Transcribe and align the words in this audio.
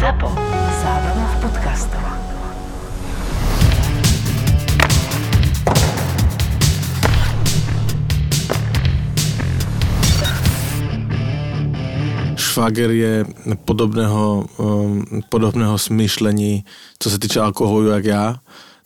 ZAPO. 0.00 0.28
Zábrná 0.82 1.26
v 1.28 1.36
podcastov. 1.44 2.00
Švager 12.36 12.90
je 12.90 13.24
podobného, 13.64 14.48
um, 14.56 15.04
podobného 15.28 15.78
smýšlení, 15.78 16.64
co 16.98 17.10
se 17.10 17.18
týče 17.18 17.40
alkoholu, 17.40 17.86
jak 17.86 18.04
já, 18.04 18.40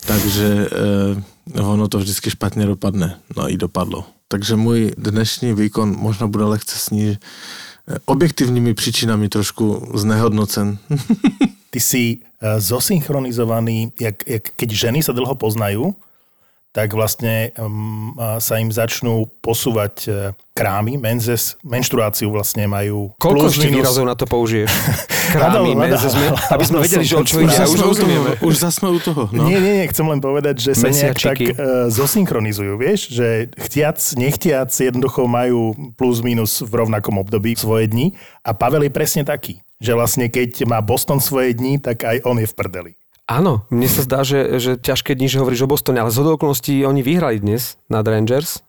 takže 0.07 0.67
uh, 1.55 1.71
ono 1.71 1.87
to 1.87 1.97
vždycky 1.97 2.29
špatně 2.29 2.65
dopadne. 2.65 3.19
No 3.37 3.51
i 3.51 3.57
dopadlo. 3.57 4.03
Takže 4.27 4.55
můj 4.55 4.91
dnešní 4.97 5.53
výkon 5.53 5.95
možná 5.97 6.27
bude 6.27 6.43
lehce 6.43 6.75
sníž, 6.77 7.17
objektívnymi 7.85 8.73
príčinami 8.73 9.29
trošku 9.29 9.93
znehodnocen. 9.93 10.81
Ty 11.69 11.79
si 11.79 12.21
uh, 12.41 12.57
zosynchronizovaný, 12.57 13.93
jak, 13.99 14.25
jak, 14.25 14.45
keď 14.57 14.69
ženy 14.73 14.99
sa 15.05 15.13
dlho 15.13 15.37
poznajú, 15.37 15.93
tak 16.75 16.91
vlastne 16.91 17.55
um, 17.55 18.11
sa 18.43 18.59
im 18.59 18.67
začnú 18.67 19.31
posúvať 19.39 19.95
uh, 20.11 20.35
krámy, 20.51 20.99
menzes, 20.99 21.55
menštruáciu 21.63 22.27
vlastne 22.27 22.67
majú. 22.67 23.15
Koľko 23.15 23.47
ešte 23.47 23.71
výrazov 23.71 24.03
na 24.03 24.11
to 24.11 24.27
použiješ? 24.27 24.67
Krámy, 25.35 25.71
menzes, 25.71 26.11
men... 26.19 26.35
aby 26.35 26.63
sme 26.67 26.83
vedeli, 26.83 27.07
že 27.07 27.15
o 27.15 27.23
čo 27.23 27.39
ide. 27.41 27.55
Už, 27.63 27.79
už, 27.79 27.97
už 28.43 28.55
zasme 28.59 28.91
u 28.91 28.99
toho. 28.99 29.31
No. 29.31 29.47
Nie, 29.47 29.63
nie, 29.63 29.83
nie, 29.83 29.87
chcem 29.87 30.03
len 30.03 30.19
povedať, 30.19 30.59
že 30.59 30.71
sa 30.75 30.91
nejak 30.91 31.15
tak 31.15 31.39
uh, 31.39 31.87
zosynchronizujú, 31.87 32.75
vieš, 32.75 33.07
že 33.07 33.47
chtiac, 33.55 33.97
nechtiac 34.19 34.69
jednoducho 34.69 35.31
majú 35.31 35.71
plus 35.95 36.19
minus 36.19 36.59
v 36.59 36.75
rovnakom 36.75 37.15
období 37.23 37.55
svoje 37.55 37.87
dni 37.87 38.11
a 38.43 38.51
Pavel 38.51 38.83
je 38.85 38.91
presne 38.91 39.23
taký, 39.23 39.63
že 39.79 39.95
vlastne 39.95 40.27
keď 40.27 40.67
má 40.67 40.83
Boston 40.83 41.23
svoje 41.23 41.55
dni, 41.55 41.79
tak 41.79 42.03
aj 42.03 42.19
on 42.27 42.35
je 42.35 42.47
v 42.51 42.55
prdeli. 42.55 42.93
Áno, 43.25 43.65
mne 43.73 43.89
sa 43.89 44.05
zdá, 44.05 44.21
že, 44.21 44.61
že 44.61 44.77
ťažké 44.77 45.17
dni, 45.17 45.25
že 45.25 45.41
hovoríš 45.41 45.65
o 45.65 45.71
Bostone, 45.71 45.97
ale 45.97 46.13
z 46.13 46.21
okolností 46.21 46.85
oni 46.85 47.01
vyhrali 47.01 47.41
dnes 47.41 47.81
nad 47.89 48.05
Rangers. 48.05 48.61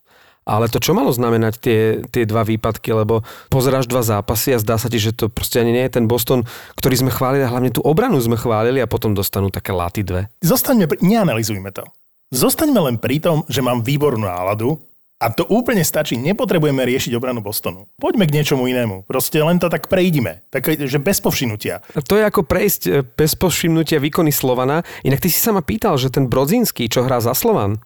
Ale 0.47 0.71
to 0.71 0.79
čo 0.79 0.95
malo 0.95 1.11
znamenať 1.11 1.55
tie, 1.59 1.81
tie 2.07 2.23
dva 2.23 2.47
výpadky, 2.47 2.95
lebo 2.95 3.27
pozeráš 3.51 3.91
dva 3.91 4.07
zápasy 4.07 4.55
a 4.55 4.63
zdá 4.63 4.79
sa 4.79 4.87
ti, 4.87 5.03
že 5.03 5.11
to 5.11 5.27
proste 5.27 5.59
ani 5.59 5.75
nie 5.75 5.83
je 5.91 5.99
ten 5.99 6.07
Boston, 6.07 6.47
ktorý 6.79 7.03
sme 7.03 7.11
chválili 7.11 7.43
a 7.43 7.51
hlavne 7.51 7.75
tú 7.75 7.83
obranu 7.83 8.15
sme 8.23 8.39
chválili 8.39 8.79
a 8.79 8.87
potom 8.87 9.11
dostanú 9.11 9.51
také 9.51 9.75
laty 9.75 10.07
dve. 10.07 10.31
Zostaňme, 10.47 11.03
neanalizujme 11.03 11.75
to. 11.75 11.83
Zostaňme 12.31 12.79
len 12.79 12.97
pri 13.03 13.19
tom, 13.19 13.43
že 13.51 13.59
mám 13.59 13.83
výbornú 13.83 14.31
náladu 14.31 14.79
a 15.17 15.33
to 15.33 15.49
úplne 15.49 15.81
stačí, 15.81 16.21
nepotrebujeme 16.21 16.85
riešiť 16.85 17.17
obranu 17.17 17.41
Bostonu. 17.41 17.89
Poďme 17.97 18.29
k 18.29 18.37
niečomu 18.37 18.69
inému. 18.69 19.09
Proste 19.09 19.41
len 19.41 19.57
to 19.57 19.73
tak 19.73 19.89
prejdime. 19.89 20.45
Tak, 20.53 20.77
že 20.77 21.01
bez 21.01 21.25
povšimnutia. 21.25 21.81
To 22.05 22.21
je 22.21 22.25
ako 22.29 22.45
prejsť 22.45 22.83
e, 22.85 22.91
bez 23.01 23.33
povšimnutia 23.33 23.97
výkony 23.97 24.29
Slovana. 24.29 24.85
Inak 25.09 25.25
ty 25.25 25.33
si 25.33 25.41
sa 25.41 25.57
ma 25.57 25.65
pýtal, 25.65 25.97
že 25.97 26.13
ten 26.13 26.29
Brodzinský, 26.29 26.93
čo 26.93 27.09
hrá 27.09 27.25
za 27.25 27.33
Slovan, 27.33 27.81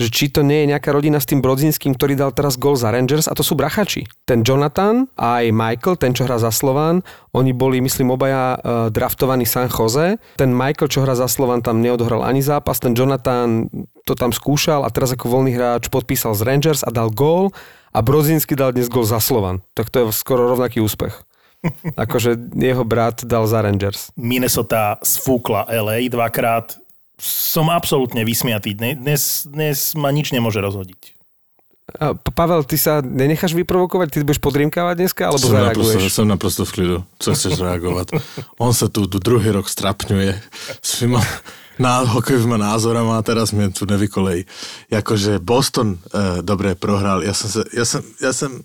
že 0.00 0.08
či 0.08 0.32
to 0.32 0.40
nie 0.40 0.64
je 0.64 0.70
nejaká 0.72 0.88
rodina 0.96 1.20
s 1.20 1.28
tým 1.28 1.44
Brodzinským, 1.44 1.92
ktorý 1.92 2.16
dal 2.16 2.32
teraz 2.32 2.56
gol 2.56 2.72
za 2.72 2.88
Rangers 2.88 3.28
a 3.28 3.36
to 3.36 3.44
sú 3.44 3.52
brachači. 3.52 4.08
Ten 4.24 4.40
Jonathan 4.40 5.04
a 5.12 5.44
aj 5.44 5.52
Michael, 5.52 6.00
ten 6.00 6.16
čo 6.16 6.24
hrá 6.24 6.40
za 6.40 6.48
Slovan, 6.48 7.04
oni 7.36 7.52
boli, 7.52 7.84
myslím, 7.84 8.16
obaja 8.16 8.56
uh, 8.56 8.88
draftovaní 8.88 9.44
San 9.44 9.68
Jose. 9.68 10.16
Ten 10.40 10.56
Michael, 10.56 10.88
čo 10.88 11.04
hrá 11.04 11.12
za 11.12 11.28
Slovan, 11.28 11.60
tam 11.60 11.84
neodohral 11.84 12.24
ani 12.24 12.40
zápas, 12.40 12.80
ten 12.80 12.96
Jonathan 12.96 13.68
to 14.08 14.16
tam 14.16 14.32
skúšal 14.32 14.82
a 14.82 14.90
teraz 14.90 15.12
ako 15.12 15.28
voľný 15.28 15.52
hráč 15.52 15.92
podpísal 15.92 16.32
z 16.32 16.48
Rangers 16.48 16.80
a 16.80 16.88
dal 16.88 17.12
gól 17.12 17.52
a 17.92 18.00
Brodzinský 18.00 18.56
dal 18.56 18.72
dnes 18.72 18.88
gól 18.88 19.04
za 19.04 19.20
Slovan. 19.20 19.60
Tak 19.76 19.92
to 19.92 20.08
je 20.08 20.16
skoro 20.16 20.48
rovnaký 20.48 20.80
úspech. 20.80 21.28
akože 22.04 22.56
jeho 22.56 22.84
brat 22.88 23.24
dal 23.28 23.44
za 23.44 23.60
Rangers. 23.60 24.10
Minnesota 24.16 24.96
sfúkla 25.04 25.68
LA 25.68 26.08
dvakrát, 26.08 26.76
som 27.22 27.68
absolútne 27.68 28.24
vysmiatý. 28.24 28.72
Dnes, 28.74 29.44
dnes 29.46 29.94
ma 29.94 30.08
nič 30.10 30.32
nemôže 30.32 30.58
rozhodiť. 30.64 31.20
A, 31.98 32.14
Pavel, 32.14 32.62
ty 32.62 32.78
sa 32.78 33.02
nenecháš 33.02 33.52
vyprovokovať? 33.58 34.14
Ty 34.14 34.16
budeš 34.22 34.42
podriemkávať 34.42 34.94
dneska, 34.96 35.22
alebo 35.26 35.42
som 35.42 35.52
zareaguješ? 35.52 35.94
Naprosto, 35.98 36.14
som 36.14 36.26
naprosto 36.26 36.62
v 36.62 36.72
klidu. 36.72 36.96
Čo 37.18 37.30
chceš 37.34 37.58
reagovať? 37.58 38.06
On 38.62 38.70
sa 38.70 38.86
tu, 38.86 39.10
tu 39.10 39.18
druhý 39.18 39.50
rok 39.50 39.66
strapňuje 39.66 40.38
svýma 40.80 41.20
ná, 41.84 42.06
hokejovými 42.06 42.56
názorama 42.60 43.18
a 43.18 43.26
teraz 43.26 43.50
mi 43.50 43.66
tu 43.74 43.84
nevykolej. 43.90 44.46
Jakože 44.92 45.42
Boston 45.42 45.98
e, 45.98 46.44
dobre 46.46 46.78
prohral. 46.78 47.26
Ja 47.26 47.34
som, 47.34 47.48
sa, 47.50 47.62
ja 47.74 47.82
som, 47.82 48.06
ja 48.22 48.30
som 48.30 48.62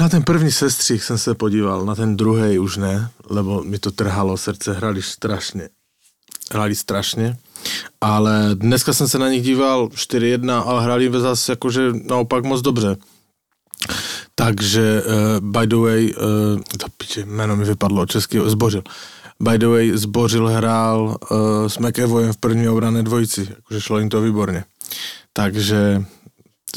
na 0.00 0.08
ten 0.08 0.22
první 0.22 0.50
sestřih 0.50 1.04
jsem 1.04 1.18
se 1.18 1.34
podíval, 1.34 1.86
na 1.86 1.94
ten 1.94 2.16
druhý 2.16 2.58
už 2.58 2.76
ne, 2.76 3.10
lebo 3.30 3.62
mi 3.62 3.78
to 3.78 3.90
trhalo 3.90 4.36
srdce, 4.36 4.74
hrali 4.74 5.02
strašne 5.02 5.68
hrali 6.52 6.74
strašne. 6.74 7.36
Ale 8.00 8.54
dneska 8.54 8.92
jsem 8.92 9.08
se 9.08 9.18
na 9.18 9.28
nich 9.28 9.42
díval 9.42 9.86
4-1, 9.86 10.62
ale 10.66 10.82
hrali 10.82 11.10
zase 11.20 11.52
jakože 11.52 11.92
naopak 11.92 12.44
moc 12.44 12.60
dobře. 12.60 12.96
Takže 14.34 15.02
uh, 15.02 15.50
by 15.50 15.66
the 15.66 15.76
way, 15.76 16.14
uh, 16.14 16.60
to 16.78 16.86
piče, 16.96 17.24
jméno 17.24 17.56
mi 17.56 17.64
vypadlo 17.64 18.06
česky, 18.06 18.40
zbořil. 18.46 18.82
By 19.40 19.58
the 19.58 19.66
way, 19.66 19.90
zbořil 19.94 20.48
hrál 20.48 21.16
uh, 21.30 21.38
s 21.66 21.78
McEvoyem 21.78 22.32
v 22.32 22.36
první 22.36 22.68
obrané 22.68 23.02
dvojici, 23.02 23.46
jakože 23.50 23.80
šlo 23.80 23.98
jim 23.98 24.08
to 24.08 24.20
výborně. 24.20 24.64
Takže 25.32 26.04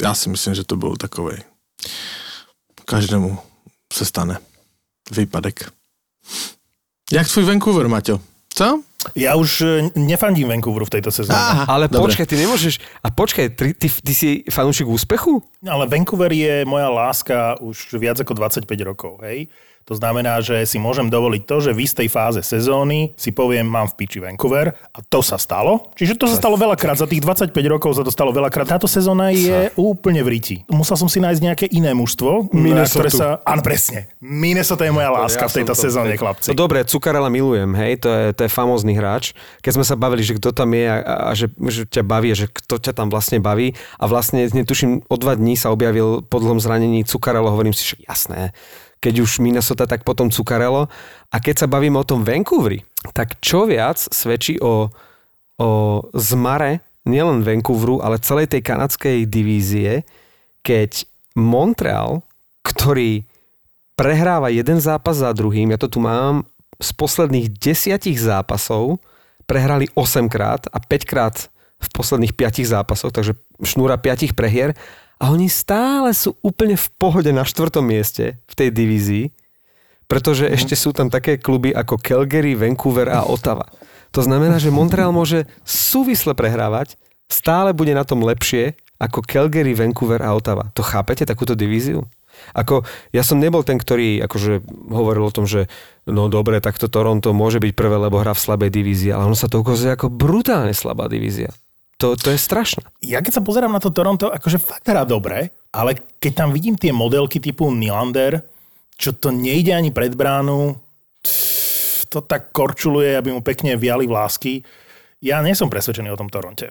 já 0.00 0.14
si 0.14 0.28
myslím, 0.28 0.54
že 0.54 0.64
to 0.64 0.76
byl 0.76 0.96
takový. 0.96 1.36
Každému 2.84 3.38
se 3.92 4.04
stane 4.04 4.38
výpadek. 5.10 5.72
Jak 7.12 7.28
tvůj 7.28 7.44
Vancouver, 7.44 7.88
Maťo? 7.88 8.20
Co? 8.54 8.82
Ja 9.14 9.38
už 9.38 9.50
e, 9.62 9.66
nefandím 9.94 10.50
Vancouveru 10.50 10.88
v 10.88 10.98
tejto 10.98 11.14
sezóne. 11.14 11.38
Aha, 11.38 11.64
ale 11.70 11.86
dobre. 11.86 12.10
počkaj, 12.10 12.26
ty 12.26 12.36
nemôžeš... 12.42 12.80
A 13.04 13.12
počkaj, 13.14 13.54
ty, 13.54 13.70
ty, 13.76 13.86
ty 13.86 14.12
si 14.16 14.42
fanúšik 14.50 14.88
úspechu? 14.88 15.44
Ale 15.62 15.86
Vancouver 15.86 16.32
je 16.32 16.66
moja 16.66 16.90
láska 16.90 17.60
už 17.62 18.00
viac 18.02 18.18
ako 18.18 18.34
25 18.34 18.66
rokov, 18.82 19.22
hej? 19.22 19.46
To 19.86 19.94
znamená, 19.94 20.42
že 20.42 20.66
si 20.66 20.82
môžem 20.82 21.06
dovoliť 21.06 21.42
to, 21.46 21.56
že 21.62 21.70
v 21.70 21.86
istej 21.86 22.10
fáze 22.10 22.42
sezóny 22.42 23.14
si 23.14 23.30
poviem, 23.30 23.70
mám 23.70 23.86
v 23.86 24.02
piči 24.02 24.18
Vancouver 24.18 24.74
a 24.74 24.98
to 24.98 25.22
sa 25.22 25.38
stalo. 25.38 25.94
Čiže 25.94 26.18
to 26.18 26.26
sa 26.26 26.34
stalo 26.34 26.58
veľakrát, 26.58 26.98
za 26.98 27.06
tých 27.06 27.22
25 27.22 27.54
rokov 27.70 27.94
sa 27.94 28.02
to 28.02 28.10
stalo 28.10 28.34
veľakrát. 28.34 28.66
Táto 28.66 28.90
sezóna 28.90 29.30
je 29.30 29.70
úplne 29.78 30.26
v 30.26 30.28
ríti. 30.34 30.56
Musel 30.66 30.98
som 30.98 31.06
si 31.06 31.22
nájsť 31.22 31.38
nejaké 31.38 31.66
iné 31.70 31.94
mužstvo, 31.94 32.50
Minnesota. 32.50 32.98
ktoré 32.98 33.10
sa... 33.14 33.26
Áno, 33.46 33.62
presne. 33.62 34.10
Minnesota 34.18 34.82
je 34.82 34.90
moja 34.90 35.06
láska 35.14 35.46
ja 35.46 35.50
v 35.54 35.56
tejto 35.62 35.78
sezóne, 35.78 36.18
chlapci. 36.18 36.50
No 36.50 36.66
dobre, 36.66 36.82
Cukarela 36.82 37.30
milujem, 37.30 37.70
hej, 37.78 38.02
to 38.02 38.10
je, 38.10 38.24
to 38.34 38.42
je 38.42 38.50
famózny 38.50 38.98
hráč. 38.98 39.38
Keď 39.62 39.70
sme 39.78 39.84
sa 39.86 39.94
bavili, 39.94 40.26
že 40.26 40.34
kto 40.34 40.50
tam 40.50 40.74
je 40.74 40.82
a, 40.82 40.96
a 40.98 41.32
že, 41.38 41.46
že 41.70 41.86
ťa 41.86 42.02
baví, 42.02 42.34
že 42.34 42.50
kto 42.50 42.82
ťa 42.82 42.90
tam 42.90 43.06
vlastne 43.06 43.38
baví 43.38 43.78
a 44.02 44.10
vlastne 44.10 44.50
netuším, 44.50 45.06
o 45.06 45.14
dva 45.14 45.38
dní 45.38 45.54
sa 45.54 45.70
objavil 45.70 46.26
po 46.26 46.42
dlhom 46.42 46.58
zranení 46.58 47.06
Cukarelo, 47.06 47.54
hovorím 47.54 47.70
si, 47.70 47.94
že 47.94 48.02
jasné, 48.02 48.50
keď 49.00 49.14
už 49.22 49.38
Minnesota, 49.44 49.84
tak 49.84 50.02
potom 50.02 50.32
Cukarelo. 50.32 50.88
A 51.30 51.36
keď 51.38 51.64
sa 51.64 51.70
bavíme 51.70 52.00
o 52.00 52.08
tom 52.08 52.24
Vancouveri, 52.26 52.82
tak 53.12 53.38
čo 53.38 53.68
viac 53.68 54.00
svedčí 54.00 54.58
o, 54.58 54.88
o 55.60 55.70
zmare 56.16 56.82
nielen 57.06 57.46
Vancouveru, 57.46 58.02
ale 58.02 58.18
celej 58.18 58.50
tej 58.50 58.66
kanadskej 58.66 59.30
divízie, 59.30 60.02
keď 60.66 61.06
Montreal, 61.38 62.26
ktorý 62.66 63.22
prehráva 63.94 64.50
jeden 64.50 64.82
zápas 64.82 65.22
za 65.22 65.30
druhým, 65.30 65.70
ja 65.70 65.78
to 65.78 65.86
tu 65.86 66.02
mám, 66.02 66.44
z 66.76 66.90
posledných 66.92 67.56
desiatich 67.56 68.20
zápasov 68.20 69.00
prehrali 69.48 69.88
8 69.96 70.28
krát 70.28 70.68
a 70.68 70.76
5 70.82 71.08
krát 71.08 71.48
v 71.80 71.88
posledných 71.92 72.36
5 72.36 72.66
zápasoch, 72.66 73.12
takže 73.14 73.38
šnúra 73.62 73.96
5 73.96 74.36
prehier 74.36 74.76
a 75.16 75.32
oni 75.32 75.48
stále 75.48 76.12
sú 76.12 76.36
úplne 76.44 76.76
v 76.76 76.86
pohode 77.00 77.32
na 77.32 77.44
štvrtom 77.44 77.84
mieste 77.84 78.36
v 78.44 78.54
tej 78.54 78.68
divízii, 78.68 79.24
pretože 80.06 80.46
mm. 80.46 80.52
ešte 80.54 80.74
sú 80.76 80.92
tam 80.92 81.08
také 81.08 81.40
kluby 81.40 81.72
ako 81.72 81.96
Calgary, 81.98 82.52
Vancouver 82.52 83.08
a 83.10 83.24
Ottawa. 83.24 83.66
To 84.14 84.20
znamená, 84.22 84.60
že 84.60 84.72
Montreal 84.72 85.10
môže 85.10 85.48
súvisle 85.64 86.32
prehrávať, 86.36 86.94
stále 87.26 87.72
bude 87.72 87.92
na 87.92 88.06
tom 88.06 88.22
lepšie 88.22 88.78
ako 88.96 89.24
Calgary, 89.24 89.76
Vancouver 89.76 90.24
a 90.24 90.32
Ottawa. 90.32 90.72
To 90.72 90.80
chápete, 90.84 91.28
takúto 91.28 91.52
divíziu? 91.52 92.04
Ako, 92.52 92.84
ja 93.16 93.24
som 93.24 93.40
nebol 93.40 93.64
ten, 93.64 93.80
ktorý 93.80 94.20
akože 94.28 94.60
hovoril 94.92 95.24
o 95.24 95.32
tom, 95.32 95.48
že 95.48 95.72
no 96.04 96.28
dobre, 96.28 96.60
tak 96.60 96.76
to 96.76 96.92
Toronto 96.92 97.32
môže 97.32 97.60
byť 97.60 97.72
prvé, 97.72 97.96
lebo 97.96 98.20
hrá 98.20 98.36
v 98.36 98.44
slabej 98.44 98.70
divízii, 98.72 99.10
ale 99.12 99.32
ono 99.32 99.36
sa 99.36 99.48
to 99.48 99.64
ukazuje 99.64 99.96
ako 99.96 100.12
brutálne 100.12 100.76
slabá 100.76 101.08
divízia. 101.08 101.48
To, 101.96 102.12
to 102.12 102.28
je 102.28 102.36
strašné. 102.36 102.84
Ja 103.00 103.24
keď 103.24 103.40
sa 103.40 103.42
pozerám 103.42 103.72
na 103.72 103.80
to 103.80 103.88
Toronto, 103.88 104.28
akože 104.28 104.60
fakt 104.60 104.84
hrá 104.84 105.08
dobre, 105.08 105.48
ale 105.72 105.96
keď 106.20 106.44
tam 106.44 106.48
vidím 106.52 106.76
tie 106.76 106.92
modelky 106.92 107.40
typu 107.40 107.72
Nylander, 107.72 108.44
čo 109.00 109.16
to 109.16 109.32
nejde 109.32 109.72
ani 109.72 109.88
pred 109.92 110.12
bránu, 110.12 110.76
to 112.12 112.18
tak 112.20 112.52
korčuluje, 112.52 113.16
aby 113.16 113.32
mu 113.32 113.40
pekne 113.40 113.80
viali 113.80 114.04
vlásky. 114.04 114.60
Ja 115.24 115.40
nie 115.40 115.56
som 115.56 115.72
presvedčený 115.72 116.12
o 116.12 116.20
tom 116.20 116.28
Toronte. 116.28 116.68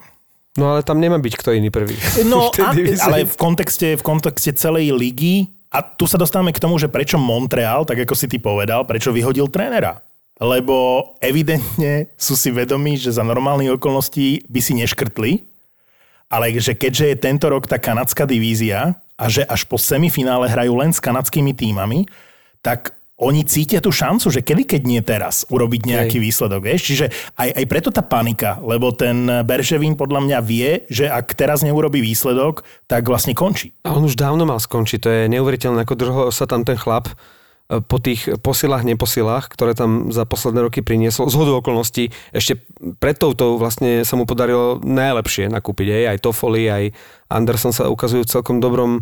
No 0.56 0.72
ale 0.72 0.86
tam 0.86 1.02
nemá 1.02 1.18
byť 1.18 1.34
kto 1.42 1.58
iný 1.58 1.74
prvý. 1.74 1.98
No, 2.30 2.54
a, 2.62 2.72
ale 3.10 3.26
v 3.26 3.36
kontexte, 3.36 3.98
v 3.98 4.04
kontexte 4.06 4.54
celej 4.54 4.94
ligy, 4.94 5.50
a 5.74 5.84
tu 5.84 6.08
sa 6.08 6.16
dostávame 6.16 6.56
k 6.56 6.62
tomu, 6.62 6.80
že 6.80 6.88
prečo 6.88 7.20
Montreal, 7.20 7.84
tak 7.84 8.00
ako 8.00 8.16
si 8.16 8.32
ty 8.32 8.40
povedal, 8.40 8.88
prečo 8.88 9.12
vyhodil 9.12 9.52
trénera 9.52 10.00
lebo 10.40 11.16
evidentne 11.24 12.12
sú 12.20 12.36
si 12.36 12.52
vedomí, 12.52 13.00
že 13.00 13.16
za 13.16 13.24
normálnych 13.24 13.80
okolností 13.80 14.44
by 14.52 14.60
si 14.60 14.74
neškrtli, 14.76 15.32
ale 16.28 16.52
že 16.60 16.76
keďže 16.76 17.16
je 17.16 17.18
tento 17.22 17.48
rok 17.48 17.70
tá 17.70 17.80
kanadská 17.80 18.28
divízia 18.28 19.00
a 19.16 19.26
že 19.32 19.48
až 19.48 19.64
po 19.64 19.80
semifinále 19.80 20.52
hrajú 20.52 20.76
len 20.76 20.92
s 20.92 21.00
kanadskými 21.00 21.56
týmami, 21.56 22.04
tak 22.60 22.92
oni 23.16 23.48
cítia 23.48 23.80
tú 23.80 23.96
šancu, 23.96 24.28
že 24.28 24.44
kedy, 24.44 24.68
keď 24.68 24.82
nie 24.84 25.00
teraz, 25.00 25.48
urobiť 25.48 25.88
nejaký 25.88 26.20
Hej. 26.20 26.24
výsledok, 26.28 26.68
vieš? 26.68 26.82
Čiže 26.92 27.06
aj, 27.40 27.50
aj 27.64 27.66
preto 27.72 27.88
tá 27.88 28.04
panika, 28.04 28.60
lebo 28.60 28.92
ten 28.92 29.24
Berževín 29.48 29.96
podľa 29.96 30.20
mňa 30.28 30.40
vie, 30.44 30.84
že 30.92 31.08
ak 31.08 31.32
teraz 31.32 31.64
neurobi 31.64 32.04
výsledok, 32.04 32.68
tak 32.92 33.08
vlastne 33.08 33.32
končí. 33.32 33.72
A 33.88 33.96
on 33.96 34.04
už 34.04 34.20
dávno 34.20 34.44
mal 34.44 34.60
skončiť, 34.60 35.00
to 35.00 35.08
je 35.08 35.32
neuveriteľné, 35.32 35.88
ako 35.88 35.96
dlho 35.96 36.24
sa 36.28 36.44
tam 36.44 36.68
ten 36.68 36.76
chlap 36.76 37.08
po 37.66 37.98
tých 37.98 38.30
posilách, 38.46 38.86
neposilách, 38.86 39.50
ktoré 39.50 39.74
tam 39.74 40.14
za 40.14 40.30
posledné 40.30 40.70
roky 40.70 40.86
priniesol. 40.86 41.34
Z 41.34 41.36
hodu 41.42 41.58
okolností 41.58 42.14
ešte 42.30 42.62
pred 43.02 43.18
touto 43.18 43.58
vlastne 43.58 44.06
sa 44.06 44.14
mu 44.14 44.30
podarilo 44.30 44.78
najlepšie 44.86 45.50
nakúpiť. 45.50 45.88
Aj, 45.90 46.04
aj 46.14 46.18
Toffoli, 46.22 46.70
aj 46.70 46.94
Anderson 47.34 47.74
sa 47.74 47.90
ukazujú 47.90 48.22
v 48.26 48.32
celkom 48.32 48.62
dobrom 48.62 49.02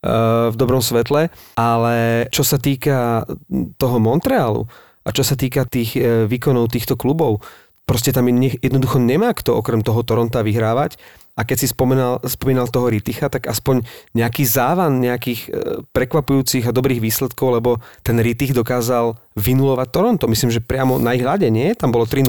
v 0.00 0.56
dobrom 0.56 0.80
svetle, 0.80 1.28
ale 1.60 2.24
čo 2.32 2.40
sa 2.40 2.56
týka 2.56 3.28
toho 3.76 4.00
Montrealu 4.00 4.64
a 5.04 5.12
čo 5.12 5.20
sa 5.20 5.36
týka 5.36 5.68
tých 5.68 5.96
e, 5.96 6.24
výkonov 6.24 6.72
týchto 6.72 6.96
klubov, 6.96 7.44
proste 7.84 8.08
tam 8.08 8.32
jednoducho 8.32 8.96
nemá 8.96 9.36
kto 9.36 9.60
okrem 9.60 9.84
toho 9.84 10.00
Toronta 10.00 10.40
vyhrávať 10.40 10.96
a 11.40 11.48
keď 11.48 11.56
si 11.64 11.66
spomínal, 11.72 12.20
spomínal 12.28 12.68
toho 12.68 12.92
Riticha, 12.92 13.32
tak 13.32 13.48
aspoň 13.48 13.80
nejaký 14.12 14.44
závan 14.44 15.00
nejakých 15.00 15.40
e, 15.48 15.50
prekvapujúcich 15.88 16.68
a 16.68 16.76
dobrých 16.76 17.00
výsledkov, 17.00 17.56
lebo 17.56 17.80
ten 18.04 18.20
Ritich 18.20 18.52
dokázal 18.52 19.16
vynulovať 19.40 19.88
Toronto. 19.88 20.28
Myslím, 20.28 20.52
že 20.52 20.60
priamo 20.60 21.00
na 21.00 21.16
ich 21.16 21.24
hľade, 21.24 21.48
nie? 21.48 21.72
Tam 21.72 21.88
bolo 21.88 22.04
3-0. 22.04 22.28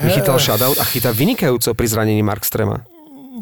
Vychytal 0.00 0.40
shutout 0.40 0.80
a 0.80 0.84
chytá 0.88 1.12
vynikajúco 1.12 1.76
pri 1.76 1.86
zranení 1.92 2.24
Markstrema 2.24 2.88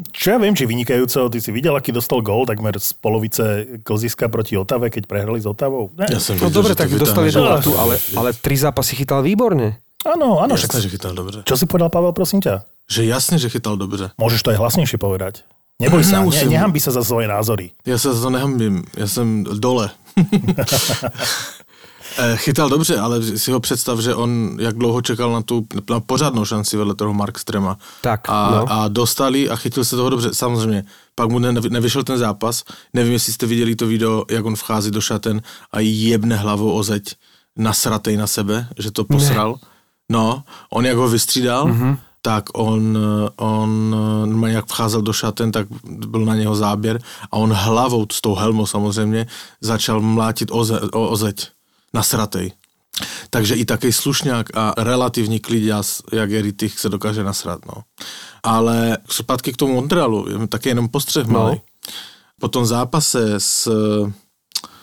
čo 0.09 0.33
ja 0.33 0.37
viem, 0.41 0.57
či 0.57 0.65
vynikajúco, 0.65 1.29
ty 1.29 1.37
si 1.37 1.53
videl, 1.53 1.77
aký 1.77 1.93
dostal 1.93 2.25
gól 2.25 2.49
takmer 2.49 2.73
z 2.81 2.97
polovice 2.97 3.77
klziska 3.85 4.25
proti 4.25 4.57
Otave, 4.57 4.89
keď 4.89 5.05
prehrali 5.05 5.37
s 5.37 5.45
Otavou? 5.45 5.93
Ja 6.09 6.17
som 6.17 6.33
no 6.41 6.49
dobre, 6.49 6.73
tak 6.73 6.89
dostal 6.97 7.29
jednu 7.29 7.45
latu, 7.45 7.77
ale, 7.77 8.01
ale 8.17 8.33
tri 8.33 8.57
zápasy 8.57 8.97
chytal 8.97 9.21
výborne. 9.21 9.77
Áno, 10.03 10.43
áno. 10.43 10.53
Jasne, 10.55 10.83
že 10.83 10.91
chytal 10.91 11.15
dobre. 11.15 11.41
Čo 11.47 11.55
si 11.55 11.65
povedal, 11.65 11.89
Pavel, 11.89 12.11
prosím 12.11 12.43
ťa? 12.43 12.67
Že 12.91 13.01
jasne, 13.07 13.35
že 13.39 13.47
chytal 13.47 13.79
dobre. 13.79 14.11
Môžeš 14.19 14.43
to 14.43 14.51
aj 14.51 14.59
hlasnejšie 14.59 14.99
povedať. 14.99 15.47
Neboj 15.81 16.05
sa, 16.05 16.21
ne, 16.21 16.43
nehambi 16.47 16.79
sa 16.79 16.93
za 16.93 17.01
svoje 17.01 17.25
názory. 17.25 17.73
Ja 17.83 17.97
sa 17.97 18.13
za 18.13 18.21
to 18.23 18.29
nehambím, 18.29 18.85
ja 18.93 19.09
som 19.09 19.43
dole. 19.43 19.89
Eh, 22.17 22.37
chytal 22.37 22.69
dobře, 22.69 22.99
ale 22.99 23.23
si 23.23 23.51
ho 23.51 23.59
představ, 23.59 23.99
že 23.99 24.15
on 24.15 24.57
jak 24.59 24.77
dlouho 24.77 25.01
čekal 25.01 25.31
na 25.31 25.41
tu 25.41 25.65
na 25.89 25.99
pořádnou 25.99 26.45
šanci 26.45 26.77
vedle 26.77 26.95
toho 26.95 27.13
Markstrema. 27.13 27.77
Tak, 28.01 28.29
a, 28.29 28.51
no. 28.51 28.71
a 28.71 28.87
dostali 28.87 29.49
a 29.49 29.55
chytil 29.55 29.85
se 29.85 29.95
toho 29.95 30.09
dobře. 30.09 30.33
Samozřejmě, 30.33 30.85
pak 31.15 31.29
mu 31.29 31.39
nevyšel 31.39 32.03
ten 32.03 32.17
zápas. 32.17 32.63
Nevím, 32.93 33.13
jestli 33.13 33.33
jste 33.33 33.45
viděli 33.45 33.75
to 33.75 33.87
video, 33.87 34.25
jak 34.29 34.45
on 34.45 34.55
vchází 34.55 34.91
do 34.91 35.01
šaten 35.01 35.41
a 35.71 35.79
jebne 35.79 36.35
hlavou 36.35 36.71
o 36.71 36.83
zeď 36.83 37.15
nasratej 37.57 38.17
na 38.17 38.27
sebe, 38.27 38.67
že 38.77 38.91
to 38.91 39.03
posral. 39.03 39.51
Ne. 39.61 39.72
No, 40.13 40.43
on 40.69 40.85
jak 40.85 40.97
ho 40.97 41.09
vystřídal, 41.09 41.67
mm-hmm 41.67 41.97
tak 42.25 42.43
on, 42.53 42.97
on 43.35 44.45
jak 44.47 44.65
vcházel 44.65 45.01
do 45.01 45.13
šaten, 45.13 45.51
tak 45.51 45.67
byl 45.83 46.25
na 46.25 46.35
něho 46.35 46.55
záběr 46.55 46.99
a 47.31 47.37
on 47.37 47.53
hlavou 47.53 48.07
s 48.11 48.21
tou 48.21 48.35
helmou 48.35 48.65
samozřejmě 48.65 49.27
začal 49.61 50.01
mlátit 50.01 50.49
o, 50.51 50.65
ze, 50.65 50.81
o, 50.81 51.09
o 51.09 51.15
zeď 51.15 51.47
nasratej. 51.93 52.51
Takže 53.29 53.55
i 53.55 53.65
taký 53.65 53.93
slušňák 53.93 54.57
a 54.57 54.73
relatívny 54.77 55.39
klidias, 55.39 56.01
jak 56.11 56.29
je 56.29 56.41
Rittich, 56.41 56.79
se 56.79 56.89
dokáže 56.89 57.23
nasrat. 57.23 57.59
No. 57.65 57.83
Ale 58.43 58.97
zpátky 59.09 59.53
k 59.53 59.57
tomu 59.57 59.73
Montrealu, 59.73 60.47
taky 60.47 60.69
jenom 60.69 60.87
postřeh 60.87 61.27
no. 61.27 61.33
malý. 61.39 61.61
Po 62.39 62.47
tom 62.47 62.65
zápase 62.65 63.33
s, 63.37 63.69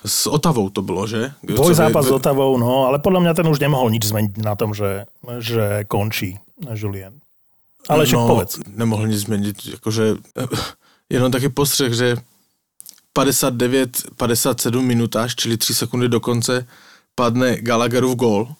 s 0.06 0.26
Otavou 0.26 0.70
to 0.70 0.82
bylo, 0.82 1.06
že? 1.06 1.32
Boj 1.43 1.75
zápas 1.75 2.06
s 2.06 2.11
Otavou, 2.11 2.58
no, 2.58 2.87
ale 2.87 2.99
podľa 2.99 3.20
mňa 3.20 3.32
ten 3.35 3.47
už 3.49 3.61
nemohol 3.61 3.91
nič 3.91 4.08
zmeniť 4.08 4.41
na 4.41 4.56
tom, 4.56 4.73
že, 4.75 5.05
že 5.38 5.85
končí 5.88 6.41
Julien. 6.73 7.20
Ale 7.88 8.06
čo 8.06 8.20
no, 8.20 8.29
povedz. 8.29 8.61
Nemohl 8.69 9.08
nic 9.08 9.20
zmeniť, 9.20 9.81
akože 9.81 10.05
jenom 11.12 11.32
taký 11.32 11.49
postřeh, 11.49 11.93
že 11.93 12.08
59, 13.12 14.17
57 14.17 14.85
minutáž, 14.85 15.35
čili 15.35 15.56
3 15.56 15.75
sekundy 15.75 16.08
do 16.08 16.20
konce, 16.20 16.67
padne 17.14 17.61
Gallagherův 17.61 18.14
gól 18.17 18.55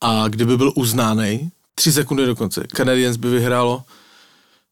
a 0.00 0.28
kdyby 0.28 0.56
byl 0.56 0.72
uznáný, 0.74 1.50
tři 1.74 1.92
sekundy 1.92 2.26
dokonce, 2.26 2.66
Canadiens 2.76 3.16
by 3.16 3.30
vyhrálo, 3.30 3.82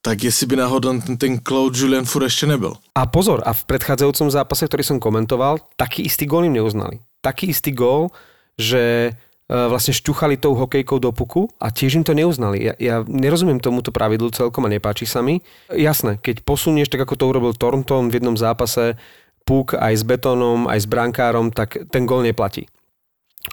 tak 0.07 0.23
jestli 0.23 0.47
by 0.47 0.57
náhodou 0.63 1.03
ten, 1.03 1.19
ten 1.19 1.35
Claude 1.43 1.75
Julien 1.75 2.07
furt 2.07 2.31
ešte 2.31 2.47
nebyl. 2.47 2.79
A 2.95 3.11
pozor, 3.11 3.43
a 3.43 3.51
v 3.51 3.67
predchádzajúcom 3.67 4.31
zápase, 4.31 4.71
ktorý 4.71 4.87
som 4.87 5.03
komentoval, 5.03 5.59
taký 5.75 6.07
istý 6.07 6.31
gól 6.31 6.47
im 6.47 6.55
neuznali. 6.55 7.03
Taký 7.27 7.51
istý 7.51 7.75
gól, 7.75 8.15
že 8.55 9.11
e, 9.11 9.13
vlastne 9.51 9.91
šťuchali 9.91 10.39
tou 10.39 10.55
hokejkou 10.55 11.03
do 11.03 11.11
puku 11.11 11.51
a 11.59 11.75
tiež 11.75 11.99
im 11.99 12.07
to 12.07 12.15
neuznali. 12.15 12.71
Ja, 12.71 12.75
ja 12.79 12.97
nerozumiem 13.03 13.59
tomuto 13.59 13.91
pravidlu 13.91 14.31
celkom 14.31 14.63
a 14.63 14.71
nepáči 14.71 15.11
sa 15.11 15.27
mi. 15.27 15.43
Jasné, 15.75 16.23
keď 16.23 16.47
posunieš 16.47 16.87
tak, 16.87 17.03
ako 17.03 17.19
to 17.19 17.27
urobil 17.27 17.53
Thornton 17.59 18.07
v 18.07 18.23
jednom 18.23 18.39
zápase, 18.39 18.95
puk 19.43 19.75
aj 19.75 19.91
s 19.91 20.07
betónom, 20.07 20.71
aj 20.71 20.83
s 20.83 20.87
brankárom, 20.87 21.51
tak 21.51 21.83
ten 21.91 22.07
gól 22.07 22.23
neplatí. 22.23 22.71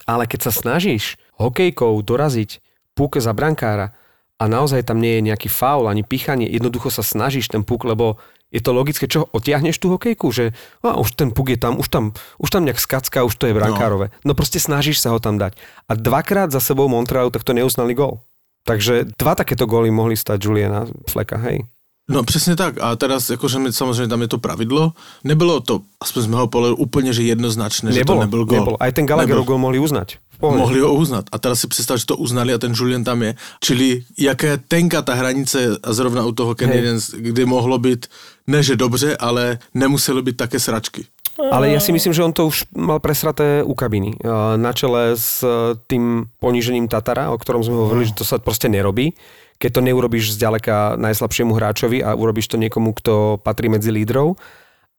Ale 0.05 0.29
keď 0.29 0.50
sa 0.50 0.51
snažíš 0.53 1.17
hokejkou 1.41 1.97
doraziť 2.05 2.61
puk 2.94 3.17
za 3.17 3.33
brankára 3.33 3.97
a 4.41 4.44
naozaj 4.50 4.88
tam 4.88 5.00
nie 5.00 5.19
je 5.19 5.25
nejaký 5.33 5.50
faul 5.50 5.85
ani 5.88 6.01
pichanie, 6.01 6.50
jednoducho 6.50 6.89
sa 6.89 7.06
snažíš 7.06 7.51
ten 7.53 7.62
puk, 7.62 7.85
lebo 7.85 8.18
je 8.53 8.62
to 8.62 8.69
logické, 8.69 9.09
čo 9.09 9.25
otiahneš 9.33 9.81
tú 9.81 9.89
hokejku, 9.97 10.30
že 10.30 10.53
a 10.85 11.01
už 11.01 11.18
ten 11.18 11.33
puk 11.33 11.50
je 11.50 11.57
tam, 11.57 11.81
už 11.81 11.89
tam, 11.89 12.13
už 12.38 12.50
tam 12.53 12.69
nejak 12.69 12.77
skacka, 12.77 13.25
už 13.25 13.33
to 13.33 13.50
je 13.50 13.57
brankárové. 13.57 14.13
No. 14.21 14.31
no 14.31 14.38
proste 14.38 14.62
snažíš 14.62 15.01
sa 15.01 15.09
ho 15.09 15.18
tam 15.18 15.41
dať. 15.41 15.57
A 15.89 15.97
dvakrát 15.97 16.53
za 16.53 16.62
sebou 16.62 16.85
Montrealu 16.85 17.33
takto 17.33 17.57
neuznali 17.57 17.97
gol. 17.97 18.21
Takže 18.63 19.18
dva 19.18 19.33
takéto 19.35 19.65
góly 19.65 19.91
mohli 19.91 20.15
stať 20.15 20.38
Juliana 20.39 20.86
Fleka, 21.09 21.36
hej. 21.50 21.65
No 22.09 22.24
přesně 22.24 22.56
tak. 22.56 22.75
A 22.81 22.95
teraz, 22.95 23.29
jakože 23.29 23.59
my, 23.59 23.74
samozřejmě 23.74 24.07
tam 24.07 24.21
je 24.21 24.27
to 24.27 24.38
pravidlo. 24.38 24.91
Nebylo 25.24 25.59
to, 25.59 25.81
aspoň 26.01 26.21
z 26.24 26.27
mého 26.27 26.47
pohledu, 26.47 26.75
úplně 26.75 27.13
že 27.13 27.24
jednoznačné, 27.24 27.91
nebolo, 27.91 28.00
že 28.00 28.06
to 28.06 28.15
nebyl 28.27 28.45
gol. 28.45 28.57
Nebolo. 28.59 28.77
Aj 28.83 28.91
ten 28.91 29.06
Gallagherov 29.06 29.47
gol 29.47 29.57
mohli 29.57 29.79
uznať. 29.79 30.19
Mohli 30.44 30.80
ho 30.84 30.94
uznat. 30.94 31.25
A 31.31 31.40
teraz 31.40 31.63
si 31.63 31.68
představ, 31.68 31.98
že 31.98 32.06
to 32.06 32.19
uznali 32.19 32.54
a 32.54 32.60
ten 32.60 32.75
Julian 32.75 33.03
tam 33.03 33.24
je. 33.24 33.36
Čili 33.63 34.03
jaké 34.17 34.58
tenká 34.58 35.01
ta 35.01 35.13
hranice 35.15 35.79
a 35.79 35.89
zrovna 35.94 36.25
u 36.25 36.32
toho 36.32 36.56
Canadiens, 36.56 37.15
kdy 37.15 37.46
mohlo 37.46 37.79
být, 37.79 38.08
ne 38.48 38.63
že 38.63 38.75
dobře, 38.75 39.17
ale 39.17 39.58
nemuseli 39.74 40.22
být 40.22 40.38
také 40.38 40.60
sračky. 40.60 41.06
Ale 41.34 41.74
ja 41.74 41.82
si 41.82 41.89
myslím, 41.89 42.13
že 42.13 42.22
on 42.22 42.29
to 42.29 42.46
už 42.46 42.70
mal 42.77 43.01
presraté 43.01 43.65
u 43.65 43.74
kabiny. 43.74 44.22
Na 44.56 44.70
čele 44.70 45.17
s 45.17 45.41
tým 45.89 46.29
ponížením 46.38 46.86
Tatara, 46.86 47.34
o 47.34 47.41
ktorom 47.41 47.65
sme 47.65 47.74
hovorili, 47.74 48.06
že 48.06 48.22
to 48.22 48.25
sa 48.27 48.38
proste 48.38 48.70
nerobí 48.70 49.17
keď 49.63 49.79
to 49.79 49.86
neurobiš 49.86 50.36
zďaleka 50.36 51.00
najslabšiemu 51.00 51.56
hráčovi 51.56 52.03
a 52.03 52.12
urobíš 52.20 52.51
to 52.51 52.60
niekomu, 52.60 52.91
kto 53.00 53.39
patrí 53.39 53.72
medzi 53.72 53.96
lídrov. 53.96 54.36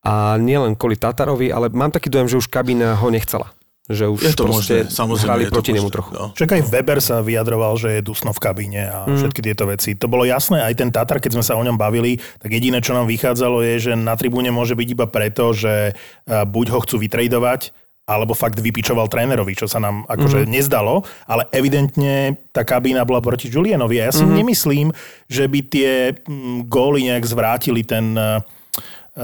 A 0.01 0.41
nielen 0.41 0.73
kvôli 0.73 0.97
Tatarovi, 0.97 1.53
ale 1.53 1.69
mám 1.69 1.93
taký 1.93 2.09
dojem, 2.09 2.33
že 2.33 2.41
už 2.41 2.49
kabína 2.49 2.97
ho 2.97 3.09
nechcela. 3.13 3.53
Že 3.85 4.17
už 4.17 4.21
je 4.25 4.33
to 4.33 4.49
proste 4.49 4.77
možné, 4.89 5.29
hrali 5.29 5.45
proti 5.53 5.77
nemu 5.77 5.93
trochu. 5.93 6.17
No. 6.17 6.33
Čak 6.33 6.57
aj 6.57 6.63
Weber 6.73 7.05
sa 7.05 7.21
vyjadroval, 7.21 7.77
že 7.77 8.01
je 8.01 8.01
dusno 8.01 8.33
v 8.33 8.41
kabíne 8.41 8.89
a 8.89 9.05
mm. 9.05 9.21
všetky 9.21 9.45
tieto 9.45 9.69
veci. 9.69 9.93
To 10.01 10.09
bolo 10.09 10.25
jasné, 10.25 10.65
aj 10.65 10.75
ten 10.81 10.89
Tatar, 10.89 11.21
keď 11.21 11.37
sme 11.37 11.45
sa 11.45 11.53
o 11.53 11.61
ňom 11.61 11.77
bavili, 11.77 12.17
tak 12.41 12.49
jediné, 12.49 12.81
čo 12.81 12.97
nám 12.97 13.05
vychádzalo 13.05 13.61
je, 13.61 13.75
že 13.89 13.93
na 13.93 14.17
tribúne 14.17 14.49
môže 14.49 14.73
byť 14.73 14.89
iba 14.89 15.05
preto, 15.05 15.53
že 15.53 15.93
buď 16.25 16.67
ho 16.73 16.79
chcú 16.81 16.97
vytredovať, 16.97 17.77
alebo 18.05 18.37
fakt 18.37 18.61
vypičoval 18.61 19.09
trénerovi, 19.09 19.57
čo 19.57 19.65
sa 19.65 19.81
nám 19.81 20.05
akože 20.05 20.45
mm-hmm. 20.45 20.55
nezdalo, 20.55 21.05
ale 21.25 21.49
evidentne 21.57 22.37
tá 22.53 22.61
kabína 22.61 23.09
bola 23.09 23.25
proti 23.25 23.49
Julianovi. 23.49 24.01
A 24.01 24.09
ja 24.09 24.13
si 24.13 24.25
mm-hmm. 24.25 24.39
nemyslím, 24.45 24.89
že 25.29 25.45
by 25.49 25.61
tie 25.65 25.91
mm, 26.13 26.69
góly 26.69 27.09
nejak 27.09 27.25
zvrátili 27.25 27.81
ten, 27.81 28.13
e, 28.13 28.45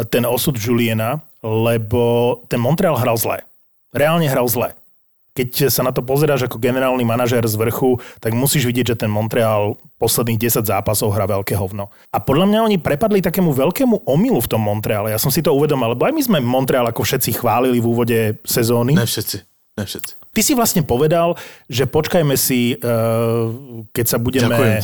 ten 0.08 0.24
osud 0.24 0.56
Juliana, 0.56 1.20
lebo 1.44 2.36
ten 2.48 2.60
Montreal 2.60 2.96
hral 2.96 3.20
zle. 3.20 3.44
Reálne 3.90 4.30
hral 4.30 4.46
zle 4.46 4.78
keď 5.30 5.70
sa 5.70 5.86
na 5.86 5.94
to 5.94 6.02
pozeráš 6.02 6.50
ako 6.50 6.58
generálny 6.58 7.06
manažér 7.06 7.46
z 7.46 7.54
vrchu, 7.54 7.96
tak 8.18 8.34
musíš 8.34 8.66
vidieť, 8.66 8.94
že 8.94 9.06
ten 9.06 9.10
Montreal 9.10 9.78
posledných 9.96 10.50
10 10.50 10.66
zápasov 10.66 11.14
hrá 11.14 11.24
veľké 11.30 11.54
hovno. 11.54 11.88
A 12.10 12.18
podľa 12.18 12.50
mňa 12.50 12.60
oni 12.66 12.76
prepadli 12.82 13.22
takému 13.22 13.54
veľkému 13.54 14.04
omylu 14.04 14.40
v 14.42 14.50
tom 14.50 14.60
Montreale. 14.60 15.14
Ja 15.14 15.20
som 15.22 15.30
si 15.30 15.40
to 15.40 15.54
uvedomil, 15.54 15.94
lebo 15.94 16.04
aj 16.04 16.14
my 16.14 16.22
sme 16.22 16.38
Montreal 16.42 16.84
ako 16.90 17.06
všetci 17.06 17.40
chválili 17.40 17.78
v 17.78 17.86
úvode 17.86 18.18
sezóny. 18.42 18.98
Ne 18.98 19.06
všetci. 19.06 19.36
Ne 19.78 19.84
všetci. 19.86 20.12
Ty 20.30 20.40
si 20.42 20.52
vlastne 20.54 20.82
povedal, 20.82 21.38
že 21.70 21.86
počkajme 21.86 22.34
si, 22.34 22.74
eh, 22.74 22.78
keď 23.94 24.06
sa 24.06 24.18
budeme 24.18 24.82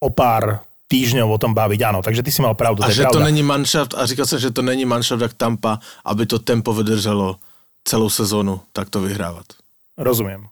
o 0.00 0.08
pár 0.08 0.64
týždňov 0.88 1.28
o 1.28 1.38
tom 1.40 1.56
baviť. 1.56 1.80
Áno, 1.86 2.00
takže 2.04 2.20
ty 2.20 2.28
si 2.28 2.44
mal 2.44 2.52
pravdu. 2.56 2.84
A 2.84 2.88
to 2.88 2.92
že 2.92 3.08
pravda. 3.08 3.16
to 3.16 3.24
není 3.24 3.40
manšaft, 3.40 3.96
a 3.96 4.04
říkal 4.04 4.26
som, 4.28 4.36
že 4.36 4.52
to 4.52 4.60
není 4.60 4.84
manšaft 4.84 5.22
jak 5.22 5.34
Tampa, 5.34 5.80
aby 6.04 6.28
to 6.28 6.36
tempo 6.40 6.76
vydrželo 6.76 7.40
celou 7.84 8.08
sezónu 8.08 8.64
takto 8.72 9.04
vyhrávať. 9.04 9.60
Rozumiem. 10.00 10.50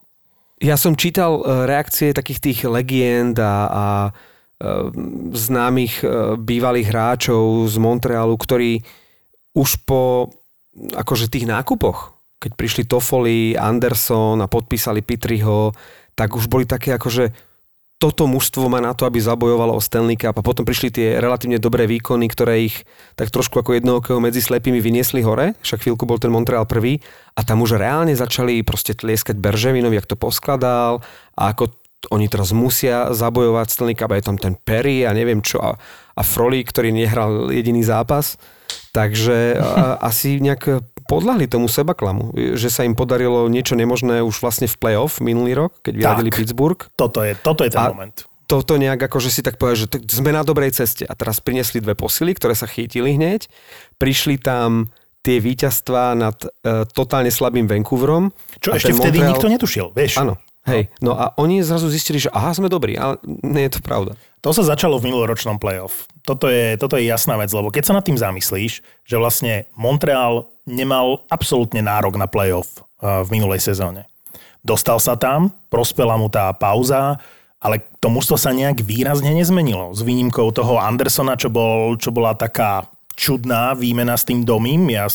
Ja 0.63 0.79
som 0.79 0.95
čítal 0.95 1.41
e, 1.41 1.67
reakcie 1.67 2.15
takých 2.15 2.39
tých 2.39 2.59
legend 2.63 3.35
a, 3.41 3.67
a 3.67 3.85
e, 4.07 4.11
známych 5.35 6.05
e, 6.05 6.39
bývalých 6.39 6.87
hráčov 6.87 7.67
z 7.67 7.75
Montrealu, 7.81 8.37
ktorí 8.39 8.79
už 9.57 9.83
po 9.83 10.31
akože 10.73 11.27
tých 11.27 11.49
nákupoch, 11.49 12.15
keď 12.39 12.51
prišli 12.55 12.83
Toffoli, 12.87 13.59
Anderson 13.59 14.39
a 14.39 14.47
podpísali 14.47 15.03
Pitriho, 15.03 15.75
tak 16.15 16.37
už 16.37 16.47
boli 16.47 16.63
také 16.63 16.95
akože 16.95 17.33
toto 18.03 18.27
mužstvo 18.27 18.67
má 18.67 18.83
na 18.83 18.91
to, 18.91 19.07
aby 19.07 19.23
zabojovalo 19.23 19.79
o 19.79 19.79
Stanley 19.79 20.19
Cup 20.19 20.35
a 20.35 20.43
potom 20.43 20.67
prišli 20.67 20.91
tie 20.91 21.07
relatívne 21.23 21.55
dobré 21.55 21.87
výkony, 21.87 22.27
ktoré 22.27 22.67
ich 22.67 22.83
tak 23.15 23.31
trošku 23.31 23.63
ako 23.63 23.79
jednookého 23.79 24.19
medzi 24.19 24.43
slepými 24.43 24.83
vyniesli 24.83 25.23
hore, 25.23 25.55
však 25.63 25.87
chvíľku 25.87 26.03
bol 26.03 26.19
ten 26.19 26.27
Montreal 26.27 26.67
prvý 26.67 26.99
a 27.39 27.47
tam 27.47 27.63
už 27.63 27.79
reálne 27.79 28.11
začali 28.11 28.59
proste 28.67 28.91
tlieskať 28.91 29.39
Berževinovi, 29.39 29.95
jak 29.95 30.11
to 30.11 30.19
poskladal 30.19 30.99
a 31.39 31.55
ako 31.55 31.71
oni 32.11 32.27
teraz 32.27 32.51
musia 32.51 33.15
zabojovať 33.15 33.71
Stanley 33.71 33.95
Cup 33.95 34.11
a 34.11 34.19
je 34.19 34.27
tam 34.27 34.35
ten 34.35 34.59
Perry 34.59 35.07
a 35.07 35.15
neviem 35.15 35.39
čo 35.39 35.63
a, 35.63 35.79
a 36.11 36.21
Froli, 36.27 36.59
ktorý 36.59 36.91
nehral 36.91 37.55
jediný 37.55 37.87
zápas. 37.87 38.35
Takže 38.91 39.55
a, 39.55 39.95
asi 40.03 40.43
nejak 40.43 40.91
podľahli 41.05 41.45
tomu 41.45 41.67
sebaklamu, 41.67 42.31
že 42.55 42.67
sa 42.67 42.83
im 42.83 42.93
podarilo 42.93 43.45
niečo 43.47 43.75
nemožné 43.75 44.21
už 44.21 44.39
vlastne 44.39 44.65
v 44.65 44.75
playoff 44.75 45.19
minulý 45.19 45.67
rok, 45.67 45.79
keď 45.81 45.93
vyradili 45.95 46.29
Pittsburgh. 46.31 46.79
Toto 46.95 47.21
je, 47.21 47.35
toto 47.37 47.63
je 47.63 47.71
ten 47.71 47.79
A 47.79 47.91
moment. 47.91 48.15
toto 48.43 48.75
nejak 48.75 48.99
ako, 49.09 49.17
že 49.19 49.29
si 49.29 49.41
tak 49.41 49.57
povedal, 49.57 49.85
že 49.85 49.87
tak 49.89 50.01
sme 50.07 50.31
na 50.31 50.43
dobrej 50.43 50.75
ceste. 50.75 51.03
A 51.07 51.13
teraz 51.15 51.39
priniesli 51.39 51.79
dve 51.79 51.95
posily, 51.95 52.35
ktoré 52.35 52.53
sa 52.53 52.67
chytili 52.67 53.15
hneď. 53.15 53.47
Prišli 53.97 54.37
tam 54.39 54.91
tie 55.23 55.39
víťazstvá 55.39 56.19
nad 56.19 56.35
e, 56.43 56.47
totálne 56.91 57.31
slabým 57.31 57.63
Vancouverom. 57.63 58.35
Čo 58.59 58.75
ešte 58.75 58.91
vtedy 58.91 59.23
Montreal- 59.23 59.31
nikto 59.39 59.47
netušil, 59.47 59.85
vieš? 59.95 60.19
Áno, 60.19 60.35
hej. 60.67 60.91
No 61.03 61.15
a 61.15 61.31
oni 61.35 61.63
zrazu 61.63 61.87
zistili, 61.91 62.19
že 62.19 62.31
aha, 62.31 62.55
sme 62.55 62.71
dobrí, 62.71 62.95
ale 62.95 63.19
nie 63.25 63.67
je 63.67 63.77
to 63.77 63.81
pravda. 63.83 64.15
To 64.43 64.51
sa 64.51 64.63
začalo 64.63 64.99
v 64.99 65.07
minuloročnom 65.11 65.55
playoff. 65.55 66.07
Toto 66.27 66.51
je, 66.51 66.75
toto 66.75 66.99
je 66.99 67.07
jasná 67.07 67.39
vec, 67.39 67.51
lebo 67.55 67.71
keď 67.71 67.83
sa 67.87 67.95
nad 67.95 68.03
tým 68.03 68.19
zamyslíš, 68.19 68.83
že 69.07 69.15
vlastne 69.15 69.67
Montreal 69.75 70.51
nemal 70.67 71.23
absolútne 71.31 71.79
nárok 71.79 72.19
na 72.19 72.27
playoff 72.27 72.83
uh, 72.99 73.23
v 73.23 73.39
minulej 73.39 73.63
sezóne. 73.63 74.07
Dostal 74.63 74.99
sa 74.99 75.19
tam, 75.19 75.51
prospela 75.67 76.15
mu 76.15 76.31
tá 76.31 76.51
pauza, 76.55 77.19
ale 77.63 77.79
to 78.03 78.11
mužstvo 78.11 78.35
sa 78.35 78.51
nejak 78.51 78.83
výrazne 78.83 79.31
nezmenilo. 79.31 79.95
S 79.95 80.03
výnimkou 80.03 80.51
toho 80.51 80.75
Andersona, 80.79 81.39
čo, 81.39 81.47
bol, 81.47 81.95
čo 81.95 82.11
bola 82.11 82.35
taká 82.35 82.87
čudná 83.15 83.71
výmena 83.75 84.19
s 84.19 84.27
tým 84.27 84.43
Domím. 84.43 84.91
Ja 84.91 85.07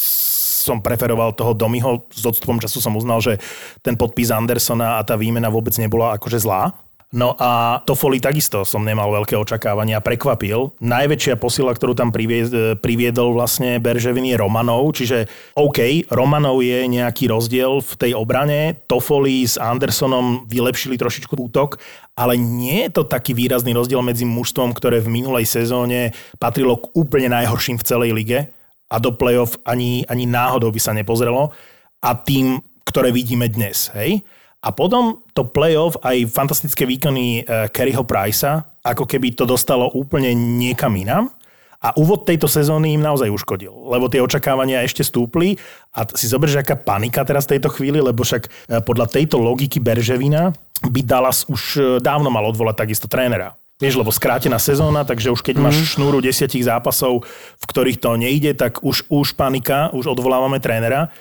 som 0.59 0.83
preferoval 0.83 1.33
toho 1.39 1.55
Domiho, 1.55 2.07
s 2.11 2.27
odstupom 2.27 2.59
času 2.59 2.83
som 2.83 2.99
uznal, 2.99 3.23
že 3.23 3.39
ten 3.81 3.95
podpis 3.95 4.35
Andersona 4.35 4.99
a 4.99 5.07
tá 5.07 5.15
výmena 5.15 5.47
vôbec 5.47 5.73
nebola 5.79 6.19
akože 6.19 6.43
zlá. 6.43 6.75
No 7.09 7.33
a 7.41 7.81
Toffoli 7.89 8.21
takisto 8.21 8.69
som 8.69 8.85
nemal 8.85 9.09
veľké 9.09 9.33
očakávania, 9.33 10.05
prekvapil. 10.05 10.77
Najväčšia 10.77 11.41
posila, 11.41 11.73
ktorú 11.73 11.97
tam 11.97 12.13
privie- 12.13 12.77
priviedol 12.85 13.33
vlastne 13.33 13.81
Berževin 13.81 14.29
je 14.29 14.37
Romanov, 14.37 14.93
čiže 14.93 15.25
OK, 15.57 16.05
Romanov 16.13 16.61
je 16.61 16.85
nejaký 16.85 17.33
rozdiel 17.33 17.81
v 17.81 17.93
tej 17.97 18.13
obrane, 18.13 18.77
Toffoli 18.85 19.41
s 19.41 19.57
Andersonom 19.57 20.45
vylepšili 20.53 21.01
trošičku 21.01 21.33
útok, 21.33 21.81
ale 22.13 22.37
nie 22.37 22.85
je 22.85 23.01
to 23.01 23.09
taký 23.09 23.33
výrazný 23.33 23.73
rozdiel 23.73 24.05
medzi 24.05 24.29
mužstvom, 24.29 24.77
ktoré 24.77 25.01
v 25.01 25.09
minulej 25.09 25.49
sezóne 25.49 26.13
patrilo 26.37 26.77
k 26.77 26.93
úplne 26.93 27.33
najhorším 27.33 27.81
v 27.81 27.87
celej 27.89 28.13
lige 28.13 28.53
a 28.89 28.97
do 28.97 29.13
playoff 29.13 29.61
ani, 29.69 30.05
ani 30.09 30.25
náhodou 30.25 30.73
by 30.73 30.81
sa 30.81 30.97
nepozrelo 30.97 31.53
a 32.01 32.11
tým, 32.17 32.61
ktoré 32.89 33.13
vidíme 33.13 33.49
dnes. 33.53 33.93
Hej? 33.93 34.25
A 34.65 34.75
potom 34.75 35.23
to 35.37 35.47
playoff, 35.47 36.01
aj 36.03 36.27
fantastické 36.33 36.83
výkony 36.89 37.45
uh, 37.45 37.71
Kerryho 37.71 38.03
Pricea, 38.03 38.65
ako 38.83 39.05
keby 39.07 39.37
to 39.37 39.45
dostalo 39.47 39.93
úplne 39.93 40.35
niekam 40.35 40.97
inám. 40.97 41.31
A 41.79 41.95
úvod 41.95 42.27
tejto 42.27 42.51
sezóny 42.51 42.99
im 42.99 43.07
naozaj 43.07 43.31
uškodil, 43.31 43.71
lebo 43.71 44.11
tie 44.11 44.19
očakávania 44.19 44.83
ešte 44.83 45.07
stúpli 45.07 45.55
a 45.95 46.03
si 46.11 46.27
zober, 46.27 46.51
že 46.51 46.59
aká 46.59 46.75
panika 46.75 47.23
teraz 47.23 47.47
v 47.47 47.55
tejto 47.55 47.71
chvíli, 47.71 48.03
lebo 48.03 48.27
však 48.27 48.51
eh, 48.51 48.83
podľa 48.83 49.07
tejto 49.07 49.39
logiky 49.39 49.79
Berževina 49.79 50.51
by 50.83 51.01
Dallas 51.07 51.47
už 51.47 51.63
eh, 51.79 51.85
dávno 52.03 52.35
mal 52.35 52.43
odvolať 52.51 52.83
takisto 52.83 53.07
trénera. 53.07 53.55
Vieš, 53.79 53.95
lebo 53.95 54.11
skrátená 54.11 54.59
sezóna, 54.59 55.07
takže 55.07 55.31
už 55.31 55.39
keď 55.39 55.63
máš 55.63 55.95
šnúru 55.95 56.19
desiatich 56.19 56.67
zápasov, 56.67 57.23
v 57.57 57.65
ktorých 57.65 58.03
to 58.03 58.19
nejde, 58.19 58.59
tak 58.59 58.83
už, 58.83 59.07
už 59.07 59.39
panika, 59.39 59.95
už 59.95 60.19
odvolávame 60.19 60.59
trénera 60.59 61.15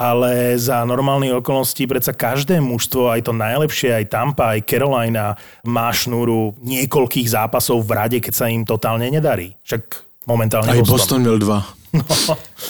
ale 0.00 0.56
za 0.56 0.80
normálne 0.88 1.28
okolnosti 1.36 1.84
predsa 1.84 2.16
každé 2.16 2.56
mužstvo, 2.64 3.12
aj 3.12 3.28
to 3.28 3.36
najlepšie, 3.36 3.92
aj 3.92 4.08
Tampa, 4.08 4.56
aj 4.56 4.64
Carolina, 4.64 5.36
má 5.68 5.92
šnúru 5.92 6.56
niekoľkých 6.64 7.28
zápasov 7.28 7.84
v 7.84 7.92
rade, 7.92 8.18
keď 8.24 8.32
sa 8.32 8.48
im 8.48 8.64
totálne 8.64 9.12
nedarí. 9.12 9.60
Však 9.60 10.09
momentálne 10.24 10.68
Aj 10.68 10.82
Boston 10.82 11.20
měl 11.20 11.38
dva. 11.38 11.64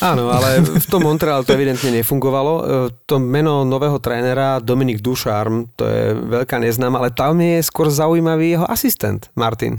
Áno, 0.00 0.32
ale 0.32 0.64
v 0.64 0.86
tom 0.88 1.04
Montreal 1.04 1.44
to 1.44 1.52
evidentne 1.52 1.92
nefungovalo. 1.92 2.52
E, 2.56 2.64
To 3.04 3.20
meno 3.20 3.68
nového 3.68 4.00
trénera 4.00 4.56
Dominik 4.58 5.00
Ducharm, 5.00 5.68
to 5.74 5.84
je 5.84 6.04
veľká 6.16 6.56
neznáma, 6.56 6.96
ale 6.96 7.12
tam 7.12 7.36
je 7.36 7.60
skôr 7.60 7.92
zaujímavý 7.92 8.56
jeho 8.56 8.64
asistent, 8.64 9.28
Martin. 9.36 9.76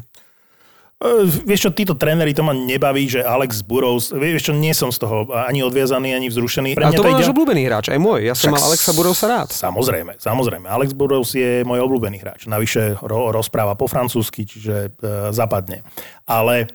E, 1.01 1.25
Vieš 1.25 1.58
čo, 1.58 1.70
títo 1.74 1.98
tréneri, 1.98 2.38
to 2.38 2.46
ma 2.46 2.54
nebaví, 2.54 3.10
že 3.10 3.25
Alex 3.25 3.66
Burrows, 3.66 4.13
vieš 4.13 4.46
čo, 4.46 4.54
nie 4.54 4.78
som 4.78 4.94
z 4.94 5.01
toho 5.01 5.25
ani 5.34 5.66
odviazaný, 5.66 6.13
ani 6.13 6.30
vzrušený. 6.30 6.78
A 6.78 6.94
to 6.94 7.01
bol 7.01 7.18
ide- 7.18 7.25
náš 7.25 7.34
obľúbený 7.34 7.66
hráč, 7.66 7.90
aj 7.90 7.98
môj. 7.98 8.30
Ja 8.30 8.38
som 8.38 8.54
Však 8.54 8.54
mal 8.54 8.66
Alexa 8.70 8.92
Burrowsa 8.94 9.25
rád. 9.25 9.50
Samozrejme, 9.50 10.22
samozrejme. 10.22 10.70
Alex 10.70 10.94
Burrows 10.94 11.34
je 11.34 11.66
môj 11.66 11.82
obľúbený 11.82 12.22
hráč. 12.22 12.46
Navyše 12.46 13.01
ro- 13.01 13.34
rozpráva 13.34 13.74
po 13.74 13.90
francúzsky, 13.90 14.46
čiže 14.46 14.94
e, 14.94 15.10
zapadne. 15.34 15.82
Ale 16.30 16.70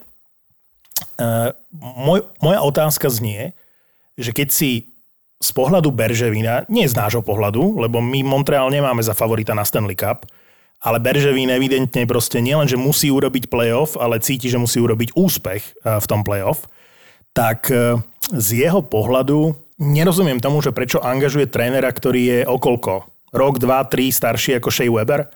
e, 1.17 1.53
môj, 1.77 2.25
moja 2.41 2.61
otázka 2.63 3.11
znie, 3.11 3.53
že 4.17 4.33
keď 4.33 4.49
si 4.53 4.97
z 5.37 5.51
pohľadu 5.53 5.93
Berževina, 5.93 6.65
nie 6.73 6.89
z 6.89 6.97
nášho 6.97 7.21
pohľadu, 7.21 7.77
lebo 7.85 8.01
my 8.01 8.25
Montreal 8.25 8.73
nemáme 8.73 9.05
za 9.05 9.13
favorita 9.13 9.53
na 9.53 9.69
Stanley 9.69 9.97
Cup, 9.97 10.25
ale 10.81 11.03
Berževín 11.03 11.53
evidentne 11.53 12.09
proste 12.09 12.41
nielen, 12.41 12.69
že 12.69 12.81
musí 12.81 13.13
urobiť 13.13 13.53
playoff, 13.53 14.01
ale 14.01 14.23
cíti, 14.23 14.49
že 14.49 14.61
musí 14.61 14.81
urobiť 14.81 15.13
úspech 15.17 15.63
e, 15.63 15.73
v 16.01 16.07
tom 16.09 16.25
playoff, 16.25 16.65
tak 17.37 17.69
e, 17.69 18.01
z 18.33 18.67
jeho 18.67 18.81
pohľadu 18.81 19.55
nerozumiem 19.77 20.41
tomu, 20.41 20.65
že 20.65 20.73
prečo 20.73 21.05
angažuje 21.05 21.49
trénera, 21.49 21.93
ktorý 21.93 22.23
je 22.25 22.39
okolko. 22.49 23.05
Rok, 23.37 23.61
dva, 23.61 23.85
tri 23.85 24.09
starší 24.09 24.57
ako 24.57 24.73
Shea 24.73 24.89
Weber? 24.89 25.29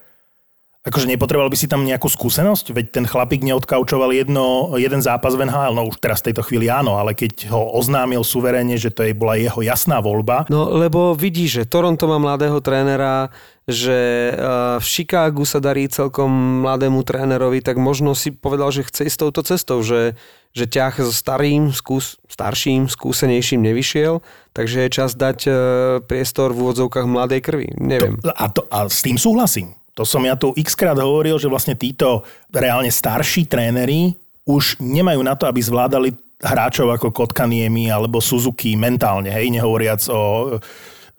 Akože 0.80 1.12
nepotreboval 1.12 1.52
by 1.52 1.58
si 1.60 1.68
tam 1.68 1.84
nejakú 1.84 2.08
skúsenosť? 2.08 2.72
Veď 2.72 2.86
ten 2.88 3.04
chlapík 3.04 3.44
neodkaučoval 3.44 4.16
jedno, 4.16 4.72
jeden 4.80 5.04
zápas 5.04 5.36
v 5.36 5.44
NHL, 5.44 5.76
no 5.76 5.84
už 5.84 6.00
teraz 6.00 6.24
v 6.24 6.32
tejto 6.32 6.40
chvíli 6.40 6.72
áno, 6.72 6.96
ale 6.96 7.12
keď 7.12 7.52
ho 7.52 7.76
oznámil 7.76 8.24
suverénne, 8.24 8.80
že 8.80 8.88
to 8.88 9.04
je, 9.04 9.12
bola 9.12 9.36
jeho 9.36 9.60
jasná 9.60 10.00
voľba, 10.00 10.48
No 10.48 10.72
lebo 10.72 11.12
vidí, 11.12 11.46
že 11.46 11.68
Toronto 11.68 12.08
má 12.08 12.18
mladého 12.18 12.58
trénera, 12.64 13.28
že 13.68 14.32
eh, 14.32 14.36
v 14.80 14.84
Chicagu 14.84 15.46
sa 15.46 15.60
darí 15.62 15.86
celkom 15.86 16.64
mladému 16.64 17.04
trénerovi, 17.04 17.60
tak 17.60 17.78
možno 17.78 18.16
si 18.18 18.34
povedal, 18.34 18.72
že 18.74 18.88
chce 18.88 19.06
ísť 19.06 19.18
touto 19.20 19.40
cestou, 19.46 19.78
že, 19.84 20.18
že 20.56 20.64
ťah 20.66 20.96
so 21.06 21.14
starým, 21.14 21.70
skús, 21.70 22.18
starším, 22.26 22.90
skúsenejším 22.90 23.62
nevyšiel, 23.62 24.24
takže 24.56 24.88
je 24.88 24.90
čas 24.90 25.14
dať 25.14 25.38
eh, 25.46 25.54
priestor 26.02 26.50
v 26.56 26.66
úvodzovkách 26.66 27.06
mladej 27.06 27.40
krvi. 27.44 27.68
Neviem. 27.78 28.18
A, 28.26 28.50
to, 28.50 28.66
a 28.72 28.90
s 28.90 29.04
tým 29.06 29.20
súhlasím. 29.20 29.79
To 30.00 30.08
som 30.08 30.24
ja 30.24 30.32
tu 30.32 30.56
x 30.56 30.72
krát 30.72 30.96
hovoril, 30.96 31.36
že 31.36 31.44
vlastne 31.44 31.76
títo 31.76 32.24
reálne 32.48 32.88
starší 32.88 33.44
tréneri 33.44 34.16
už 34.48 34.80
nemajú 34.80 35.20
na 35.20 35.36
to, 35.36 35.44
aby 35.44 35.60
zvládali 35.60 36.16
hráčov 36.40 36.88
ako 36.88 37.12
Kotkaniemi 37.12 37.92
alebo 37.92 38.16
Suzuki 38.24 38.80
mentálne, 38.80 39.28
hej, 39.28 39.52
nehovoriac 39.52 40.00
o, 40.08 40.56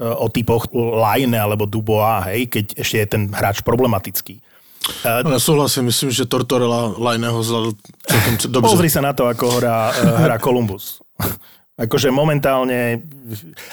o 0.01 0.25
typoch 0.33 0.65
Line 0.73 1.37
alebo 1.37 1.69
Dubois, 1.69 2.25
hej, 2.33 2.49
keď 2.49 2.65
ešte 2.81 2.97
je 2.97 3.07
ten 3.07 3.23
hráč 3.29 3.61
problematický. 3.61 4.41
Ale 5.05 5.37
súhlasím, 5.37 5.93
myslím, 5.93 6.09
že 6.09 6.25
Tortorella 6.25 6.97
Lajného 6.97 7.37
zvládol 7.37 7.77
celkom 8.01 8.33
dobře. 8.57 8.65
Pozri 8.65 8.89
sa 8.89 9.05
na 9.05 9.13
to, 9.13 9.29
ako 9.29 9.61
hrá, 9.61 9.93
hrá 10.25 10.41
Columbus. 10.41 11.05
Akože 11.81 12.13
momentálne, 12.13 13.01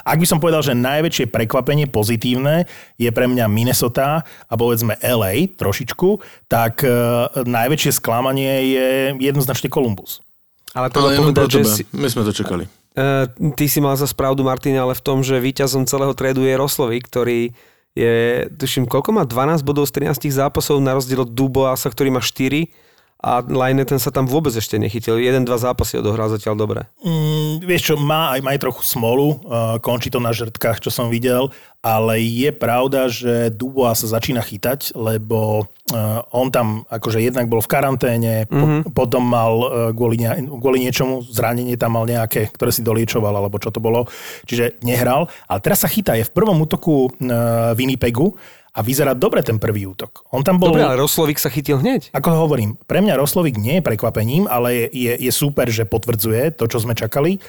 ak 0.00 0.16
by 0.16 0.26
som 0.26 0.40
povedal, 0.40 0.64
že 0.64 0.72
najväčšie 0.72 1.28
prekvapenie 1.28 1.84
pozitívne 1.84 2.64
je 2.96 3.10
pre 3.12 3.28
mňa 3.28 3.44
Minnesota 3.52 4.24
a 4.24 4.54
povedzme 4.56 4.96
LA 5.04 5.52
trošičku, 5.60 6.16
tak 6.48 6.80
uh, 6.88 7.28
najväčšie 7.44 8.00
sklamanie 8.00 8.72
je 8.72 8.88
jednoznačne 9.20 9.68
Columbus. 9.68 10.24
Ale 10.72 10.88
Ale 10.88 11.20
povedať, 11.20 11.36
pro 11.36 11.52
že 11.52 11.64
si, 11.68 11.82
My 11.92 12.08
sme 12.08 12.24
to 12.24 12.32
čekali. 12.32 12.64
Uh, 12.96 13.28
ty 13.52 13.68
si 13.68 13.84
mal 13.84 13.92
za 14.00 14.08
pravdu, 14.16 14.40
Martin, 14.40 14.80
ale 14.80 14.96
v 14.96 15.04
tom, 15.04 15.20
že 15.20 15.36
víťazom 15.36 15.84
celého 15.84 16.16
tradu 16.16 16.48
je 16.48 16.56
Roslovi, 16.56 17.04
ktorý 17.04 17.52
je, 17.92 18.46
tuším, 18.56 18.88
koľko 18.88 19.10
má? 19.10 19.22
12 19.28 19.66
bodov 19.66 19.84
z 19.90 20.06
13 20.06 20.32
zápasov 20.32 20.80
na 20.80 20.96
rozdiel 20.96 21.26
od 21.26 21.34
Duboasa, 21.34 21.90
ktorý 21.92 22.14
má 22.14 22.22
4 22.24 22.87
a 23.18 23.42
Line 23.42 23.82
ten 23.82 23.98
sa 23.98 24.14
tam 24.14 24.30
vôbec 24.30 24.54
ešte 24.54 24.78
nechytil. 24.78 25.18
Jeden, 25.18 25.42
dva 25.42 25.58
zápasy 25.58 25.98
odohral 25.98 26.30
zatiaľ 26.30 26.54
dobre. 26.54 26.80
Mm, 27.02 27.66
vieš 27.66 27.90
čo, 27.90 27.94
má 27.98 28.38
aj, 28.38 28.40
má 28.46 28.54
aj 28.54 28.62
trochu 28.62 28.82
smolu, 28.86 29.42
uh, 29.42 29.82
končí 29.82 30.06
to 30.06 30.22
na 30.22 30.30
žrtkách, 30.30 30.78
čo 30.78 30.94
som 30.94 31.10
videl, 31.10 31.50
ale 31.82 32.22
je 32.22 32.54
pravda, 32.54 33.10
že 33.10 33.50
Dubois 33.50 33.98
sa 33.98 34.06
začína 34.06 34.38
chytať, 34.38 34.94
lebo 34.94 35.66
uh, 35.66 36.22
on 36.30 36.54
tam 36.54 36.86
akože 36.86 37.18
jednak 37.18 37.50
bol 37.50 37.58
v 37.58 37.70
karanténe, 37.70 38.34
mm-hmm. 38.46 38.94
po, 38.94 39.06
potom 39.06 39.26
mal 39.26 39.52
uh, 39.66 39.68
kvôli, 39.90 40.22
ne, 40.22 40.46
kvôli 40.54 40.78
niečomu 40.86 41.26
zranenie 41.26 41.74
tam 41.74 41.98
mal 41.98 42.06
nejaké, 42.06 42.54
ktoré 42.54 42.70
si 42.70 42.86
doliečoval, 42.86 43.34
alebo 43.34 43.58
čo 43.58 43.74
to 43.74 43.82
bolo, 43.82 44.06
čiže 44.46 44.78
nehral, 44.86 45.26
ale 45.50 45.58
teraz 45.58 45.82
sa 45.82 45.90
chytá, 45.90 46.14
je 46.14 46.22
v 46.22 46.34
prvom 46.34 46.58
útoku 46.62 47.10
uh, 47.10 47.74
Winnipegu, 47.74 48.38
a 48.78 48.80
vyzerá 48.86 49.18
dobre 49.18 49.42
ten 49.42 49.58
prvý 49.58 49.90
útok. 49.90 50.22
On 50.30 50.46
tam 50.46 50.62
bol... 50.62 50.70
Dobre, 50.70 50.86
ale 50.86 50.94
Roslovik 50.94 51.42
sa 51.42 51.50
chytil 51.50 51.82
hneď. 51.82 52.14
Ako 52.14 52.30
hovorím, 52.46 52.78
pre 52.86 53.02
mňa 53.02 53.18
Roslovik 53.18 53.58
nie 53.58 53.82
je 53.82 53.86
prekvapením, 53.90 54.46
ale 54.46 54.86
je, 54.86 55.10
je, 55.10 55.12
je 55.26 55.32
super, 55.34 55.66
že 55.66 55.82
potvrdzuje 55.82 56.54
to, 56.54 56.70
čo 56.70 56.78
sme 56.86 56.94
čakali. 56.94 57.42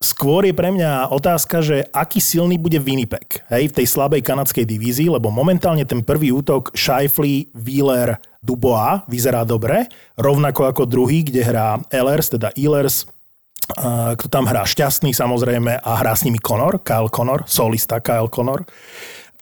Skôr 0.00 0.48
je 0.48 0.56
pre 0.56 0.72
mňa 0.72 1.12
otázka, 1.12 1.60
že 1.60 1.84
aký 1.92 2.20
silný 2.20 2.56
bude 2.56 2.80
Winnipeg 2.80 3.44
hej, 3.52 3.68
v 3.68 3.76
tej 3.76 3.86
slabej 3.88 4.24
kanadskej 4.24 4.64
divízii, 4.64 5.12
lebo 5.12 5.28
momentálne 5.28 5.84
ten 5.84 6.00
prvý 6.00 6.32
útok 6.32 6.72
Shifley, 6.72 7.52
Wheeler, 7.52 8.16
Dubois 8.40 9.04
vyzerá 9.08 9.44
dobre, 9.48 9.88
rovnako 10.16 10.68
ako 10.68 10.82
druhý, 10.84 11.24
kde 11.24 11.40
hrá 11.44 11.80
Ehlers, 11.88 12.28
teda 12.32 12.52
Ehlers, 12.52 13.08
kto 14.20 14.28
tam 14.28 14.44
hrá 14.44 14.68
šťastný 14.68 15.16
samozrejme 15.16 15.80
a 15.80 15.90
hrá 15.96 16.12
s 16.12 16.28
nimi 16.28 16.36
Conor, 16.36 16.84
Kyle 16.84 17.08
Conor, 17.08 17.48
solista 17.48 17.96
Kyle 18.04 18.28
Conor. 18.28 18.68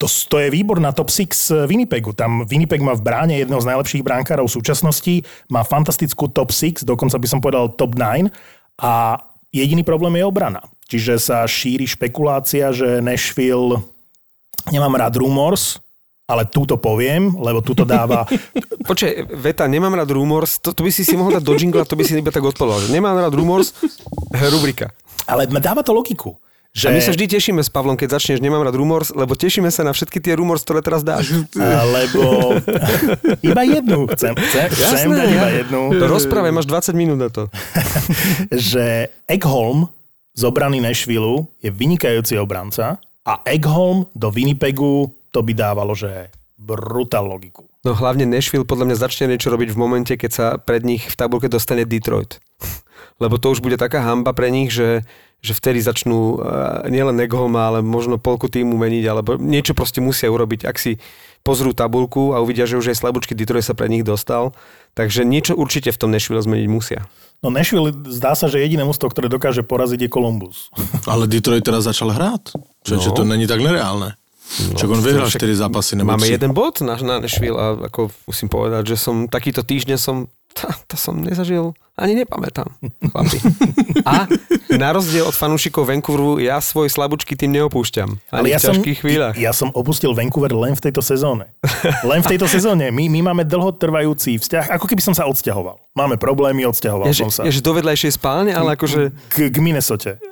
To, 0.03 0.11
to 0.11 0.35
je 0.35 0.51
výbor 0.51 0.83
na 0.83 0.91
top 0.91 1.07
6 1.07 1.63
Winnipegu. 1.63 2.11
Tam 2.11 2.43
Winnipeg 2.43 2.83
má 2.83 2.91
v 2.91 3.07
bráne 3.07 3.39
jedného 3.39 3.63
z 3.63 3.71
najlepších 3.71 4.03
bránkárov 4.03 4.51
v 4.51 4.55
súčasnosti, 4.59 5.23
má 5.47 5.63
fantastickú 5.63 6.27
top 6.27 6.51
6, 6.51 6.83
dokonca 6.83 7.15
by 7.15 7.27
som 7.31 7.39
povedal 7.39 7.71
top 7.71 7.95
9 7.95 8.27
a 8.83 9.15
jediný 9.55 9.87
problém 9.87 10.19
je 10.19 10.27
obrana. 10.27 10.59
Čiže 10.91 11.23
sa 11.23 11.47
šíri 11.47 11.87
špekulácia, 11.87 12.75
že 12.75 12.99
Nashville, 12.99 13.79
nemám 14.75 14.99
rád 14.99 15.23
rumors, 15.23 15.79
ale 16.27 16.51
túto 16.51 16.75
poviem, 16.75 17.39
lebo 17.39 17.63
túto 17.63 17.87
dáva... 17.87 18.27
Počkaj, 18.91 19.31
Veta, 19.39 19.71
nemám 19.71 19.95
rád 19.95 20.11
rumors, 20.11 20.59
to, 20.59 20.75
to 20.75 20.83
by 20.83 20.91
si 20.91 21.07
si 21.07 21.15
mohol 21.15 21.39
dať 21.39 21.43
do 21.47 21.55
jingla, 21.55 21.87
to 21.87 21.95
by 21.95 22.03
si 22.03 22.19
iba 22.19 22.27
tak 22.27 22.43
odpovedal. 22.43 22.91
Nemám 22.91 23.23
rád 23.23 23.31
rumors, 23.39 23.71
rubrika. 24.51 24.91
Ale 25.23 25.47
dáva 25.47 25.79
to 25.79 25.95
logiku. 25.95 26.35
Že... 26.73 26.89
A 26.89 26.97
my 26.97 27.01
sa 27.05 27.13
vždy 27.13 27.25
tešíme 27.37 27.61
s 27.61 27.69
Pavlom, 27.69 27.93
keď 27.93 28.17
začneš 28.17 28.41
Nemám 28.41 28.65
rád 28.65 28.73
rumors, 28.81 29.13
lebo 29.13 29.37
tešíme 29.37 29.69
sa 29.69 29.85
na 29.85 29.93
všetky 29.93 30.17
tie 30.17 30.33
rumors, 30.33 30.65
ktoré 30.65 30.81
teraz 30.81 31.05
dáš. 31.05 31.29
Lebo 31.53 32.57
iba 33.53 33.61
jednu. 33.61 34.09
Chcem, 34.09 34.33
chcem, 34.33 34.73
chcem 34.73 35.09
dať 35.13 35.29
iba 35.37 35.49
jednu. 35.53 35.93
To 35.93 36.05
rozprávaj, 36.09 36.49
máš 36.49 36.65
20 36.65 36.97
minút 36.97 37.21
na 37.21 37.29
to. 37.29 37.45
že 38.73 39.13
Eggholm 39.29 39.85
z 40.33 40.41
obrany 40.49 40.81
Nashville 40.81 41.45
je 41.61 41.69
vynikajúci 41.69 42.41
obranca 42.41 42.97
a 43.21 43.33
Eggholm 43.45 44.09
do 44.17 44.33
Winnipegu 44.33 45.13
to 45.29 45.45
by 45.45 45.53
dávalo, 45.53 45.93
že 45.93 46.33
brutál 46.57 47.29
logiku. 47.29 47.69
No 47.85 47.93
hlavne 47.93 48.25
Nashville 48.25 48.65
podľa 48.65 48.89
mňa 48.89 48.97
začne 48.97 49.29
niečo 49.29 49.53
robiť 49.53 49.75
v 49.75 49.77
momente, 49.77 50.13
keď 50.17 50.31
sa 50.31 50.47
pred 50.57 50.81
nich 50.81 51.05
v 51.05 51.15
tabulke 51.19 51.51
dostane 51.51 51.85
Detroit. 51.85 52.41
Lebo 53.21 53.37
to 53.37 53.53
už 53.53 53.61
bude 53.61 53.77
taká 53.77 54.01
hamba 54.01 54.33
pre 54.33 54.49
nich, 54.49 54.73
že 54.73 55.05
že 55.43 55.51
vtedy 55.51 55.83
začnú 55.83 56.39
uh, 56.39 56.87
nielen 56.87 57.19
Neghoma, 57.19 57.67
ale 57.67 57.79
možno 57.83 58.15
polku 58.15 58.47
týmu 58.47 58.79
meniť, 58.79 59.03
alebo 59.11 59.35
niečo 59.35 59.75
proste 59.75 59.99
musia 59.99 60.31
urobiť, 60.31 60.63
ak 60.63 60.79
si 60.79 61.03
pozrú 61.43 61.75
tabulku 61.75 62.31
a 62.31 62.39
uvidia, 62.39 62.63
že 62.63 62.79
už 62.79 62.95
aj 62.95 63.03
slabúčky 63.03 63.35
Detroit 63.35 63.67
sa 63.67 63.75
pre 63.75 63.91
nich 63.91 64.07
dostal. 64.07 64.55
Takže 64.95 65.27
niečo 65.27 65.59
určite 65.59 65.91
v 65.91 65.99
tom 65.99 66.09
Nashville 66.15 66.39
zmeniť 66.39 66.67
musia. 66.71 67.03
No 67.43 67.51
Nashville 67.51 67.91
zdá 68.07 68.39
sa, 68.39 68.47
že 68.47 68.63
jediné 68.63 68.87
mústvo, 68.87 69.11
ktoré 69.11 69.27
dokáže 69.27 69.67
poraziť 69.67 70.07
je 70.07 70.09
Columbus. 70.09 70.71
Ale 71.11 71.27
Detroit 71.27 71.67
teraz 71.67 71.83
začal 71.83 72.15
hrať. 72.15 72.55
Čo, 72.87 72.95
no. 72.95 73.11
to 73.11 73.27
není 73.27 73.43
tak 73.43 73.59
nereálne. 73.59 74.15
No, 74.71 74.79
Čak 74.79 74.87
on 74.95 75.03
vyhral 75.03 75.27
4 75.27 75.43
zápasy. 75.59 75.99
Máme 75.99 76.23
jeden 76.23 76.55
bod 76.55 76.79
na, 76.79 76.95
na 77.03 77.19
Nashville 77.19 77.59
a 77.59 77.65
ako 77.91 78.15
musím 78.31 78.47
povedať, 78.47 78.95
že 78.95 78.95
som 78.95 79.27
takýto 79.27 79.59
týždeň 79.59 79.99
som 79.99 80.31
to, 80.57 80.71
to 80.87 80.95
som 80.95 81.19
nezažil, 81.19 81.75
ani 81.93 82.25
nepamätám, 82.25 82.65
chlapi. 83.11 83.37
A 84.09 84.25
na 84.73 84.89
rozdiel 84.97 85.29
od 85.29 85.37
fanúšikov 85.37 85.85
Vancouveru, 85.85 86.41
ja 86.41 86.57
svoj 86.57 86.89
slabúčky 86.89 87.37
tým 87.37 87.53
neopúšťam. 87.53 88.17
Ani 88.33 88.33
Ale 88.33 88.49
ja 88.49 88.57
v 88.57 88.73
ťažkých 88.73 88.97
som, 88.97 89.03
chvíľach. 89.05 89.37
Ja 89.37 89.53
som 89.53 89.69
opustil 89.77 90.09
Vancouver 90.17 90.49
len 90.57 90.73
v 90.73 90.89
tejto 90.89 91.05
sezóne. 91.05 91.53
Len 92.01 92.25
v 92.25 92.33
tejto 92.33 92.49
sezóne. 92.49 92.89
My, 92.89 93.05
my 93.13 93.29
máme 93.31 93.45
dlhotrvajúci 93.45 94.41
vzťah, 94.41 94.73
ako 94.73 94.89
keby 94.89 95.05
som 95.05 95.13
sa 95.13 95.29
odsťahoval. 95.29 95.77
Máme 95.93 96.17
problémy, 96.17 96.65
odsťahoval 96.65 97.13
je, 97.13 97.15
som 97.21 97.29
sa. 97.29 97.45
Je, 97.45 97.53
že 97.53 97.61
do 97.61 97.77
vedľajšej 97.77 98.17
spálne, 98.17 98.49
ale 98.49 98.73
akože... 98.73 99.13
K, 99.29 99.53
k 99.53 99.57
Minnesote. 99.61 100.17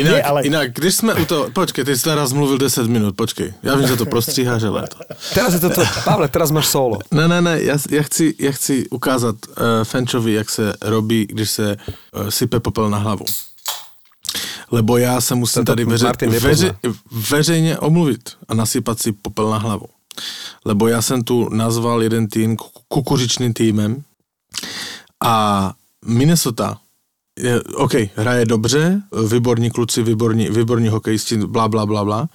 inak, 0.00 0.16
Nie, 0.16 0.24
ale... 0.24 0.42
inak, 0.42 0.72
když 0.72 0.94
jsme 0.94 1.14
u 1.14 1.24
toho... 1.24 1.50
Počkej, 1.50 1.84
ty 1.84 1.96
jsi 1.96 2.04
teraz 2.04 2.32
mluvil 2.32 2.58
10 2.58 2.86
minut, 2.86 3.16
počkej. 3.16 3.52
Já 3.62 3.76
vím, 3.76 3.88
že 3.88 3.96
to 3.96 4.06
prostříháš, 4.06 4.62
ale 4.62 4.88
to... 4.88 4.96
Teraz 5.34 5.54
je 5.54 5.60
to, 5.60 5.70
to 5.70 5.82
Pavle, 6.04 6.28
teraz 6.28 6.50
máš 6.50 6.66
solo. 6.66 6.98
Ne, 7.10 7.28
ne, 7.28 7.42
ne, 7.42 7.62
já, 7.62 7.78
já, 7.90 8.02
chci, 8.02 8.29
já 8.38 8.52
chci 8.52 8.88
ukázat 8.88 9.36
uh, 9.48 9.54
Fenčovi, 9.82 10.32
jak 10.32 10.50
se 10.50 10.74
robí, 10.82 11.26
když 11.26 11.50
se 11.50 11.76
uh, 11.76 12.28
sype 12.28 12.60
popel 12.60 12.90
na 12.90 12.98
hlavu. 12.98 13.24
Lebo 14.70 14.96
já 14.96 15.20
se 15.20 15.34
musím 15.34 15.64
tady 15.64 15.84
veře, 15.84 16.12
veře, 16.40 16.76
veřejně 17.10 17.78
omluvit 17.78 18.30
a 18.48 18.54
nasypat 18.54 19.00
si 19.00 19.12
popel 19.12 19.50
na 19.50 19.58
hlavu. 19.58 19.86
Lebo 20.64 20.88
já 20.88 21.02
jsem 21.02 21.22
tu 21.22 21.48
nazval 21.48 22.02
jeden 22.02 22.28
tým 22.28 22.56
kukuřičným 22.88 23.52
týmem 23.52 24.02
a 25.24 25.72
Minnesota 26.06 26.78
je, 27.38 27.62
OK, 27.62 27.94
hraje 28.16 28.46
dobře, 28.46 29.02
výborní 29.28 29.70
kluci, 29.70 30.02
výborní, 30.02 30.50
výborní 30.50 30.88
hokejisti, 30.88 31.36
bla, 31.36 31.68
bla, 31.68 31.86
bla, 31.86 32.04
bla, 32.04 32.28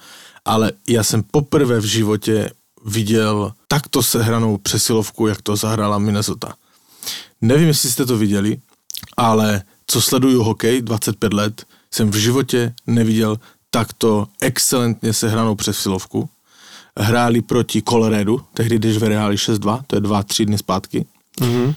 ale 0.44 0.72
já 0.88 1.04
jsem 1.04 1.22
poprvé 1.22 1.80
v 1.80 1.84
životě 1.84 2.50
viděl 2.86 3.52
takto 3.68 4.02
sehranou 4.02 4.56
přesilovku, 4.56 5.26
jak 5.26 5.42
to 5.42 5.56
zahrála 5.56 5.98
Minnesota. 5.98 6.54
Nevím, 7.40 7.68
jestli 7.68 7.90
jste 7.90 8.06
to 8.06 8.18
viděli, 8.18 8.58
ale 9.16 9.62
co 9.86 10.00
sleduju 10.00 10.42
hokej 10.42 10.82
25 10.82 11.32
let, 11.32 11.64
jsem 11.90 12.10
v 12.10 12.16
životě 12.16 12.74
neviděl 12.86 13.38
takto 13.70 14.26
excelentně 14.40 15.12
sehranou 15.12 15.54
přesilovku. 15.54 16.28
Hráli 16.98 17.42
proti 17.42 17.82
Coloradu, 17.82 18.40
tehdy, 18.54 18.78
když 18.78 18.96
vyhráli 18.96 19.36
6-2, 19.36 19.82
to 19.86 19.96
je 19.96 20.00
2-3 20.00 20.44
dny 20.44 20.58
zpátky. 20.58 21.06
Mm-hmm. 21.40 21.74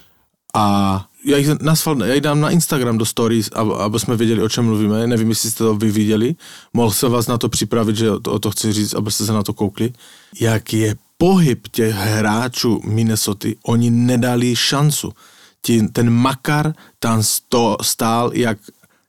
A 0.54 1.06
já 1.24 1.36
jich, 1.36 1.48
nasval, 1.60 2.02
já 2.02 2.14
jich 2.14 2.22
dám 2.22 2.40
na 2.40 2.50
Instagram 2.50 2.98
do 2.98 3.06
stories, 3.06 3.50
aby, 3.52 3.70
aby 3.78 4.00
jsme 4.00 4.16
věděli, 4.16 4.42
o 4.42 4.48
čem 4.48 4.64
mluvíme. 4.64 5.06
Nevím, 5.06 5.28
jestli 5.28 5.50
jste 5.50 5.64
to 5.64 5.74
vy 5.74 5.90
viděli. 5.90 6.34
Mohl 6.72 6.90
jsem 6.90 7.12
vás 7.12 7.26
na 7.26 7.38
to 7.38 7.48
připravit, 7.48 7.96
že 7.96 8.10
o 8.10 8.38
to 8.38 8.50
chci 8.50 8.72
říct, 8.72 8.94
abyste 8.94 9.26
se 9.26 9.32
na 9.32 9.42
to 9.42 9.52
koukli. 9.52 9.92
Jak 10.40 10.72
je 10.72 10.94
pohyb 11.18 11.68
těch 11.68 11.94
hráčů 11.94 12.80
Minnesota, 12.84 13.48
oni 13.62 13.90
nedali 13.90 14.56
šancu. 14.56 15.12
Tí, 15.60 15.88
ten 15.88 16.10
makar 16.10 16.72
tam 16.98 17.22
sto, 17.22 17.76
stál 17.82 18.30
jak 18.34 18.58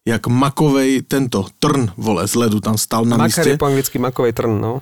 jak 0.06 0.28
makovej 0.28 1.02
tento 1.02 1.46
trn, 1.60 1.88
vole, 1.98 2.28
z 2.28 2.36
ledu 2.36 2.60
tam 2.60 2.78
stál 2.78 3.06
na 3.06 3.18
Makar 3.18 3.28
místě. 3.28 3.50
je 3.50 3.58
po 3.58 3.66
anglicky 3.66 4.00
makovej 4.00 4.34
trn, 4.34 4.62
no. 4.62 4.82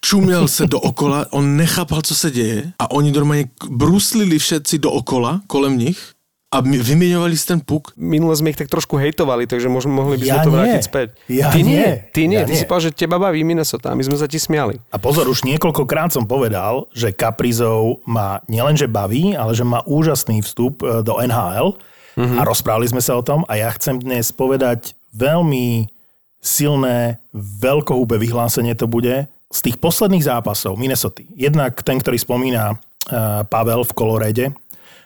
Čuměl 0.00 0.48
se 0.48 0.66
dookola, 0.66 1.26
on 1.30 1.56
nechápal, 1.56 2.02
co 2.02 2.14
se 2.14 2.30
děje 2.30 2.72
a 2.78 2.90
oni 2.90 3.12
normálně 3.12 3.48
bruslili 3.68 4.38
všetci 4.38 4.78
dookola, 4.78 5.40
kolem 5.46 5.78
nich 5.78 6.12
a 6.50 6.66
vymieňovali 6.66 7.34
si 7.38 7.46
ten 7.46 7.62
puk? 7.62 7.94
Minule 7.94 8.34
sme 8.34 8.50
ich 8.50 8.58
tak 8.58 8.66
trošku 8.66 8.98
hejtovali, 8.98 9.46
takže 9.46 9.70
možno 9.70 9.94
mohli 9.94 10.18
by 10.18 10.26
sme 10.26 10.34
ja 10.34 10.42
to 10.42 10.50
nie. 10.50 10.56
vrátiť 10.58 10.82
späť. 10.82 11.08
Ja 11.30 11.46
ty 11.54 11.62
nie. 11.62 11.78
nie. 11.78 11.90
Ty 12.10 12.22
nie. 12.26 12.40
Ja 12.42 12.46
ty 12.50 12.54
nie. 12.54 12.58
si 12.58 12.66
povedal, 12.66 12.90
že 12.90 12.98
teba 12.98 13.22
baví 13.22 13.46
Minnesota 13.46 13.94
a 13.94 13.96
my 13.96 14.02
sme 14.02 14.18
sa 14.18 14.26
ti 14.26 14.42
smiali. 14.42 14.82
A 14.90 14.98
pozor, 14.98 15.30
už 15.30 15.46
niekoľkokrát 15.46 16.10
som 16.10 16.26
povedal, 16.26 16.90
že 16.90 17.14
Kaprizov 17.14 18.02
ma 18.02 18.42
nielenže 18.50 18.90
baví, 18.90 19.38
ale 19.38 19.54
že 19.54 19.62
má 19.62 19.86
úžasný 19.86 20.42
vstup 20.42 20.82
e, 20.82 21.06
do 21.06 21.22
NHL 21.22 21.78
mm-hmm. 22.18 22.38
a 22.38 22.42
rozprávali 22.42 22.90
sme 22.90 22.98
sa 22.98 23.14
o 23.14 23.22
tom 23.22 23.46
a 23.46 23.54
ja 23.54 23.70
chcem 23.70 24.02
dnes 24.02 24.34
povedať 24.34 24.98
veľmi 25.14 25.86
silné, 26.42 27.22
veľkohúbe 27.62 28.18
vyhlásenie 28.18 28.74
to 28.74 28.90
bude 28.90 29.30
z 29.54 29.60
tých 29.62 29.78
posledných 29.78 30.26
zápasov 30.26 30.74
Minnesota. 30.74 31.22
Jednak 31.30 31.78
ten, 31.86 32.02
ktorý 32.02 32.18
spomína 32.18 32.74
uh, 32.74 33.42
Pavel 33.46 33.86
v 33.86 33.92
Kolorede 33.94 34.46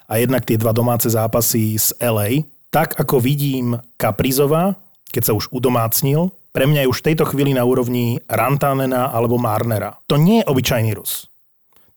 a 0.09 0.21
jednak 0.21 0.45
tie 0.45 0.61
dva 0.61 0.73
domáce 0.77 1.09
zápasy 1.09 1.79
z 1.79 1.97
LA. 2.01 2.45
Tak 2.69 2.99
ako 2.99 3.23
vidím 3.23 3.79
Kaprizova, 3.97 4.75
keď 5.15 5.23
sa 5.31 5.37
už 5.37 5.51
udomácnil, 5.55 6.35
pre 6.55 6.71
mňa 6.71 6.87
je 6.87 6.91
už 6.91 6.99
v 7.03 7.07
tejto 7.11 7.25
chvíli 7.27 7.51
na 7.51 7.67
úrovni 7.67 8.23
Rantanena 8.31 9.11
alebo 9.11 9.39
Marnera. 9.39 9.99
To 10.07 10.15
nie 10.15 10.43
je 10.43 10.49
obyčajný 10.51 10.95
Rus. 10.95 11.27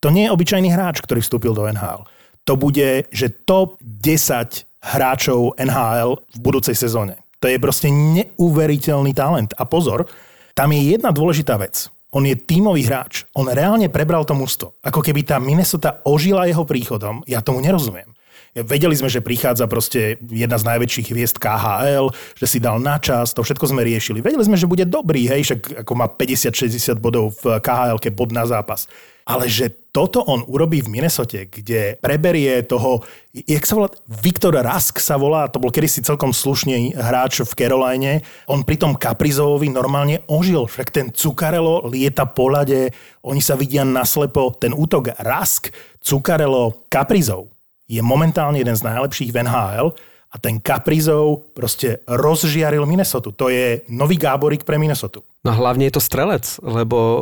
To 0.02 0.10
nie 0.10 0.30
je 0.30 0.34
obyčajný 0.34 0.70
hráč, 0.74 1.02
ktorý 1.02 1.22
vstúpil 1.22 1.54
do 1.54 1.66
NHL. 1.66 2.06
To 2.46 2.54
bude, 2.58 3.06
že 3.10 3.34
top 3.46 3.78
10 3.82 4.66
hráčov 4.82 5.58
NHL 5.58 6.22
v 6.22 6.38
budúcej 6.42 6.78
sezóne. 6.78 7.22
To 7.42 7.50
je 7.50 7.62
proste 7.62 7.90
neuveriteľný 7.94 9.14
talent. 9.14 9.54
A 9.58 9.66
pozor, 9.66 10.10
tam 10.58 10.74
je 10.74 10.98
jedna 10.98 11.14
dôležitá 11.14 11.58
vec. 11.62 11.90
On 12.16 12.24
je 12.24 12.40
tímový 12.40 12.88
hráč. 12.88 13.28
On 13.36 13.44
reálne 13.44 13.92
prebral 13.92 14.24
to 14.24 14.32
mužstvo. 14.32 14.80
Ako 14.80 15.04
keby 15.04 15.28
tá 15.28 15.44
Minnesota 15.44 16.00
ožila 16.08 16.48
jeho 16.48 16.64
príchodom. 16.64 17.20
Ja 17.28 17.44
tomu 17.44 17.60
nerozumiem. 17.60 18.16
Vedeli 18.58 18.98
sme, 18.98 19.06
že 19.06 19.22
prichádza 19.22 19.70
proste 19.70 20.18
jedna 20.26 20.58
z 20.58 20.66
najväčších 20.66 21.14
hviezd 21.14 21.38
KHL, 21.38 22.10
že 22.34 22.48
si 22.50 22.58
dal 22.58 22.82
na 22.82 22.98
čas, 22.98 23.30
to 23.30 23.46
všetko 23.46 23.70
sme 23.70 23.86
riešili. 23.86 24.24
Vedeli 24.24 24.42
sme, 24.42 24.58
že 24.58 24.66
bude 24.66 24.82
dobrý, 24.82 25.30
hej, 25.30 25.46
však 25.46 25.86
ako 25.86 25.94
má 25.94 26.10
50-60 26.10 26.98
bodov 26.98 27.38
v 27.38 27.62
KHL, 27.62 28.02
keď 28.02 28.12
bod 28.18 28.34
na 28.34 28.50
zápas. 28.50 28.90
Ale 29.30 29.46
že 29.46 29.78
toto 29.98 30.22
on 30.30 30.46
urobí 30.46 30.86
v 30.86 30.94
Minnesote, 30.94 31.50
kde 31.50 31.98
preberie 31.98 32.62
toho, 32.70 33.02
jak 33.34 33.66
sa 33.66 33.74
volá, 33.74 33.90
Viktor 34.06 34.54
Rask 34.54 35.02
sa 35.02 35.18
volá, 35.18 35.50
to 35.50 35.58
bol 35.58 35.74
kedysi 35.74 36.06
celkom 36.06 36.30
slušný 36.30 36.94
hráč 36.94 37.42
v 37.42 37.58
Caroline, 37.58 38.22
on 38.46 38.62
pri 38.62 38.78
tom 38.78 38.94
Kaprizovovi 38.94 39.74
normálne 39.74 40.22
ožil, 40.30 40.70
však 40.70 40.94
ten 40.94 41.10
Cukarelo 41.10 41.90
lieta 41.90 42.30
po 42.30 42.46
ľade, 42.46 42.94
oni 43.26 43.42
sa 43.42 43.58
vidia 43.58 43.82
naslepo, 43.82 44.54
ten 44.54 44.70
útok 44.70 45.18
Rask, 45.18 45.74
Cukarelo, 45.98 46.86
Kaprizov 46.94 47.50
je 47.90 47.98
momentálne 48.06 48.62
jeden 48.62 48.78
z 48.78 48.86
najlepších 48.86 49.34
v 49.34 49.50
NHL 49.50 49.98
a 50.28 50.36
ten 50.38 50.60
Kaprizov 50.60 51.56
proste 51.56 52.04
rozžiaril 52.04 52.84
Minnesota. 52.84 53.32
To 53.32 53.48
je 53.48 53.88
nový 53.88 54.20
Gáborík 54.20 54.68
pre 54.68 54.76
Minnesota. 54.76 55.24
No 55.48 55.56
hlavne 55.56 55.88
je 55.88 55.96
to 55.96 56.04
strelec, 56.04 56.44
lebo 56.60 56.98
uh, 57.00 57.22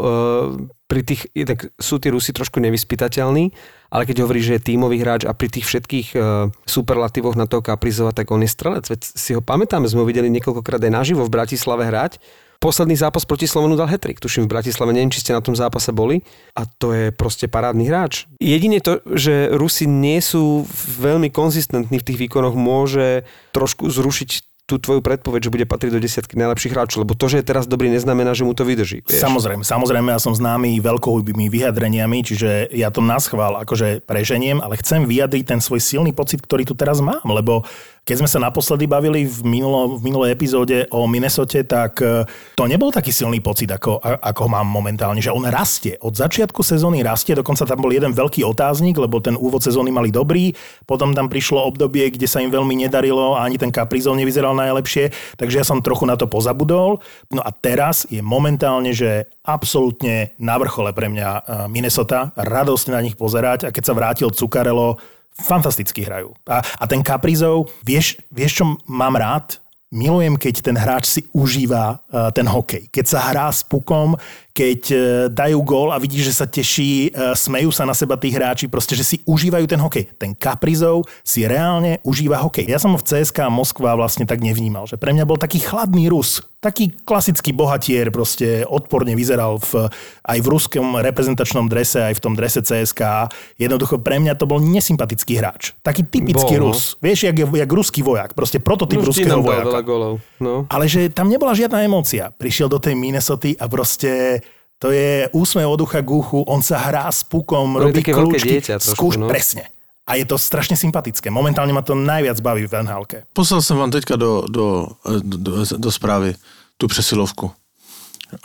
pri 0.90 1.06
tých, 1.06 1.30
tak 1.46 1.70
sú 1.78 2.02
tí 2.02 2.10
Rusi 2.10 2.34
trošku 2.34 2.58
nevyspytateľní, 2.58 3.54
ale 3.94 4.04
keď 4.10 4.26
hovorí, 4.26 4.42
že 4.42 4.58
je 4.58 4.74
tímový 4.74 4.98
hráč 4.98 5.30
a 5.30 5.38
pri 5.38 5.54
tých 5.54 5.70
všetkých 5.70 6.08
uh, 6.18 6.50
superlatívoch 6.66 7.38
na 7.38 7.46
toho 7.46 7.62
Kaprizova, 7.62 8.10
tak 8.10 8.34
on 8.34 8.42
je 8.42 8.50
strelec. 8.50 8.90
Veď 8.90 9.02
si 9.06 9.38
ho 9.38 9.42
pamätáme, 9.46 9.86
sme 9.86 10.02
ho 10.02 10.10
videli 10.10 10.34
niekoľkokrát 10.34 10.82
aj 10.82 10.94
naživo 10.94 11.22
v 11.30 11.34
Bratislave 11.34 11.86
hrať 11.86 12.18
posledný 12.66 12.98
zápas 12.98 13.30
proti 13.30 13.46
Slovenu 13.46 13.78
dal 13.78 13.86
hetrik. 13.86 14.18
Tuším 14.18 14.50
v 14.50 14.58
Bratislave, 14.58 14.90
neviem, 14.90 15.14
či 15.14 15.22
ste 15.22 15.38
na 15.38 15.46
tom 15.46 15.54
zápase 15.54 15.94
boli. 15.94 16.26
A 16.58 16.66
to 16.66 16.98
je 16.98 17.14
proste 17.14 17.46
parádny 17.46 17.86
hráč. 17.86 18.26
Jedine 18.42 18.82
to, 18.82 19.06
že 19.06 19.54
Rusi 19.54 19.86
nie 19.86 20.18
sú 20.18 20.66
veľmi 20.98 21.30
konzistentní 21.30 22.02
v 22.02 22.08
tých 22.10 22.18
výkonoch, 22.26 22.58
môže 22.58 23.30
trošku 23.54 23.86
zrušiť 23.94 24.56
tú 24.66 24.82
tvoju 24.82 25.06
predpoveď, 25.06 25.46
že 25.46 25.54
bude 25.54 25.70
patriť 25.70 25.94
do 25.94 26.02
desiatky 26.02 26.34
najlepších 26.42 26.74
hráčov, 26.74 27.06
lebo 27.06 27.14
to, 27.14 27.30
že 27.30 27.46
je 27.46 27.46
teraz 27.54 27.70
dobrý, 27.70 27.94
neznamená, 27.94 28.34
že 28.34 28.42
mu 28.42 28.58
to 28.58 28.66
vydrží. 28.66 29.06
Vieš? 29.06 29.22
Samozrejme, 29.22 29.62
samozrejme, 29.62 30.10
ja 30.10 30.18
som 30.18 30.34
známy 30.34 30.82
veľkohubými 30.82 31.54
vyjadreniami, 31.54 32.26
čiže 32.26 32.74
ja 32.74 32.90
to 32.90 33.06
naschvál 33.06 33.62
akože 33.62 34.02
preženiem, 34.10 34.58
ale 34.66 34.82
chcem 34.82 35.06
vyjadriť 35.06 35.54
ten 35.54 35.60
svoj 35.62 35.86
silný 35.86 36.18
pocit, 36.18 36.42
ktorý 36.42 36.66
tu 36.66 36.74
teraz 36.74 36.98
mám, 36.98 37.22
lebo 37.30 37.62
keď 38.06 38.22
sme 38.22 38.30
sa 38.30 38.38
naposledy 38.38 38.86
bavili 38.86 39.26
v, 39.26 39.42
minulo, 39.42 39.98
v 39.98 40.06
minulej 40.06 40.38
epizóde 40.38 40.86
o 40.94 41.10
Minnesote, 41.10 41.66
tak 41.66 41.98
e, 42.06 42.22
to 42.54 42.70
nebol 42.70 42.94
taký 42.94 43.10
silný 43.10 43.42
pocit, 43.42 43.66
ako, 43.74 43.98
ako 43.98 44.44
mám 44.46 44.70
momentálne, 44.70 45.18
že 45.18 45.34
on 45.34 45.42
rastie. 45.50 45.98
Od 46.06 46.14
začiatku 46.14 46.62
sezóny 46.62 47.02
rastie, 47.02 47.34
dokonca 47.34 47.66
tam 47.66 47.82
bol 47.82 47.90
jeden 47.90 48.14
veľký 48.14 48.46
otáznik, 48.46 49.02
lebo 49.02 49.18
ten 49.26 49.34
úvod 49.34 49.66
sezóny 49.66 49.90
mali 49.90 50.14
dobrý, 50.14 50.54
potom 50.86 51.18
tam 51.18 51.34
prišlo 51.34 51.66
obdobie, 51.66 52.14
kde 52.14 52.30
sa 52.30 52.46
im 52.46 52.54
veľmi 52.54 52.78
nedarilo 52.86 53.42
a 53.42 53.50
ani 53.50 53.58
ten 53.58 53.74
Kaprizov 53.74 54.14
nevyzeral 54.14 54.54
najlepšie, 54.54 55.10
takže 55.42 55.60
ja 55.60 55.66
som 55.66 55.82
trochu 55.82 56.06
na 56.06 56.14
to 56.14 56.30
pozabudol. 56.30 57.02
No 57.34 57.42
a 57.42 57.50
teraz 57.50 58.06
je 58.14 58.22
momentálne, 58.22 58.94
že 58.94 59.34
absolútne 59.42 60.38
na 60.38 60.62
vrchole 60.62 60.94
pre 60.94 61.10
mňa 61.10 61.30
e, 61.34 61.42
Minnesota, 61.74 62.30
radosť 62.38 62.86
na 62.94 63.02
nich 63.02 63.18
pozerať 63.18 63.66
a 63.66 63.74
keď 63.74 63.82
sa 63.84 63.98
vrátil 63.98 64.30
Cukarelo, 64.30 65.02
fantasticky 65.40 66.08
hrajú. 66.08 66.32
A, 66.48 66.64
a 66.64 66.84
ten 66.88 67.04
Kaprizov, 67.04 67.72
vieš, 67.84 68.20
vieš, 68.32 68.64
čo 68.64 68.66
mám 68.88 69.20
rád? 69.20 69.60
Milujem, 69.96 70.36
keď 70.36 70.56
ten 70.60 70.76
hráč 70.76 71.06
si 71.08 71.22
užíva 71.32 72.04
uh, 72.12 72.28
ten 72.36 72.44
hokej. 72.50 72.92
Keď 72.92 73.06
sa 73.06 73.32
hrá 73.32 73.48
s 73.48 73.64
pukom, 73.64 74.20
keď 74.56 74.82
uh, 74.96 75.00
dajú 75.28 75.60
gól 75.68 75.92
a 75.92 76.00
vidíš, 76.00 76.32
že 76.32 76.38
sa 76.40 76.48
teší, 76.48 77.12
uh, 77.12 77.36
smejú 77.36 77.76
sa 77.76 77.84
na 77.84 77.92
seba 77.92 78.16
tí 78.16 78.32
hráči, 78.32 78.72
proste, 78.72 78.96
že 78.96 79.04
si 79.04 79.18
užívajú 79.28 79.68
ten 79.68 79.84
hokej. 79.84 80.16
Ten 80.16 80.32
Kaprizov 80.32 81.04
si 81.28 81.44
reálne 81.44 82.00
užíva 82.08 82.40
hokej. 82.40 82.72
Ja 82.72 82.80
som 82.80 82.96
ho 82.96 83.00
v 83.00 83.04
CSK 83.04 83.52
Moskva 83.52 84.00
vlastne 84.00 84.24
tak 84.24 84.40
nevnímal, 84.40 84.88
že 84.88 84.96
pre 84.96 85.12
mňa 85.12 85.28
bol 85.28 85.36
taký 85.36 85.60
chladný 85.60 86.08
Rus, 86.08 86.40
taký 86.64 86.96
klasický 87.04 87.52
bohatier, 87.52 88.10
proste 88.10 88.64
odporne 88.66 89.12
vyzeral 89.14 89.60
v, 89.60 89.92
aj 90.26 90.40
v 90.40 90.48
ruskom 90.48 90.98
reprezentačnom 90.98 91.68
drese, 91.68 92.02
aj 92.02 92.16
v 92.18 92.24
tom 92.24 92.34
drese 92.34 92.64
CSK. 92.64 93.30
Jednoducho 93.60 94.00
pre 94.00 94.24
mňa 94.24 94.40
to 94.40 94.48
bol 94.48 94.58
nesympatický 94.64 95.38
hráč. 95.38 95.76
Taký 95.84 96.08
typický 96.08 96.56
bol, 96.58 96.72
no. 96.72 96.74
Rus. 96.74 96.96
Vieš, 97.04 97.28
jak, 97.28 97.36
jak 97.38 97.70
ruský 97.70 98.02
vojak, 98.02 98.32
proste 98.34 98.64
prototyp 98.64 99.04
no, 99.04 99.12
ruského 99.12 99.44
vojaka. 99.44 99.84
Golov. 99.86 100.24
No. 100.40 100.66
Ale 100.72 100.88
že 100.90 101.12
tam 101.12 101.28
nebola 101.30 101.54
žiadna 101.54 101.86
emócia. 101.86 102.34
Prišiel 102.34 102.72
do 102.72 102.80
tej 102.82 102.98
Minnesota 102.98 103.52
a 103.60 103.66
proste 103.70 104.42
to 104.80 104.92
je 104.92 105.32
úsmev 105.32 105.68
od 105.72 105.82
ucha 105.82 106.04
k 106.04 106.10
uchu, 106.12 106.44
on 106.46 106.60
sa 106.60 106.78
hrá 106.78 107.08
s 107.08 107.24
pukom, 107.24 107.80
to 107.80 107.90
robí 107.90 108.02
kľúčky, 108.04 108.60
dieťa 108.60 108.76
trošku, 108.80 109.16
skúš, 109.16 109.16
no. 109.16 109.32
presne. 109.32 109.72
A 110.06 110.22
je 110.22 110.26
to 110.30 110.38
strašne 110.38 110.78
sympatické. 110.78 111.34
Momentálne 111.34 111.74
ma 111.74 111.82
to 111.82 111.98
najviac 111.98 112.38
baví 112.38 112.70
v 112.70 112.86
nhl 112.86 113.10
Poslal 113.34 113.66
som 113.66 113.82
vám 113.82 113.90
teďka 113.90 114.22
do, 114.22 114.46
do, 114.46 114.94
do, 115.02 115.38
do, 115.42 115.52
do 115.66 115.90
správy 115.90 116.38
tú 116.78 116.86
přesilovku. 116.86 117.50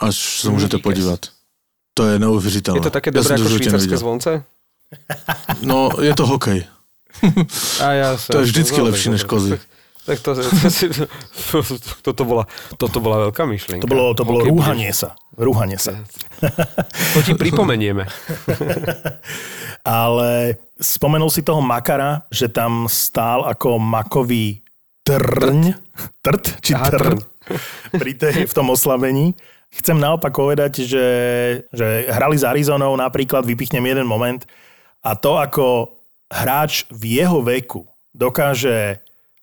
Až 0.01 0.41
sa 0.41 0.49
môžete 0.49 0.81
podívať. 0.81 1.29
To 1.93 2.07
je 2.07 2.19
neuvěřitelné. 2.19 2.79
Je 2.79 2.87
to 2.87 2.93
také 2.93 3.11
dobré 3.11 3.35
ja 3.35 3.37
ako 3.37 3.49
švýcarské 3.51 3.95
zvonce? 3.97 4.31
No, 5.61 5.91
je 5.99 6.13
to 6.15 6.25
hokej. 6.25 6.65
A 7.83 7.87
ja 7.91 8.09
sa, 8.17 8.31
to 8.31 8.37
je 8.41 8.49
vždycky 8.49 8.79
no, 8.79 8.87
lepší 8.87 9.09
než 9.11 9.23
kozy. 9.23 9.59
Tak 10.01 10.17
to, 10.25 10.33
to, 10.33 10.41
to, 10.41 11.57
to, 11.61 11.75
toto, 12.01 12.23
bola, 12.25 12.49
toto 12.73 12.97
bola 12.97 13.29
veľká 13.29 13.45
myšlienka. 13.45 13.85
To 13.85 13.91
bolo, 13.91 14.17
to 14.17 14.25
bolo 14.25 14.41
rúhanie 14.41 14.89
sa. 14.89 15.13
Rúhanie 15.37 15.77
sa. 15.77 15.93
To 17.13 17.21
ti 17.21 17.37
pripomenieme. 17.37 18.09
Ale 19.85 20.57
spomenul 20.81 21.29
si 21.29 21.45
toho 21.45 21.61
Makara, 21.61 22.25
že 22.33 22.49
tam 22.49 22.89
stál 22.89 23.45
ako 23.45 23.77
makový 23.77 24.65
trň. 25.05 25.77
Trt? 26.25 26.65
Či 26.65 26.73
trň? 26.73 27.17
Pri 27.93 28.11
tej, 28.17 28.49
v 28.49 28.53
tom 28.57 28.73
oslavení. 28.73 29.37
Chcem 29.71 30.01
naopak 30.01 30.33
povedať, 30.33 30.83
že, 30.83 31.07
že 31.71 32.09
hrali 32.09 32.35
s 32.35 32.43
Arizonou 32.43 32.97
napríklad, 32.97 33.45
vypichnem 33.45 33.85
jeden 33.85 34.09
moment, 34.09 34.43
a 35.01 35.13
to 35.13 35.37
ako 35.37 35.97
hráč 36.29 36.85
v 36.89 37.21
jeho 37.21 37.39
veku 37.45 37.85
dokáže 38.11 38.99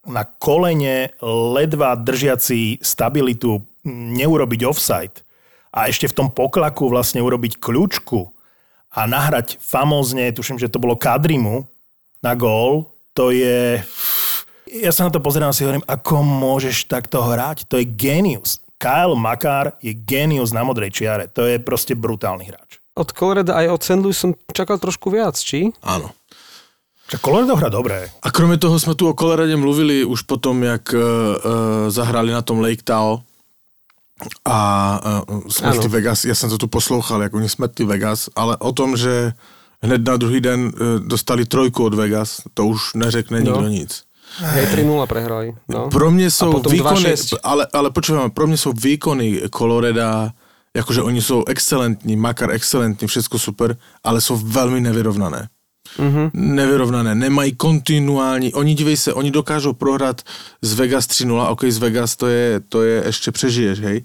na 0.07 0.23
kolene 0.25 1.11
ledva 1.25 1.99
držiaci 1.99 2.79
stabilitu 2.85 3.65
neurobiť 3.89 4.61
offside 4.69 5.25
a 5.73 5.89
ešte 5.89 6.09
v 6.09 6.17
tom 6.17 6.29
poklaku 6.33 6.89
vlastne 6.89 7.25
urobiť 7.25 7.61
kľúčku 7.61 8.31
a 8.95 9.05
nahrať 9.05 9.61
famózne, 9.61 10.33
tuším, 10.33 10.57
že 10.57 10.73
to 10.73 10.81
bolo 10.81 10.97
Kadrimu 10.97 11.69
na 12.25 12.33
gól, 12.35 12.89
to 13.13 13.31
je... 13.31 13.83
Ja 14.69 14.93
sa 14.93 15.09
na 15.09 15.11
to 15.13 15.25
pozerám 15.25 15.51
a 15.51 15.57
si 15.57 15.65
hovorím, 15.65 15.85
ako 15.89 16.21
môžeš 16.21 16.93
takto 16.93 17.25
hrať? 17.25 17.65
To 17.73 17.81
je 17.81 17.89
genius. 17.89 18.61
Kyle 18.77 19.17
Makar 19.17 19.81
je 19.81 19.97
genius 19.97 20.53
na 20.53 20.63
modrej 20.63 20.93
čiare. 20.93 21.25
To 21.35 21.49
je 21.49 21.59
proste 21.59 21.97
brutálny 21.97 22.53
hráč. 22.53 22.79
Od 22.95 23.09
Coloreda 23.11 23.59
aj 23.59 23.67
od 23.75 23.81
St. 23.81 24.01
Louis 24.03 24.19
som 24.19 24.37
čakal 24.53 24.77
trošku 24.79 25.09
viac, 25.09 25.35
či? 25.41 25.73
Áno. 25.83 26.13
Čak 27.11 27.21
Colorado 27.21 27.57
hra 27.57 27.69
dobré. 27.69 28.11
A 28.23 28.31
kromě 28.31 28.57
toho 28.57 28.79
jsme 28.79 28.95
tu 28.95 29.09
o 29.09 29.15
Colorade 29.15 29.57
mluvili 29.57 30.05
už 30.05 30.23
potom, 30.23 30.63
jak 30.63 30.93
uh, 30.93 31.01
uh, 31.01 31.91
zahrali 31.91 32.33
na 32.33 32.43
tom 32.43 32.61
Lake 32.61 32.83
Tahoe 32.85 33.19
a 34.45 35.01
uh, 35.31 35.41
Smetty 35.49 35.89
Vegas, 35.89 36.25
já 36.25 36.35
jsem 36.35 36.51
to 36.51 36.59
tu 36.59 36.67
poslouchal, 36.69 37.23
jak 37.23 37.35
oni 37.35 37.49
Smetty 37.49 37.85
Vegas, 37.85 38.29
ale 38.37 38.57
o 38.57 38.73
tom, 38.73 38.97
že 38.97 39.33
hned 39.83 40.05
na 40.09 40.17
druhý 40.17 40.41
den 40.41 40.61
uh, 40.61 40.73
dostali 41.09 41.45
trojku 41.45 41.85
od 41.85 41.95
Vegas, 41.95 42.43
to 42.55 42.67
už 42.67 42.95
neřekne 42.95 43.39
nikdo 43.41 43.61
no. 43.61 43.69
nic. 43.69 44.03
Hej, 44.39 44.67
3-0 44.67 45.07
prehrali. 45.07 45.55
No. 45.69 45.89
Pro 45.89 46.11
mě 46.11 46.31
jsou 46.31 46.63
výkony, 46.71 47.15
ale, 47.43 47.67
ale 47.73 47.91
počúvam, 47.91 48.31
pro 48.31 48.47
mě 48.47 48.57
jsou 48.57 48.73
výkony 48.73 49.41
Coloreda, 49.57 50.33
jakože 50.77 51.03
oni 51.03 51.23
jsou 51.23 51.45
excelentní, 51.47 52.17
Makar 52.17 52.51
excelentní, 52.51 53.09
všechno 53.09 53.39
super, 53.39 53.77
ale 54.05 54.21
jsou 54.21 54.37
velmi 54.37 54.81
nevyrovnané 54.81 55.49
mm-hmm. 55.99 56.31
nevyrovnané, 56.35 57.15
nemají 57.15 57.53
kontinuální, 57.53 58.55
oni 58.55 58.75
dívej 58.75 58.97
se, 58.97 59.15
oni 59.15 59.31
dokážou 59.31 59.73
prohrát 59.73 60.23
z 60.63 60.73
Vegas 60.73 61.07
3-0, 61.07 61.51
ok, 61.51 61.65
z 61.65 61.79
Vegas 61.79 62.17
to 62.17 62.27
je, 62.27 62.61
to 62.69 62.83
je 62.83 63.03
ještě 63.07 63.33
přežiješ, 63.33 63.81
hej, 63.81 64.03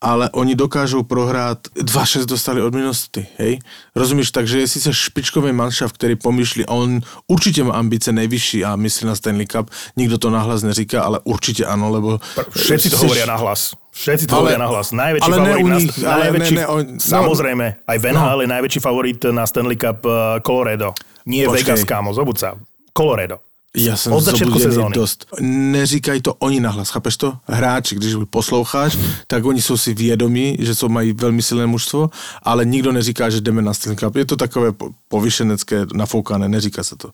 ale 0.00 0.30
oni 0.30 0.54
dokážou 0.54 1.02
prohrát, 1.02 1.58
2-6 1.76 2.24
dostali 2.24 2.62
od 2.62 2.74
minulosti, 2.74 3.26
hej, 3.38 3.58
rozumíš, 3.96 4.30
takže 4.30 4.60
je 4.60 4.68
sice 4.68 4.94
špičkový 4.94 5.52
manšaft, 5.52 5.94
který 5.94 6.16
pomýšlí, 6.16 6.66
on 6.66 7.00
určitě 7.26 7.64
má 7.64 7.74
ambice 7.74 8.12
nejvyšší 8.12 8.64
a 8.64 8.76
myslí 8.76 9.06
na 9.06 9.14
Stanley 9.14 9.46
Cup, 9.46 9.70
nikdo 9.96 10.18
to 10.18 10.30
nahlas 10.30 10.62
neříká, 10.62 11.02
ale 11.02 11.20
určitě 11.24 11.66
ano, 11.66 11.90
lebo... 11.90 12.20
Všetci 12.50 12.90
to 12.90 12.96
hovoria 12.96 13.26
nahlas. 13.26 13.74
Všetci 13.94 14.26
to 14.26 14.34
hovoria 14.34 14.58
nahlas. 14.58 14.90
Najväčší 14.90 15.30
ale 15.30 15.36
favorit 15.38 15.66
nich, 15.78 15.98
na, 16.02 16.10
ale 16.10 16.22
najväčší, 16.26 16.54
ne, 16.54 16.60
ne, 16.60 16.66
on, 16.66 16.82
samozrejme, 16.98 17.66
aj 17.86 17.98
Van 18.02 18.14
no. 18.18 18.42
je 18.42 18.48
najväčší 18.50 18.80
favorit 18.82 19.18
na 19.30 19.46
Stanley 19.46 19.78
Cup 19.78 20.02
uh, 20.02 20.42
Colorado. 20.42 20.98
Nie 21.24 21.48
Počkej. 21.48 21.64
Vegas, 21.64 21.82
kámo, 21.88 22.12
zobud 22.12 22.36
sa. 22.36 22.60
Colorado. 22.92 23.40
Já 23.76 23.96
jsem 23.96 24.12
Od 24.12 24.20
zobuděný 24.20 24.60
sezóny. 24.60 24.94
dost. 24.94 25.26
Neříkají 25.40 26.22
to 26.22 26.34
oni 26.34 26.60
nahlas, 26.60 26.90
chápeš 26.90 27.16
to? 27.16 27.32
Hráči, 27.46 27.94
když 27.94 28.14
posloucháš, 28.30 28.98
tak 29.26 29.44
oni 29.44 29.62
jsou 29.62 29.76
si 29.76 29.94
vědomí, 29.94 30.56
že 30.60 30.74
jsou 30.74 30.88
mají 30.88 31.12
velmi 31.12 31.42
silné 31.42 31.66
mužstvo, 31.66 32.10
ale 32.42 32.64
nikdo 32.64 32.92
neříká, 32.92 33.30
že 33.30 33.40
jdeme 33.40 33.62
na 33.62 33.74
Stanley 33.74 33.96
Cup. 33.96 34.16
Je 34.16 34.24
to 34.24 34.36
takové 34.36 34.72
po- 34.72 34.90
povyšenecké, 35.08 35.86
nafoukané, 35.94 36.48
neříká 36.48 36.82
se 36.84 36.96
to. 36.96 37.10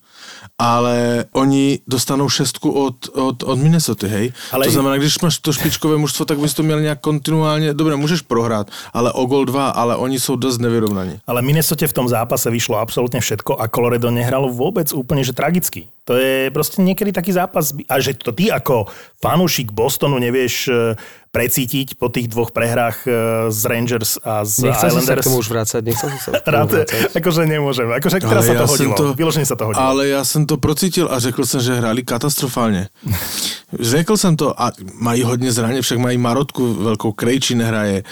Ale 0.59 1.25
oni 1.33 1.79
dostanou 1.89 2.29
šestku 2.29 2.71
od, 2.71 3.09
od, 3.13 3.43
od 3.43 3.59
Minnesota, 3.59 4.07
hej? 4.07 4.33
Ale 4.53 4.65
to 4.67 4.73
znamená, 4.73 4.97
když 4.97 5.19
máš 5.21 5.39
to 5.39 5.53
špičkové 5.53 5.97
mužstvo, 5.97 6.25
tak 6.25 6.39
bys 6.39 6.55
to 6.55 6.63
měl 6.63 6.81
nějak 6.81 7.01
kontinuálně, 7.01 7.75
dobré, 7.75 7.97
můžeš 7.97 8.21
prohrát, 8.21 8.71
ale 8.93 9.13
o 9.13 9.25
gol 9.27 9.45
2, 9.45 9.69
ale 9.71 9.97
oni 9.97 10.21
jsou 10.21 10.37
dost 10.37 10.59
nevyrovnaní. 10.59 11.19
Ale 11.27 11.43
Minnesota 11.43 11.87
v 11.87 11.93
tom 11.93 12.09
zápase 12.09 12.51
vyšlo 12.51 12.77
absolútne 12.77 13.21
všetko 13.21 13.61
a 13.61 13.69
Colorado 13.69 14.11
nehralo 14.11 14.53
vôbec 14.53 14.93
úplne, 14.93 15.25
že 15.25 15.33
tragicky. 15.33 15.89
To 16.09 16.17
je 16.17 16.49
proste 16.51 16.81
niekedy 16.81 17.13
taký 17.13 17.33
zápas, 17.35 17.77
a 17.87 18.01
že 18.01 18.17
to 18.17 18.33
ty 18.33 18.49
ako 18.49 18.89
fanúšik 19.21 19.71
Bostonu 19.71 20.17
nevieš 20.17 20.55
e, 20.67 20.73
precítiť 21.31 21.95
po 21.95 22.11
tých 22.11 22.27
dvoch 22.27 22.51
prehrách 22.51 23.07
e, 23.07 23.11
z 23.49 23.61
Rangers 23.65 24.19
a 24.19 24.43
z 24.43 24.67
Nechcel 24.67 24.91
si 24.91 24.95
sa 24.99 24.99
k 24.99 24.99
Islanders. 24.99 25.25
tomu 25.25 25.39
už 25.39 25.49
vrácať, 25.49 25.81
nechcel 25.87 26.09
si 26.11 26.19
sa 26.19 26.31
k 26.35 26.43
tomu 26.45 26.55
Rád, 26.59 26.69
vrácať. 26.75 27.11
akože 27.15 27.43
nemôžem. 27.47 27.87
Akože 27.87 28.17
teraz 28.19 28.45
sa 28.45 28.55
to 28.55 28.67
hodilo. 28.67 28.95
Vyložene 29.15 29.47
sa 29.47 29.55
to 29.55 29.65
hodilo. 29.71 29.79
Ale 29.81 30.09
já 30.09 30.25
jsem 30.25 30.43
to 30.47 30.57
procítil 30.59 31.07
a 31.11 31.19
řekl 31.19 31.47
jsem, 31.47 31.61
že 31.61 31.75
hráli 31.75 32.03
katastrofálně. 32.03 32.89
Řekl 33.81 34.17
jsem 34.17 34.37
to 34.37 34.51
a 34.63 34.73
mají 34.99 35.23
hodně 35.23 35.53
zraně, 35.53 35.83
však 35.83 35.99
mají 35.99 36.19
Marotku 36.19 36.75
velkou, 36.75 37.13
Krejčí 37.13 37.55
nehraje, 37.55 38.03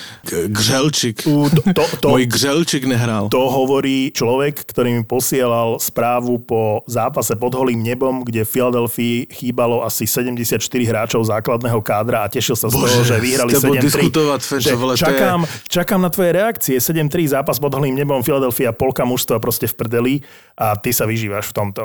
Gřelčik. 0.46 1.22
U- 1.26 1.50
to- 1.50 1.72
to- 1.74 1.96
to- 2.00 2.08
Můj 2.08 2.26
Gřelčik 2.26 2.84
nehrál. 2.84 3.26
To 3.28 3.50
hovorí 3.50 4.14
človek, 4.14 4.54
ktorý 4.62 5.02
mi 5.02 5.02
posielal 5.02 5.82
správu 5.82 6.38
po 6.46 6.86
zápase 6.86 7.34
pod 7.34 7.58
holým 7.58 7.82
nebom, 7.82 8.22
kde 8.22 8.46
v 8.46 8.50
Philadelphii 8.54 9.16
chýbalo 9.34 9.82
asi 9.82 10.06
74 10.06 10.62
hráčov 10.86 11.26
základného 11.26 11.82
kádra 11.82 12.22
a 12.22 12.30
tešil 12.30 12.54
sa 12.54 12.70
z 12.70 12.78
Bože, 12.78 12.86
toho, 12.86 13.02
že 13.08 13.16
vyhrali 13.16 13.50
s 13.50 13.54
tebou 13.58 13.74
7-3. 13.74 13.84
diskutovať, 13.88 14.40
Fenčo, 14.44 14.68
Že 14.68 14.76
vole, 14.76 14.94
to 14.94 15.00
je- 15.00 15.04
čakám, 15.08 15.40
čakám 15.66 16.00
na 16.04 16.10
tvoje 16.12 16.30
reakcie. 16.36 16.76
7-3 16.76 17.24
zápas 17.26 17.56
pod 17.56 17.72
holým 17.72 17.96
nebom, 17.96 18.20
Philadelphia, 18.20 18.76
polka 18.76 19.08
mužstva 19.08 19.40
proste 19.40 19.64
v 19.66 19.74
prdeli 19.74 20.14
a 20.54 20.76
ty 20.76 20.92
sa 20.92 21.08
vyžívaš 21.08 21.50
v 21.50 21.54
tomto. 21.56 21.82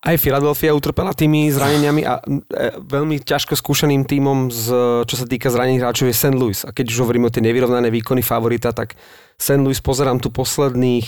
Aj 0.00 0.16
Philadelphia 0.16 0.72
utrpela 0.72 1.12
tými 1.12 1.52
zraneniami 1.52 2.08
a 2.08 2.24
e, 2.24 2.40
veľmi 2.80 3.20
ťažko 3.20 3.52
skúšaným 3.52 4.08
tímom, 4.08 4.48
z, 4.48 4.72
čo 5.04 5.12
sa 5.12 5.28
týka 5.28 5.52
zranených 5.52 5.84
hráčov, 5.84 6.08
je 6.08 6.16
St. 6.16 6.32
Louis. 6.32 6.56
A 6.64 6.72
keď 6.72 6.88
už 6.88 7.04
hovoríme 7.04 7.28
o 7.28 7.34
tie 7.34 7.44
nevyrovnané 7.44 7.92
výkony 7.92 8.24
favorita, 8.24 8.72
tak 8.72 8.96
St. 9.36 9.60
Louis 9.60 9.76
pozerám 9.76 10.16
tu 10.16 10.32
posledných, 10.32 11.04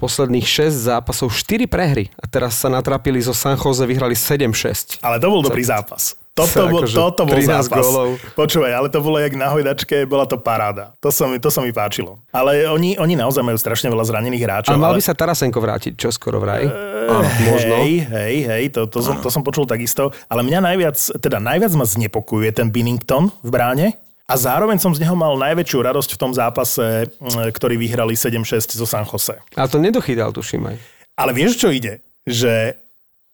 posledných 0.00 0.48
6 0.48 0.72
zápasov, 0.72 1.28
4 1.28 1.68
prehry. 1.68 2.08
A 2.16 2.24
teraz 2.24 2.56
sa 2.56 2.72
natrapili 2.72 3.20
zo 3.20 3.36
San 3.36 3.60
Jose, 3.60 3.84
vyhrali 3.84 4.16
7-6. 4.16 5.04
Ale 5.04 5.20
to 5.20 5.28
bol 5.28 5.44
dobrý 5.44 5.60
zápas. 5.60 6.16
Toto 6.32 6.64
bol, 6.64 6.80
akože 6.80 6.96
toto 6.96 7.22
bol 7.28 7.36
13 7.36 7.44
zápas. 7.44 7.84
gólov. 7.84 8.08
Počúvaj, 8.32 8.72
ale 8.72 8.88
to 8.88 9.04
bolo 9.04 9.20
jak 9.20 9.36
na 9.36 9.52
hojdačke, 9.52 10.08
bola 10.08 10.24
to 10.24 10.40
paráda. 10.40 10.96
To 11.04 11.12
sa 11.12 11.28
mi, 11.28 11.36
to 11.36 11.52
sa 11.52 11.60
mi 11.60 11.76
páčilo. 11.76 12.24
Ale 12.32 12.64
oni, 12.72 12.96
oni 12.96 13.20
naozaj 13.20 13.44
majú 13.44 13.60
strašne 13.60 13.92
veľa 13.92 14.08
zranených 14.08 14.40
hráčov. 14.40 14.72
A 14.72 14.80
mal 14.80 14.96
ale... 14.96 15.04
by 15.04 15.04
sa 15.04 15.12
Tarasenko 15.12 15.60
vrátiť, 15.60 15.92
čo 15.92 16.08
skoro 16.08 16.40
vraj? 16.40 16.64
Áno, 16.64 17.28
možno. 17.52 17.84
Hej, 17.84 18.08
hej, 18.08 18.36
hej, 18.48 18.64
to, 18.72 18.88
to, 18.88 19.04
som, 19.04 19.20
to 19.20 19.28
som 19.28 19.44
počul 19.44 19.68
takisto. 19.68 20.08
Ale 20.32 20.40
mňa 20.40 20.72
najviac, 20.72 20.96
teda 21.20 21.36
najviac 21.36 21.72
ma 21.76 21.84
znepokojuje 21.84 22.50
ten 22.56 22.72
Binnington 22.72 23.28
v 23.44 23.50
bráne. 23.52 23.86
A 24.24 24.34
zároveň 24.40 24.80
som 24.80 24.96
z 24.96 25.04
neho 25.04 25.12
mal 25.12 25.36
najväčšiu 25.36 25.84
radosť 25.84 26.16
v 26.16 26.20
tom 26.20 26.32
zápase, 26.32 27.12
mm, 27.20 27.52
ktorý 27.52 27.76
vyhrali 27.76 28.16
7-6 28.16 28.72
zo 28.72 28.88
San 28.88 29.04
Jose. 29.04 29.36
Ale 29.52 29.68
to 29.68 29.76
nedochytal, 29.76 30.32
tuším 30.32 30.72
aj. 30.72 30.76
Ale 31.12 31.36
vieš, 31.36 31.60
čo 31.60 31.68
ide? 31.68 32.00
Že, 32.24 32.80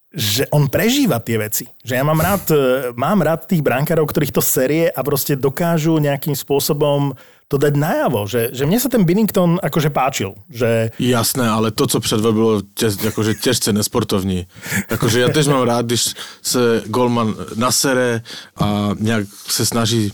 že 0.09 0.49
on 0.49 0.73
prežíva 0.73 1.21
tie 1.21 1.37
veci. 1.37 1.69
Že 1.85 1.95
ja 2.01 2.05
mám 2.05 2.17
rád, 2.17 2.49
e, 2.49 2.57
mám 2.97 3.21
rád 3.21 3.45
tých 3.45 3.61
brankárov, 3.61 4.09
ktorých 4.09 4.33
to 4.33 4.41
série 4.41 4.89
a 4.89 5.01
proste 5.05 5.37
dokážu 5.37 6.01
nejakým 6.01 6.33
spôsobom 6.33 7.13
to 7.49 7.61
dať 7.61 7.77
najavo. 7.77 8.25
Že, 8.25 8.57
že 8.57 8.65
mne 8.65 8.81
sa 8.81 8.89
ten 8.89 9.05
Binnington 9.05 9.61
akože 9.61 9.93
páčil. 9.93 10.33
Že 10.49 10.97
Jasné, 10.97 11.49
ale 11.49 11.73
to, 11.73 11.87
co 11.87 12.01
předvedl, 12.01 12.33
bylo 12.33 12.63
těž, 12.75 12.95
jakože 13.05 13.35
těžce 13.35 13.73
nesportovní. 13.73 14.47
Jakože 14.91 15.21
já 15.21 15.29
tež 15.29 15.47
mám 15.47 15.63
rád, 15.63 15.87
když 15.87 16.15
se 16.43 16.83
golman 16.87 17.35
nasere 17.57 18.23
a 18.57 18.97
nějak 19.01 19.27
se 19.49 19.67
snaží 19.67 20.13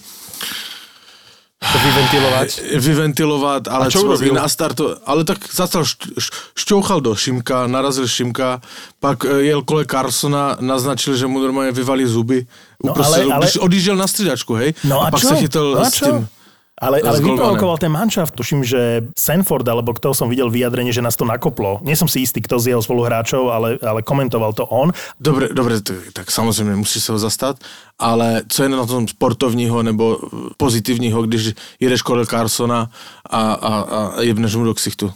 To 1.73 1.79
vyventilovať. 1.81 2.49
vyventilovat, 2.79 3.63
ale 3.69 3.87
A 3.87 3.91
čo 3.91 4.05
urobil? 4.05 4.35
na 4.35 4.49
startu, 4.49 4.95
ale 5.07 5.25
tak 5.25 5.39
začal 5.53 5.83
šť- 5.83 6.13
šť- 6.21 6.35
šťouchal 6.55 7.01
do 7.01 7.17
Šimka, 7.17 7.67
narazil 7.67 8.07
Šimka, 8.09 8.61
pak 9.01 9.25
e, 9.25 9.43
jel 9.51 9.63
kole 9.63 9.85
Carsona, 9.85 10.57
naznačil, 10.61 11.17
že 11.17 11.27
mu 11.27 11.39
normálně 11.43 11.73
vyvalí 11.73 12.07
zuby. 12.07 12.47
No, 12.85 12.93
Uprostřed, 12.93 13.23
ale- 13.23 13.35
ale- 13.35 13.47
Když 13.47 13.57
odjížděl 13.57 13.97
na 13.97 14.07
střídačku, 14.07 14.55
hej? 14.55 14.75
No 14.85 15.01
a, 15.03 15.11
pak 15.11 15.21
čo? 15.21 15.29
se 15.29 15.37
chytil 15.37 15.73
no 15.75 15.81
a 15.81 15.91
s 15.91 15.95
čo? 15.95 16.27
Ale, 16.75 16.99
ale 17.07 17.23
vyprovokoval 17.23 17.79
ten 17.79 17.93
manšaft. 17.95 18.35
Tuším, 18.35 18.67
že 18.67 19.07
Sanford, 19.15 19.63
alebo 19.69 19.95
kto 19.95 20.11
som 20.11 20.27
videl 20.27 20.51
vyjadrenie, 20.51 20.91
že 20.91 20.99
nás 20.99 21.15
to 21.15 21.23
nakoplo. 21.23 21.79
Nie 21.87 21.95
som 21.95 22.11
si 22.11 22.27
istý, 22.27 22.43
kto 22.43 22.59
z 22.59 22.75
jeho 22.75 22.83
spoluhráčov, 22.83 23.47
ale, 23.47 23.79
ale 23.79 24.03
komentoval 24.03 24.51
to 24.59 24.67
on. 24.67 24.91
Dobre, 25.21 25.55
dobre, 25.55 25.79
tak 26.13 26.31
samozřejmě 26.31 26.77
musíš 26.77 27.05
se 27.05 27.13
ho 27.13 27.19
zastat, 27.19 27.57
ale 27.99 28.43
co 28.49 28.63
je 28.63 28.69
na 28.69 28.87
tom 28.87 29.09
sportovního 29.09 29.83
nebo 29.83 30.19
pozitivního, 30.57 31.23
když 31.23 31.55
jedeš 31.81 32.03
kole 32.03 32.27
Carsona 32.27 32.91
a, 33.31 33.53
a, 33.53 33.73
a 33.81 34.23
jebneš 34.23 34.55
mu 34.55 34.65
do 34.65 34.75
ksichtu? 34.75 35.13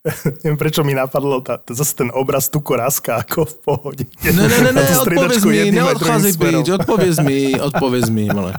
Neviem, 0.40 0.56
prečo 0.56 0.80
mi 0.80 0.96
napadlo 0.96 1.44
tá, 1.44 1.60
tá, 1.60 1.76
zase 1.76 1.92
ten 1.92 2.08
obraz 2.16 2.48
Tuko 2.48 2.72
Raska 2.72 3.20
ako 3.20 3.44
v 3.44 3.54
pohode. 3.60 4.04
Ne, 4.24 4.32
ne, 4.32 4.48
ne, 4.48 4.70
ne, 4.72 4.84
striedačku 4.96 5.52
mi, 5.52 5.60
jedným 5.60 5.84
aj 5.84 6.00
druhým 6.00 6.24
neodcházej 6.24 6.32
smerom. 6.32 6.62
byť, 6.64 6.66
odpověz 6.72 7.16
mi, 7.20 7.38
odpověz 7.60 8.06
mi, 8.08 8.24
vole. 8.32 8.52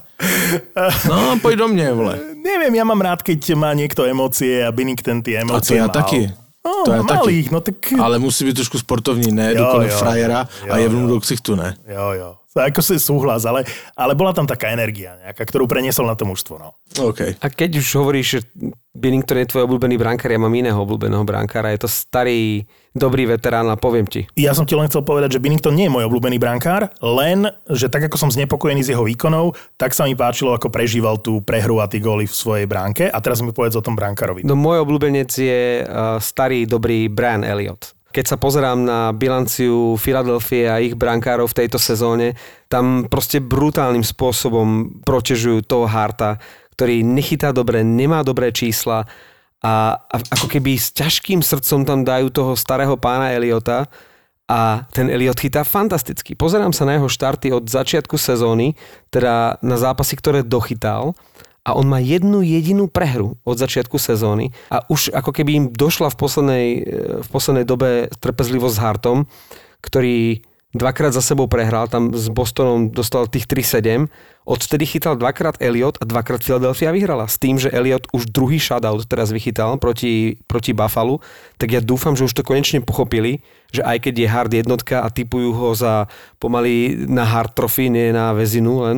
No, 1.10 1.39
pojď 1.41 1.56
do 1.58 1.67
mě, 1.67 1.88
vole. 1.93 2.19
Neviem, 2.38 2.73
ja 2.77 2.86
mám 2.86 3.01
rád, 3.01 3.25
keď 3.25 3.58
má 3.58 3.73
niekto 3.73 4.06
emócie 4.06 4.62
a 4.62 4.69
Binnington 4.69 5.21
tie 5.25 5.41
A 5.41 5.41
to 5.41 5.49
emócie 5.49 5.77
já 5.77 5.89
mal. 5.89 5.93
taky. 5.93 6.30
No, 6.65 6.86
to 6.86 6.91
já 6.93 7.01
mal 7.01 7.25
taky. 7.25 7.34
ich, 7.39 7.49
no 7.51 7.62
tak... 7.62 7.75
Ale 7.97 8.19
musí 8.19 8.45
být 8.45 8.54
trošku 8.62 8.77
sportovní, 8.77 9.32
ne, 9.34 9.54
Jo, 9.58 9.73
do 9.73 9.82
jo. 9.82 9.97
frajera 9.97 10.45
a 10.69 10.77
Jo, 10.77 10.84
jebnu 10.84 11.01
jo. 11.01 11.08
do 11.08 11.19
ksichtu, 11.19 11.56
ne. 11.56 11.73
Jo, 11.89 12.12
jo. 12.13 12.30
Ako 12.51 12.84
si 12.84 12.99
súhlas, 12.99 13.47
ale, 13.47 13.63
ale 13.95 14.12
bola 14.12 14.36
tam 14.36 14.43
taká 14.43 14.75
energia 14.75 15.15
nejaká, 15.23 15.47
ktorú 15.47 15.71
preniesol 15.71 16.04
na 16.04 16.19
to 16.19 16.27
mužstvo. 16.27 16.60
No. 16.60 16.75
OK. 16.99 17.39
A 17.39 17.47
keď 17.47 17.80
už 17.80 17.88
hovoríš, 17.95 18.27
že 18.27 18.39
Binnington 18.91 19.39
je 19.39 19.47
tvoj 19.47 19.71
obľúbený 19.71 19.95
brankár, 19.95 20.36
ja 20.36 20.36
mám 20.36 20.51
iného 20.51 20.75
obľúbeného 20.75 21.23
brankára, 21.23 21.71
je 21.71 21.88
to 21.88 21.89
starý, 21.89 22.67
dobrý 22.91 23.23
veterán 23.23 23.71
a 23.71 23.80
poviem 23.80 24.04
ti. 24.04 24.27
Ja 24.36 24.51
som 24.51 24.67
ti 24.67 24.75
len 24.75 24.91
chcel 24.91 25.08
povedať, 25.08 25.39
že 25.39 25.39
Binnington 25.39 25.80
nie 25.80 25.88
je 25.88 25.95
môj 25.95 26.12
obľúbený 26.12 26.36
brankár, 26.36 26.91
len, 26.99 27.47
že 27.71 27.88
tak 27.88 28.12
ako 28.12 28.19
som 28.19 28.27
znepokojený 28.36 28.84
z 28.84 28.91
jeho 28.91 29.08
výkonov, 29.08 29.56
tak 29.80 29.95
sa 29.95 30.04
mi 30.04 30.12
páčilo, 30.12 30.51
ako 30.51 30.67
prežíval 30.67 31.23
tú 31.23 31.39
prehru 31.39 31.80
a 31.80 31.88
tie 31.88 32.04
góly 32.04 32.27
v 32.27 32.36
svojej 32.36 32.67
bránke. 32.67 33.08
A 33.08 33.15
teraz 33.23 33.39
mi 33.39 33.56
povedz 33.56 33.80
o 33.80 33.86
tom 33.86 33.95
brankárovi. 33.95 34.43
No 34.43 34.60
môj 34.60 34.84
obľúbenec 34.84 35.32
je 35.32 35.88
uh, 35.88 36.19
starý, 36.19 36.67
dobrý 36.67 37.08
Brian 37.08 37.47
Elliott. 37.47 37.95
Keď 38.12 38.27
sa 38.27 38.36
pozerám 38.36 38.84
na 38.84 39.15
bilanciu 39.15 39.95
Philadelphia 39.95 40.75
a 40.75 40.84
ich 40.84 40.99
brankárov 40.99 41.47
v 41.47 41.63
tejto 41.63 41.80
sezóne, 41.80 42.36
tam 42.67 43.08
proste 43.08 43.39
brutálnym 43.39 44.04
spôsobom 44.04 44.99
protežujú 45.08 45.63
toho 45.63 45.88
Harta, 45.88 46.36
ktorý 46.75 47.05
nechytá 47.05 47.51
dobre, 47.51 47.84
nemá 47.84 48.23
dobré 48.25 48.49
čísla 48.49 49.05
a, 49.62 50.01
a 50.10 50.15
ako 50.34 50.47
keby 50.49 50.75
s 50.75 50.89
ťažkým 50.91 51.45
srdcom 51.45 51.86
tam 51.86 52.01
dajú 52.01 52.34
toho 52.34 52.57
starého 52.57 52.97
pána 52.97 53.31
Eliota 53.38 53.86
a 54.49 54.89
ten 54.91 55.07
Eliot 55.07 55.39
chytá 55.39 55.63
fantasticky. 55.63 56.36
Pozerám 56.36 56.75
sa 56.75 56.84
na 56.84 56.99
jeho 56.99 57.07
štarty 57.07 57.55
od 57.55 57.71
začiatku 57.71 58.19
sezóny, 58.19 58.75
teda 59.13 59.62
na 59.63 59.77
zápasy, 59.79 60.19
ktoré 60.19 60.43
dochytal 60.43 61.15
a 61.62 61.77
on 61.77 61.86
má 61.86 62.01
jednu 62.01 62.41
jedinú 62.41 62.89
prehru 62.89 63.38
od 63.45 63.55
začiatku 63.55 64.01
sezóny 64.01 64.49
a 64.73 64.81
už 64.89 65.13
ako 65.13 65.31
keby 65.31 65.51
im 65.55 65.65
došla 65.69 66.10
v 66.12 66.17
poslednej, 66.17 66.67
v 67.21 67.27
poslednej 67.29 67.63
dobe 67.63 68.10
trpezlivosť 68.17 68.75
s 68.75 68.81
Hartom, 68.81 69.17
ktorý 69.86 70.41
dvakrát 70.71 71.12
za 71.12 71.21
sebou 71.21 71.47
prehral, 71.47 71.88
tam 71.88 72.15
s 72.15 72.31
Bostonom 72.31 72.91
dostal 72.91 73.27
tých 73.27 73.47
3-7, 73.47 74.07
odvtedy 74.47 74.86
chytal 74.88 75.19
dvakrát 75.19 75.60
Elliot 75.60 75.99
a 76.01 76.07
dvakrát 76.07 76.41
Philadelphia 76.41 76.91
vyhrala. 76.91 77.27
S 77.27 77.38
tým, 77.38 77.60
že 77.60 77.71
Elliot 77.71 78.07
už 78.15 78.31
druhý 78.31 78.57
shutout 78.57 79.05
teraz 79.05 79.29
vychytal 79.29 79.77
proti, 79.77 80.39
proti 80.47 80.71
Buffalo, 80.71 81.19
tak 81.60 81.75
ja 81.75 81.81
dúfam, 81.84 82.15
že 82.15 82.25
už 82.25 82.34
to 82.34 82.47
konečne 82.47 82.81
pochopili, 82.81 83.43
že 83.69 83.84
aj 83.84 84.10
keď 84.10 84.13
je 84.17 84.27
hard 84.27 84.51
jednotka 84.51 85.03
a 85.03 85.07
typujú 85.12 85.53
ho 85.53 85.75
za 85.75 86.07
pomaly 86.39 87.07
na 87.07 87.27
hard 87.27 87.53
trophy, 87.53 87.91
nie 87.91 88.15
na 88.15 88.31
väzinu 88.31 88.84
len, 88.88 88.97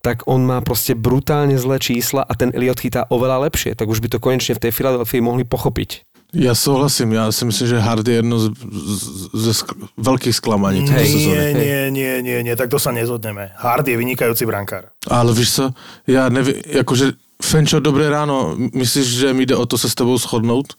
tak 0.00 0.24
on 0.24 0.40
má 0.48 0.64
proste 0.64 0.96
brutálne 0.96 1.60
zlé 1.60 1.76
čísla 1.76 2.24
a 2.24 2.32
ten 2.32 2.48
Elliot 2.56 2.80
chytá 2.80 3.04
oveľa 3.12 3.52
lepšie, 3.52 3.76
tak 3.76 3.84
už 3.84 4.00
by 4.00 4.08
to 4.08 4.18
konečne 4.18 4.56
v 4.56 4.62
tej 4.68 4.72
Philadelphii 4.72 5.20
mohli 5.20 5.44
pochopiť. 5.44 6.09
Já 6.34 6.54
souhlasím, 6.54 7.12
já 7.12 7.32
si 7.32 7.44
myslím, 7.44 7.68
že 7.68 7.78
Hard 7.78 8.08
je 8.08 8.14
jedno 8.14 8.38
z, 8.38 8.50
z, 8.72 9.30
ze 9.34 9.50
sk- 9.50 9.88
velkých 9.96 10.36
zklamaní 10.36 10.86
této 10.86 11.00
Nie, 11.00 11.06
sezóny. 11.06 11.54
nie, 11.54 11.90
nie, 11.90 12.22
nie, 12.22 12.38
nie, 12.42 12.54
tak 12.56 12.70
to 12.70 12.78
sa 12.78 12.94
nezhodneme. 12.94 13.50
Hard 13.58 13.88
je 13.88 13.96
vynikajúci 13.98 14.46
brankár. 14.46 14.94
Ale 15.10 15.34
víš 15.34 15.52
co, 15.54 15.74
já 16.06 16.28
nevím, 16.28 16.54
jakože 16.66 17.12
Fenčo, 17.42 17.80
dobré 17.80 18.10
ráno, 18.10 18.54
myslíš, 18.74 19.06
že 19.06 19.32
mi 19.34 19.46
jde 19.46 19.56
o 19.56 19.66
to 19.66 19.78
se 19.78 19.90
s 19.90 19.94
tebou 19.94 20.18
shodnout? 20.18 20.76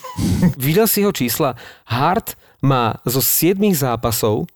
Videl 0.58 0.86
si 0.86 1.00
jeho 1.00 1.12
čísla. 1.12 1.54
Hart 1.86 2.34
má 2.62 2.94
zo 3.06 3.22
7 3.22 3.54
zápasov 3.74 4.46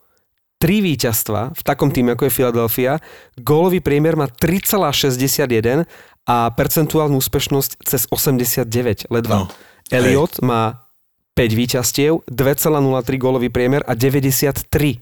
tri 0.58 0.80
víťazstva 0.82 1.54
v 1.54 1.62
takom 1.62 1.90
týme, 1.90 2.12
ako 2.18 2.24
je 2.24 2.30
Philadelphia. 2.34 2.92
Gólový 3.38 3.78
priemer 3.78 4.16
má 4.18 4.26
3,61 4.26 5.86
a 6.26 6.50
percentuálnu 6.50 7.18
úspešnosť 7.18 7.70
cez 7.82 8.06
89 8.10 9.10
ledva. 9.10 9.34
No, 9.36 9.44
Elliot 9.92 10.40
má 10.40 10.88
5 11.36 11.52
víťazstiev, 11.52 12.24
2,03 12.24 13.20
gólový 13.20 13.52
priemer 13.52 13.84
a 13.84 13.92
93% 13.92 14.98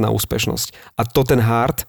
na 0.00 0.08
úspešnosť. 0.08 0.96
A 0.96 1.04
to 1.04 1.20
ten 1.20 1.40
Hart 1.44 1.84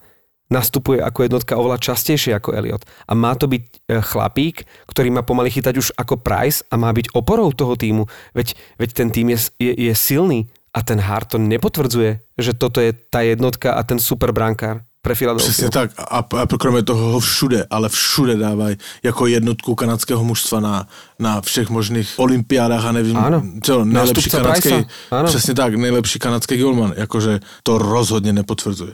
nastupuje 0.48 1.00
ako 1.00 1.28
jednotka 1.28 1.60
oveľa 1.60 1.80
častejšie 1.80 2.36
ako 2.36 2.56
Elliot. 2.56 2.84
A 3.08 3.12
má 3.12 3.36
to 3.36 3.48
byť 3.48 3.62
e, 3.64 4.00
chlapík, 4.00 4.64
ktorý 4.88 5.08
má 5.12 5.20
pomaly 5.20 5.52
chytať 5.52 5.74
už 5.76 5.88
ako 5.96 6.20
Price 6.20 6.64
a 6.72 6.80
má 6.80 6.88
byť 6.88 7.12
oporou 7.12 7.52
toho 7.52 7.76
týmu. 7.76 8.08
Veď, 8.32 8.56
veď 8.80 8.90
ten 8.96 9.08
tým 9.12 9.36
je, 9.36 9.52
je, 9.60 9.72
je 9.76 9.92
silný 9.92 10.48
a 10.72 10.80
ten 10.80 10.96
Hart 11.00 11.36
to 11.36 11.38
nepotvrdzuje, 11.40 12.40
že 12.40 12.52
toto 12.56 12.80
je 12.80 12.96
tá 12.96 13.20
jednotka 13.20 13.76
a 13.76 13.80
ten 13.84 14.00
super 14.00 14.32
brankár 14.32 14.87
pre 15.08 15.16
Philadelphia. 15.16 15.48
Přesně 15.48 15.70
tak. 15.72 15.90
A, 15.96 16.20
a 16.20 16.46
kromě 16.46 16.82
toho 16.84 17.16
ho 17.16 17.20
všude, 17.20 17.64
ale 17.70 17.88
všude 17.88 18.36
dávají 18.36 18.76
jako 19.02 19.26
jednotku 19.26 19.74
kanadského 19.74 20.24
mužstva 20.24 20.60
na, 20.60 20.74
na 21.18 21.40
všech 21.40 21.72
možných 21.72 22.08
olympiádách 22.20 22.84
a 22.84 22.92
nevím, 22.92 23.16
Áno. 23.16 23.40
čo, 23.64 23.88
nejlepší 23.88 24.30
kanadský, 24.30 24.86
přesně 25.24 25.54
tak, 25.54 25.74
nejlepší 25.74 26.18
kanadský 26.18 26.56
golman, 26.56 26.92
jakože 26.96 27.40
to 27.62 27.78
rozhodně 27.78 28.32
nepotvrzuje. 28.32 28.92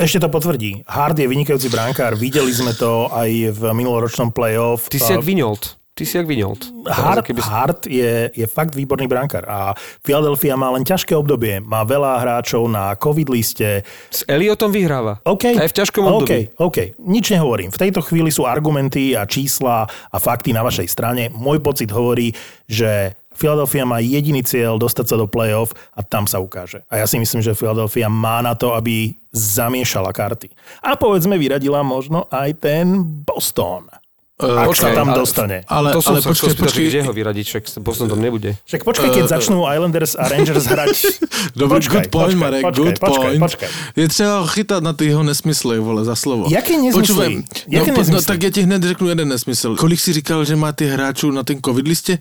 Ešte 0.00 0.16
to 0.16 0.32
potvrdí. 0.32 0.80
Hard 0.88 1.20
je 1.20 1.28
vynikajúci 1.28 1.68
brankár. 1.68 2.16
Videli 2.16 2.48
sme 2.56 2.72
to 2.72 3.12
aj 3.12 3.52
v 3.52 3.62
minuloročnom 3.76 4.32
playoff. 4.32 4.88
Ty 4.88 4.96
si 4.96 5.12
jak 5.12 5.20
Vignold. 5.20 5.76
Ty 6.00 6.08
si 6.08 6.16
jak 6.16 6.24
Vignold. 6.32 6.64
Hart, 6.88 7.28
Keby... 7.28 7.40
Hart 7.44 7.84
je, 7.84 8.32
je 8.32 8.46
fakt 8.48 8.72
výborný 8.72 9.04
brankár 9.04 9.44
a 9.44 9.76
Philadelphia 10.00 10.56
má 10.56 10.72
len 10.72 10.80
ťažké 10.80 11.12
obdobie. 11.12 11.60
Má 11.60 11.84
veľa 11.84 12.24
hráčov 12.24 12.64
na 12.72 12.96
covid 12.96 13.28
liste. 13.28 13.84
S 14.08 14.24
Elliotom 14.24 14.72
vyhráva. 14.72 15.20
OK. 15.28 15.60
A 15.60 15.68
je 15.68 15.68
v 15.68 15.76
ťažkom 15.76 16.00
období. 16.00 16.56
OK, 16.56 16.72
OK. 16.72 16.78
Nič 17.04 17.36
nehovorím. 17.36 17.68
V 17.68 17.76
tejto 17.84 18.00
chvíli 18.00 18.32
sú 18.32 18.48
argumenty 18.48 19.12
a 19.12 19.28
čísla 19.28 19.84
a 20.08 20.16
fakty 20.16 20.56
na 20.56 20.64
vašej 20.64 20.88
strane. 20.88 21.28
Môj 21.36 21.60
pocit 21.60 21.92
hovorí, 21.92 22.32
že 22.64 23.12
Philadelphia 23.36 23.84
má 23.84 24.00
jediný 24.00 24.40
cieľ 24.40 24.80
dostať 24.80 25.04
sa 25.04 25.16
do 25.20 25.28
playoff 25.28 25.76
a 25.92 26.00
tam 26.00 26.24
sa 26.24 26.40
ukáže. 26.40 26.80
A 26.88 26.96
ja 26.96 27.04
si 27.04 27.20
myslím, 27.20 27.44
že 27.44 27.52
Philadelphia 27.52 28.08
má 28.08 28.40
na 28.40 28.56
to, 28.56 28.72
aby 28.72 29.12
zamiešala 29.36 30.16
karty. 30.16 30.48
A 30.80 30.96
povedzme, 30.96 31.36
vyradila 31.36 31.84
možno 31.84 32.24
aj 32.32 32.56
ten 32.56 33.04
Boston. 33.04 33.99
Uh, 34.40 34.56
Ak 34.56 34.72
sa 34.72 34.88
počkaj, 34.88 34.92
tam 34.96 35.08
ale- 35.12 35.18
dostane. 35.20 35.56
ale, 35.68 35.88
to 35.92 36.00
som 36.00 36.16
ale 36.16 36.24
sa 36.24 36.28
počkej, 36.32 36.48
spýtať, 36.50 36.56
že 36.56 36.64
počkej, 36.64 36.84
kde 36.88 37.00
ho 37.04 37.12
vyradiť, 37.12 37.44
však 37.44 37.62
Boston 37.84 38.08
tam 38.08 38.20
nebude. 38.24 38.56
Však 38.64 38.82
počkaj, 38.88 39.08
keď 39.12 39.24
začnú 39.28 39.68
Islanders 39.68 40.16
a 40.16 40.24
Rangers 40.28 40.64
hrať... 40.64 40.94
Dobrý, 41.60 41.76
počkaj, 41.76 41.92
good 41.92 42.08
point, 42.08 42.32
počkaj, 42.32 42.40
Marek, 42.40 42.64
počkaj, 42.64 42.80
good 42.80 42.98
počkaj, 42.98 43.20
point. 43.20 43.40
Počkaj. 43.40 43.68
Je 43.96 44.06
třeba 44.08 44.32
ho 44.40 44.46
chytat 44.46 44.82
na 44.82 44.92
ty 44.92 45.04
jeho 45.06 45.22
nesmysly, 45.22 45.78
vole, 45.78 46.04
za 46.04 46.16
slovo. 46.16 46.48
Jaké 46.48 46.72
nesmysly? 46.72 47.00
Počúvaj, 47.00 47.28
Jaké 47.68 47.90
no, 47.92 48.04
no, 48.16 48.22
tak 48.22 48.42
já 48.42 48.50
ti 48.50 48.62
hned 48.62 48.82
řeknu 48.82 49.08
jeden 49.08 49.28
nesmysl. 49.28 49.76
Kolik 49.76 50.00
si 50.00 50.12
říkal, 50.12 50.44
že 50.44 50.56
má 50.56 50.72
ty 50.72 50.86
hráčů 50.86 51.30
na 51.30 51.42
ten 51.42 51.60
covid 51.64 51.88
listě? 51.88 52.18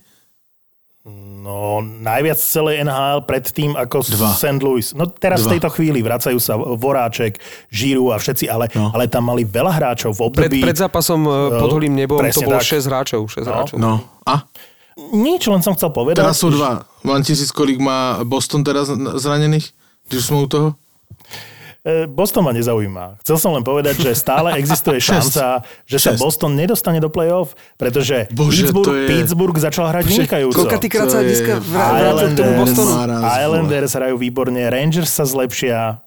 No, 1.50 1.82
najviac 1.82 2.38
z 2.38 2.46
celej 2.46 2.86
NHL 2.86 3.26
pred 3.26 3.42
tým 3.50 3.74
ako 3.74 4.06
Dva. 4.06 4.38
St. 4.38 4.62
Louis. 4.62 4.86
No 4.94 5.10
teraz 5.10 5.42
v 5.42 5.46
Dva. 5.50 5.52
tejto 5.58 5.70
chvíli 5.74 6.06
vracajú 6.06 6.38
sa 6.38 6.54
Voráček, 6.54 7.42
Žiru 7.74 8.14
a 8.14 8.22
všetci, 8.22 8.46
ale, 8.46 8.70
no. 8.78 8.94
ale 8.94 9.10
tam 9.10 9.26
mali 9.34 9.50
veľa 9.50 9.74
hráčov 9.74 10.14
v 10.14 10.30
Pred, 10.30 10.46
období... 10.54 10.60
pred 10.62 10.78
zápasom 10.78 11.26
e, 11.26 11.58
pod 11.58 11.72
holým 11.74 11.98
nebom 11.98 12.22
to 12.22 12.46
bolo 12.46 12.62
tak. 12.62 12.70
6 12.70 12.86
hráčov. 12.86 13.22
6 13.34 13.42
No. 13.42 13.50
hráčov. 13.50 13.78
No, 13.82 13.94
a? 14.30 14.46
Nič, 15.10 15.50
len 15.50 15.66
som 15.66 15.74
chcel 15.74 15.90
povedať. 15.90 16.22
Teraz 16.22 16.38
jsou 16.38 16.54
dva. 16.54 16.86
Mám 17.02 17.24
ti 17.24 17.34
říct, 17.34 17.52
kolik 17.52 17.80
má 17.82 18.20
Boston 18.28 18.62
teraz 18.64 18.92
zraněných? 19.16 19.74
Když 20.10 20.26
jsme 20.26 20.38
u 20.38 20.48
toho? 20.48 20.68
E, 21.90 22.06
Boston 22.06 22.44
ma 22.44 22.52
nezaujíma. 22.52 23.18
Chcel 23.20 23.36
som 23.36 23.52
len 23.52 23.62
povedať, 23.62 23.98
že 23.98 24.14
stále 24.14 24.54
existuje 24.62 25.02
šanca, 25.02 25.66
že 25.84 25.98
sa. 25.98 26.14
Boston 26.14 26.54
nedostane 26.54 26.98
do 26.98 27.08
play-off, 27.08 27.58
pretože 27.76 28.30
Bože, 28.30 28.70
Pittsburgh, 28.70 28.94
je- 28.94 29.10
Pittsburgh 29.10 29.58
začal 29.58 29.90
hrať 29.90 30.04
vynikajúco. 30.06 30.54
Koľkatýkrát 30.56 31.08
sa 31.08 31.20
dneska 31.20 31.58
vrá- 31.64 31.92
vrátil 31.96 32.28
k 32.28 32.34
tomu 32.36 32.52
Islanders, 32.52 32.60
Bostonu? 32.60 32.94
Islanders 33.26 33.92
hrajú 33.92 34.16
výborne, 34.16 34.62
Rangers 34.66 35.10
sa 35.10 35.26
zlepšia. 35.26 36.06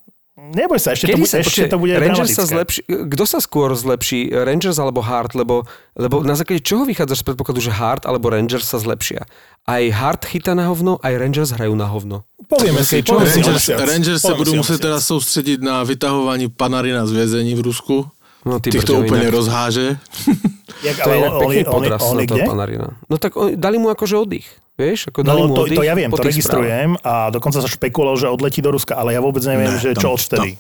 Neboj 0.53 0.79
sa, 0.79 0.93
ešte, 0.93 1.09
to, 1.09 1.17
Kedy 1.17 1.23
bude, 1.25 1.33
sa 1.33 1.39
ešte 1.41 1.63
to 1.65 1.79
bude 1.81 1.95
Rangers 1.97 2.37
dramatické. 2.37 2.37
sa 2.37 2.45
zlepší, 2.45 2.81
kto 2.87 3.25
sa 3.25 3.39
skôr 3.41 3.73
zlepší, 3.73 4.21
Rangers 4.29 4.77
alebo 4.77 5.01
Hart, 5.01 5.33
lebo, 5.33 5.65
lebo 5.97 6.21
na 6.21 6.37
základe 6.37 6.61
čoho 6.61 6.85
vychádzaš 6.85 7.25
z 7.25 7.27
predpokladu, 7.33 7.61
že 7.65 7.73
Hart 7.73 8.05
alebo 8.05 8.29
Rangers 8.29 8.69
sa 8.69 8.77
zlepšia? 8.77 9.25
Aj 9.65 9.83
Hart 9.89 10.29
chytá 10.29 10.53
na 10.53 10.69
hovno, 10.69 11.01
aj 11.01 11.17
Rangers 11.17 11.51
hrajú 11.57 11.73
na 11.73 11.89
hovno. 11.89 12.29
Povieme 12.45 12.85
si, 12.85 13.01
čo 13.01 13.17
Rangers. 13.17 13.65
Rangers 13.73 14.23
o 14.29 14.37
muset 14.37 14.77
mesiac. 14.77 14.81
teda 14.81 15.01
soustředit 15.01 15.63
na 15.63 15.83
vytahování 15.83 16.49
Panarina 16.53 17.07
z 17.07 17.13
vězení 17.13 17.55
v 17.55 17.61
Rusku. 17.61 18.07
No 18.45 18.59
ty 18.61 18.71
Těch 18.71 18.85
to 18.85 18.95
úplně 18.99 19.23
inak. 19.23 19.35
rozháže. 19.35 19.97
Jak, 20.83 20.97
To 20.99 21.11
je 21.11 21.17
ale 21.17 21.27
on, 21.29 21.33
on, 21.33 21.41
pekný 21.41 21.55
je- 21.55 21.67
on, 21.67 21.83
je- 21.85 21.89
podraz 21.89 22.03
on, 22.03 22.15
na 22.17 22.23
je 22.23 22.27
toho 22.27 22.39
kde? 22.39 22.47
Panarina. 22.49 22.89
No 23.11 23.17
tak 23.19 23.37
on, 23.37 23.55
dali 23.55 23.79
mu 23.79 23.87
akože 23.89 24.17
oddych. 24.17 24.47
Vieš, 24.73 25.13
ako 25.13 25.21
dali 25.23 25.37
No 25.37 25.47
mu 25.47 25.55
to, 25.55 25.63
oddych 25.63 25.79
to 25.79 25.85
ja 25.85 25.95
viem, 25.95 26.11
to 26.11 26.17
registrujem 26.19 26.97
a 26.99 27.29
dokonca 27.29 27.61
sa 27.61 27.69
špekuloval, 27.69 28.17
že 28.17 28.27
odletí 28.27 28.59
do 28.59 28.73
Ruska, 28.73 28.97
ale 28.97 29.13
ja 29.13 29.21
vôbec 29.21 29.45
neviem, 29.45 29.69
Ne, 29.69 29.79
že 29.79 29.93
čo 29.93 30.11
tam- 30.11 30.17
odvtedy. 30.17 30.57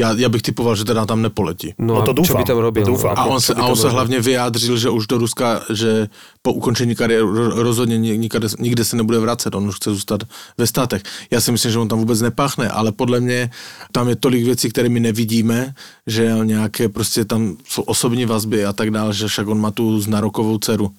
Já, 0.00 0.12
já 0.16 0.28
bych 0.28 0.42
typoval, 0.42 0.76
že 0.76 0.84
teda 0.84 1.06
tam 1.06 1.22
nepoletí. 1.22 1.74
No, 1.78 1.94
No 1.94 2.02
to 2.02 2.10
a 2.16 2.24
čo 2.24 2.34
by 2.34 2.44
tam 2.44 2.56
robil? 2.58 2.84
to 2.84 2.90
dúfam. 2.96 3.12
A 3.16 3.24
on 3.28 3.40
se, 3.40 3.52
a 3.54 3.66
on 3.68 3.76
se 3.76 3.88
hlavně 3.92 4.20
vyjádřil, 4.20 4.76
že 4.80 4.88
už 4.90 5.06
do 5.06 5.18
Ruska, 5.18 5.60
že 5.72 6.08
po 6.42 6.52
ukončení 6.52 6.94
kariéry 6.96 7.24
ro- 7.24 7.52
rozhodně 7.60 7.98
ni- 7.98 8.18
nikde, 8.18 8.48
nikde 8.58 8.84
se 8.84 8.96
nebude 8.96 9.18
vracet, 9.18 9.54
on 9.54 9.68
už 9.68 9.76
chce 9.76 9.90
zůstat 9.90 10.20
ve 10.58 10.66
státech. 10.66 11.02
Já 11.30 11.40
si 11.40 11.52
myslím, 11.52 11.72
že 11.72 11.78
on 11.78 11.88
tam 11.88 11.98
vůbec 11.98 12.20
nepáchne, 12.20 12.68
ale 12.68 12.92
podle 12.92 13.20
mě 13.20 13.50
tam 13.92 14.08
je 14.08 14.16
tolik 14.16 14.44
věcí, 14.44 14.68
které 14.70 14.88
my 14.88 15.00
nevidíme, 15.00 15.74
že 16.06 16.32
nějaké 16.44 16.88
prostě 16.88 17.24
tam 17.24 17.56
jsou 17.68 17.82
osobní 17.82 18.24
vazby 18.24 18.64
a 18.64 18.72
tak 18.72 18.90
dále, 18.90 19.12
že 19.14 19.28
však 19.28 19.48
on 19.48 19.60
má 19.60 19.70
tu 19.70 20.00
znarokovou 20.00 20.58
dceru 20.58 20.90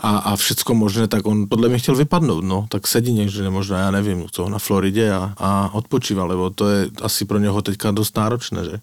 a, 0.00 0.32
a 0.32 0.36
všecko 0.36 0.74
možné, 0.74 1.08
tak 1.08 1.26
on 1.26 1.48
podle 1.48 1.68
mě 1.68 1.78
chtěl 1.78 1.96
vypadnout, 1.96 2.44
no, 2.44 2.66
tak 2.68 2.86
sedí 2.86 3.12
někde, 3.12 3.50
možná, 3.50 3.78
já 3.78 3.90
nevím, 3.90 4.26
co, 4.32 4.48
na 4.48 4.58
Floridě 4.58 5.12
a, 5.12 5.34
a 5.36 5.70
odpočíva, 5.74 6.24
lebo 6.24 6.50
to 6.50 6.68
je 6.68 6.88
asi 7.02 7.24
pro 7.24 7.38
něho 7.38 7.62
teďka 7.62 7.90
dost 7.90 8.16
náročné, 8.16 8.64
že? 8.64 8.76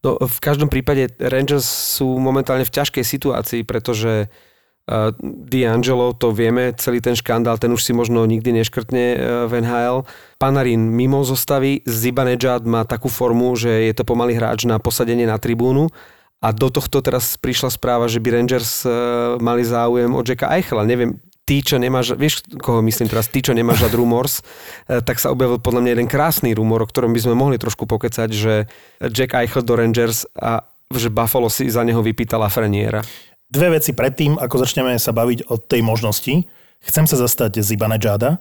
No, 0.00 0.16
v 0.16 0.38
každom 0.40 0.72
prípade 0.72 1.12
Rangers 1.20 1.68
sú 1.68 2.16
momentálne 2.16 2.64
v 2.64 2.72
ťažkej 2.72 3.04
situácii, 3.04 3.68
pretože 3.68 4.32
uh, 4.32 5.12
D'Angelo, 5.20 6.16
to 6.16 6.32
vieme, 6.32 6.72
celý 6.80 7.04
ten 7.04 7.12
škandál, 7.12 7.60
ten 7.60 7.68
už 7.68 7.84
si 7.84 7.92
možno 7.92 8.24
nikdy 8.24 8.64
neškrtne 8.64 9.04
uh, 9.12 9.20
v 9.44 9.60
NHL. 9.60 10.08
Panarin 10.40 10.88
mimo 10.88 11.20
zostavy, 11.20 11.84
Zibanejad 11.84 12.64
má 12.64 12.88
takú 12.88 13.12
formu, 13.12 13.52
že 13.60 13.68
je 13.68 13.92
to 13.92 14.08
pomalý 14.08 14.40
hráč 14.40 14.64
na 14.64 14.80
posadenie 14.80 15.28
na 15.28 15.36
tribúnu 15.36 15.92
a 16.40 16.48
do 16.56 16.72
tohto 16.72 17.04
teraz 17.04 17.36
prišla 17.36 17.68
správa, 17.68 18.08
že 18.08 18.16
by 18.16 18.28
Rangers 18.32 18.88
uh, 18.88 19.36
mali 19.38 19.60
záujem 19.60 20.08
od 20.16 20.24
Jacka 20.24 20.48
Eichela. 20.56 20.88
Neviem, 20.88 21.20
ty, 21.44 21.60
čo 21.60 21.76
nemáš, 21.76 22.16
vieš, 22.16 22.46
koho 22.62 22.80
myslím 22.80 23.10
teraz, 23.10 23.28
ty, 23.28 23.44
čo 23.44 23.52
nemáš 23.52 23.82
rád 23.82 23.98
rumors, 23.98 24.38
eh, 24.86 25.02
tak 25.02 25.18
sa 25.18 25.34
objavil 25.34 25.58
podľa 25.58 25.82
mňa 25.82 25.90
jeden 25.98 26.06
krásny 26.06 26.54
rumor, 26.54 26.86
o 26.86 26.86
ktorom 26.86 27.10
by 27.10 27.26
sme 27.26 27.34
mohli 27.34 27.58
trošku 27.58 27.90
pokecať, 27.90 28.30
že 28.30 28.70
Jack 29.02 29.34
Eichel 29.34 29.66
do 29.66 29.74
Rangers 29.74 30.30
a 30.38 30.62
že 30.94 31.10
Buffalo 31.10 31.50
si 31.50 31.66
za 31.66 31.82
neho 31.82 31.98
vypýtala 32.06 32.46
Freniera. 32.46 33.02
Dve 33.50 33.82
veci 33.82 33.90
predtým, 33.90 34.38
ako 34.38 34.62
začneme 34.62 34.94
sa 35.02 35.10
baviť 35.10 35.50
o 35.50 35.58
tej 35.58 35.82
možnosti. 35.82 36.46
Chcem 36.86 37.04
sa 37.10 37.18
zastať 37.18 37.58
Zibanejada, 37.66 38.38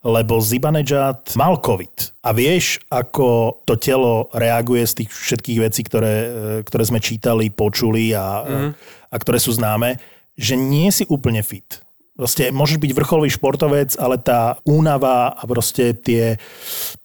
lebo 0.00 0.40
Zibanejad 0.40 1.36
mal 1.36 1.60
COVID. 1.60 2.24
A 2.24 2.32
vieš, 2.32 2.80
ako 2.88 3.60
to 3.68 3.76
telo 3.76 4.32
reaguje 4.32 4.84
z 4.88 4.94
tých 5.04 5.10
všetkých 5.12 5.58
vecí, 5.60 5.84
ktoré, 5.84 6.14
e, 6.16 6.28
ktoré 6.64 6.84
sme 6.88 7.00
čítali, 7.04 7.52
počuli 7.52 8.16
a, 8.16 8.44
mm. 8.44 8.70
a 9.12 9.16
ktoré 9.20 9.36
sú 9.36 9.52
známe, 9.52 10.00
že 10.40 10.56
nie 10.56 10.88
si 10.88 11.04
úplne 11.04 11.44
fit. 11.44 11.84
Proste 12.16 12.52
môžeš 12.52 12.80
byť 12.80 12.92
vrcholový 12.92 13.32
športovec, 13.32 13.96
ale 13.96 14.20
tá 14.20 14.60
únava 14.68 15.32
a 15.32 15.42
proste 15.48 15.96
tie 15.96 16.36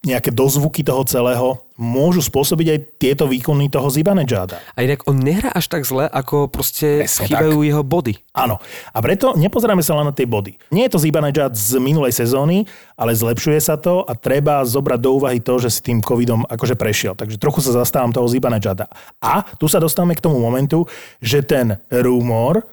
nejaké 0.04 0.28
dozvuky 0.28 0.84
toho 0.84 1.04
celého 1.08 1.65
môžu 1.76 2.24
spôsobiť 2.24 2.66
aj 2.72 2.78
tieto 2.96 3.24
výkony 3.28 3.68
toho 3.68 3.88
Zibanejada. 3.92 4.60
A 4.72 4.82
inak 4.84 5.04
on 5.04 5.20
nehrá 5.20 5.52
až 5.52 5.68
tak 5.68 5.84
zle, 5.84 6.08
ako 6.08 6.48
proste 6.48 7.04
Presne 7.04 7.28
chýbajú 7.28 7.62
jeho 7.62 7.84
body. 7.84 8.16
Áno. 8.32 8.56
A 8.92 8.98
preto 9.04 9.36
nepozeráme 9.36 9.84
sa 9.84 9.96
len 9.96 10.08
na 10.08 10.16
tie 10.16 10.24
body. 10.24 10.56
Nie 10.72 10.88
je 10.88 10.96
to 10.96 11.02
Zibanejad 11.04 11.52
z 11.52 11.76
minulej 11.76 12.16
sezóny, 12.16 12.64
ale 12.96 13.12
zlepšuje 13.12 13.60
sa 13.60 13.76
to 13.76 14.02
a 14.08 14.16
treba 14.16 14.64
zobrať 14.64 15.00
do 15.00 15.10
úvahy 15.20 15.38
to, 15.40 15.60
že 15.60 15.68
si 15.68 15.80
tým 15.84 16.00
covidom 16.00 16.48
akože 16.48 16.74
prešiel. 16.74 17.12
Takže 17.12 17.36
trochu 17.36 17.60
sa 17.60 17.76
zastávam 17.76 18.12
toho 18.12 18.26
Zibanejada. 18.26 18.88
A 19.20 19.44
tu 19.60 19.68
sa 19.68 19.76
dostávame 19.76 20.16
k 20.16 20.24
tomu 20.24 20.40
momentu, 20.40 20.88
že 21.20 21.44
ten 21.44 21.76
rumor 21.92 22.64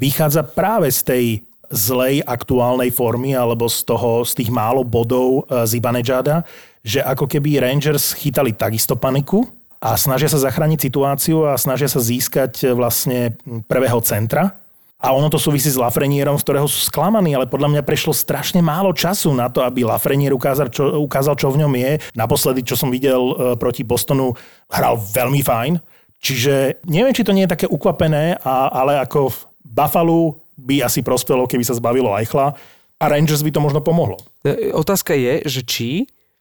vychádza 0.00 0.44
práve 0.44 0.88
z 0.88 1.00
tej 1.04 1.24
zlej 1.70 2.26
aktuálnej 2.26 2.90
formy 2.90 3.32
alebo 3.32 3.70
z 3.70 3.86
toho, 3.86 4.26
z 4.26 4.42
tých 4.42 4.50
málo 4.50 4.82
bodov 4.82 5.46
eh, 5.46 5.64
Zibanejada, 5.64 6.42
že 6.82 7.00
ako 7.00 7.30
keby 7.30 7.62
Rangers 7.62 8.12
chytali 8.18 8.52
takisto 8.52 8.98
paniku 8.98 9.46
a 9.80 9.96
snažia 9.96 10.28
sa 10.28 10.42
zachrániť 10.42 10.90
situáciu 10.90 11.48
a 11.48 11.56
snažia 11.56 11.86
sa 11.86 12.02
získať 12.02 12.52
eh, 12.66 12.74
vlastne 12.74 13.38
prvého 13.70 14.02
centra 14.02 14.60
A 15.00 15.16
ono 15.16 15.32
to 15.32 15.40
súvisí 15.40 15.72
s 15.72 15.80
Lafrenierom, 15.80 16.36
z 16.36 16.44
ktorého 16.44 16.68
sú 16.68 16.84
sklamaní, 16.84 17.32
ale 17.32 17.48
podľa 17.48 17.72
mňa 17.72 17.82
prešlo 17.88 18.12
strašne 18.12 18.60
málo 18.60 18.92
času 18.92 19.32
na 19.32 19.48
to, 19.48 19.64
aby 19.64 19.80
Lafrenier 19.80 20.36
ukázal 20.36 20.68
čo, 20.68 21.00
ukázal, 21.00 21.40
čo 21.40 21.48
v 21.48 21.64
ňom 21.64 21.72
je. 21.72 21.92
Naposledy, 22.12 22.60
čo 22.60 22.76
som 22.76 22.92
videl 22.92 23.16
e, 23.16 23.34
proti 23.56 23.80
Bostonu, 23.80 24.36
hral 24.68 25.00
veľmi 25.00 25.40
fajn. 25.40 25.72
Čiže 26.20 26.84
neviem, 26.84 27.16
či 27.16 27.24
to 27.24 27.32
nie 27.32 27.48
je 27.48 27.54
také 27.56 27.64
ukvapené, 27.64 28.36
a, 28.44 28.68
ale 28.68 29.00
ako 29.00 29.32
v 29.32 29.38
Buffalo 29.64 30.36
by 30.60 30.84
asi 30.84 31.00
prospelo, 31.00 31.48
keby 31.48 31.64
sa 31.64 31.76
zbavilo 31.76 32.12
Eichla 32.16 32.52
a 33.00 33.04
Rangers 33.08 33.40
by 33.40 33.50
to 33.50 33.60
možno 33.64 33.80
pomohlo. 33.80 34.20
E, 34.44 34.70
Otázka 34.76 35.16
je, 35.16 35.44
že 35.48 35.60
či, 35.64 35.88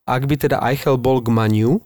ak 0.04 0.28
by 0.28 0.36
teda 0.36 0.58
Eichel 0.68 1.00
bol 1.00 1.24
k 1.24 1.32
Maniu, 1.32 1.80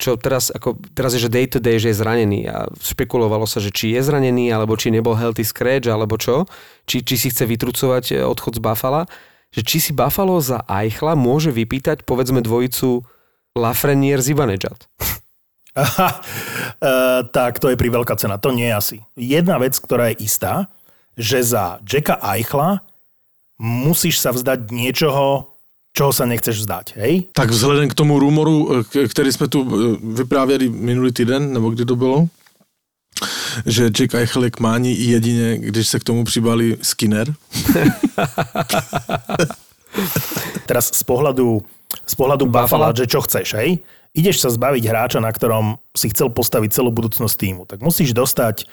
čo 0.00 0.16
teraz, 0.16 0.48
ako, 0.48 0.80
teraz 0.96 1.12
je, 1.12 1.28
že 1.28 1.28
day 1.28 1.44
to 1.44 1.60
day, 1.60 1.76
že 1.76 1.92
je 1.92 2.00
zranený 2.00 2.48
a 2.48 2.72
špekulovalo 2.80 3.44
sa, 3.44 3.60
že 3.60 3.68
či 3.68 3.92
je 3.92 4.00
zranený, 4.00 4.48
alebo 4.48 4.72
či 4.78 4.88
nebol 4.88 5.12
healthy 5.12 5.44
scratch, 5.44 5.92
alebo 5.92 6.16
čo, 6.16 6.48
či, 6.88 7.04
či 7.04 7.20
si 7.20 7.28
chce 7.28 7.44
vytrucovať 7.44 8.04
e, 8.16 8.24
odchod 8.24 8.56
z 8.56 8.64
Buffalo, 8.64 9.04
že 9.52 9.60
či 9.66 9.82
si 9.82 9.92
Buffalo 9.92 10.40
za 10.40 10.64
Eichla 10.64 11.18
môže 11.18 11.52
vypýtať, 11.52 12.08
povedzme, 12.08 12.40
dvojicu 12.40 13.04
Lafreniere 13.58 14.24
Zibanejad. 14.24 14.78
Aha, 15.76 16.10
e, 16.80 16.92
tak 17.30 17.60
to 17.60 17.70
je 17.70 17.78
pri 17.78 17.92
veľká 17.92 18.16
cena. 18.16 18.40
To 18.42 18.50
nie 18.50 18.72
asi. 18.72 19.04
Jedna 19.14 19.60
vec, 19.60 19.76
ktorá 19.78 20.10
je 20.10 20.26
istá, 20.26 20.72
že 21.20 21.44
za 21.44 21.78
Jacka 21.84 22.16
Eichla 22.24 22.80
musíš 23.60 24.24
sa 24.24 24.32
vzdať 24.32 24.72
niečoho, 24.72 25.52
čoho 25.92 26.12
sa 26.16 26.24
nechceš 26.24 26.64
vzdať, 26.64 26.86
hej? 26.96 27.28
Tak 27.36 27.52
vzhledem 27.52 27.92
k 27.92 27.94
tomu 27.94 28.16
rumoru, 28.16 28.84
k- 28.88 29.04
který 29.10 29.32
jsme 29.32 29.48
tu 29.48 29.60
e, 29.60 29.66
vyprávěli 30.16 30.68
minulý 30.68 31.12
týden, 31.12 31.52
nebo 31.52 31.70
kdy 31.70 31.84
to 31.84 31.96
bylo, 31.96 32.26
že 33.66 33.90
Jack 33.92 34.14
Eichel 34.14 34.44
je 34.44 34.50
k 34.50 34.60
mání 34.60 35.00
jedině, 35.08 35.58
když 35.58 35.88
se 35.88 35.98
k 36.00 36.04
tomu 36.04 36.24
přibalí 36.24 36.76
Skinner. 36.82 37.34
Teraz 40.66 40.90
z 40.94 41.02
pohľadu, 41.02 41.66
z 42.06 42.14
pohľadu 42.14 42.46
Buffalo, 42.46 42.94
že 42.94 43.10
čo 43.10 43.20
chceš, 43.26 43.58
hej? 43.58 43.82
Ideš 44.14 44.42
sa 44.42 44.50
zbaviť 44.50 44.86
hráča, 44.86 45.18
na 45.22 45.30
ktorom 45.30 45.78
si 45.94 46.10
chcel 46.10 46.30
postaviť 46.30 46.70
celú 46.74 46.90
budúcnosť 46.94 47.34
týmu, 47.34 47.62
tak 47.66 47.82
musíš 47.82 48.14
dostať 48.14 48.66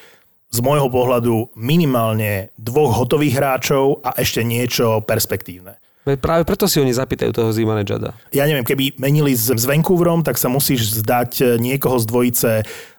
z 0.48 0.60
môjho 0.64 0.88
pohľadu 0.88 1.52
minimálne 1.60 2.50
dvoch 2.56 2.96
hotových 3.04 3.36
hráčov 3.38 4.00
a 4.04 4.16
ešte 4.16 4.42
niečo 4.48 5.04
perspektívne. 5.04 5.76
Práve 6.08 6.48
preto 6.48 6.72
si 6.72 6.80
oni 6.80 6.96
zapýtajú 6.96 7.36
toho 7.36 7.52
Zibanejada. 7.52 8.16
Ja 8.32 8.48
neviem, 8.48 8.64
keby 8.64 8.96
menili 8.96 9.36
s, 9.36 9.52
s 9.52 9.68
Vancouverom, 9.68 10.24
tak 10.24 10.40
sa 10.40 10.48
musíš 10.48 11.04
zdať 11.04 11.32
e, 11.36 11.44
niekoho 11.60 12.00
z 12.00 12.06
dvojice 12.08 12.52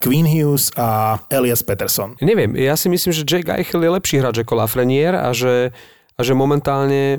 Queen 0.05 0.29
Hughes 0.29 0.69
a 0.77 1.17
Elias 1.33 1.65
Peterson. 1.65 2.21
Neviem, 2.21 2.53
ja 2.61 2.77
si 2.77 2.93
myslím, 2.93 3.17
že 3.17 3.25
Jake 3.25 3.49
Eichel 3.49 3.81
je 3.81 3.97
lepší 3.97 4.21
hráč 4.21 4.45
ako 4.45 4.61
Lafreniere 4.61 5.17
a 5.25 5.33
že, 5.33 5.73
a 6.15 6.21
že 6.21 6.37
momentálne 6.37 7.17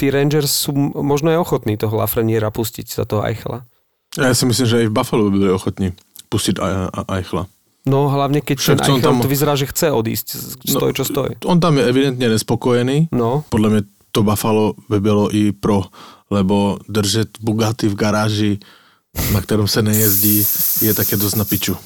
tí 0.00 0.08
Rangers 0.08 0.48
sú 0.48 0.72
možno 0.96 1.36
aj 1.36 1.38
ochotní 1.44 1.76
toho 1.76 2.00
Lafreniera 2.00 2.48
pustiť 2.48 2.88
za 2.88 3.04
toho 3.04 3.28
Eichela. 3.28 3.68
Já 4.16 4.32
si 4.34 4.46
myslím, 4.46 4.66
že 4.66 4.82
i 4.82 4.86
v 4.88 4.92
Buffalo 4.94 5.28
by 5.28 5.30
byli 5.38 5.50
ochotní 5.52 5.92
pustit 6.32 6.56
A- 6.58 6.88
A- 6.88 7.16
Eichla. 7.20 7.44
No 7.88 8.08
hlavne 8.08 8.40
keď 8.40 8.58
Však 8.58 8.78
ten 8.80 8.96
Eichel 8.96 9.12
tam- 9.12 9.20
to 9.20 9.28
vyzerá, 9.28 9.52
že 9.56 9.66
chce 9.68 9.92
odísť, 9.92 10.26
stoj 10.64 10.92
čo 10.96 11.04
stoj. 11.04 11.28
On 11.44 11.60
tam 11.60 11.78
je 11.78 11.84
evidentně 11.84 12.28
nespokojený. 12.28 13.08
No, 13.12 13.44
Podle 13.48 13.70
mě 13.70 13.82
to 14.12 14.22
Buffalo 14.22 14.74
by 14.88 15.00
bylo 15.00 15.34
i 15.36 15.52
pro, 15.52 15.84
lebo 16.30 16.78
držet 16.88 17.28
Bugatti 17.40 17.88
v 17.88 17.94
garáži, 17.94 18.58
na 19.32 19.40
kterém 19.40 19.68
se 19.68 19.82
nejezdí, 19.82 20.44
je 20.82 20.94
také 20.94 21.16
dost 21.16 21.34
na 21.34 21.44
piču. 21.44 21.76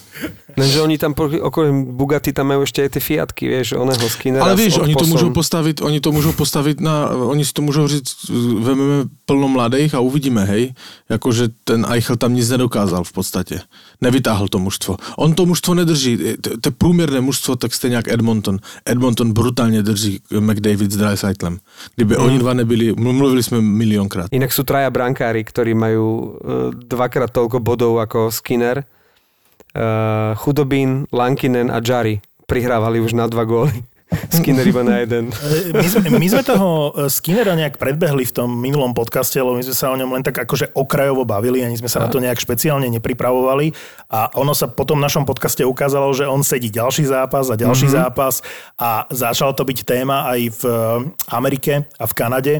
Lenže 0.56 0.82
oni 0.82 0.98
tam 0.98 1.14
okrem 1.42 1.84
Bugatti 1.94 2.32
tam 2.32 2.50
majú 2.50 2.66
ešte 2.66 2.82
aj 2.82 2.90
tie 2.96 3.02
Fiatky, 3.02 3.44
vieš, 3.46 3.78
oného 3.78 4.08
Skinnera 4.08 4.44
Ale 4.44 4.56
víš, 4.56 4.78
oni 4.78 4.94
to 4.94 5.06
můžou 5.06 5.30
postavit, 5.30 5.80
oni 5.80 6.00
to 6.00 6.12
můžou 6.12 6.32
postavit 6.32 6.80
na, 6.80 7.08
oni 7.08 7.44
si 7.44 7.52
to 7.52 7.62
můžou 7.62 7.88
říct, 7.88 8.30
vememe 8.58 9.04
plno 9.24 9.48
mladých 9.48 9.94
a 9.94 10.00
uvidíme, 10.00 10.44
hej, 10.44 10.74
jakože 11.08 11.48
ten 11.64 11.86
Eichel 11.90 12.16
tam 12.16 12.34
nic 12.34 12.50
nedokázal 12.50 13.04
v 13.04 13.12
podstatě. 13.12 13.60
Nevytáhl 14.00 14.48
to 14.48 14.58
mužstvo. 14.58 14.96
On 15.16 15.34
to 15.34 15.46
mužstvo 15.46 15.74
nedrží, 15.74 16.18
to, 16.60 16.70
průměrné 16.70 17.20
mužstvo, 17.20 17.56
tak 17.56 17.74
stejně 17.74 17.96
jak 17.96 18.08
Edmonton. 18.08 18.58
Edmonton 18.84 19.32
brutálně 19.32 19.82
drží 19.82 20.20
McDavid 20.40 20.90
s 20.90 20.96
Dreisaitlem. 20.96 21.58
Kdyby 21.94 22.16
mm. 22.16 22.24
oni 22.24 22.38
dva 22.38 22.54
nebyli, 22.54 22.92
mluvili 22.92 23.42
jsme 23.42 23.60
milionkrát. 23.60 24.28
Inak 24.32 24.52
sú 24.52 24.62
traja 24.64 24.90
brankári, 24.90 25.44
ktorí 25.44 25.74
majú 25.74 26.06
e, 26.06 26.26
dvakrát 26.86 27.30
toľko 27.30 27.58
bodov 27.60 27.98
ako 27.98 28.30
Skinner. 28.30 28.84
E, 29.74 29.84
Chudobín, 30.36 31.04
Lankinen 31.12 31.68
a 31.68 31.80
Jari 31.84 32.20
prihrávali 32.48 33.00
už 33.04 33.12
na 33.12 33.28
dva 33.28 33.44
góly. 33.44 33.84
Skinner 34.32 34.64
iba 34.64 34.80
na 34.80 35.04
jeden. 35.04 35.28
E, 35.28 35.76
My 35.76 35.84
sme, 35.84 36.16
my 36.16 36.28
sme 36.32 36.40
toho 36.40 36.96
e, 36.96 37.12
Skinnera 37.12 37.52
nejak 37.52 37.76
predbehli 37.76 38.24
v 38.24 38.32
tom 38.32 38.48
minulom 38.48 38.96
podcaste, 38.96 39.36
lebo 39.36 39.52
my 39.52 39.60
sme 39.60 39.76
sa 39.76 39.92
o 39.92 39.96
ňom 40.00 40.16
len 40.16 40.24
tak 40.24 40.48
akože 40.48 40.72
okrajovo 40.72 41.28
bavili, 41.28 41.60
ani 41.60 41.76
sme 41.76 41.92
sa 41.92 42.00
na 42.00 42.08
to 42.08 42.16
nejak 42.16 42.40
špeciálne 42.40 42.88
nepripravovali 42.88 43.76
a 44.08 44.32
ono 44.40 44.56
sa 44.56 44.72
po 44.72 44.88
tom 44.88 44.96
našom 44.96 45.28
podcaste 45.28 45.60
ukázalo, 45.60 46.08
že 46.16 46.24
on 46.24 46.40
sedí 46.40 46.72
ďalší 46.72 47.04
zápas 47.04 47.52
a 47.52 47.60
ďalší 47.60 47.92
mm-hmm. 47.92 48.08
zápas 48.08 48.40
a 48.80 49.04
začalo 49.12 49.52
to 49.52 49.68
byť 49.68 49.78
téma 49.84 50.24
aj 50.32 50.40
v 50.56 50.62
Amerike 51.28 51.84
a 52.00 52.04
v 52.08 52.12
Kanade 52.16 52.54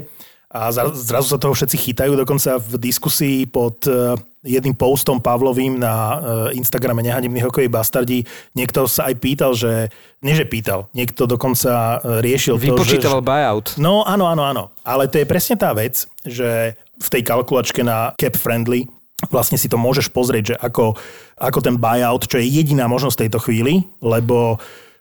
a 0.49 0.73
zra- 0.73 0.89
zrazu 0.89 1.29
sa 1.29 1.37
toho 1.37 1.53
všetci 1.53 1.77
chytajú, 1.77 2.17
dokonca 2.17 2.57
v 2.57 2.81
diskusii 2.81 3.45
pod 3.45 3.85
e, 3.85 4.17
jedným 4.41 4.73
postom 4.73 5.21
Pavlovým 5.21 5.77
na 5.77 5.93
e, 5.93 6.17
Instagrame 6.57 7.05
Nehanební 7.05 7.45
hokejí 7.45 7.69
bastardi 7.69 8.25
niekto 8.57 8.89
sa 8.89 9.13
aj 9.13 9.15
pýtal, 9.21 9.53
že, 9.53 9.93
nie 10.25 10.33
že 10.33 10.49
pýtal, 10.49 10.89
niekto 10.97 11.29
dokonca 11.29 12.01
e, 12.01 12.25
riešil 12.25 12.57
to, 12.57 12.81
že... 12.81 12.97
Buyout. 13.21 13.77
No 13.77 14.01
áno, 14.01 14.25
áno, 14.25 14.41
áno. 14.41 14.63
Ale 14.81 15.05
to 15.05 15.21
je 15.21 15.29
presne 15.29 15.53
tá 15.53 15.69
vec, 15.77 16.09
že 16.25 16.73
v 16.97 17.07
tej 17.13 17.21
kalkulačke 17.21 17.85
na 17.85 18.17
Cap 18.17 18.33
Friendly 18.33 18.89
vlastne 19.29 19.59
si 19.59 19.69
to 19.69 19.77
môžeš 19.77 20.09
pozrieť, 20.09 20.43
že 20.43 20.55
ako, 20.57 20.97
ako 21.37 21.59
ten 21.61 21.75
buyout, 21.77 22.25
čo 22.25 22.41
je 22.41 22.49
jediná 22.49 22.89
možnosť 22.89 23.27
tejto 23.27 23.39
chvíli, 23.43 23.85
lebo 24.01 24.57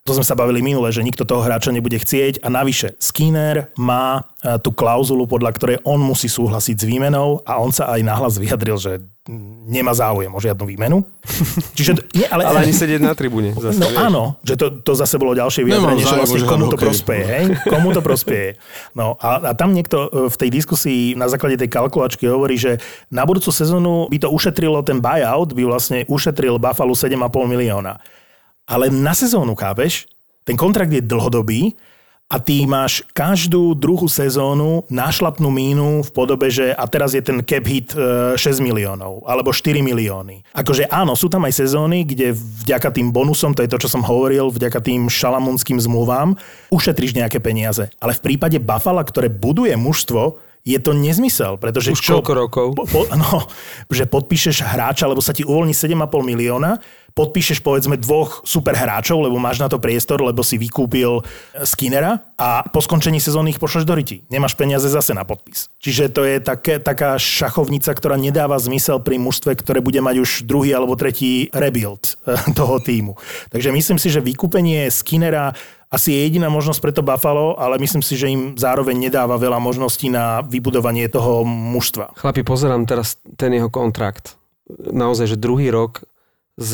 to 0.09 0.17
sme 0.17 0.25
sa 0.25 0.33
bavili 0.33 0.65
minule, 0.65 0.89
že 0.89 1.05
nikto 1.05 1.23
toho 1.23 1.45
hráča 1.45 1.69
nebude 1.69 1.95
chcieť 1.95 2.41
a 2.41 2.49
navyše 2.49 2.97
Skinner 2.97 3.69
má 3.77 4.25
e, 4.41 4.57
tú 4.57 4.73
klauzulu, 4.73 5.29
podľa 5.29 5.53
ktorej 5.53 5.77
on 5.85 6.01
musí 6.01 6.27
súhlasiť 6.27 6.75
s 6.75 6.85
výmenou 6.85 7.45
a 7.45 7.61
on 7.61 7.69
sa 7.69 7.93
aj 7.93 8.01
nahlas 8.01 8.35
vyjadril, 8.35 8.81
že 8.81 9.05
nemá 9.69 9.93
záujem 9.93 10.33
o 10.33 10.41
žiadnu 10.41 10.65
výmenu. 10.65 11.05
Čiže, 11.77 12.01
nie, 12.17 12.25
ale, 12.25 12.49
Ale 12.49 12.65
ani 12.65 12.73
sedieť 12.73 12.97
na 12.99 13.13
tribúne. 13.13 13.53
Zase, 13.53 13.77
No 13.77 13.93
vieš. 13.93 14.01
áno, 14.01 14.23
že 14.41 14.57
to, 14.57 14.81
to 14.81 14.97
zase 14.97 15.21
bolo 15.21 15.37
ďalšie 15.37 15.69
vyjadrenie, 15.69 16.01
že 16.01 16.17
vlastne 16.17 16.41
komu 16.43 16.67
to 16.67 16.81
hokej. 16.81 16.85
prospeje, 16.89 17.25
hej? 17.29 17.45
Komu 17.69 17.93
to 17.93 18.01
prospeje. 18.01 18.57
No 18.97 19.21
a, 19.21 19.37
a 19.43 19.53
tam 19.53 19.77
niekto 19.77 20.09
e, 20.09 20.33
v 20.33 20.37
tej 20.39 20.49
diskusii 20.51 21.13
na 21.13 21.29
základe 21.29 21.61
tej 21.61 21.69
kalkulačky 21.69 22.25
hovorí, 22.25 22.57
že 22.57 22.81
na 23.09 23.29
budúcu 23.29 23.53
sezónu 23.53 24.09
by 24.09 24.17
to 24.17 24.33
ušetrilo, 24.33 24.81
ten 24.81 24.97
buyout 24.97 25.53
by 25.53 25.63
vlastne 25.63 26.09
ušetril 26.09 26.57
Buffalo 26.57 26.97
7,5 26.97 27.21
milióna. 27.45 28.01
Ale 28.69 28.93
na 28.93 29.17
sezónu, 29.17 29.57
chápeš? 29.57 30.05
Ten 30.45 30.61
kontrakt 30.61 30.93
je 30.93 31.01
dlhodobý 31.01 31.73
a 32.29 32.37
ty 32.37 32.69
máš 32.69 33.01
každú 33.17 33.73
druhú 33.73 34.05
sezónu 34.05 34.85
nášlapnú 34.93 35.49
mínu 35.49 36.05
v 36.05 36.11
podobe, 36.13 36.53
že 36.53 36.77
a 36.77 36.85
teraz 36.85 37.17
je 37.17 37.25
ten 37.25 37.41
cap 37.41 37.65
hit 37.65 37.97
e, 37.97 38.37
6 38.37 38.61
miliónov 38.61 39.25
alebo 39.25 39.49
4 39.49 39.81
milióny. 39.81 40.45
Akože 40.53 40.85
áno, 40.93 41.17
sú 41.17 41.33
tam 41.33 41.49
aj 41.49 41.57
sezóny, 41.57 42.05
kde 42.05 42.37
vďaka 42.37 42.93
tým 42.93 43.09
bonusom, 43.09 43.57
to 43.57 43.65
je 43.65 43.73
to, 43.73 43.81
čo 43.81 43.89
som 43.89 44.05
hovoril, 44.05 44.53
vďaka 44.53 44.85
tým 44.85 45.09
šalamunským 45.09 45.81
zmluvám, 45.81 46.37
ušetríš 46.69 47.17
nejaké 47.17 47.41
peniaze. 47.41 47.89
Ale 47.97 48.13
v 48.13 48.21
prípade 48.21 48.61
Buffalo, 48.61 49.01
ktoré 49.01 49.33
buduje 49.33 49.73
mužstvo, 49.81 50.37
je 50.69 50.77
to 50.77 50.93
nezmysel, 50.93 51.57
pretože 51.57 51.97
Už 51.97 52.05
koľko 52.05 52.33
rokov? 52.37 52.67
Po, 52.77 52.85
po, 52.85 53.01
no, 53.17 53.49
že 53.89 54.05
podpíšeš 54.05 54.69
hráča, 54.69 55.09
lebo 55.09 55.25
sa 55.25 55.33
ti 55.33 55.49
uvoľní 55.49 55.73
7,5 55.73 55.97
milióna, 56.21 56.77
podpíšeš 57.19 57.67
povedzme 57.67 57.99
dvoch 57.99 58.47
super 58.47 58.79
hráčov, 58.79 59.27
lebo 59.27 59.43
máš 59.43 59.59
na 59.59 59.67
to 59.67 59.83
priestor, 59.83 60.23
lebo 60.23 60.47
si 60.47 60.55
vykúpil 60.55 61.27
Skinnera 61.67 62.23
a 62.39 62.63
po 62.71 62.79
skončení 62.79 63.19
sezóny 63.19 63.51
ich 63.51 63.59
pošleš 63.59 63.83
do 63.83 63.99
riti. 63.99 64.23
Nemáš 64.31 64.55
peniaze 64.55 64.87
zase 64.87 65.19
na 65.19 65.27
podpis. 65.27 65.67
Čiže 65.83 66.15
to 66.15 66.23
je 66.23 66.39
také, 66.39 66.79
taká 66.79 67.19
šachovnica, 67.19 67.91
ktorá 67.91 68.15
nedáva 68.15 68.55
zmysel 68.63 69.03
pri 69.03 69.19
mužstve, 69.19 69.59
ktoré 69.59 69.83
bude 69.83 69.99
mať 69.99 70.23
už 70.23 70.31
druhý 70.47 70.71
alebo 70.71 70.95
tretí 70.95 71.51
rebuild 71.51 72.15
eh, 72.23 72.39
toho 72.55 72.79
týmu. 72.79 73.19
Takže 73.51 73.75
myslím 73.75 73.99
si, 73.99 74.15
že 74.15 74.23
vykúpenie 74.23 74.87
Skinnera 74.95 75.59
asi 75.89 76.13
je 76.13 76.21
jediná 76.29 76.53
možnosť 76.53 76.81
pre 76.85 76.93
to 76.93 77.01
Buffalo, 77.01 77.57
ale 77.57 77.81
myslím 77.81 78.05
si, 78.05 78.13
že 78.13 78.29
im 78.29 78.61
zároveň 78.61 79.09
nedáva 79.09 79.41
veľa 79.41 79.57
možností 79.57 80.13
na 80.13 80.45
vybudovanie 80.45 81.09
toho 81.09 81.49
mužstva. 81.49 82.13
Chlapi, 82.13 82.45
pozerám 82.45 82.85
teraz 82.85 83.17
ten 83.41 83.57
jeho 83.57 83.73
kontrakt. 83.73 84.37
Naozaj, 84.69 85.33
že 85.33 85.41
druhý 85.41 85.73
rok 85.73 86.05
z, 86.59 86.73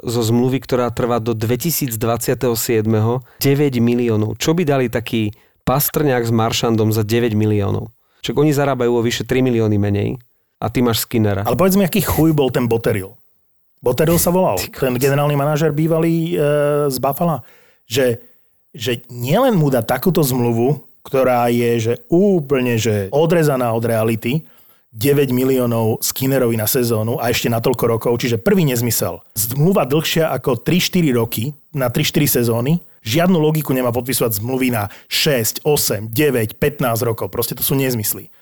zo 0.00 0.20
zmluvy, 0.24 0.64
ktorá 0.64 0.88
trvá 0.88 1.20
do 1.20 1.36
2027. 1.36 2.00
9 2.00 3.44
miliónov. 3.78 4.40
Čo 4.40 4.56
by 4.56 4.62
dali 4.64 4.86
taký 4.88 5.36
Pastrňák 5.68 6.24
s 6.24 6.32
Maršandom 6.32 6.88
za 6.96 7.04
9 7.04 7.36
miliónov? 7.36 7.92
Čak 8.24 8.40
oni 8.40 8.56
zarábajú 8.56 8.98
o 8.98 9.04
vyše 9.04 9.28
3 9.28 9.44
milióny 9.44 9.76
menej. 9.76 10.16
A 10.58 10.72
ty 10.72 10.82
máš 10.82 11.06
Skinnera. 11.06 11.46
Ale 11.46 11.54
povedz 11.54 11.78
mi, 11.78 11.86
aký 11.86 12.02
chuj 12.02 12.34
bol 12.34 12.50
ten 12.50 12.66
Boteril. 12.66 13.14
Boteril 13.78 14.18
sa 14.18 14.34
volal. 14.34 14.58
Ten 14.58 14.98
generálny 14.98 15.38
manažer 15.38 15.70
bývalý 15.70 16.34
e, 16.34 16.36
z 16.90 16.96
Buffalo. 16.98 17.46
Že, 17.86 18.18
že 18.74 19.06
nielen 19.06 19.54
mu 19.54 19.70
dá 19.70 19.86
takúto 19.86 20.18
zmluvu, 20.26 20.82
ktorá 21.06 21.46
je 21.46 21.70
že 21.78 21.94
úplne 22.10 22.74
že 22.74 23.06
odrezaná 23.14 23.70
od 23.70 23.86
reality, 23.86 24.42
9 24.98 25.30
miliónov 25.30 26.02
Skinnerovi 26.02 26.58
na 26.58 26.66
sezónu 26.66 27.22
a 27.22 27.30
ešte 27.30 27.46
na 27.46 27.62
toľko 27.62 27.84
rokov, 27.86 28.18
čiže 28.18 28.42
prvý 28.42 28.66
nezmysel. 28.66 29.22
Zmluva 29.38 29.86
dlhšia 29.86 30.34
ako 30.34 30.58
3-4 30.58 31.14
roky 31.14 31.54
na 31.70 31.86
3-4 31.86 32.42
sezóny, 32.42 32.82
žiadnu 33.06 33.38
logiku 33.38 33.70
nemá 33.70 33.94
podpisovať 33.94 34.42
zmluvy 34.42 34.74
na 34.74 34.90
6, 35.06 35.62
8, 35.62 36.10
9, 36.10 36.58
15 36.58 37.06
rokov, 37.06 37.30
proste 37.30 37.54
to 37.54 37.62
sú 37.62 37.78
nezmysly. 37.78 38.34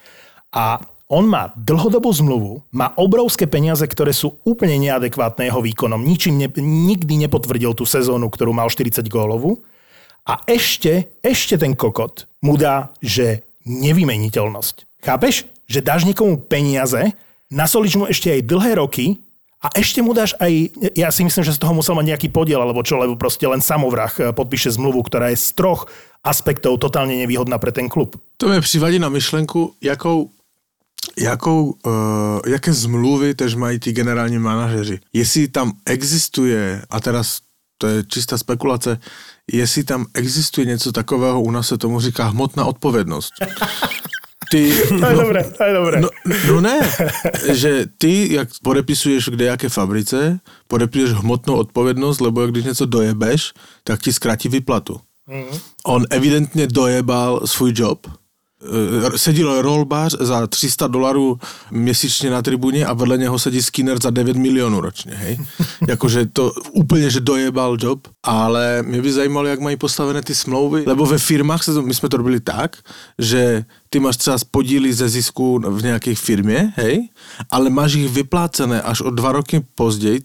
A 0.57 0.81
on 1.07 1.29
má 1.29 1.53
dlhodobú 1.55 2.11
zmluvu, 2.11 2.67
má 2.73 2.91
obrovské 2.99 3.47
peniaze, 3.47 3.85
ktoré 3.87 4.11
sú 4.11 4.41
úplne 4.43 4.75
neadekvátne 4.81 5.47
jeho 5.47 5.63
výkonom. 5.63 6.03
Ničím 6.03 6.41
ne, 6.41 6.49
nikdy 6.59 7.29
nepotvrdil 7.29 7.79
tú 7.79 7.87
sezónu, 7.87 8.27
ktorú 8.27 8.51
mal 8.51 8.67
40 8.67 9.07
gólovú. 9.07 9.63
A 10.27 10.43
ešte, 10.51 11.15
ešte 11.23 11.55
ten 11.55 11.79
kokot 11.79 12.27
mu 12.43 12.59
dá, 12.59 12.91
že 12.99 13.47
nevymeniteľnosť. 13.63 15.07
Chápeš? 15.07 15.47
Že 15.67 15.83
dáš 15.83 16.07
niekomu 16.07 16.39
peniaze, 16.39 17.15
nasolíš 17.51 17.95
mu 17.99 18.05
ešte 18.07 18.31
aj 18.31 18.47
dlhé 18.47 18.73
roky 18.79 19.19
a 19.63 19.71
ešte 19.75 20.03
mu 20.03 20.15
dáš 20.15 20.35
aj, 20.39 20.73
ja 20.95 21.11
si 21.11 21.27
myslím, 21.27 21.45
že 21.45 21.57
z 21.57 21.63
toho 21.63 21.75
musel 21.75 21.99
mať 21.99 22.15
nejaký 22.15 22.29
podiel, 22.31 22.63
alebo 22.63 22.87
čo, 22.87 22.99
lebo 22.99 23.19
proste 23.19 23.47
len 23.51 23.63
samovrah 23.63 24.13
eh, 24.19 24.31
podpíše 24.31 24.75
zmluvu, 24.75 25.03
ktorá 25.07 25.35
je 25.35 25.39
z 25.39 25.59
troch 25.59 25.91
aspektov 26.27 26.83
totálne 26.83 27.15
nevýhodná 27.19 27.59
pre 27.59 27.71
ten 27.71 27.87
klub. 27.87 28.19
To 28.43 28.51
mi 28.51 28.61
přivadí 28.61 28.99
na 28.99 29.09
myšlenku, 29.09 29.75
jakou 29.83 30.31
jakou, 31.19 31.75
uh, 31.87 31.93
jaké 32.47 32.73
zmluvy 32.73 33.35
tež 33.35 33.55
mají 33.55 33.79
ti 33.79 33.93
generální 33.93 34.39
manažeři. 34.39 35.01
Jestli 35.13 35.49
tam 35.49 35.73
existuje, 35.87 36.83
a 36.91 37.01
teraz 37.01 37.41
to 37.79 37.87
je 37.87 38.05
čistá 38.05 38.39
spekulace, 38.39 38.99
jestli 39.53 39.85
tam 39.85 40.07
existuje 40.15 40.67
něco 40.67 40.93
takového, 40.93 41.41
u 41.43 41.51
nás 41.51 41.69
se 41.69 41.79
tomu 41.79 42.01
říká 42.01 42.25
hmotná 42.25 42.65
odpovědnost. 42.65 43.33
Ty, 44.51 44.69
je 44.69 44.87
no, 44.91 45.15
dobré, 45.15 45.45
to 45.45 45.65
je 45.65 45.75
dobré. 45.75 46.01
No, 46.01 46.09
no 46.49 46.61
ne, 46.61 46.81
že 47.53 47.87
ty, 47.99 48.33
jak 48.33 48.49
podepisuješ 48.63 49.29
kde 49.29 49.45
jaké 49.45 49.69
fabrice, 49.69 50.41
podepisuješ 50.69 51.13
hmotnou 51.13 51.57
odpovědnost, 51.57 52.21
lebo 52.21 52.41
jak 52.41 52.51
když 52.51 52.65
něco 52.65 52.87
dojebeš, 52.87 53.53
tak 53.85 54.01
ti 54.01 54.13
zkrátí 54.13 54.49
vyplatu. 54.49 55.01
Mm-hmm. 55.29 55.61
On 55.87 56.05
evidentně 56.11 56.67
dojebal 56.67 57.47
svůj 57.47 57.73
job, 57.77 58.07
Eh, 58.67 59.19
sedil 59.19 59.63
rolbář 59.63 60.17
za 60.21 60.47
300 60.47 60.87
dolarů 60.87 61.39
měsíčně 61.71 62.31
na 62.31 62.43
tribuně 62.43 62.87
a 62.87 62.93
vedle 62.93 63.19
něho 63.19 63.39
sedí 63.39 63.63
skinner 63.63 64.03
za 64.03 64.11
9 64.11 64.37
milionů 64.37 64.81
ročně, 64.81 65.15
hej. 65.15 65.39
Jakože 65.89 66.27
to 66.27 66.53
úplně, 66.73 67.11
že 67.11 67.21
dojebal 67.21 67.77
job, 67.81 68.09
ale 68.23 68.83
mě 68.83 69.03
by 69.03 69.13
zajímalo, 69.13 69.47
jak 69.47 69.61
mají 69.61 69.77
postavené 69.77 70.23
ty 70.23 70.35
smlouvy, 70.35 70.85
lebo 70.87 71.07
ve 71.07 71.19
firmách, 71.19 71.63
se 71.63 71.75
to, 71.75 71.83
my 71.83 71.95
jsme 71.95 72.09
to 72.09 72.17
robili 72.17 72.41
tak, 72.41 72.77
že 73.19 73.65
ty 73.91 74.01
máš 74.01 74.17
třeba 74.17 74.37
podíly 74.51 74.93
ze 74.93 75.09
zisku 75.09 75.63
v 75.69 75.83
nějaké 75.83 76.15
firmě, 76.15 76.73
hej, 76.77 77.09
ale 77.51 77.71
máš 77.71 77.95
ich 77.95 78.09
vyplácené 78.09 78.83
až 78.83 79.01
o 79.01 79.11
dva 79.11 79.33
roky 79.33 79.67
později, 79.75 80.21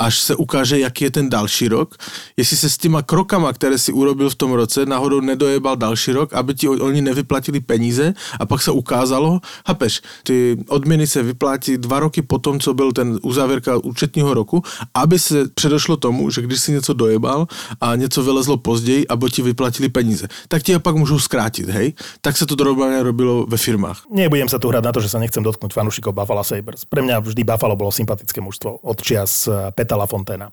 až 0.00 0.20
se 0.20 0.32
ukáže, 0.36 0.80
jaký 0.80 1.04
je 1.04 1.10
ten 1.10 1.28
další 1.28 1.68
rok. 1.68 1.94
Jestli 2.36 2.56
se 2.56 2.70
s 2.70 2.78
těma 2.78 3.02
krokama, 3.02 3.52
které 3.52 3.78
si 3.78 3.92
urobil 3.92 4.30
v 4.30 4.34
tom 4.34 4.52
roce, 4.52 4.86
náhodou 4.86 5.20
nedojebal 5.20 5.76
další 5.76 6.12
rok, 6.12 6.32
aby 6.32 6.54
ti 6.54 6.68
oni 6.68 7.02
nevyplatili 7.04 7.60
peníze 7.60 8.14
a 8.40 8.46
pak 8.46 8.62
se 8.62 8.70
ukázalo, 8.70 9.40
chápeš, 9.66 10.00
ty 10.24 10.56
odměny 10.68 11.06
se 11.06 11.22
vyplatí 11.22 11.76
dva 11.76 12.00
roky 12.00 12.22
po 12.22 12.38
tom, 12.38 12.60
co 12.60 12.74
byl 12.74 12.92
ten 12.92 13.18
uzávěrka 13.22 13.76
účetního 13.76 14.34
roku, 14.34 14.62
aby 14.94 15.18
se 15.18 15.48
předošlo 15.48 15.96
tomu, 15.96 16.30
že 16.30 16.42
když 16.42 16.60
si 16.60 16.72
něco 16.72 16.92
dojebal 16.92 17.46
a 17.80 17.96
něco 17.96 18.22
vylezlo 18.22 18.56
později, 18.56 19.08
aby 19.08 19.30
ti 19.30 19.42
vyplatili 19.42 19.88
peníze, 19.88 20.28
tak 20.48 20.62
ti 20.62 20.72
je 20.72 20.78
pak 20.78 20.96
můžou 20.96 21.18
zkrátit, 21.18 21.68
hej? 21.68 21.92
Tak 22.20 22.36
se 22.36 22.46
to 22.46 22.56
normálne 22.56 23.02
robilo 23.02 23.44
ve 23.44 23.60
firmách. 23.60 24.08
Nebudem 24.08 24.48
sa 24.48 24.56
tu 24.56 24.72
hrať 24.72 24.84
na 24.84 24.92
to, 24.94 25.00
že 25.04 25.12
sa 25.12 25.18
nechcem 25.20 25.42
dotknúť 25.44 25.74
fanúšikov 25.74 26.14
Buffalo 26.14 26.40
Sabres. 26.46 26.86
Pre 26.86 27.02
mňa 27.02 27.20
vždy 27.20 27.42
Buffalo 27.44 27.76
bolo 27.76 27.92
sympatické 27.92 28.40
mužstvo 28.40 28.80
od 28.80 28.98
čias 29.02 29.50
Pet 29.74 29.89
Peta 29.90 29.98
Lafontaine. 29.98 30.46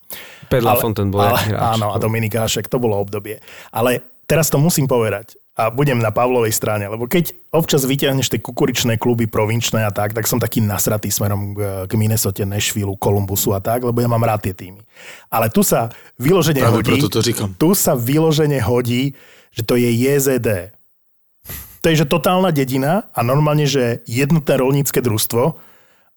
Pet 0.49 0.65
Lafontaine 0.65 1.13
bol 1.13 1.21
ale, 1.21 1.37
hráč. 1.37 1.77
Áno, 1.77 1.93
a 1.93 2.01
Dominik 2.01 2.33
Hašek, 2.33 2.65
to 2.65 2.81
bolo 2.81 2.97
obdobie. 2.97 3.37
Ale 3.69 4.01
teraz 4.25 4.49
to 4.49 4.57
musím 4.57 4.89
povedať 4.89 5.37
a 5.57 5.73
budem 5.73 5.97
na 5.97 6.13
Pavlovej 6.13 6.53
strane, 6.53 6.85
lebo 6.85 7.09
keď 7.09 7.33
občas 7.49 7.81
vyťahneš 7.81 8.29
tie 8.29 8.37
kukuričné 8.37 9.01
kluby 9.01 9.25
provinčné 9.25 9.81
a 9.85 9.89
tak, 9.89 10.13
tak 10.13 10.29
som 10.29 10.37
taký 10.37 10.61
nasratý 10.61 11.09
smerom 11.09 11.57
k 11.89 11.91
Minnesota, 11.97 12.45
Nashville, 12.45 12.93
Columbusu 13.01 13.57
a 13.57 13.61
tak, 13.61 13.81
lebo 13.81 13.97
ja 13.97 14.05
mám 14.05 14.21
rád 14.21 14.45
tie 14.45 14.53
týmy. 14.53 14.85
Ale 15.33 15.49
tu 15.49 15.65
sa 15.65 15.89
vyložene 16.21 16.61
Práve 16.61 16.85
hodí, 16.85 17.01
to 17.09 17.21
říkam. 17.25 17.57
tu 17.57 17.73
sa 17.73 17.97
vyložene 17.97 18.61
hodí, 18.61 19.17
že 19.49 19.65
to 19.65 19.73
je 19.73 19.89
JZD. 19.89 20.77
To 21.81 21.85
je, 21.89 21.95
že 22.01 22.09
totálna 22.09 22.53
dedina 22.53 23.09
a 23.17 23.25
normálne, 23.25 23.65
že 23.65 24.05
jednotné 24.05 24.61
rolnícke 24.61 25.01
družstvo 25.01 25.57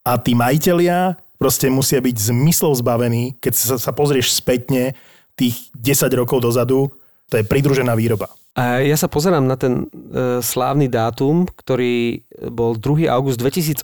a 0.05 0.11
tí 0.21 0.37
majiteľia 0.37 1.17
proste 1.41 1.73
musia 1.73 1.97
byť 1.97 2.29
zmyslov 2.29 2.77
zbavení, 2.77 3.33
keď 3.41 3.53
sa, 3.57 3.75
sa 3.81 3.91
pozrieš 3.97 4.37
spätne 4.37 4.93
tých 5.33 5.73
10 5.73 6.13
rokov 6.13 6.45
dozadu, 6.45 6.93
to 7.33 7.41
je 7.41 7.47
pridružená 7.49 7.97
výroba. 7.97 8.29
A 8.53 8.85
ja 8.85 8.93
sa 8.93 9.09
pozerám 9.09 9.47
na 9.49 9.57
ten 9.57 9.89
e, 9.89 10.43
slávny 10.43 10.85
dátum, 10.85 11.49
ktorý 11.49 12.27
bol 12.53 12.77
2. 12.77 13.09
august 13.09 13.41
2018. 13.41 13.81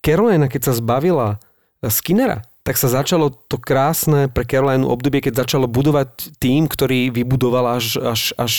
Carolina, 0.00 0.48
keď 0.48 0.72
sa 0.72 0.78
zbavila 0.78 1.36
e, 1.82 1.90
Skinnera, 1.92 2.46
tak 2.64 2.80
sa 2.80 2.88
začalo 2.88 3.28
to 3.28 3.60
krásne 3.60 4.30
pre 4.32 4.48
Carolina 4.48 4.86
obdobie, 4.88 5.20
keď 5.20 5.44
začalo 5.44 5.68
budovať 5.68 6.38
tým, 6.40 6.70
ktorý 6.70 7.12
vybudoval 7.12 7.76
až, 7.76 7.98
až, 8.00 8.32
až 8.38 8.54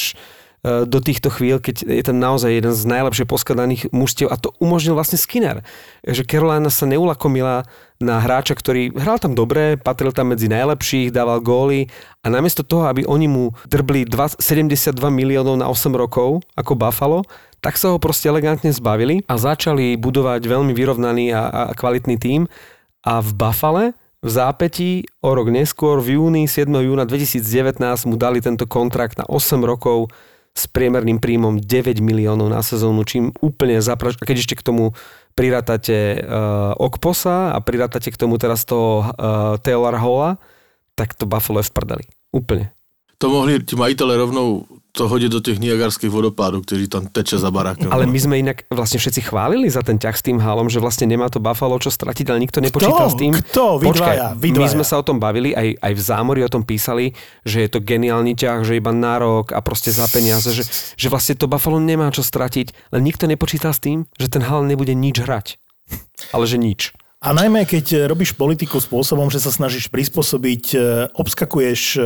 do 0.63 0.99
týchto 0.99 1.31
chvíľ, 1.31 1.63
keď 1.63 1.87
je 1.87 2.03
ten 2.03 2.19
naozaj 2.19 2.51
jeden 2.51 2.75
z 2.75 2.83
najlepšie 2.83 3.23
poskladaných 3.23 3.87
mužstiev 3.95 4.27
a 4.27 4.35
to 4.35 4.51
umožnil 4.59 4.91
vlastne 4.91 5.15
Skinner. 5.15 5.63
Že 6.03 6.27
Carolina 6.27 6.67
sa 6.67 6.83
neulakomila 6.83 7.63
na 7.99 8.19
hráča, 8.19 8.59
ktorý 8.59 8.91
hral 8.95 9.23
tam 9.23 9.35
dobre, 9.35 9.79
patril 9.79 10.11
tam 10.11 10.35
medzi 10.35 10.51
najlepších, 10.51 11.15
dával 11.15 11.39
góly 11.39 11.87
a 12.23 12.31
namiesto 12.31 12.63
toho, 12.63 12.91
aby 12.91 13.07
oni 13.07 13.27
mu 13.31 13.55
drbli 13.71 14.03
72 14.07 14.95
miliónov 15.07 15.55
na 15.55 15.71
8 15.71 15.95
rokov 15.95 16.43
ako 16.59 16.75
Buffalo, 16.75 17.23
tak 17.59 17.75
sa 17.75 17.91
ho 17.91 17.99
proste 17.99 18.31
elegantne 18.31 18.71
zbavili 18.71 19.23
a 19.27 19.35
začali 19.35 19.99
budovať 19.99 20.43
veľmi 20.43 20.71
vyrovnaný 20.71 21.35
a, 21.35 21.43
a 21.47 21.61
kvalitný 21.75 22.15
tím 22.19 22.47
a 23.03 23.23
v 23.23 23.31
Buffale 23.35 23.85
v 24.19 24.29
zápetí 24.29 25.07
o 25.23 25.31
rok 25.31 25.47
neskôr 25.47 26.03
v 26.03 26.19
júni, 26.19 26.43
7. 26.43 26.67
júna 26.67 27.07
2019 27.07 27.79
mu 28.03 28.19
dali 28.19 28.43
tento 28.43 28.67
kontrakt 28.67 29.15
na 29.15 29.23
8 29.23 29.63
rokov 29.63 30.11
s 30.53 30.67
priemerným 30.67 31.21
príjmom 31.23 31.61
9 31.61 32.03
miliónov 32.03 32.51
na 32.51 32.59
sezónu, 32.59 33.05
čím 33.07 33.31
úplne 33.39 33.79
zapraš... 33.79 34.19
A 34.19 34.27
keď 34.27 34.37
ešte 34.43 34.55
k 34.59 34.65
tomu 34.65 34.91
prirátate 35.37 36.19
uh, 36.19 36.75
Okposa 36.75 37.55
a 37.55 37.57
prirátate 37.63 38.11
k 38.11 38.19
tomu 38.19 38.35
teraz 38.35 38.67
toho 38.67 39.07
uh, 39.07 39.55
Taylor 39.63 39.95
Halla, 39.95 40.35
tak 40.99 41.15
to 41.15 41.23
Buffalo 41.23 41.63
je 41.63 41.69
v 41.69 41.73
prdeli. 41.73 42.05
Úplne. 42.35 42.75
To 43.19 43.31
mohli 43.31 43.59
ti 43.63 43.75
majitele 43.79 44.19
rovnou 44.19 44.67
to 44.89 45.05
hodí 45.05 45.29
do 45.29 45.37
tých 45.37 45.61
niagarských 45.61 46.09
vodopádov, 46.09 46.65
ktorí 46.65 46.89
tam 46.89 47.05
teče 47.05 47.37
za 47.37 47.53
barákom. 47.53 47.93
Ale 47.93 48.09
my 48.09 48.19
sme 48.19 48.35
inak 48.41 48.65
vlastne 48.73 48.97
všetci 48.97 49.29
chválili 49.29 49.69
za 49.69 49.85
ten 49.85 50.01
ťah 50.01 50.15
s 50.17 50.25
tým 50.25 50.41
halom, 50.41 50.65
že 50.65 50.81
vlastne 50.81 51.05
nemá 51.05 51.29
to 51.29 51.37
Buffalo 51.37 51.77
čo 51.77 51.93
stratiť, 51.93 52.25
ale 52.33 52.41
nikto 52.41 52.57
nepočítal 52.59 53.07
Kto? 53.07 53.13
s 53.13 53.15
tým. 53.15 53.31
Kto? 53.37 53.65
Vy 53.79 53.85
Počkaj, 53.85 54.15
dvaja, 54.17 54.27
vy 54.33 54.49
dvaja. 54.49 54.59
my 54.59 54.65
sme 54.73 54.83
sa 54.83 54.95
o 54.97 55.03
tom 55.05 55.21
bavili, 55.21 55.53
aj, 55.53 55.77
aj 55.77 55.93
v 55.93 56.01
zámori 56.01 56.41
o 56.41 56.49
tom 56.49 56.65
písali, 56.65 57.13
že 57.45 57.63
je 57.63 57.69
to 57.69 57.79
geniálny 57.85 58.33
ťah, 58.33 58.65
že 58.65 58.81
iba 58.81 58.89
na 58.89 59.21
rok 59.21 59.53
a 59.53 59.61
proste 59.61 59.93
za 59.93 60.09
peniaze, 60.09 60.49
že, 60.49 60.65
že 60.97 61.07
vlastne 61.07 61.37
to 61.37 61.45
Buffalo 61.45 61.77
nemá 61.77 62.09
čo 62.09 62.25
stratiť, 62.25 62.91
len 62.91 63.01
nikto 63.05 63.29
nepočítal 63.29 63.71
s 63.71 63.79
tým, 63.79 64.09
že 64.17 64.27
ten 64.27 64.41
hal 64.41 64.65
nebude 64.65 64.97
nič 64.97 65.21
hrať. 65.21 65.61
Ale 66.33 66.45
že 66.45 66.57
nič. 66.57 66.93
A 67.19 67.35
najmä, 67.35 67.67
keď 67.67 67.85
e, 67.91 67.97
robíš 68.07 68.31
politiku 68.31 68.79
spôsobom, 68.79 69.27
že 69.27 69.43
sa 69.43 69.51
snažíš 69.51 69.91
prispôsobiť, 69.91 70.63
e, 70.71 70.77
obskakuješ 71.19 71.99
e, 71.99 72.01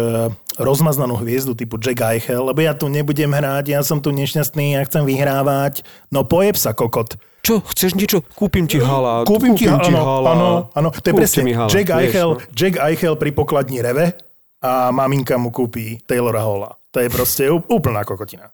rozmaznanú 0.57 1.21
hviezdu 1.21 1.53
typu 1.53 1.77
Jack 1.77 2.01
Eichel, 2.01 2.41
lebo 2.41 2.57
ja 2.65 2.73
tu 2.73 2.89
nebudem 2.89 3.29
hrať, 3.29 3.77
ja 3.77 3.85
som 3.85 4.01
tu 4.01 4.09
nešťastný, 4.09 4.73
ja 4.73 4.81
chcem 4.89 5.05
vyhrávať. 5.05 5.85
No 6.09 6.25
pojeb 6.25 6.57
sa, 6.57 6.73
kokot. 6.73 7.13
Čo, 7.45 7.61
chceš 7.61 7.93
niečo? 7.93 8.25
Kúpim 8.33 8.65
ti 8.65 8.81
hala. 8.81 9.21
Kúpim, 9.21 9.53
ti, 9.53 9.69
ti 9.69 9.93
áno, 9.93 10.01
hala. 10.01 10.29
áno, 10.33 10.49
áno. 10.73 10.89
To 10.89 11.05
je 11.05 11.13
presne. 11.13 11.45
hala, 11.53 11.69
Jack, 11.69 11.93
vieš, 11.93 12.01
Eichel, 12.09 12.29
no. 12.33 12.41
Jack 12.49 12.75
Eichel 12.81 13.13
pri 13.13 13.29
pokladni 13.37 13.85
reve 13.85 14.17
a 14.65 14.89
maminka 14.89 15.37
mu 15.37 15.53
kúpi 15.53 16.01
Taylora 16.09 16.41
Halla. 16.41 16.73
To 16.89 16.97
je 16.97 17.13
proste 17.13 17.53
úplná 17.53 18.01
kokotina. 18.01 18.49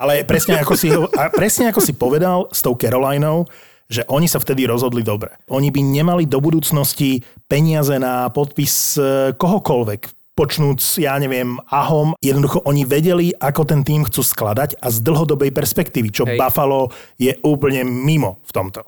Ale 0.00 0.24
presne 0.24 0.56
ako 0.56 0.72
si, 0.72 0.88
presne 1.36 1.68
ako 1.68 1.84
si 1.84 1.92
povedal 1.92 2.48
s 2.48 2.64
tou 2.64 2.78
Carolinou, 2.78 3.44
že 3.88 4.04
oni 4.04 4.28
sa 4.28 4.36
vtedy 4.36 4.68
rozhodli 4.68 5.00
dobre. 5.00 5.32
Oni 5.48 5.72
by 5.72 5.80
nemali 5.80 6.24
do 6.28 6.44
budúcnosti 6.44 7.24
peniaze 7.48 7.96
na 7.96 8.28
podpis 8.28 9.00
e, 9.00 9.32
kohokoľvek, 9.32 10.00
počnúc, 10.36 11.00
ja 11.00 11.16
neviem, 11.18 11.56
ahom. 11.66 12.12
Jednoducho 12.20 12.62
oni 12.62 12.84
vedeli, 12.84 13.32
ako 13.34 13.64
ten 13.64 13.80
tým 13.82 14.04
chcú 14.06 14.22
skladať 14.22 14.78
a 14.78 14.86
z 14.92 15.02
dlhodobej 15.02 15.50
perspektívy, 15.50 16.12
čo 16.12 16.28
Hej. 16.28 16.36
Buffalo 16.36 16.92
je 17.18 17.34
úplne 17.42 17.82
mimo 17.82 18.38
v 18.44 18.52
tomto. 18.54 18.84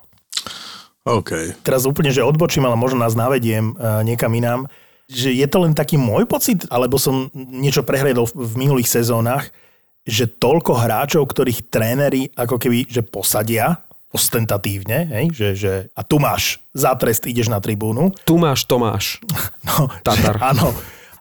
OK. 1.08 1.56
Teraz 1.64 1.88
úplne, 1.88 2.12
že 2.12 2.20
odbočím, 2.20 2.68
ale 2.68 2.76
možno 2.76 3.00
nás 3.00 3.16
navediem 3.16 3.72
e, 3.72 4.04
niekam 4.04 4.30
inám. 4.36 4.68
že 5.10 5.34
je 5.34 5.42
to 5.50 5.66
len 5.66 5.74
taký 5.74 5.98
môj 5.98 6.22
pocit, 6.22 6.70
alebo 6.70 6.94
som 6.94 7.34
niečo 7.34 7.82
prehliadol 7.82 8.30
v- 8.30 8.46
v 8.46 8.52
minulých 8.62 8.86
sezónach, 8.86 9.50
že 10.06 10.30
toľko 10.30 10.78
hráčov, 10.78 11.26
ktorých 11.26 11.66
tréneri 11.66 12.30
ako 12.38 12.62
keby, 12.62 12.86
že 12.86 13.02
posadia 13.02 13.82
ostentatívne, 14.10 15.06
hej, 15.06 15.26
že, 15.30 15.48
že 15.54 15.72
a 15.94 16.02
tu 16.02 16.18
máš, 16.18 16.58
za 16.74 16.98
trest 16.98 17.30
ideš 17.30 17.46
na 17.46 17.62
tribúnu. 17.62 18.10
Tu 18.26 18.34
máš 18.34 18.66
Tomáš. 18.66 19.22
No, 19.66 19.86
Tatar. 20.02 20.34
Že, 20.34 20.42
áno, 20.42 20.68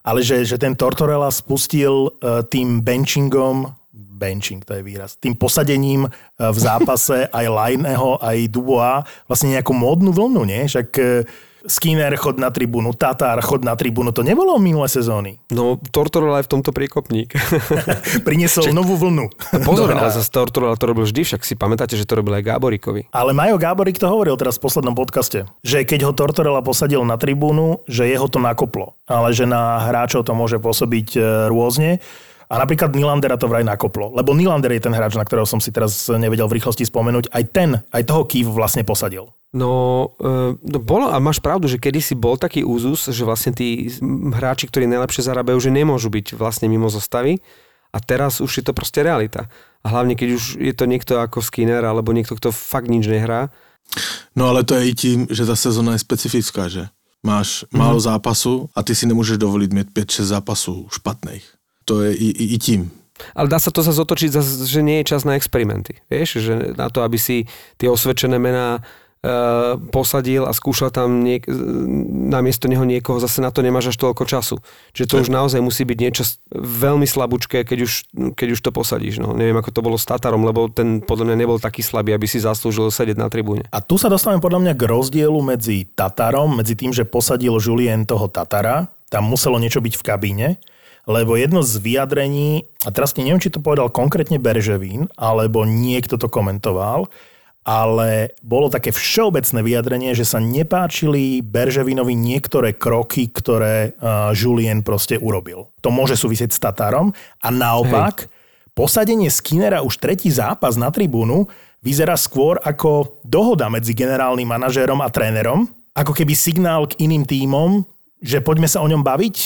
ale 0.01 0.25
že, 0.25 0.41
že 0.41 0.57
ten 0.57 0.73
Tortorella 0.73 1.29
spustil 1.29 2.09
uh, 2.09 2.41
tým 2.41 2.81
benchingom, 2.81 3.69
benching 3.93 4.65
to 4.65 4.73
je 4.73 4.81
výraz, 4.81 5.19
tým 5.21 5.37
posadením 5.37 6.09
uh, 6.09 6.49
v 6.49 6.57
zápase 6.57 7.29
aj 7.29 7.45
Lajného, 7.45 8.17
aj 8.17 8.37
Dubois, 8.49 9.05
vlastne 9.29 9.53
nejakú 9.53 9.75
módnu 9.75 10.09
vlnu, 10.09 10.41
nie? 10.49 10.65
Však 10.65 10.89
uh, 10.97 11.27
Skinner 11.67 12.15
chod 12.15 12.39
na 12.39 12.47
tribúnu, 12.53 12.95
Tatar 12.95 13.39
chod 13.43 13.67
na 13.67 13.75
tribúnu, 13.75 14.15
to 14.15 14.23
nebolo 14.23 14.55
minulé 14.61 14.87
sezóny. 14.87 15.39
No, 15.59 15.75
Tortorella 15.75 16.39
je 16.39 16.47
v 16.47 16.51
tomto 16.55 16.71
príkopník. 16.71 17.35
Priniesol 18.27 18.71
novú 18.71 18.95
vlnu. 18.95 19.27
Pozor, 19.67 19.91
ale 19.91 20.07
zase 20.07 20.31
Tortorella 20.31 20.79
to 20.79 20.87
robil 20.87 21.03
vždy, 21.03 21.27
však 21.27 21.41
si 21.43 21.59
pamätáte, 21.59 21.99
že 21.99 22.07
to 22.07 22.15
robil 22.15 22.39
aj 22.39 22.47
Gáborikovi. 22.47 23.11
Ale 23.11 23.35
Majo 23.35 23.59
Gáborík 23.59 23.99
to 23.99 24.07
hovoril 24.07 24.39
teraz 24.39 24.55
v 24.55 24.69
poslednom 24.69 24.95
podcaste, 24.95 25.51
že 25.59 25.83
keď 25.83 26.07
ho 26.07 26.13
Tortorella 26.15 26.63
posadil 26.63 27.03
na 27.03 27.19
tribúnu, 27.19 27.83
že 27.91 28.07
jeho 28.07 28.31
to 28.31 28.39
nakoplo, 28.39 28.95
ale 29.03 29.35
že 29.35 29.43
na 29.43 29.83
hráčov 29.83 30.23
to 30.23 30.31
môže 30.31 30.63
pôsobiť 30.63 31.07
e, 31.17 31.19
rôzne. 31.51 31.99
A 32.49 32.57
napríklad 32.57 32.97
Nylandera 32.97 33.37
to 33.37 33.45
vraj 33.45 33.61
nakoplo, 33.61 34.09
lebo 34.17 34.33
Nylander 34.33 34.73
je 34.73 34.89
ten 34.89 34.93
hráč, 34.93 35.13
na 35.13 35.21
ktorého 35.21 35.45
som 35.45 35.61
si 35.61 35.69
teraz 35.69 36.09
nevedel 36.09 36.49
v 36.49 36.57
rýchlosti 36.57 36.81
spomenúť. 36.81 37.29
Aj 37.29 37.45
ten, 37.45 37.77
aj 37.93 38.03
toho 38.09 38.25
Kýv 38.25 38.49
vlastne 38.49 38.81
posadil. 38.81 39.29
No, 39.53 39.69
e, 40.17 40.57
no 40.57 40.77
bolo, 40.81 41.13
a 41.13 41.17
máš 41.21 41.37
pravdu, 41.37 41.69
že 41.69 41.77
kedysi 41.77 42.17
bol 42.17 42.41
taký 42.41 42.65
úzus, 42.65 43.05
že 43.05 43.21
vlastne 43.21 43.53
tí 43.53 43.93
mm, 43.93 44.33
hráči, 44.33 44.65
ktorí 44.65 44.89
najlepšie 44.89 45.29
zarábajú, 45.29 45.61
že 45.61 45.69
nemôžu 45.69 46.09
byť 46.09 46.33
vlastne 46.33 46.65
mimo 46.65 46.89
zostavy. 46.89 47.37
A 47.93 47.97
teraz 48.01 48.41
už 48.41 48.61
je 48.61 48.63
to 48.65 48.73
proste 48.73 49.01
realita. 49.01 49.49
A 49.81 49.93
hlavne, 49.93 50.13
keď 50.13 50.37
už 50.37 50.43
je 50.61 50.73
to 50.73 50.85
niekto 50.85 51.21
ako 51.21 51.41
Skinner, 51.41 51.81
alebo 51.81 52.13
niekto, 52.13 52.37
kto 52.37 52.49
fakt 52.53 52.89
nič 52.89 53.05
nehrá, 53.05 53.53
No 54.35 54.49
ale 54.49 54.63
to 54.63 54.75
je 54.75 54.89
i 54.89 54.93
tím, 54.93 55.27
že 55.29 55.45
ta 55.45 55.55
sezona 55.55 55.97
je 55.97 56.05
specifická, 56.05 56.69
že? 56.69 56.87
Máš 57.25 57.65
málo 57.73 57.99
zápasu 57.99 58.69
a 58.75 58.83
ty 58.83 58.95
si 58.95 59.07
nemůžeš 59.07 59.37
dovolit 59.37 59.73
mít 59.73 59.87
5-6 59.91 60.23
zápasů 60.23 60.87
špatných. 60.91 61.58
To 61.89 62.05
je 62.05 62.13
i, 62.13 62.29
i, 62.29 62.45
i 62.53 62.57
tím. 62.61 62.93
Ale 63.35 63.51
dá 63.51 63.59
sa 63.59 63.73
to 63.73 63.83
zase 63.83 63.99
otočiť, 63.99 64.29
že 64.63 64.79
nie 64.85 65.01
je 65.03 65.09
čas 65.11 65.27
na 65.27 65.35
experimenty. 65.35 65.99
Vieš, 66.07 66.39
že 66.39 66.53
na 66.77 66.87
to, 66.87 67.03
aby 67.03 67.19
si 67.19 67.49
tie 67.75 67.91
osvedčené 67.91 68.39
mená 68.39 68.79
e, 68.79 68.81
posadil 69.91 70.47
a 70.47 70.55
skúšal 70.55 70.87
tam 70.87 71.19
niek- 71.27 71.49
namiesto 72.31 72.71
neho 72.71 72.87
niekoho, 72.87 73.19
zase 73.19 73.43
na 73.43 73.51
to 73.51 73.59
nemáš 73.59 73.91
až 73.91 73.97
toľko 73.99 74.23
času. 74.23 74.55
Čiže 74.95 75.09
to 75.09 75.15
už 75.19 75.29
naozaj 75.35 75.59
musí 75.59 75.83
byť 75.83 75.97
niečo 75.99 76.23
veľmi 76.55 77.03
slabúčké, 77.03 77.67
keď 77.67 77.79
už, 77.83 77.91
keď 78.39 78.47
už 78.55 78.59
to 78.63 78.71
posadíš. 78.71 79.19
No, 79.19 79.35
neviem, 79.35 79.57
ako 79.59 79.75
to 79.75 79.83
bolo 79.83 79.99
s 79.99 80.07
Tatarom, 80.07 80.47
lebo 80.47 80.71
ten 80.71 81.03
podľa 81.03 81.33
mňa 81.33 81.37
nebol 81.43 81.59
taký 81.59 81.83
slabý, 81.83 82.15
aby 82.15 82.23
si 82.23 82.39
zaslúžil 82.39 82.87
sedieť 82.87 83.19
na 83.19 83.27
tribúne. 83.27 83.67
A 83.75 83.83
tu 83.83 83.99
sa 83.99 84.07
dostávame 84.07 84.39
podľa 84.39 84.63
mňa 84.63 84.73
k 84.79 84.83
rozdielu 84.87 85.39
medzi 85.43 85.83
Tatarom, 85.91 86.55
medzi 86.55 86.79
tým, 86.79 86.95
že 86.95 87.03
posadil 87.03 87.59
Julien 87.59 88.07
toho 88.07 88.31
Tatara, 88.31 88.87
tam 89.11 89.27
muselo 89.27 89.59
niečo 89.59 89.83
byť 89.83 89.93
v 89.99 90.05
kabíne, 90.05 90.47
lebo 91.09 91.33
jedno 91.33 91.65
z 91.65 91.81
vyjadrení, 91.81 92.69
a 92.85 92.93
teraz 92.93 93.17
neviem, 93.17 93.41
či 93.41 93.49
to 93.49 93.57
povedal 93.57 93.89
konkrétne 93.89 94.37
Berževín, 94.37 95.09
alebo 95.17 95.65
niekto 95.65 96.21
to 96.21 96.29
komentoval, 96.29 97.09
ale 97.65 98.37
bolo 98.45 98.69
také 98.69 98.93
všeobecné 98.93 99.59
vyjadrenie, 99.65 100.11
že 100.13 100.23
sa 100.23 100.37
nepáčili 100.37 101.41
Berževinovi 101.41 102.13
niektoré 102.13 102.77
kroky, 102.77 103.25
ktoré 103.25 103.97
uh, 103.97 104.31
Julien 104.37 104.85
proste 104.85 105.17
urobil. 105.17 105.73
To 105.81 105.89
môže 105.89 106.13
súvisieť 106.13 106.53
s 106.53 106.61
Tatarom 106.61 107.09
a 107.41 107.47
naopak, 107.49 108.29
posadenie 108.77 109.33
Skinnera 109.33 109.81
už 109.81 109.97
tretí 109.97 110.29
zápas 110.29 110.77
na 110.77 110.93
tribúnu 110.93 111.49
vyzerá 111.81 112.13
skôr 112.21 112.61
ako 112.61 113.17
dohoda 113.25 113.65
medzi 113.67 113.97
generálnym 113.97 114.45
manažérom 114.45 115.01
a 115.01 115.09
trénerom, 115.09 115.65
ako 115.97 116.13
keby 116.13 116.37
signál 116.37 116.85
k 116.85 117.01
iným 117.01 117.25
tímom, 117.25 117.81
že 118.21 118.45
poďme 118.45 118.69
sa 118.69 118.85
o 118.85 118.87
ňom 118.87 119.01
baviť. 119.01 119.37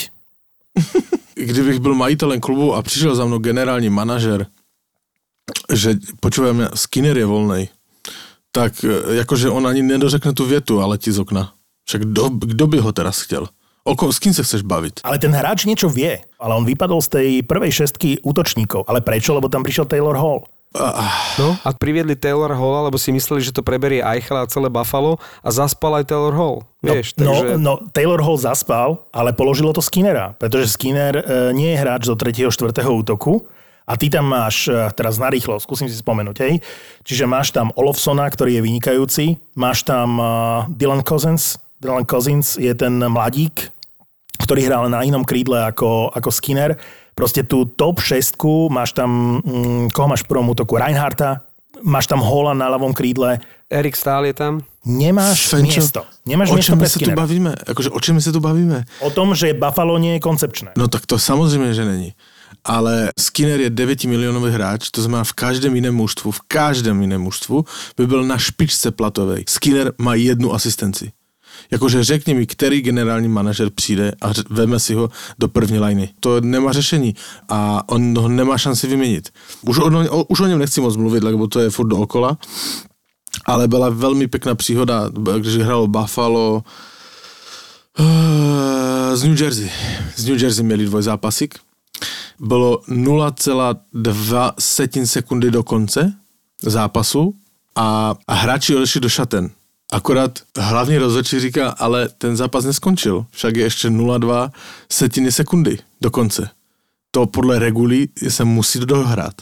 Kdybych 1.35 1.79
byl 1.79 1.95
majitelem 1.95 2.39
klubu 2.39 2.75
a 2.75 2.81
přišel 2.81 3.15
za 3.15 3.25
mnou 3.25 3.39
generální 3.39 3.89
manažer, 3.89 4.45
že 5.73 5.99
počúvaj 6.19 6.71
Skinner 6.75 7.17
je 7.17 7.25
volnej, 7.25 7.63
tak 8.51 8.83
e, 8.85 9.15
jakože 9.21 9.49
on 9.49 9.67
ani 9.67 9.81
nedořekne 9.81 10.33
tu 10.33 10.45
větu 10.45 10.81
a 10.81 10.85
letí 10.85 11.11
z 11.11 11.19
okna. 11.19 11.53
Však 11.85 12.01
kdo, 12.01 12.29
kdo 12.29 12.67
by 12.67 12.77
ho 12.79 12.91
teraz 12.91 13.21
chtěl? 13.21 13.47
O 13.83 13.99
kom, 13.99 14.15
s 14.15 14.19
kým 14.23 14.31
sa 14.31 14.47
chceš 14.47 14.63
baviť? 14.63 15.03
Ale 15.03 15.19
ten 15.19 15.35
hráč 15.35 15.67
niečo 15.67 15.91
vie, 15.91 16.15
ale 16.39 16.51
on 16.55 16.63
vypadol 16.63 17.03
z 17.03 17.09
tej 17.19 17.29
prvej 17.43 17.83
šestky 17.83 18.23
útočníkov. 18.23 18.87
Ale 18.87 19.03
prečo? 19.03 19.35
Lebo 19.35 19.51
tam 19.51 19.59
prišiel 19.59 19.83
Taylor 19.83 20.15
Hall. 20.15 20.47
No, 21.37 21.53
a 21.61 21.69
priviedli 21.77 22.17
Taylor 22.17 22.49
Hall, 22.57 22.89
lebo 22.89 22.97
si 22.97 23.13
mysleli, 23.13 23.45
že 23.45 23.53
to 23.53 23.61
preberie 23.61 24.01
Eichel 24.01 24.41
a 24.41 24.49
celé 24.49 24.73
Buffalo 24.73 25.21
a 25.45 25.49
zaspal 25.53 26.01
aj 26.01 26.09
Taylor 26.09 26.33
Hall. 26.33 26.65
Vieš, 26.81 27.13
no, 27.21 27.29
takže... 27.29 27.55
no, 27.61 27.73
Taylor 27.93 28.21
Hall 28.25 28.41
zaspal, 28.41 28.97
ale 29.13 29.37
položilo 29.37 29.69
to 29.69 29.85
Skinnera, 29.85 30.33
pretože 30.41 30.73
Skinner 30.73 31.21
e, 31.21 31.23
nie 31.53 31.73
je 31.73 31.77
hráč 31.77 32.09
do 32.09 32.17
3. 32.17 32.49
4. 32.49 32.73
útoku 32.89 33.45
a 33.85 33.93
ty 33.93 34.09
tam 34.09 34.33
máš, 34.33 34.65
e, 34.65 34.73
teraz 34.97 35.21
narýchlo, 35.21 35.61
skúsim 35.61 35.85
si 35.85 35.93
spomenúť, 35.93 36.37
hej, 36.41 36.53
čiže 37.05 37.29
máš 37.29 37.53
tam 37.53 37.69
Olofsona, 37.77 38.25
ktorý 38.25 38.57
je 38.57 38.65
vynikajúci, 38.65 39.25
máš 39.53 39.85
tam 39.85 40.17
e, 40.17 40.25
Dylan 40.73 41.05
Cousins, 41.05 41.61
Dylan 41.77 42.07
Cousins 42.09 42.57
je 42.57 42.73
ten 42.73 42.97
mladík, 42.97 43.69
ktorý 44.43 44.67
hral 44.67 44.83
na 44.87 45.03
inom 45.03 45.23
krídle 45.23 45.67
ako, 45.67 46.11
ako 46.11 46.29
Skinner. 46.31 46.75
Proste 47.13 47.45
tú 47.45 47.65
top 47.65 48.01
6 48.01 48.35
máš 48.69 48.93
tam, 48.97 49.41
mm, 49.45 49.93
koho 49.93 50.07
máš 50.09 50.25
v 50.25 50.33
prvom 50.33 50.49
útoku? 50.49 50.77
Reinharta, 50.77 51.45
máš 51.85 52.09
tam 52.09 52.21
Hola 52.21 52.53
na 52.53 52.69
ľavom 52.69 52.93
krídle, 52.93 53.37
Erik 53.69 53.97
Stahl 53.97 54.25
je 54.25 54.33
tam. 54.33 54.61
nemáš 54.85 55.47
Fenčo, 55.47 55.81
miesto. 55.81 56.01
Nemáš 56.25 56.49
o 56.51 56.55
miesto 56.59 56.75
čem 56.75 56.77
pre 56.77 56.85
my 56.85 56.91
sa 56.91 56.99
tu 56.99 57.11
bavíme? 57.15 57.51
Akože 57.71 57.89
o 57.89 57.99
čem 58.03 58.13
my 58.15 58.21
sa 58.21 58.31
tu 58.35 58.39
bavíme? 58.43 58.77
O 59.01 59.09
tom, 59.09 59.31
že 59.33 59.55
Buffalo 59.55 59.97
nie 59.97 60.19
je 60.19 60.21
koncepčné. 60.21 60.69
No 60.77 60.87
tak 60.87 61.05
to 61.05 61.19
samozřejmě, 61.19 61.73
že 61.73 61.85
není. 61.85 62.13
Ale 62.65 63.11
Skinner 63.19 63.59
je 63.59 63.69
9 63.69 64.05
milionový 64.05 64.51
hráč, 64.51 64.87
to 64.91 65.01
znamená 65.01 65.23
v 65.23 65.33
každém 65.33 65.75
jiném 65.75 65.95
mužstvu, 65.95 66.31
v 66.31 66.41
každém 66.47 67.01
jiném 67.01 67.21
mužstvu 67.21 67.65
by 67.97 68.07
byl 68.07 68.23
na 68.23 68.37
špičce 68.37 68.91
platovej. 68.91 69.43
Skinner 69.47 69.93
má 69.97 70.15
jednu 70.15 70.53
asistenci. 70.53 71.11
Jakože 71.71 72.03
řekni 72.03 72.33
mi, 72.33 72.45
který 72.45 72.81
generální 72.81 73.27
manažer 73.27 73.69
přijde 73.69 74.11
a 74.21 74.31
veme 74.49 74.79
si 74.79 74.93
ho 74.93 75.09
do 75.39 75.47
první 75.47 75.79
liny. 75.79 76.09
To 76.19 76.41
nemá 76.41 76.71
řešení 76.71 77.15
a 77.49 77.89
on 77.89 78.17
ho 78.17 78.27
nemá 78.27 78.57
šanci 78.57 78.87
vyměnit. 78.87 79.29
Už 79.61 79.77
o, 79.77 80.23
už 80.23 80.39
o 80.39 80.45
něm 80.45 80.59
nechci 80.59 80.81
moc 80.81 80.95
mluvit, 80.95 81.23
lebo 81.23 81.47
to 81.47 81.59
je 81.59 81.69
furt 81.69 81.87
dookola. 81.87 82.37
Ale 83.45 83.67
byla 83.67 83.89
velmi 83.89 84.27
pěkná 84.27 84.55
příhoda, 84.55 85.09
když 85.39 85.55
hralo 85.55 85.87
Buffalo 85.87 86.63
eh, 87.99 89.17
z 89.17 89.23
New 89.23 89.41
Jersey. 89.41 89.71
Z 90.15 90.25
New 90.25 90.43
Jersey 90.43 90.65
měli 90.65 90.85
dvojzápasik. 90.85 91.55
Bylo 92.39 92.81
0,2 92.89 95.05
sekundy 95.05 95.51
do 95.51 95.63
konce 95.63 96.13
zápasu 96.61 97.33
a, 97.75 98.15
a 98.27 98.33
hráči 98.33 98.75
odešli 98.75 99.01
do 99.01 99.09
šaten. 99.09 99.49
Akorát 99.93 100.39
hlavní 100.57 100.97
rozhodčí 100.97 101.39
říká, 101.39 101.69
ale 101.69 102.09
ten 102.09 102.37
zápas 102.37 102.65
neskončil. 102.65 103.25
Však 103.31 103.55
je 103.55 103.63
ještě 103.63 103.89
0,2 103.89 104.51
setiny 104.91 105.31
sekundy 105.31 105.77
do 106.01 106.11
konce. 106.11 106.49
To 107.11 107.25
podle 107.25 107.59
regulí 107.59 108.09
se 108.27 108.43
musí 108.43 108.79
dohrát. 108.79 109.33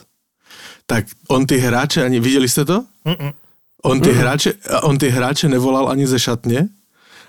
Tak 0.85 1.05
on 1.27 1.45
ty 1.45 1.57
hráče 1.57 2.05
ani, 2.05 2.19
viděli 2.19 2.49
jste 2.49 2.65
to? 2.65 2.85
Mm-mm. 3.05 3.33
On 3.83 4.01
ty, 4.01 4.13
hráče, 4.13 4.53
on 4.83 4.97
ty 4.97 5.09
hráče 5.09 5.49
nevolal 5.49 5.89
ani 5.89 6.07
ze 6.07 6.19
šatně, 6.19 6.67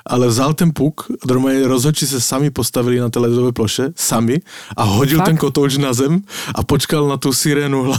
ale 0.06 0.28
vzal 0.28 0.54
ten 0.54 0.72
puk, 0.74 1.06
normálně 1.28 1.68
rozhodčí 1.68 2.06
se 2.06 2.20
sami 2.20 2.50
postavili 2.50 3.00
na 3.00 3.08
té 3.10 3.18
ledové 3.18 3.52
ploše, 3.52 3.92
sami, 3.96 4.40
a 4.76 4.82
hodil 4.82 5.18
Fakt? 5.18 5.26
ten 5.26 5.36
kotouč 5.36 5.76
na 5.76 5.92
zem 5.92 6.22
a 6.54 6.62
počkal 6.62 7.08
na 7.08 7.16
tu 7.16 7.32
sirénu. 7.32 7.92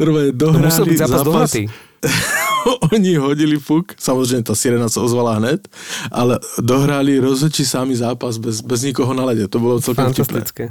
normálně 0.00 0.26
No 0.26 0.32
dohráli 0.32 0.64
musel 0.64 0.84
byť 0.84 0.98
zápas. 0.98 1.52
Oni 2.92 3.16
hodili 3.16 3.58
puk, 3.58 3.94
samozřejmě 3.98 4.42
ta 4.42 4.54
sirena 4.54 4.88
se 4.88 5.00
ozvala 5.00 5.34
hned, 5.34 5.68
ale 6.12 6.38
dohráli 6.60 7.18
rozhodčí 7.18 7.64
sami 7.64 7.96
zápas 7.96 8.38
bez, 8.38 8.60
bez 8.60 8.82
nikoho 8.82 9.14
na 9.14 9.24
ledě. 9.24 9.48
To 9.48 9.58
bylo 9.58 9.80
celkem 9.80 10.04
vtipné. 10.12 10.24
Fantastické. 10.24 10.70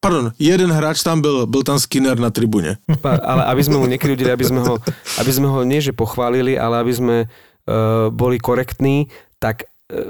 Pardon, 0.00 0.32
jeden 0.38 0.72
hráč 0.72 1.02
tam 1.02 1.20
byl, 1.20 1.46
byl 1.46 1.62
tam 1.62 1.78
Skinner 1.78 2.18
na 2.18 2.30
tribuně. 2.30 2.76
Pa- 3.00 3.16
Ale 3.24 3.44
aby 3.44 3.64
sme 3.64 3.76
mu 3.80 3.86
nekryudili, 3.88 4.28
aby 4.28 4.44
sme 4.44 4.60
ho, 4.60 4.76
aby 5.16 5.30
sme 5.32 5.48
ho 5.48 5.64
nie 5.64 5.80
že 5.80 5.96
pochválili, 5.96 6.60
ale 6.60 6.84
aby 6.84 6.92
sme 6.92 7.16
uh, 7.24 8.12
boli 8.12 8.36
korektní, 8.36 9.08
tak 9.40 9.64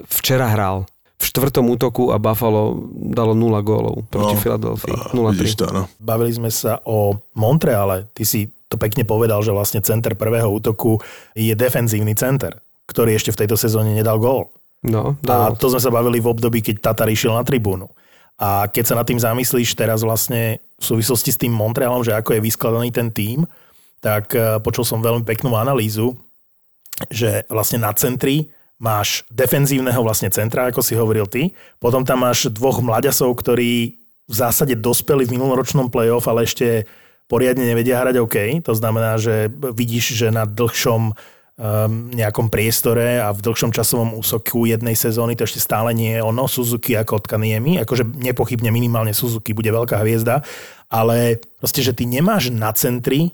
včera 0.09 0.49
hral 0.49 0.85
v 1.15 1.25
štvrtom 1.25 1.65
útoku 1.71 2.13
a 2.13 2.19
Buffalo 2.19 2.85
dalo 2.93 3.33
0 3.33 3.49
gólov 3.65 4.05
proti 4.11 4.35
No, 4.37 4.41
Filadelfii. 4.41 5.15
Vidíš 5.15 5.57
0-3. 5.57 5.61
to, 5.63 5.67
no. 5.73 5.83
Bavili 5.97 6.33
sme 6.35 6.51
sa 6.53 6.83
o 6.85 7.17
Montreale. 7.33 8.11
Ty 8.13 8.23
si 8.27 8.51
to 8.69 8.77
pekne 8.77 9.07
povedal, 9.07 9.41
že 9.41 9.55
vlastne 9.55 9.81
center 9.81 10.19
prvého 10.19 10.51
útoku 10.51 10.99
je 11.33 11.55
defenzívny 11.55 12.13
center, 12.13 12.59
ktorý 12.91 13.15
ešte 13.15 13.33
v 13.33 13.41
tejto 13.47 13.57
sezóne 13.57 13.95
nedal 13.95 14.19
gól. 14.19 14.51
No, 14.85 15.17
A 15.25 15.55
to 15.57 15.73
sme 15.73 15.81
sa 15.81 15.89
bavili 15.89 16.21
v 16.21 16.29
období, 16.29 16.61
keď 16.61 16.93
Tatar 16.93 17.09
išiel 17.09 17.33
na 17.33 17.41
tribúnu. 17.41 17.89
A 18.37 18.69
keď 18.69 18.85
sa 18.85 18.99
nad 18.99 19.07
tým 19.09 19.17
zamyslíš 19.17 19.73
teraz 19.73 20.05
vlastne 20.05 20.61
v 20.77 20.85
súvislosti 20.85 21.31
s 21.33 21.41
tým 21.41 21.55
Montrealom, 21.55 22.05
že 22.05 22.13
ako 22.13 22.37
je 22.37 22.45
vyskladaný 22.45 22.93
ten 22.93 23.09
tím, 23.09 23.49
tak 24.05 24.35
eh, 24.37 24.61
počul 24.61 24.85
som 24.85 25.01
veľmi 25.01 25.25
peknú 25.25 25.57
analýzu, 25.57 26.13
že 27.09 27.49
vlastne 27.49 27.81
na 27.81 27.95
centri 27.97 28.53
máš 28.79 29.23
defenzívneho 29.31 30.01
vlastne 30.03 30.29
centra, 30.29 30.69
ako 30.69 30.83
si 30.83 30.99
hovoril 30.99 31.31
ty, 31.31 31.55
potom 31.79 32.03
tam 32.03 32.27
máš 32.27 32.51
dvoch 32.51 32.83
mlaďasov, 32.83 33.31
ktorí 33.39 34.03
v 34.25 34.35
zásade 34.35 34.75
dospeli 34.75 35.29
v 35.29 35.37
minuloročnom 35.37 35.93
playoff, 35.93 36.27
ale 36.27 36.49
ešte 36.49 36.89
poriadne 37.29 37.65
nevedia 37.65 38.01
hrať 38.01 38.17
OK. 38.21 38.37
To 38.65 38.73
znamená, 38.73 39.21
že 39.21 39.53
vidíš, 39.53 40.17
že 40.17 40.29
na 40.33 40.49
dlhšom 40.49 41.13
um, 41.13 41.15
nejakom 42.13 42.49
priestore 42.49 43.21
a 43.21 43.31
v 43.31 43.45
dlhšom 43.45 43.71
časovom 43.71 44.17
úsoku 44.17 44.65
jednej 44.65 44.97
sezóny 44.97 45.37
to 45.37 45.45
ešte 45.45 45.61
stále 45.61 45.93
nie 45.93 46.17
je 46.19 46.25
ono. 46.25 46.49
Suzuki 46.49 46.97
ako 46.97 47.25
od 47.25 47.27
Kaniemi, 47.29 47.79
akože 47.85 48.05
nepochybne 48.05 48.73
minimálne 48.73 49.13
Suzuki 49.13 49.53
bude 49.53 49.71
veľká 49.71 50.01
hviezda, 50.03 50.43
ale 50.89 51.41
proste, 51.61 51.85
že 51.85 51.97
ty 51.97 52.09
nemáš 52.09 52.49
na 52.49 52.73
centri 52.73 53.33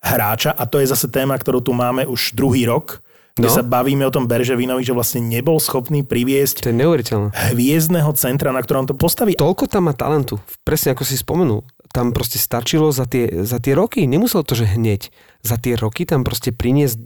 hráča 0.00 0.56
a 0.56 0.64
to 0.64 0.80
je 0.80 0.88
zase 0.88 1.12
téma, 1.12 1.36
ktorú 1.36 1.60
tu 1.60 1.76
máme 1.76 2.08
už 2.08 2.32
druhý 2.32 2.64
rok, 2.64 3.04
kde 3.40 3.48
No. 3.48 3.56
sa 3.56 3.64
bavíme 3.64 4.04
o 4.04 4.12
tom 4.12 4.28
Berževinovi, 4.28 4.84
že 4.84 4.92
vlastne 4.92 5.24
nebol 5.24 5.56
schopný 5.56 6.04
priviesť 6.04 6.60
To 6.60 6.70
je 6.70 6.76
neuveriteľné. 6.76 7.28
hviezdneho 7.56 8.12
centra, 8.12 8.52
na 8.52 8.60
ktorom 8.60 8.84
to 8.84 8.92
postaví. 8.92 9.32
Toľko 9.34 9.64
tam 9.66 9.88
má 9.88 9.96
talentu, 9.96 10.36
presne 10.60 10.92
ako 10.92 11.02
si 11.02 11.16
spomenul. 11.16 11.64
Tam 11.90 12.12
proste 12.12 12.38
stačilo 12.38 12.92
za 12.92 13.02
tie, 13.02 13.42
za 13.42 13.58
tie 13.58 13.74
roky, 13.74 14.04
nemuselo 14.06 14.44
to, 14.44 14.54
že 14.54 14.68
hneď. 14.68 15.08
Za 15.40 15.56
tie 15.56 15.74
roky 15.74 16.04
tam 16.04 16.22
proste 16.22 16.52
priniesť 16.52 17.00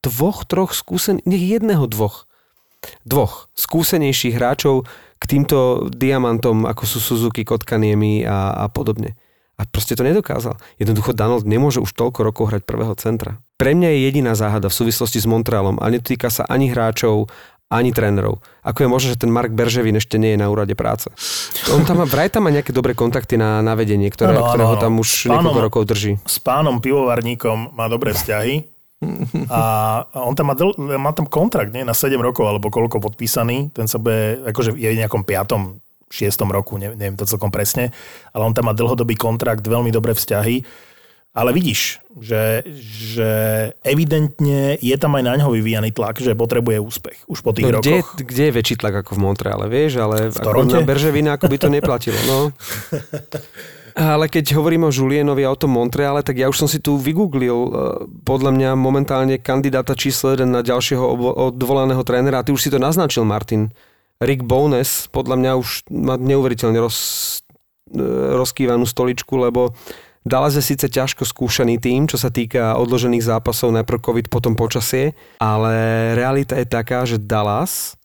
dvoch, 0.00 0.48
troch 0.48 0.72
skúsených, 0.72 1.26
nech 1.26 1.44
jedného, 1.44 1.84
dvoch. 1.84 2.24
Dvoch 3.04 3.52
skúsenejších 3.52 4.40
hráčov 4.40 4.88
k 5.20 5.24
týmto 5.28 5.84
diamantom, 5.92 6.64
ako 6.64 6.88
sú 6.88 6.96
Suzuki, 6.96 7.44
Kotkaniemi 7.44 8.24
a, 8.24 8.56
a 8.56 8.72
podobne. 8.72 9.20
A 9.60 9.68
proste 9.68 9.92
to 9.92 10.00
nedokázal. 10.00 10.56
Jednoducho 10.80 11.12
Donald 11.12 11.44
nemôže 11.44 11.84
už 11.84 11.92
toľko 11.92 12.24
rokov 12.24 12.48
hrať 12.48 12.64
prvého 12.64 12.96
centra. 12.96 13.36
Pre 13.60 13.76
mňa 13.76 13.92
je 13.92 13.98
jediná 14.08 14.32
záhada 14.32 14.72
v 14.72 14.78
súvislosti 14.80 15.20
s 15.20 15.28
Montrealom 15.28 15.76
a 15.76 15.92
netýka 15.92 16.32
sa 16.32 16.48
ani 16.48 16.72
hráčov, 16.72 17.28
ani 17.68 17.92
trénerov. 17.92 18.40
Ako 18.64 18.82
je 18.82 18.88
možné, 18.88 19.08
že 19.12 19.20
ten 19.20 19.28
Mark 19.28 19.52
Berževin 19.52 20.00
ešte 20.00 20.16
nie 20.16 20.32
je 20.32 20.40
na 20.40 20.48
úrade 20.48 20.72
práce? 20.72 21.12
On 21.68 21.84
tam 21.84 22.00
má, 22.00 22.06
vraj 22.08 22.32
tam 22.32 22.48
má 22.48 22.50
nejaké 22.50 22.72
dobré 22.72 22.96
kontakty 22.96 23.36
na, 23.36 23.60
na 23.60 23.76
vedenie, 23.76 24.08
ktoré, 24.08 24.32
Áno, 24.32 24.42
áno, 24.42 24.50
ktoré 24.50 24.64
ho 24.64 24.76
tam 24.80 24.96
už 24.96 25.28
pánom- 25.28 25.44
niekoľko 25.44 25.60
rokov 25.60 25.82
drží. 25.84 26.12
S 26.24 26.40
pánom 26.40 26.80
pivovarníkom 26.80 27.76
má 27.76 27.84
dobré 27.92 28.16
vzťahy. 28.16 28.64
A 29.48 29.60
on 30.12 30.36
tam 30.36 30.52
má, 30.52 30.54
dl- 30.56 30.76
má 30.76 31.12
tam 31.16 31.24
kontrakt 31.24 31.72
nie? 31.72 31.84
na 31.84 31.96
7 31.96 32.20
rokov 32.20 32.44
alebo 32.48 32.68
koľko 32.68 33.00
podpísaný. 33.00 33.72
Ten 33.72 33.88
sa 33.88 33.96
bude, 33.96 34.40
akože 34.44 34.76
je 34.76 34.88
v 34.92 35.00
nejakom 35.00 35.24
5 35.24 35.40
šiestom 35.50 35.62
roku, 36.50 36.76
ne, 36.76 36.92
neviem 36.92 37.14
to 37.14 37.24
celkom 37.24 37.48
presne, 37.48 37.94
ale 38.34 38.42
on 38.44 38.52
tam 38.52 38.66
má 38.66 38.74
dlhodobý 38.74 39.14
kontrakt, 39.14 39.62
veľmi 39.62 39.88
dobré 39.88 40.12
vzťahy. 40.12 40.62
Ale 41.30 41.54
vidíš, 41.54 42.02
že, 42.18 42.66
že 42.82 43.30
evidentne 43.86 44.74
je 44.82 44.96
tam 44.98 45.14
aj 45.14 45.22
na 45.22 45.38
ňoho 45.38 45.54
vyvíjaný 45.54 45.94
tlak, 45.94 46.18
že 46.18 46.34
potrebuje 46.34 46.82
úspech 46.82 47.22
už 47.30 47.38
po 47.46 47.54
tých 47.54 47.70
No, 47.70 47.78
kde, 47.78 48.02
rokoch. 48.02 48.18
kde 48.18 48.42
je 48.50 48.56
väčší 48.58 48.74
tlak 48.82 49.06
ako 49.06 49.14
v 49.14 49.20
Montreale, 49.22 49.70
vieš, 49.70 50.02
ale 50.02 50.34
ako 50.34 50.42
Toronte? 50.42 50.74
na 50.74 50.82
Berževina 50.82 51.38
ako 51.38 51.46
by 51.46 51.56
to 51.62 51.68
neplatilo. 51.70 52.18
No. 52.26 52.38
Ale 53.90 54.30
keď 54.30 54.54
hovorím 54.54 54.86
o 54.86 54.94
Julienovi 54.94 55.42
a 55.42 55.50
o 55.50 55.58
tom 55.58 55.74
Montreale, 55.74 56.22
tak 56.22 56.38
ja 56.38 56.46
už 56.46 56.56
som 56.56 56.68
si 56.70 56.78
tu 56.78 56.94
vygooglil 56.94 57.54
eh, 57.54 57.70
podľa 58.22 58.50
mňa 58.54 58.70
momentálne 58.74 59.38
kandidáta 59.38 59.98
číslo 59.98 60.30
1 60.30 60.46
na 60.46 60.62
ďalšieho 60.62 61.02
odvolaného 61.50 62.02
trénera 62.02 62.40
a 62.40 62.46
ty 62.46 62.54
už 62.54 62.62
si 62.62 62.70
to 62.70 62.78
naznačil, 62.78 63.26
Martin. 63.26 63.70
Rick 64.20 64.44
Bowness 64.44 65.08
podľa 65.08 65.36
mňa 65.40 65.52
už 65.56 65.68
má 65.88 66.20
neuveriteľne 66.20 66.76
roz, 66.76 66.98
eh, 67.92 68.00
rozkývanú 68.36 68.84
stoličku, 68.84 69.34
lebo 69.40 69.72
Dallas 70.20 70.52
je 70.52 70.60
síce 70.60 70.84
ťažko 70.84 71.24
skúšaný 71.24 71.80
tým, 71.80 72.04
čo 72.04 72.20
sa 72.20 72.28
týka 72.28 72.76
odložených 72.76 73.24
zápasov, 73.24 73.72
najprv 73.72 74.04
COVID, 74.04 74.26
potom 74.28 74.52
počasie, 74.52 75.16
ale 75.40 75.72
realita 76.12 76.60
je 76.60 76.68
taká, 76.68 77.08
že 77.08 77.16
Dallas 77.16 77.96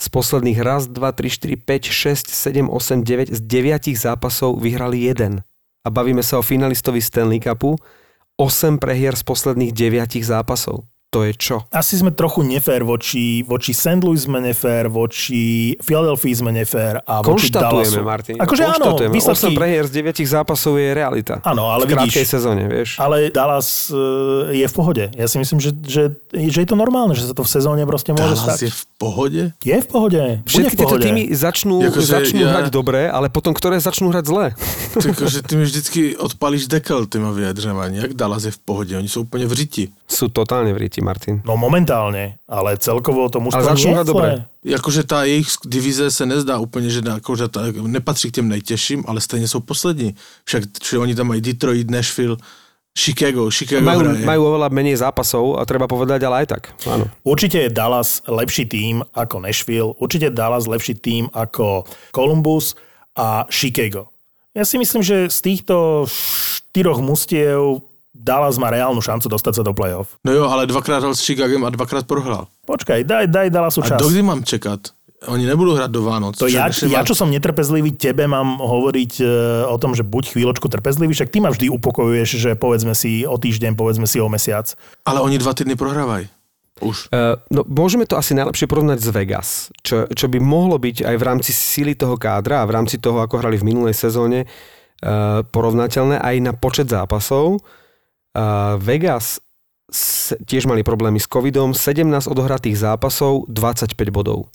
z 0.00 0.06
posledných 0.08 0.56
raz, 0.64 0.88
2, 0.88 0.96
3, 0.96 1.28
4, 1.28 1.60
5, 1.60 1.92
6, 1.92 2.32
7, 2.32 2.72
8, 2.72 3.04
9, 3.04 3.36
z 3.36 3.40
9 3.44 3.92
zápasov 3.92 4.56
vyhrali 4.56 5.04
jeden. 5.04 5.44
A 5.84 5.88
bavíme 5.92 6.24
sa 6.24 6.40
o 6.40 6.44
finalistovi 6.44 7.04
Stanley 7.04 7.44
Cupu, 7.44 7.76
8 8.40 8.80
prehier 8.80 9.12
z 9.12 9.24
posledných 9.28 9.76
9 9.76 10.24
zápasov. 10.24 10.89
To 11.10 11.26
je 11.26 11.34
čo? 11.34 11.66
Asi 11.74 11.98
sme 11.98 12.14
trochu 12.14 12.46
nefér 12.46 12.86
voči, 12.86 13.42
voči 13.42 13.74
St. 13.74 13.98
Louis 13.98 14.22
sme 14.22 14.38
nefér, 14.38 14.86
voči 14.86 15.74
Philadelphia 15.82 16.38
sme 16.38 16.54
nefér 16.54 17.02
a 17.02 17.18
voči 17.18 17.50
Dallasu. 17.50 18.06
Martin. 18.06 18.38
Akože 18.38 18.62
áno, 18.62 18.94
konštatujeme. 18.94 19.10
8 19.10 19.18
výsledky... 19.18 19.54
prehier 19.58 19.84
z 19.90 19.92
9 20.06 20.22
zápasov 20.22 20.78
je 20.78 20.88
realita. 20.94 21.42
Áno, 21.42 21.66
ale 21.66 21.90
v 21.90 21.98
vidíš, 21.98 22.30
sezóne, 22.30 22.62
vieš. 22.70 22.94
ale 23.02 23.26
Dallas 23.34 23.90
e, 23.90 24.62
je 24.62 24.66
v 24.70 24.74
pohode. 24.74 25.10
Ja 25.18 25.26
si 25.26 25.42
myslím, 25.42 25.58
že, 25.58 25.74
že, 25.82 26.14
že 26.30 26.58
je 26.62 26.68
to 26.70 26.78
normálne, 26.78 27.18
že 27.18 27.26
sa 27.26 27.34
to 27.34 27.42
v 27.42 27.50
sezóne 27.58 27.82
proste 27.90 28.14
môže 28.14 28.38
Dallas 28.38 28.46
stať. 28.46 28.58
je 28.62 28.70
v 28.70 28.82
pohode? 28.94 29.42
Je 29.66 29.76
v 29.82 29.88
pohode. 29.90 30.22
Všetky 30.46 30.78
tieto 30.78 30.94
pohode. 30.94 31.10
týmy 31.10 31.34
začnú, 31.34 31.90
Akože 31.90 32.06
začnú 32.06 32.46
ja- 32.46 32.54
hrať 32.54 32.70
dobre, 32.70 33.10
ale 33.10 33.26
potom 33.26 33.50
ktoré 33.50 33.82
začnú 33.82 34.14
hrať 34.14 34.24
zle. 34.30 34.54
Takže 34.94 35.42
ty 35.42 35.58
mi 35.58 35.66
vždycky 35.66 36.14
odpalíš 36.14 36.70
dekel 36.70 37.10
týma 37.10 37.34
vyjadřování. 37.34 37.98
Jak 37.98 38.14
Dallas 38.14 38.46
je 38.46 38.54
v 38.54 38.62
pohodě? 38.62 38.94
Oni 38.94 39.10
jsou 39.10 39.26
úplně 39.26 39.50
v 39.50 39.52
řiti. 39.58 39.84
Sú 40.10 40.26
totálne 40.26 40.74
v 40.74 40.90
ríti, 41.00 41.04
Martin. 41.04 41.34
No 41.48 41.56
momentálne, 41.56 42.36
ale 42.44 42.76
celkovo 42.76 43.32
to 43.32 43.40
mužstvo 43.40 43.64
Ale 43.64 43.74
nie 43.80 43.96
je 43.96 44.04
dobre. 44.04 44.28
Jakože 44.60 45.02
ta 45.08 45.24
jejich 45.24 45.48
divize 45.64 46.10
se 46.10 46.26
nezdá 46.26 46.58
úplně, 46.60 46.90
že 46.90 47.00
jakože 47.00 47.48
ta, 47.48 47.60
nepatří 47.72 48.30
k 48.30 48.34
těm 48.34 48.48
nejtěžším, 48.48 49.04
ale 49.08 49.20
stejně 49.20 49.48
jsou 49.48 49.60
poslední. 49.60 50.14
Však 50.44 50.62
že 50.90 50.98
oni 50.98 51.14
tam 51.14 51.26
mají 51.28 51.40
Detroit, 51.40 51.90
Nashville, 51.90 52.36
Chicago. 52.98 53.50
Chicago 53.50 53.86
Majú, 53.86 54.00
hraje. 54.02 54.26
majú 54.26 54.42
oveľa 54.50 54.68
menej 54.74 54.98
zápasov 54.98 55.56
a 55.56 55.64
treba 55.64 55.86
povedať, 55.86 56.26
ale 56.26 56.44
aj 56.44 56.46
tak. 56.50 56.62
Áno. 56.90 57.06
Určite 57.22 57.62
je 57.62 57.70
Dallas 57.70 58.20
lepší 58.26 58.66
tým 58.66 59.06
ako 59.14 59.40
Nashville, 59.40 59.94
určite 60.02 60.28
je 60.28 60.34
Dallas 60.34 60.66
lepší 60.66 60.98
tým 60.98 61.30
ako 61.30 61.86
Columbus 62.10 62.74
a 63.14 63.46
Chicago. 63.48 64.10
Ja 64.50 64.66
si 64.66 64.82
myslím, 64.82 65.06
že 65.06 65.30
z 65.30 65.38
týchto 65.38 66.04
štyroch 66.10 66.98
mustiev 66.98 67.86
Dallas 68.10 68.58
má 68.58 68.74
reálnu 68.74 68.98
šancu 68.98 69.30
dostať 69.30 69.60
sa 69.60 69.62
do 69.62 69.70
play-off. 69.70 70.18
No 70.26 70.34
jo, 70.34 70.44
ale 70.50 70.66
dvakrát 70.66 70.98
hrál 70.98 71.14
s 71.14 71.22
Chicagem 71.22 71.62
a 71.62 71.70
dvakrát 71.70 72.02
prohrál. 72.10 72.50
Počkaj, 72.66 73.06
daj, 73.06 73.30
daj 73.30 73.48
Dallasu 73.54 73.86
A 73.86 73.94
čas. 73.94 73.98
dokdy 74.02 74.20
mám 74.26 74.42
čekat? 74.42 74.90
Oni 75.28 75.44
nebudú 75.44 75.76
hrať 75.76 75.92
do 75.92 76.00
Vánoc. 76.00 76.40
To 76.40 76.48
ja, 76.48 76.72
ja, 76.72 77.00
čo 77.04 77.12
som 77.12 77.28
netrpezlivý, 77.28 77.92
tebe 77.92 78.24
mám 78.24 78.56
hovoriť 78.56 79.12
e, 79.20 79.24
o 79.68 79.76
tom, 79.76 79.92
že 79.92 80.00
buď 80.00 80.32
chvíľočku 80.32 80.64
trpezlivý, 80.72 81.12
však 81.12 81.28
ty 81.28 81.44
ma 81.44 81.52
vždy 81.52 81.68
upokojuješ, 81.68 82.40
že 82.40 82.50
povedzme 82.56 82.96
si 82.96 83.28
o 83.28 83.36
týždeň, 83.36 83.76
povedzme 83.76 84.08
si 84.08 84.16
o 84.16 84.32
mesiac. 84.32 84.72
Ale 85.04 85.20
oni 85.20 85.36
dva 85.36 85.52
týdny 85.52 85.76
prohrávajú. 85.76 86.24
Už. 86.80 87.12
Uh, 87.12 87.36
no, 87.52 87.60
môžeme 87.68 88.08
to 88.08 88.16
asi 88.16 88.32
najlepšie 88.32 88.64
porovnať 88.64 88.98
s 89.04 89.08
Vegas, 89.12 89.48
čo, 89.84 90.08
čo 90.08 90.32
by 90.32 90.40
mohlo 90.40 90.80
byť 90.80 91.04
aj 91.04 91.16
v 91.20 91.26
rámci 91.28 91.52
síly 91.52 91.92
toho 91.92 92.16
kádra 92.16 92.64
a 92.64 92.68
v 92.68 92.80
rámci 92.80 92.96
toho, 92.96 93.20
ako 93.20 93.44
hrali 93.44 93.60
v 93.60 93.68
minulej 93.68 93.92
sezóne, 93.92 94.48
uh, 94.48 95.44
porovnateľné 95.44 96.16
aj 96.16 96.34
na 96.40 96.56
počet 96.56 96.88
zápasov. 96.88 97.60
Vegas 98.78 99.40
tiež 100.46 100.70
mali 100.70 100.86
problémy 100.86 101.18
s 101.18 101.26
covidom, 101.26 101.74
17 101.74 102.30
odohratých 102.30 102.78
zápasov, 102.78 103.50
25 103.50 104.14
bodov. 104.14 104.46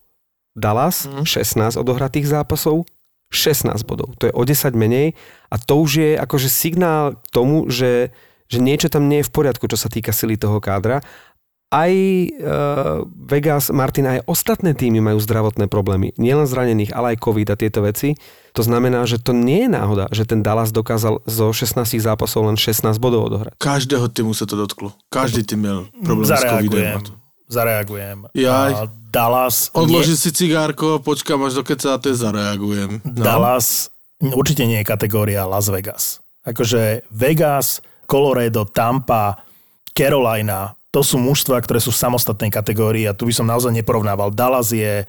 Dallas, 0.56 1.04
Mhm. 1.12 1.28
16 1.28 1.76
odohratých 1.76 2.32
zápasov, 2.32 2.88
16 3.28 3.84
bodov. 3.84 4.16
To 4.24 4.32
je 4.32 4.34
o 4.34 4.44
10 4.48 4.72
menej 4.72 5.20
a 5.52 5.60
to 5.60 5.84
už 5.84 5.92
je 6.00 6.12
akože 6.16 6.48
signál 6.48 7.20
k 7.20 7.28
tomu, 7.36 7.68
že, 7.68 8.16
že 8.48 8.64
niečo 8.64 8.88
tam 8.88 9.12
nie 9.12 9.20
je 9.20 9.28
v 9.28 9.34
poriadku, 9.36 9.68
čo 9.68 9.76
sa 9.76 9.92
týka 9.92 10.16
sily 10.16 10.40
toho 10.40 10.64
kádra 10.64 11.04
aj 11.76 11.94
uh, 12.40 13.04
Vegas, 13.28 13.68
Martin, 13.76 14.08
aj 14.08 14.24
ostatné 14.32 14.72
týmy 14.72 15.04
majú 15.04 15.20
zdravotné 15.20 15.68
problémy. 15.68 16.16
Nielen 16.16 16.48
zranených, 16.48 16.96
ale 16.96 17.16
aj 17.16 17.22
COVID 17.28 17.52
a 17.52 17.60
tieto 17.60 17.84
veci. 17.84 18.16
To 18.56 18.64
znamená, 18.64 19.04
že 19.04 19.20
to 19.20 19.36
nie 19.36 19.68
je 19.68 19.70
náhoda, 19.76 20.08
že 20.16 20.24
ten 20.24 20.40
Dallas 20.40 20.72
dokázal 20.72 21.28
zo 21.28 21.52
16 21.52 22.00
zápasov 22.00 22.48
len 22.48 22.56
16 22.56 22.96
bodov 23.04 23.28
odohrať. 23.28 23.60
Každého 23.60 24.08
týmu 24.08 24.32
sa 24.32 24.48
to 24.48 24.56
dotklo. 24.56 24.96
Každý 25.12 25.44
tým 25.44 25.60
měl 25.60 25.80
problém 26.08 26.24
s. 26.24 26.32
Zareagujem. 26.32 26.96
a 26.96 27.00
to. 27.04 27.12
Zareagujem. 27.52 28.18
Jaj. 28.32 28.72
A 28.74 28.82
Dallas... 29.12 29.70
Odložím 29.76 30.16
si 30.16 30.32
cigárko, 30.32 31.00
počkám 31.04 31.44
až 31.44 31.60
do 31.60 31.64
kecáte, 31.64 32.16
zareagujem. 32.16 33.04
No. 33.04 33.24
Dallas 33.24 33.92
určite 34.20 34.64
nie 34.64 34.80
je 34.82 34.88
kategória 34.88 35.44
Las 35.44 35.68
Vegas. 35.68 36.24
Akože 36.48 37.04
Vegas, 37.12 37.84
Colorado, 38.08 38.66
Tampa, 38.66 39.44
Carolina, 39.92 40.76
to 40.96 41.04
sú 41.04 41.20
mužstva, 41.20 41.60
ktoré 41.60 41.84
sú 41.84 41.92
v 41.92 42.00
samostatnej 42.00 42.48
kategórii 42.48 43.04
a 43.04 43.12
tu 43.12 43.28
by 43.28 43.36
som 43.36 43.44
naozaj 43.44 43.76
neporovnával. 43.76 44.32
Dallas 44.32 44.72
je 44.72 45.04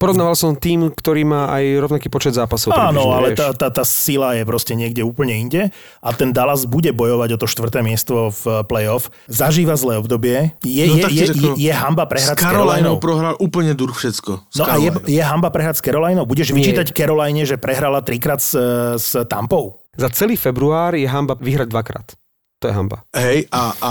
Porovnával 0.00 0.32
som 0.32 0.56
tým, 0.56 0.88
ktorý 0.96 1.28
má 1.28 1.52
aj 1.52 1.76
rovnaký 1.76 2.08
počet 2.08 2.32
zápasov. 2.32 2.72
Áno, 2.72 3.12
ale 3.12 3.36
tá, 3.36 3.52
tá, 3.52 3.68
tá 3.68 3.84
sila 3.84 4.32
je 4.32 4.48
proste 4.48 4.72
niekde 4.72 5.04
úplne 5.04 5.36
inde 5.36 5.68
a 6.00 6.08
ten 6.16 6.32
Dallas 6.32 6.64
bude 6.64 6.88
bojovať 6.96 7.36
o 7.36 7.38
to 7.44 7.44
štvrté 7.44 7.84
miesto 7.84 8.32
v 8.32 8.64
playoff. 8.64 9.12
Zažíva 9.28 9.76
zlé 9.76 10.00
obdobie. 10.00 10.56
Je, 10.64 10.88
No 10.88 11.04
je, 11.04 11.04
je, 11.04 11.26
je, 11.36 11.50
je 11.68 11.72
hamba 11.76 12.08
prehrať 12.08 12.32
S 12.32 12.40
Carolinou. 12.40 12.96
Prohral 12.96 13.36
úplne 13.44 13.76
dur 13.76 13.92
všetko. 13.92 14.40
S 14.48 14.56
No 14.56 14.64
a 14.64 14.80
je, 14.80 14.88
je 15.04 15.20
hamba 15.20 15.52
prehrať 15.52 15.76
s 15.76 15.82
Carolinou? 15.84 16.24
Budeš 16.24 16.56
Nie. 16.56 16.64
vyčítať 16.64 16.96
Caroline, 16.96 17.44
že 17.44 17.60
prehrala 17.60 18.00
trikrát 18.00 18.40
s, 18.40 18.56
s 18.96 19.20
Tampou? 19.28 19.84
Za 20.00 20.08
celý 20.16 20.40
február 20.40 20.96
je 20.96 21.04
hamba 21.04 21.36
vyhrať 21.36 21.68
dvakrát. 21.68 22.19
To 22.60 22.68
je 22.68 22.76
hamba. 22.76 23.02
Hej, 23.16 23.48
a, 23.48 23.72
a 23.80 23.90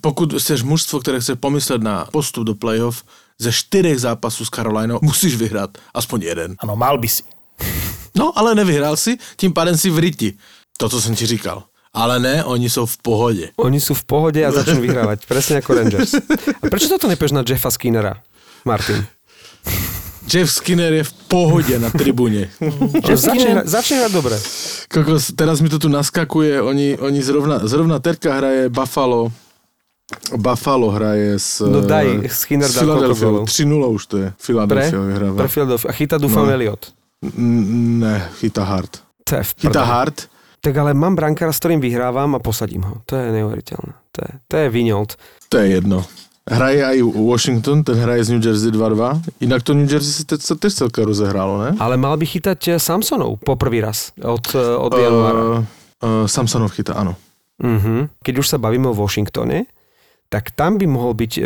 pokud 0.00 0.36
chceš 0.36 0.60
mužstvo, 0.60 1.00
ktoré 1.00 1.24
chce 1.24 1.40
pomyslet 1.40 1.80
na 1.80 2.04
postup 2.12 2.44
do 2.44 2.52
playoff, 2.52 3.00
ze 3.40 3.48
čtyřech 3.48 4.00
zápasů 4.00 4.44
s 4.44 4.52
Carolinou 4.52 5.00
musíš 5.00 5.40
vyhrát 5.40 5.72
aspoň 5.96 6.22
jeden. 6.22 6.50
Áno, 6.60 6.76
mal 6.76 7.00
by 7.00 7.08
si. 7.08 7.24
No, 8.12 8.36
ale 8.36 8.54
nevyhrál 8.54 8.96
si, 8.96 9.16
tím 9.40 9.56
pádem 9.56 9.76
si 9.76 9.88
v 9.90 9.98
riti. 9.98 10.28
To, 10.76 10.88
co 10.88 11.00
jsem 11.00 11.16
ti 11.16 11.26
říkal. 11.26 11.64
Ale 11.94 12.20
ne, 12.20 12.44
oni 12.44 12.70
jsou 12.70 12.86
v 12.86 12.96
pohodě. 12.96 13.50
Oni 13.56 13.80
sú 13.80 13.94
v 13.94 14.04
pohode 14.04 14.38
a 14.46 14.52
začnú 14.60 14.84
vyhrávať. 14.84 15.26
Presne 15.26 15.58
ako 15.58 15.74
Rangers. 15.74 16.14
A 16.60 16.64
prečo 16.70 16.86
toto 16.86 17.10
nepeš 17.10 17.34
na 17.34 17.42
Jeffa 17.42 17.72
Skinnera, 17.72 18.20
Martin? 18.68 19.02
Jeff 20.30 20.50
Skinner 20.50 20.92
je 20.92 21.04
v 21.04 21.12
pohodě 21.12 21.78
na 21.78 21.90
začne, 23.18 23.50
hra, 23.50 23.62
začne 23.66 23.96
hrať 23.98 24.12
dobre. 24.12 24.36
Kokos, 24.86 25.34
teraz 25.34 25.58
mi 25.60 25.68
to 25.68 25.78
tu 25.78 25.88
naskakuje, 25.88 26.62
oni, 26.62 26.98
oni 26.98 27.18
zrovna, 27.18 27.58
zrovna 27.62 27.98
teďka 27.98 28.30
hraje 28.32 28.62
Buffalo, 28.68 29.32
Buffalo 30.32 30.90
hraje 30.90 31.38
s, 31.38 31.62
No 31.62 31.80
daj, 31.80 32.26
eh, 32.26 32.28
Skinner 32.28 32.66
s 32.66 32.74
dá 32.74 32.82
koľko 32.82 33.14
Philadelphia. 33.14 33.26
gólov? 33.26 33.44
3-0 33.46 33.86
už 33.90 34.02
to 34.06 34.16
je. 34.16 34.28
Pre, 34.30 34.38
Philadelphia 34.38 35.00
vyhráva. 35.00 35.36
pre 35.38 35.48
Philadelphia. 35.48 35.86
A 35.86 35.94
chytá 35.94 36.16
dúfam 36.16 36.46
No. 36.46 36.52
Elliot. 36.52 36.82
Ne, 38.00 38.16
je 39.36 39.44
v 39.44 39.50
Chytá 39.56 39.70
prdeli. 39.76 39.92
hard. 39.92 40.16
Tak 40.60 40.74
ale 40.76 40.90
mám 40.92 41.14
brankára, 41.14 41.50
s 41.50 41.58
ktorým 41.58 41.78
vyhrávam 41.78 42.34
a 42.34 42.40
posadím 42.40 42.84
ho. 42.84 43.00
To 43.06 43.14
je 43.14 43.32
neuveriteľné. 43.32 43.92
To 44.10 44.18
je, 44.20 44.30
to 44.44 44.54
je 44.56 44.66
vyňolt. 44.68 45.10
To 45.48 45.56
je 45.56 45.66
jedno. 45.72 46.04
Hraje 46.50 46.82
aj 46.82 46.98
Washington, 47.14 47.86
ten 47.86 47.94
hraje 47.94 48.26
z 48.26 48.28
New 48.34 48.42
Jersey 48.42 48.74
2-2. 48.74 49.38
Inak 49.46 49.62
to 49.62 49.70
New 49.70 49.86
Jersey 49.86 50.10
sa 50.10 50.24
te- 50.26 50.42
sa 50.42 50.58
celka 50.58 51.06
rozehrálo, 51.06 51.62
ne? 51.62 51.70
Ale 51.78 51.94
mal 51.94 52.18
by 52.18 52.26
chytať 52.26 52.74
eh, 52.74 52.78
Samsonov 52.82 53.38
po 53.46 53.54
prvý 53.54 53.78
raz 53.78 54.10
od, 54.18 54.42
eh, 54.52 54.58
od 54.58 54.90
januára. 54.90 55.40
Uh, 55.40 55.62
uh, 56.02 56.26
Samsonov 56.26 56.74
chytá, 56.74 56.98
áno. 56.98 57.14
Uh-huh. 57.60 58.10
Keď 58.26 58.34
už 58.42 58.46
sa 58.50 58.58
bavíme 58.58 58.90
o 58.90 58.96
Washingtone, 58.96 59.70
tak 60.30 60.54
tam 60.54 60.78
by 60.78 60.86
mohol 60.86 61.12
byť 61.18 61.32
e, 61.36 61.42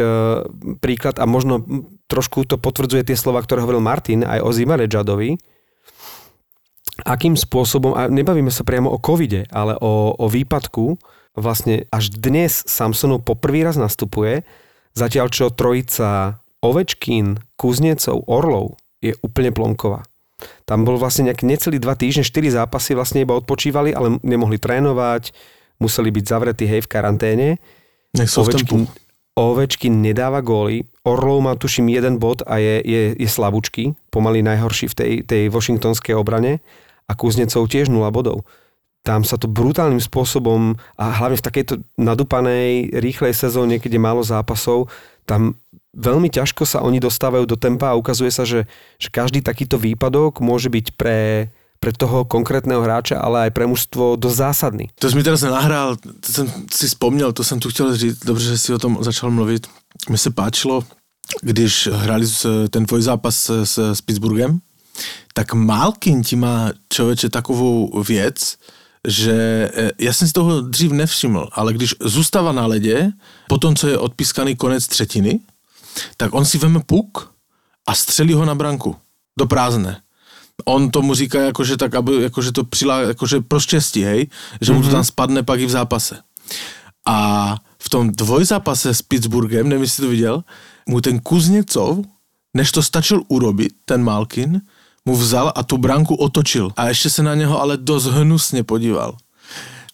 príklad 0.77 1.17
a 1.17 1.25
možno 1.25 1.65
trošku 2.07 2.45
to 2.45 2.61
potvrdzuje 2.61 3.09
tie 3.09 3.17
slova, 3.17 3.41
ktoré 3.41 3.65
hovoril 3.65 3.81
Martin 3.81 4.23
aj 4.23 4.45
o 4.45 4.53
Zimarejadovi, 4.53 5.41
akým 7.09 7.35
spôsobom, 7.35 7.97
a 7.97 8.13
nebavíme 8.13 8.53
sa 8.53 8.63
priamo 8.63 8.93
o 8.93 9.01
covide, 9.01 9.49
ale 9.49 9.75
o, 9.81 10.13
o 10.15 10.27
výpadku, 10.29 11.01
vlastne 11.35 11.89
až 11.91 12.13
dnes 12.13 12.63
Samsonov 12.69 13.25
poprvý 13.25 13.65
raz 13.67 13.81
nastupuje, 13.81 14.45
zatiaľ 14.95 15.27
čo 15.31 15.51
trojica 15.51 16.41
Ovečkin, 16.65 17.37
Kuznecov, 17.61 18.25
Orlov 18.25 18.81
je 19.05 19.13
úplne 19.21 19.53
plonková. 19.53 20.07
Tam 20.65 20.83
bol 20.89 20.97
vlastne 20.97 21.29
nejaký 21.29 21.45
necelý 21.45 21.77
dva 21.77 21.93
týždne, 21.93 22.25
štyri 22.25 22.49
zápasy 22.49 22.97
vlastne 22.97 23.23
iba 23.23 23.37
odpočívali, 23.37 23.93
ale 23.93 24.17
nemohli 24.25 24.57
trénovať, 24.57 25.37
museli 25.79 26.09
byť 26.09 26.25
zavretí 26.25 26.65
hej 26.65 26.81
v 26.85 26.91
karanténe. 26.91 27.49
Nech 28.17 28.31
sú. 28.33 28.47
Ovečkin, 28.47 28.89
Ovečkin 29.35 30.01
nedáva 30.01 30.41
góly, 30.41 30.87
Orlov 31.05 31.45
má 31.45 31.53
tuším 31.59 31.93
jeden 31.93 32.17
bod 32.17 32.41
a 32.47 32.57
je, 32.63 32.81
je, 32.81 33.03
je 33.19 33.29
slabúčky, 33.29 33.93
pomaly 34.09 34.41
najhorší 34.41 34.89
v 34.89 34.95
tej, 34.95 35.13
tej 35.27 35.43
washingtonskej 35.53 36.17
obrane 36.17 36.65
a 37.05 37.13
Kuznecov 37.13 37.69
tiež 37.69 37.93
0 37.93 38.01
bodov. 38.09 38.49
Tam 39.05 39.21
sa 39.21 39.37
to 39.37 39.53
brutálnym 39.53 40.01
spôsobom 40.01 40.81
a 40.97 41.05
hlavne 41.13 41.37
v 41.37 41.47
takejto 41.47 41.75
nadúpanej, 42.01 42.89
rýchlej 42.97 43.37
sezóne, 43.37 43.77
keď 43.77 44.01
je 44.01 44.01
málo 44.01 44.25
zápasov, 44.25 44.89
tam 45.29 45.61
veľmi 45.93 46.33
ťažko 46.33 46.65
sa 46.65 46.81
oni 46.81 47.05
dostávajú 47.05 47.45
do 47.45 47.57
tempa 47.61 47.93
a 47.93 48.01
ukazuje 48.01 48.33
sa, 48.33 48.49
že, 48.49 48.65
že 48.97 49.09
každý 49.13 49.45
takýto 49.45 49.77
výpadok 49.77 50.41
môže 50.41 50.73
byť 50.73 50.97
pre, 50.97 51.53
pre 51.85 51.93
toho 51.93 52.25
konkrétneho 52.25 52.81
hráča, 52.81 53.21
ale 53.21 53.49
aj 53.49 53.51
pre 53.53 53.69
mužstvo 53.69 54.17
dosť 54.17 54.37
zásadný. 54.37 54.89
To 54.97 55.11
jsi 55.11 55.17
mi 55.17 55.23
teraz 55.23 55.45
nahrál, 55.45 55.97
to 55.97 56.29
jsem 56.33 56.47
si 56.73 56.87
vzpomněl, 56.89 57.33
to 57.33 57.45
jsem 57.45 57.61
tu 57.61 57.69
chtěl 57.69 57.97
říct, 57.97 58.25
dobře, 58.25 58.45
že 58.45 58.59
si 58.59 58.75
o 58.75 58.79
tom 58.79 58.99
začal 59.01 59.31
mluvit. 59.31 59.67
Mně 60.09 60.19
se 60.19 60.31
páčilo, 60.31 60.85
když 61.41 61.89
hráli 61.93 62.27
ten 62.71 62.87
tvoj 62.87 63.03
zápas 63.03 63.51
s, 63.51 63.79
s 63.79 64.01
Pittsburghem, 64.01 64.59
tak 65.35 65.55
Malkin 65.55 66.23
ti 66.23 66.37
má 66.37 66.71
člověče 66.93 67.29
takovou 67.29 68.03
věc, 68.03 68.57
že 69.09 69.71
eh, 69.75 69.91
já 69.99 70.13
jsem 70.13 70.29
si 70.29 70.35
toho 70.35 70.61
dřív 70.61 70.93
nevšiml, 70.93 71.49
ale 71.53 71.73
když 71.73 71.95
zůstává 72.01 72.53
na 72.53 72.67
ledě, 72.67 73.13
potom 73.49 73.77
co 73.77 73.89
je 73.89 73.99
odpískaný 73.99 74.57
konec 74.57 74.87
třetiny, 74.87 75.41
tak 76.17 76.35
on 76.35 76.45
si 76.45 76.59
veme 76.59 76.81
puk 76.81 77.33
a 77.87 77.95
střelí 77.95 78.35
ho 78.35 78.45
na 78.45 78.55
branku. 78.55 78.97
Do 79.39 79.47
prázdne. 79.47 80.01
On 80.65 80.91
tomu 80.91 81.15
říká, 81.15 81.41
jakože, 81.41 81.77
tak, 81.77 81.95
aby, 81.95 82.23
jakože 82.23 82.53
to 82.53 82.65
přilá, 82.65 83.01
jakože 83.01 83.41
pro 83.41 83.61
štěstí, 83.61 84.03
hej? 84.03 84.27
Že 84.61 84.73
mu 84.73 84.83
to 84.83 84.89
tam 84.89 85.05
spadne 85.05 85.43
pak 85.43 85.61
i 85.61 85.67
v 85.67 85.71
zápase. 85.71 86.19
A 87.07 87.57
v 87.79 87.89
tom 87.89 88.11
dvojzápase 88.11 88.95
s 88.95 89.03
Pittsburghem, 89.03 89.69
nevím, 89.69 89.83
jestli 89.83 90.03
to 90.03 90.11
viděl, 90.11 90.45
mu 90.89 91.01
ten 91.01 91.21
Kuzněcov, 91.21 91.99
než 92.55 92.73
to 92.73 92.83
stačil 92.83 93.23
urobit, 93.29 93.73
ten 93.85 94.05
Malkin, 94.05 94.61
mu 95.05 95.17
vzal 95.17 95.53
a 95.55 95.63
tu 95.63 95.77
branku 95.79 96.15
otočil. 96.15 96.71
A 96.77 96.89
ještě 96.89 97.11
se 97.11 97.23
na 97.23 97.35
něho 97.35 97.61
ale 97.61 97.77
dost 97.77 98.07
hnusně 98.07 98.65
podíval. 98.65 99.17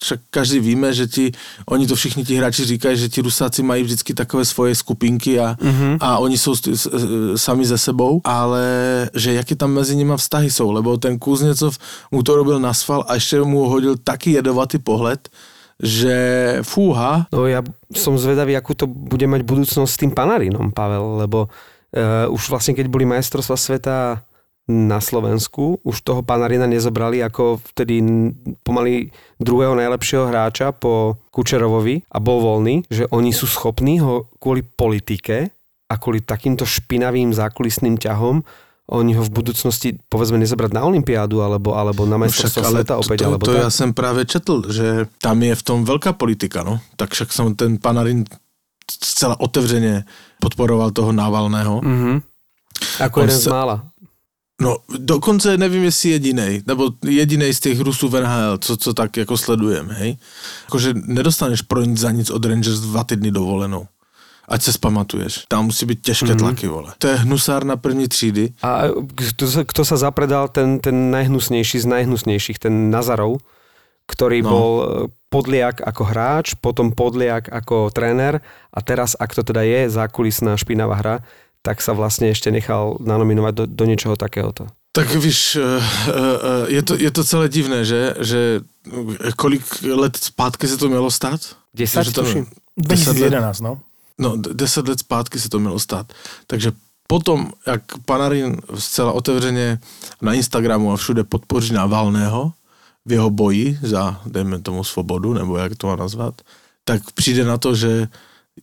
Však 0.02 0.20
každý 0.30 0.60
víme, 0.60 0.94
že 0.94 1.06
ti, 1.06 1.32
oni 1.68 1.86
to 1.86 1.94
všichni 1.94 2.24
ti 2.24 2.36
hráči 2.36 2.64
říkají, 2.64 2.96
že 2.96 3.08
ti 3.08 3.20
Rusáci 3.20 3.62
mají 3.62 3.82
vždycky 3.84 4.14
takové 4.14 4.44
svoje 4.44 4.74
skupinky 4.74 5.40
a, 5.40 5.56
mm-hmm. 5.60 5.96
a 6.00 6.18
oni 6.18 6.38
jsou 6.38 6.52
st- 6.52 6.72
s- 6.72 6.88
sami 7.36 7.66
ze 7.66 7.78
sebou, 7.78 8.20
ale 8.24 8.64
že 9.14 9.34
jaký 9.34 9.54
tam 9.54 9.72
mezi 9.72 9.96
nimi 9.96 10.12
vztahy 10.16 10.50
jsou, 10.50 10.72
lebo 10.72 10.96
ten 10.96 11.18
Kuzněcov 11.18 11.78
mu 12.10 12.22
to 12.22 12.36
robil 12.36 12.60
na 12.60 12.74
sval 12.74 13.04
a 13.08 13.14
ještě 13.14 13.42
mu 13.42 13.68
hodil 13.68 13.96
taký 14.04 14.32
jedovatý 14.32 14.78
pohled, 14.78 15.28
že 15.82 16.60
fúha, 16.62 17.24
No 17.32 17.48
ja 17.48 17.64
som 17.96 18.12
zvedavý, 18.20 18.52
akú 18.52 18.76
to 18.76 18.84
bude 18.84 19.24
mať 19.24 19.48
budúcnosť 19.48 19.88
s 19.92 20.00
tým 20.00 20.12
Panarinom, 20.12 20.76
Pavel, 20.76 21.24
lebo 21.24 21.48
uh, 21.48 22.28
už 22.28 22.52
vlastne 22.52 22.76
keď 22.76 22.92
boli 22.92 23.08
majstrovstva 23.08 23.56
sveta 23.56 24.20
na 24.70 25.02
Slovensku, 25.02 25.82
už 25.82 26.00
toho 26.06 26.22
Panarina 26.22 26.70
nezobrali 26.70 27.18
ako 27.18 27.58
vtedy 27.74 27.98
pomaly 28.62 29.10
druhého 29.42 29.74
najlepšieho 29.74 30.30
hráča 30.30 30.70
po 30.72 31.18
Kučerovovi 31.34 32.06
a 32.06 32.18
bol 32.22 32.38
voľný, 32.40 32.86
že 32.86 33.10
oni 33.10 33.34
sú 33.34 33.50
schopní 33.50 33.98
ho 33.98 34.30
kvôli 34.38 34.62
politike 34.62 35.50
a 35.90 35.94
kvôli 35.98 36.22
takýmto 36.22 36.62
špinavým 36.62 37.34
zákulisným 37.34 37.98
ťahom 37.98 38.46
oni 38.90 39.14
ho 39.14 39.22
v 39.22 39.30
budúcnosti 39.30 40.02
povedzme 40.10 40.34
nezobrať 40.42 40.74
na 40.74 40.82
Olympiádu 40.82 41.46
alebo, 41.46 41.78
alebo 41.78 42.10
na 42.10 42.18
No 42.18 42.26
majstrovstvo 42.26 42.66
sveta 42.66 42.98
opäť. 42.98 43.22
to, 43.22 43.26
alebo 43.30 43.46
to 43.46 43.54
tak. 43.54 43.62
já 43.62 43.70
jsem 43.70 43.94
právě 43.94 44.24
četl, 44.24 44.72
že 44.72 45.06
tam 45.22 45.42
je 45.42 45.54
v 45.54 45.62
tom 45.62 45.84
velká 45.84 46.12
politika, 46.12 46.62
no. 46.62 46.80
Tak 46.96 47.14
však 47.14 47.32
jsem 47.32 47.54
ten 47.54 47.78
Panarin 47.78 48.24
zcela 48.90 49.40
otevřeně 49.40 50.04
podporoval 50.40 50.90
toho 50.90 51.12
Navalného. 51.12 51.80
Mhm. 51.84 52.20
Ako 53.00 53.20
On 53.20 53.28
jeden 53.28 53.40
z 53.40 53.46
mála. 53.46 53.84
No, 54.60 54.76
dokonce 54.98 55.56
nevím, 55.56 55.84
jestli 55.84 56.10
jedinej, 56.10 56.62
nebo 56.66 56.90
jedinej 57.04 57.54
z 57.54 57.60
těch 57.60 57.80
Rusů 57.80 58.08
v 58.08 58.20
NHL, 58.20 58.58
co, 58.58 58.76
co 58.76 58.94
tak 58.94 59.16
jako 59.16 59.36
sledujeme, 59.36 59.94
hej. 59.94 60.16
Jakože 60.64 60.94
nedostaneš 60.94 61.62
pro 61.62 61.82
nic 61.82 61.98
za 62.00 62.10
nic 62.10 62.30
od 62.30 62.44
Rangers 62.44 62.80
dva 62.80 63.04
týdny 63.04 63.30
dovolenou. 63.30 63.86
Ať 64.48 64.62
se 64.62 64.72
spamatuješ. 64.72 65.44
Tam 65.48 65.64
musí 65.64 65.86
být 65.86 66.02
těžké 66.02 66.26
mm-hmm. 66.26 66.38
tlaky, 66.38 66.66
vole. 66.66 66.92
To 66.98 67.06
je 67.06 67.16
hnusár 67.16 67.64
na 67.64 67.76
první 67.76 68.08
třídy. 68.08 68.52
A 68.62 68.82
kto 69.14 69.46
sa, 69.46 69.62
kto 69.62 69.82
sa 69.86 69.96
zapredal, 69.96 70.50
ten, 70.50 70.82
ten 70.82 71.14
najhnusnejší 71.14 71.78
z 71.78 71.86
najhnusnejších, 71.86 72.58
ten 72.58 72.90
Nazarov, 72.90 73.38
ktorý 74.10 74.42
No. 74.42 74.50
bol 74.50 74.70
e, 74.74 74.84
podliak 75.30 75.78
ako 75.86 76.02
hráč, 76.02 76.58
potom 76.58 76.90
podliak 76.90 77.46
ako 77.46 77.94
tréner 77.94 78.42
a 78.74 78.78
teraz, 78.82 79.14
ak 79.14 79.30
to 79.38 79.46
teda 79.46 79.62
je 79.62 79.86
zákulisná 79.86 80.58
špinavá 80.58 80.98
hra, 80.98 81.16
tak 81.62 81.82
sa 81.84 81.92
vlastne 81.92 82.32
ešte 82.32 82.48
nechal 82.48 82.96
nanominovať 83.00 83.52
do, 83.54 83.64
do 83.68 83.84
niečoho 83.84 84.16
takéhoto. 84.16 84.66
Tak 84.92 85.14
víš, 85.20 85.56
eh, 85.56 85.62
eh, 85.62 86.74
je 86.74 86.82
to, 86.82 86.94
je 86.98 87.10
to 87.10 87.22
celé 87.24 87.46
divné, 87.48 87.84
že, 87.84 88.14
že 88.20 88.60
kolik 89.36 89.62
let 89.82 90.16
zpátky 90.16 90.68
se 90.68 90.76
to 90.76 90.88
mělo 90.88 91.10
stát? 91.10 91.40
10, 91.74 92.02
Že 92.04 92.12
to- 92.12 92.22
tuším. 92.22 92.46
2011, 92.76 93.60
no. 93.60 93.78
No, 94.18 94.36
d- 94.36 94.50
deset 94.54 94.88
let 94.88 94.98
zpátky 95.00 95.40
se 95.40 95.48
to 95.48 95.58
mělo 95.58 95.78
stát. 95.78 96.12
Takže 96.46 96.72
potom, 97.06 97.52
jak 97.66 97.82
Panarin 98.04 98.56
zcela 98.74 99.12
otevřeně 99.12 99.78
na 100.22 100.32
Instagramu 100.34 100.92
a 100.92 100.96
všude 100.96 101.24
podpoří 101.24 101.72
Navalného 101.72 102.52
v 103.06 103.12
jeho 103.12 103.30
boji 103.30 103.78
za, 103.82 104.20
dejme 104.26 104.58
tomu, 104.58 104.84
svobodu, 104.84 105.32
nebo 105.32 105.56
jak 105.56 105.76
to 105.76 105.86
má 105.86 105.96
nazvat, 105.96 106.34
tak 106.84 107.10
přijde 107.14 107.44
na 107.44 107.58
to, 107.58 107.74
že 107.74 108.08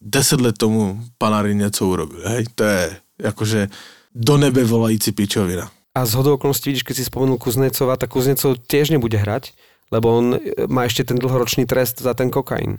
deset 0.02 0.42
let 0.42 0.58
tomu 0.58 1.00
Panarin 1.18 1.58
něco 1.58 1.86
urobil. 1.88 2.22
Hej? 2.26 2.46
To 2.56 2.64
je 2.64 2.98
jakože 3.24 3.70
do 4.16 4.38
nebe 4.38 4.64
volající 4.64 5.12
pičovina. 5.12 5.72
A 5.96 6.06
z 6.06 6.14
hodou 6.14 6.34
okolností 6.34 6.70
vidíš, 6.70 6.84
keď 6.84 6.96
si 6.96 7.10
spomenul 7.10 7.38
Kuznecova, 7.38 7.98
tak 7.98 8.10
Kuznecov 8.14 8.62
tiež 8.70 8.94
nebude 8.94 9.18
hrať, 9.18 9.54
lebo 9.90 10.14
on 10.14 10.38
e, 10.38 10.40
má 10.70 10.86
ešte 10.86 11.02
ten 11.02 11.18
dlhoročný 11.18 11.66
trest 11.66 12.02
za 12.02 12.14
ten 12.14 12.30
kokain. 12.30 12.78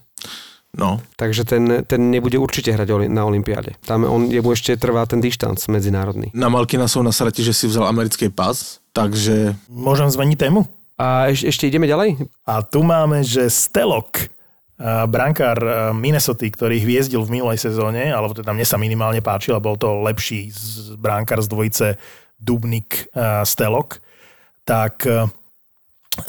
No, 0.78 1.00
Takže 1.16 1.44
ten, 1.48 1.82
ten 1.88 2.10
nebude 2.12 2.38
určite 2.38 2.70
hrať 2.70 3.08
na 3.08 3.24
Olympiáde. 3.24 3.74
Tam 3.82 4.04
on, 4.04 4.28
jemu 4.30 4.52
ešte 4.52 4.76
trvá 4.76 5.06
ten 5.08 5.18
dištanc 5.20 5.58
medzinárodný. 5.66 6.30
na 6.34 6.48
Malkina 6.48 6.88
jsou 6.88 7.02
na 7.02 7.12
srati, 7.12 7.42
že 7.42 7.54
si 7.54 7.66
vzal 7.66 7.88
americký 7.88 8.28
pas, 8.28 8.78
takže 8.92 9.56
Môžem 9.72 10.10
zmeniť 10.12 10.38
tému? 10.38 10.68
A 10.98 11.32
eš, 11.32 11.48
ešte 11.48 11.66
ideme 11.66 11.86
ďalej? 11.88 12.20
A 12.46 12.62
tu 12.62 12.82
máme, 12.84 13.24
že 13.24 13.50
Stelok, 13.50 14.28
brankár 15.10 15.58
a, 15.58 15.72
Minnesota, 15.90 16.46
ktorý 16.46 16.78
hviezdil 16.78 17.26
v 17.26 17.42
minulej 17.42 17.58
sezóne, 17.58 18.14
alebo 18.14 18.32
teda 18.32 18.54
mne 18.54 18.66
sa 18.66 18.78
minimálne 18.78 19.18
páčil 19.18 19.58
a 19.58 19.62
bol 19.62 19.74
to 19.74 20.02
lepší 20.06 20.54
z, 20.54 20.94
brankár 20.94 21.42
z 21.42 21.50
dvojice 21.50 21.86
Dubnik 22.38 23.10
a 23.18 23.42
Stelok, 23.42 23.98
tak, 24.62 25.02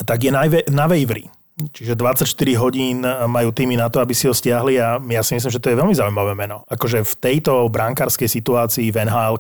tak 0.08 0.20
je 0.24 0.32
na, 0.34 0.50
na 0.74 0.90
waiveri. 0.90 1.30
Čiže 1.60 2.00
24 2.00 2.24
hodín 2.56 3.04
majú 3.04 3.52
týmy 3.52 3.76
na 3.76 3.92
to, 3.92 4.00
aby 4.00 4.16
si 4.16 4.32
ho 4.32 4.34
stiahli 4.34 4.80
a 4.80 4.96
ja 4.96 5.22
si 5.22 5.36
myslím, 5.36 5.52
že 5.52 5.60
to 5.60 5.68
je 5.68 5.76
veľmi 5.76 5.92
zaujímavé 5.92 6.32
meno. 6.32 6.64
Akože 6.72 7.04
v 7.04 7.14
tejto 7.20 7.68
brankárskej 7.68 8.32
situácii 8.32 8.88
v 8.96 9.04
nhl 9.04 9.36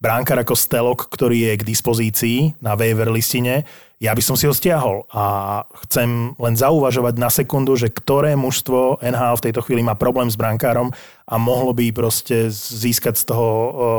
bránkár 0.00 0.40
ako 0.40 0.54
Stelok, 0.54 1.08
ktorý 1.08 1.50
je 1.50 1.52
k 1.60 1.68
dispozícii 1.68 2.38
na 2.60 2.76
waiver 2.76 3.08
listine, 3.12 3.64
ja 3.96 4.12
by 4.12 4.20
som 4.20 4.36
si 4.36 4.44
ho 4.44 4.52
stiahol 4.52 5.08
a 5.08 5.64
chcem 5.88 6.36
len 6.36 6.52
zauvažovať 6.52 7.14
na 7.16 7.32
sekundu, 7.32 7.80
že 7.80 7.88
ktoré 7.88 8.36
mužstvo 8.36 9.00
NHL 9.00 9.40
v 9.40 9.44
tejto 9.48 9.64
chvíli 9.64 9.80
má 9.80 9.96
problém 9.96 10.28
s 10.28 10.36
brankárom 10.36 10.92
a 11.24 11.40
mohlo 11.40 11.72
by 11.72 11.96
proste 11.96 12.52
získať 12.52 13.16
z 13.16 13.24
toho, 13.32 13.48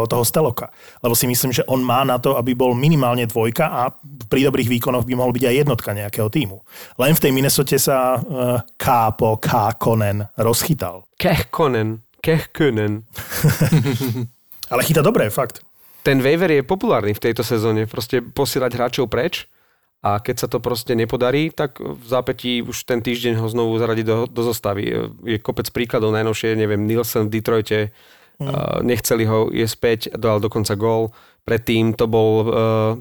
toho 0.05 0.21
Steloka. 0.21 0.69
Lebo 1.01 1.17
si 1.17 1.25
myslím, 1.25 1.49
že 1.49 1.65
on 1.65 1.81
má 1.81 2.05
na 2.05 2.21
to, 2.21 2.37
aby 2.37 2.53
bol 2.53 2.77
minimálne 2.77 3.25
dvojka 3.25 3.65
a 3.65 3.89
pri 4.29 4.45
dobrých 4.45 4.69
výkonoch 4.77 5.01
by 5.01 5.17
mohol 5.17 5.33
byť 5.33 5.43
aj 5.49 5.55
jednotka 5.65 5.89
nejakého 5.97 6.29
týmu. 6.29 6.61
Len 7.01 7.17
v 7.17 7.21
tej 7.25 7.31
Minnesote 7.33 7.81
sa 7.81 8.21
uh, 8.21 8.61
Kápo, 8.77 9.41
Kákonen 9.41 10.29
rozchytal. 10.37 11.09
Kehkonen. 11.17 12.05
Kehkonen. 12.21 13.01
Ale 14.71 14.85
chyta 14.85 15.01
dobre, 15.01 15.33
fakt. 15.33 15.66
Ten 16.07 16.23
waiver 16.23 16.47
je 16.47 16.63
populárny 16.63 17.11
v 17.11 17.19
tejto 17.19 17.43
sezóne. 17.43 17.83
Proste 17.83 18.23
posielať 18.23 18.71
hráčov 18.79 19.11
preč 19.11 19.51
a 19.99 20.23
keď 20.23 20.35
sa 20.39 20.47
to 20.47 20.63
proste 20.63 20.95
nepodarí, 20.95 21.51
tak 21.51 21.83
v 21.83 21.99
zápätí 22.07 22.63
už 22.63 22.87
ten 22.87 23.03
týždeň 23.03 23.35
ho 23.43 23.47
znovu 23.51 23.75
zaradiť 23.75 24.05
do, 24.07 24.17
do 24.23 24.41
zostavy. 24.47 25.11
Je 25.27 25.35
kopec 25.35 25.67
príkladov, 25.67 26.15
najnovšie, 26.15 26.55
neviem, 26.55 26.79
Nielsen 26.87 27.27
v 27.27 27.33
Detroite, 27.35 27.79
mm. 28.39 28.87
nechceli 28.87 29.27
ho, 29.27 29.51
je 29.51 29.67
späť, 29.67 30.15
dal 30.15 30.39
dokonca 30.39 30.79
gól. 30.79 31.11
Predtým 31.47 31.95
to 31.95 32.11
bol 32.11 32.43
uh, 32.43 32.47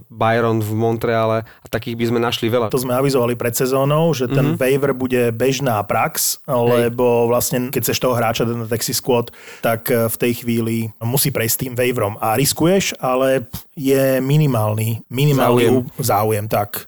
Byron 0.07 0.63
v 0.63 0.71
Montreale 0.79 1.43
a 1.43 1.67
takých 1.67 1.99
by 1.99 2.05
sme 2.15 2.19
našli 2.23 2.47
veľa. 2.47 2.71
To 2.71 2.79
sme 2.79 2.95
avizovali 2.95 3.35
pred 3.35 3.59
sezónou, 3.59 4.15
že 4.15 4.31
ten 4.31 4.55
mm-hmm. 4.55 4.63
waiver 4.63 4.95
bude 4.95 5.35
bežná 5.35 5.83
prax, 5.83 6.39
lebo 6.47 7.27
vlastne 7.27 7.75
keď 7.75 7.91
chceš 7.91 7.99
toho 7.99 8.15
hráča 8.15 8.47
na 8.47 8.71
Texas 8.71 9.03
Squad, 9.03 9.35
tak 9.67 9.91
v 9.91 10.17
tej 10.17 10.47
chvíli 10.47 10.95
musí 11.03 11.35
prejsť 11.35 11.67
tým 11.67 11.75
waiverom 11.75 12.15
a 12.23 12.39
riskuješ, 12.39 12.95
ale 13.03 13.51
je 13.75 14.23
minimálny, 14.23 15.03
minimálny 15.11 15.67
záujem, 15.67 15.91
záujem 15.99 16.47
tak. 16.47 16.87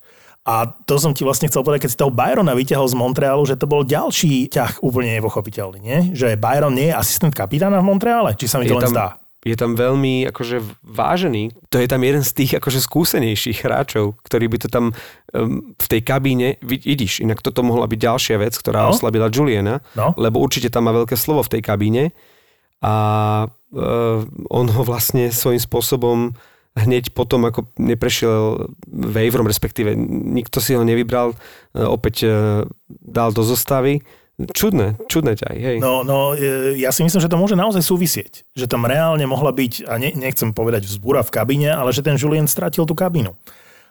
A 0.49 0.65
to 0.65 0.97
som 0.97 1.13
ti 1.13 1.29
vlastne 1.29 1.51
chcel 1.51 1.61
povedať, 1.61 1.85
keď 1.85 1.91
si 1.93 2.01
toho 2.01 2.15
Byrona 2.15 2.57
vyťahol 2.57 2.89
z 2.89 2.97
Montrealu, 2.97 3.45
že 3.45 3.61
to 3.61 3.69
bol 3.69 3.85
ďalší 3.85 4.49
ťah 4.49 4.81
úplne 4.81 5.13
nepochopiteľný, 5.21 5.79
nie? 5.83 5.99
Že 6.17 6.41
Byron 6.41 6.73
nie 6.73 6.89
je 6.89 6.97
asistent 6.97 7.37
kapitána 7.37 7.83
v 7.83 7.89
Montreale? 7.91 8.33
Či 8.33 8.47
sa 8.49 8.57
mi 8.57 8.65
to 8.65 8.79
je 8.79 8.81
len 8.81 8.87
tam, 8.89 8.95
zdá? 8.97 9.09
Je 9.47 9.55
tam 9.55 9.79
veľmi 9.79 10.27
akože 10.35 10.83
vážený. 10.83 11.55
To 11.71 11.79
je 11.79 11.87
tam 11.87 12.03
jeden 12.03 12.27
z 12.27 12.33
tých 12.35 12.53
akože 12.59 12.83
skúsenejších 12.83 13.63
hráčov, 13.63 14.19
ktorý 14.27 14.51
by 14.51 14.59
to 14.67 14.69
tam 14.69 14.91
um, 14.91 15.75
v 15.79 15.87
tej 15.87 16.01
kabíne, 16.03 16.59
vidíš, 16.59 17.23
inak 17.23 17.39
toto 17.39 17.63
mohla 17.63 17.87
byť 17.87 17.99
ďalšia 18.03 18.37
vec, 18.43 18.59
ktorá 18.59 18.91
no? 18.91 18.91
oslabila 18.91 19.31
Juliana, 19.31 19.79
no? 19.95 20.11
lebo 20.19 20.43
určite 20.43 20.75
tam 20.75 20.91
má 20.91 20.93
veľké 20.93 21.15
slovo 21.15 21.47
v 21.47 21.59
tej 21.59 21.63
kabíne 21.63 22.05
a 22.83 22.95
uh, 23.47 24.19
on 24.51 24.67
ho 24.67 24.83
vlastne 24.83 25.31
svojím 25.31 25.63
spôsobom 25.63 26.35
hneď 26.79 27.11
potom, 27.11 27.47
ako 27.47 27.71
neprešiel 27.79 28.71
waiverom, 28.87 29.51
respektíve 29.51 29.99
nikto 29.99 30.63
si 30.63 30.79
ho 30.79 30.87
nevybral, 30.87 31.35
opäť 31.75 32.31
dal 32.87 33.35
do 33.35 33.43
zostavy. 33.43 34.07
Čudné, 34.39 34.95
čudné 35.11 35.35
ťa, 35.35 35.51
hej. 35.51 35.77
No, 35.83 36.07
no, 36.07 36.31
ja 36.79 36.95
si 36.95 37.03
myslím, 37.03 37.19
že 37.19 37.27
to 37.27 37.35
môže 37.35 37.59
naozaj 37.59 37.83
súvisieť. 37.83 38.47
Že 38.55 38.71
tam 38.71 38.87
reálne 38.87 39.27
mohla 39.27 39.51
byť, 39.51 39.91
a 39.91 39.99
ne, 39.99 40.15
nechcem 40.15 40.55
povedať 40.55 40.87
vzbúra 40.87 41.27
v 41.27 41.35
kabíne, 41.35 41.75
ale 41.75 41.91
že 41.91 42.07
ten 42.07 42.15
Julien 42.15 42.47
stratil 42.47 42.87
tú 42.87 42.95
kabínu. 42.95 43.35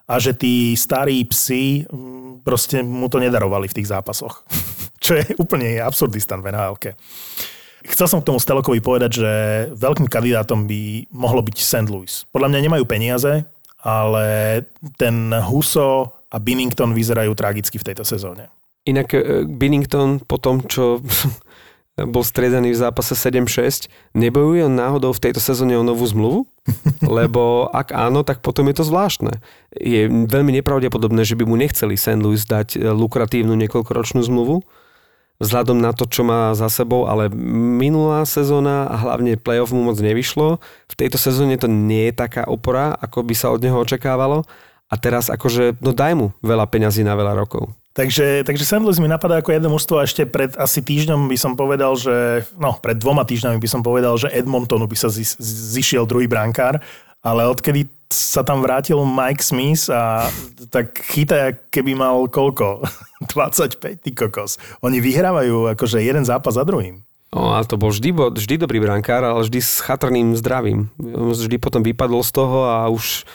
A 0.07 0.23
že 0.23 0.31
tí 0.31 0.71
starí 0.79 1.27
psi 1.27 1.83
proste 2.47 2.79
mu 2.79 3.11
to 3.11 3.19
nedarovali 3.19 3.67
v 3.67 3.75
tých 3.75 3.91
zápasoch. 3.91 4.47
Čo 5.03 5.19
je 5.19 5.35
úplne 5.35 5.83
absurdistan 5.83 6.39
v 6.39 6.55
nhl 6.55 6.79
Chcel 7.87 8.07
som 8.07 8.19
k 8.23 8.27
tomu 8.31 8.39
Stelokovi 8.39 8.79
povedať, 8.79 9.19
že 9.19 9.31
veľkým 9.75 10.07
kandidátom 10.07 10.63
by 10.63 11.11
mohlo 11.11 11.43
byť 11.43 11.57
St. 11.59 11.87
Louis. 11.91 12.23
Podľa 12.31 12.51
mňa 12.51 12.59
nemajú 12.67 12.83
peniaze, 12.87 13.43
ale 13.83 14.25
ten 14.95 15.31
Huso 15.43 16.11
a 16.27 16.37
Binnington 16.39 16.91
vyzerajú 16.91 17.31
tragicky 17.35 17.79
v 17.79 17.87
tejto 17.91 18.03
sezóne. 18.03 18.51
Inak 18.87 19.11
Binnington 19.45 20.23
po 20.23 20.39
tom, 20.39 20.63
čo 20.63 21.03
bol 22.13 22.23
striedaný 22.23 22.71
v 22.71 22.81
zápase 22.81 23.17
7-6, 23.17 23.89
nebojuje 24.13 24.69
on 24.69 24.77
náhodou 24.77 25.11
v 25.11 25.23
tejto 25.27 25.41
sezóne 25.41 25.73
o 25.75 25.83
novú 25.83 26.05
zmluvu? 26.05 26.45
Lebo 27.19 27.67
ak 27.73 27.91
áno, 27.91 28.21
tak 28.21 28.45
potom 28.45 28.69
je 28.69 28.75
to 28.77 28.85
zvláštne. 28.85 29.41
Je 29.73 30.05
veľmi 30.07 30.53
nepravdepodobné, 30.61 31.25
že 31.25 31.33
by 31.35 31.43
mu 31.49 31.57
nechceli 31.57 31.97
St. 31.97 32.21
Louis 32.21 32.45
dať 32.45 32.77
lukratívnu 32.79 33.57
niekoľkoročnú 33.57 34.21
zmluvu, 34.21 34.61
vzhľadom 35.37 35.77
na 35.77 35.93
to, 35.93 36.09
čo 36.09 36.25
má 36.25 36.53
za 36.57 36.69
sebou, 36.69 37.05
ale 37.05 37.29
minulá 37.77 38.25
sezóna 38.25 38.89
a 38.89 38.95
hlavne 38.97 39.37
playoff 39.37 39.73
mu 39.73 39.85
moc 39.85 39.97
nevyšlo. 40.01 40.57
V 40.89 40.95
tejto 40.97 41.17
sezóne 41.21 41.57
to 41.57 41.69
nie 41.69 42.09
je 42.09 42.17
taká 42.17 42.45
opora, 42.45 42.93
ako 42.97 43.25
by 43.25 43.33
sa 43.37 43.53
od 43.53 43.61
neho 43.61 43.77
očakávalo. 43.77 44.45
A 44.87 44.95
teraz 44.95 45.27
akože, 45.27 45.77
no 45.83 45.91
daj 45.91 46.13
mu 46.15 46.27
veľa 46.39 46.65
peňazí 46.71 47.03
na 47.03 47.13
veľa 47.13 47.35
rokov. 47.37 47.69
Takže, 47.97 48.45
takže 48.45 48.61
St. 48.61 48.85
Louis 48.85 49.01
mi 49.01 49.09
napadá 49.09 49.41
ako 49.41 49.57
jedno 49.57 49.73
mužstvo 49.73 49.97
a 49.97 50.05
ešte 50.05 50.29
pred 50.29 50.53
asi 50.53 50.85
týždňom 50.85 51.25
by 51.25 51.33
som 51.33 51.57
povedal, 51.57 51.97
že, 51.97 52.45
no 52.61 52.77
pred 52.77 52.93
dvoma 52.93 53.25
týždňami 53.25 53.57
by 53.57 53.65
som 53.65 53.81
povedal, 53.81 54.13
že 54.21 54.29
Edmontonu 54.29 54.85
by 54.85 54.93
sa 54.93 55.09
zišiel 55.41 56.05
druhý 56.05 56.29
brankár, 56.29 56.77
ale 57.25 57.49
odkedy 57.49 57.89
sa 58.13 58.45
tam 58.45 58.61
vrátil 58.61 59.01
Mike 59.01 59.41
Smith 59.41 59.89
a 59.89 60.29
tak 60.69 60.93
chytá, 61.09 61.57
keby 61.73 61.97
mal 61.97 62.29
koľko? 62.29 62.85
25, 63.33 63.81
ty 63.97 64.13
kokos. 64.13 64.61
Oni 64.85 65.01
vyhrávajú 65.01 65.73
akože 65.73 65.97
jeden 65.97 66.21
zápas 66.21 66.53
za 66.53 66.61
druhým. 66.61 67.01
No, 67.33 67.57
ale 67.57 67.65
to 67.65 67.81
bol 67.81 67.89
vždy, 67.89 68.13
vždy 68.13 68.61
dobrý 68.61 68.77
brankár, 68.77 69.25
ale 69.25 69.41
vždy 69.41 69.59
s 69.59 69.81
chatrným 69.83 70.37
zdravím. 70.37 70.93
Vždy 71.01 71.57
potom 71.57 71.81
vypadol 71.81 72.21
z 72.21 72.31
toho 72.31 72.69
a 72.69 72.87
už 72.87 73.25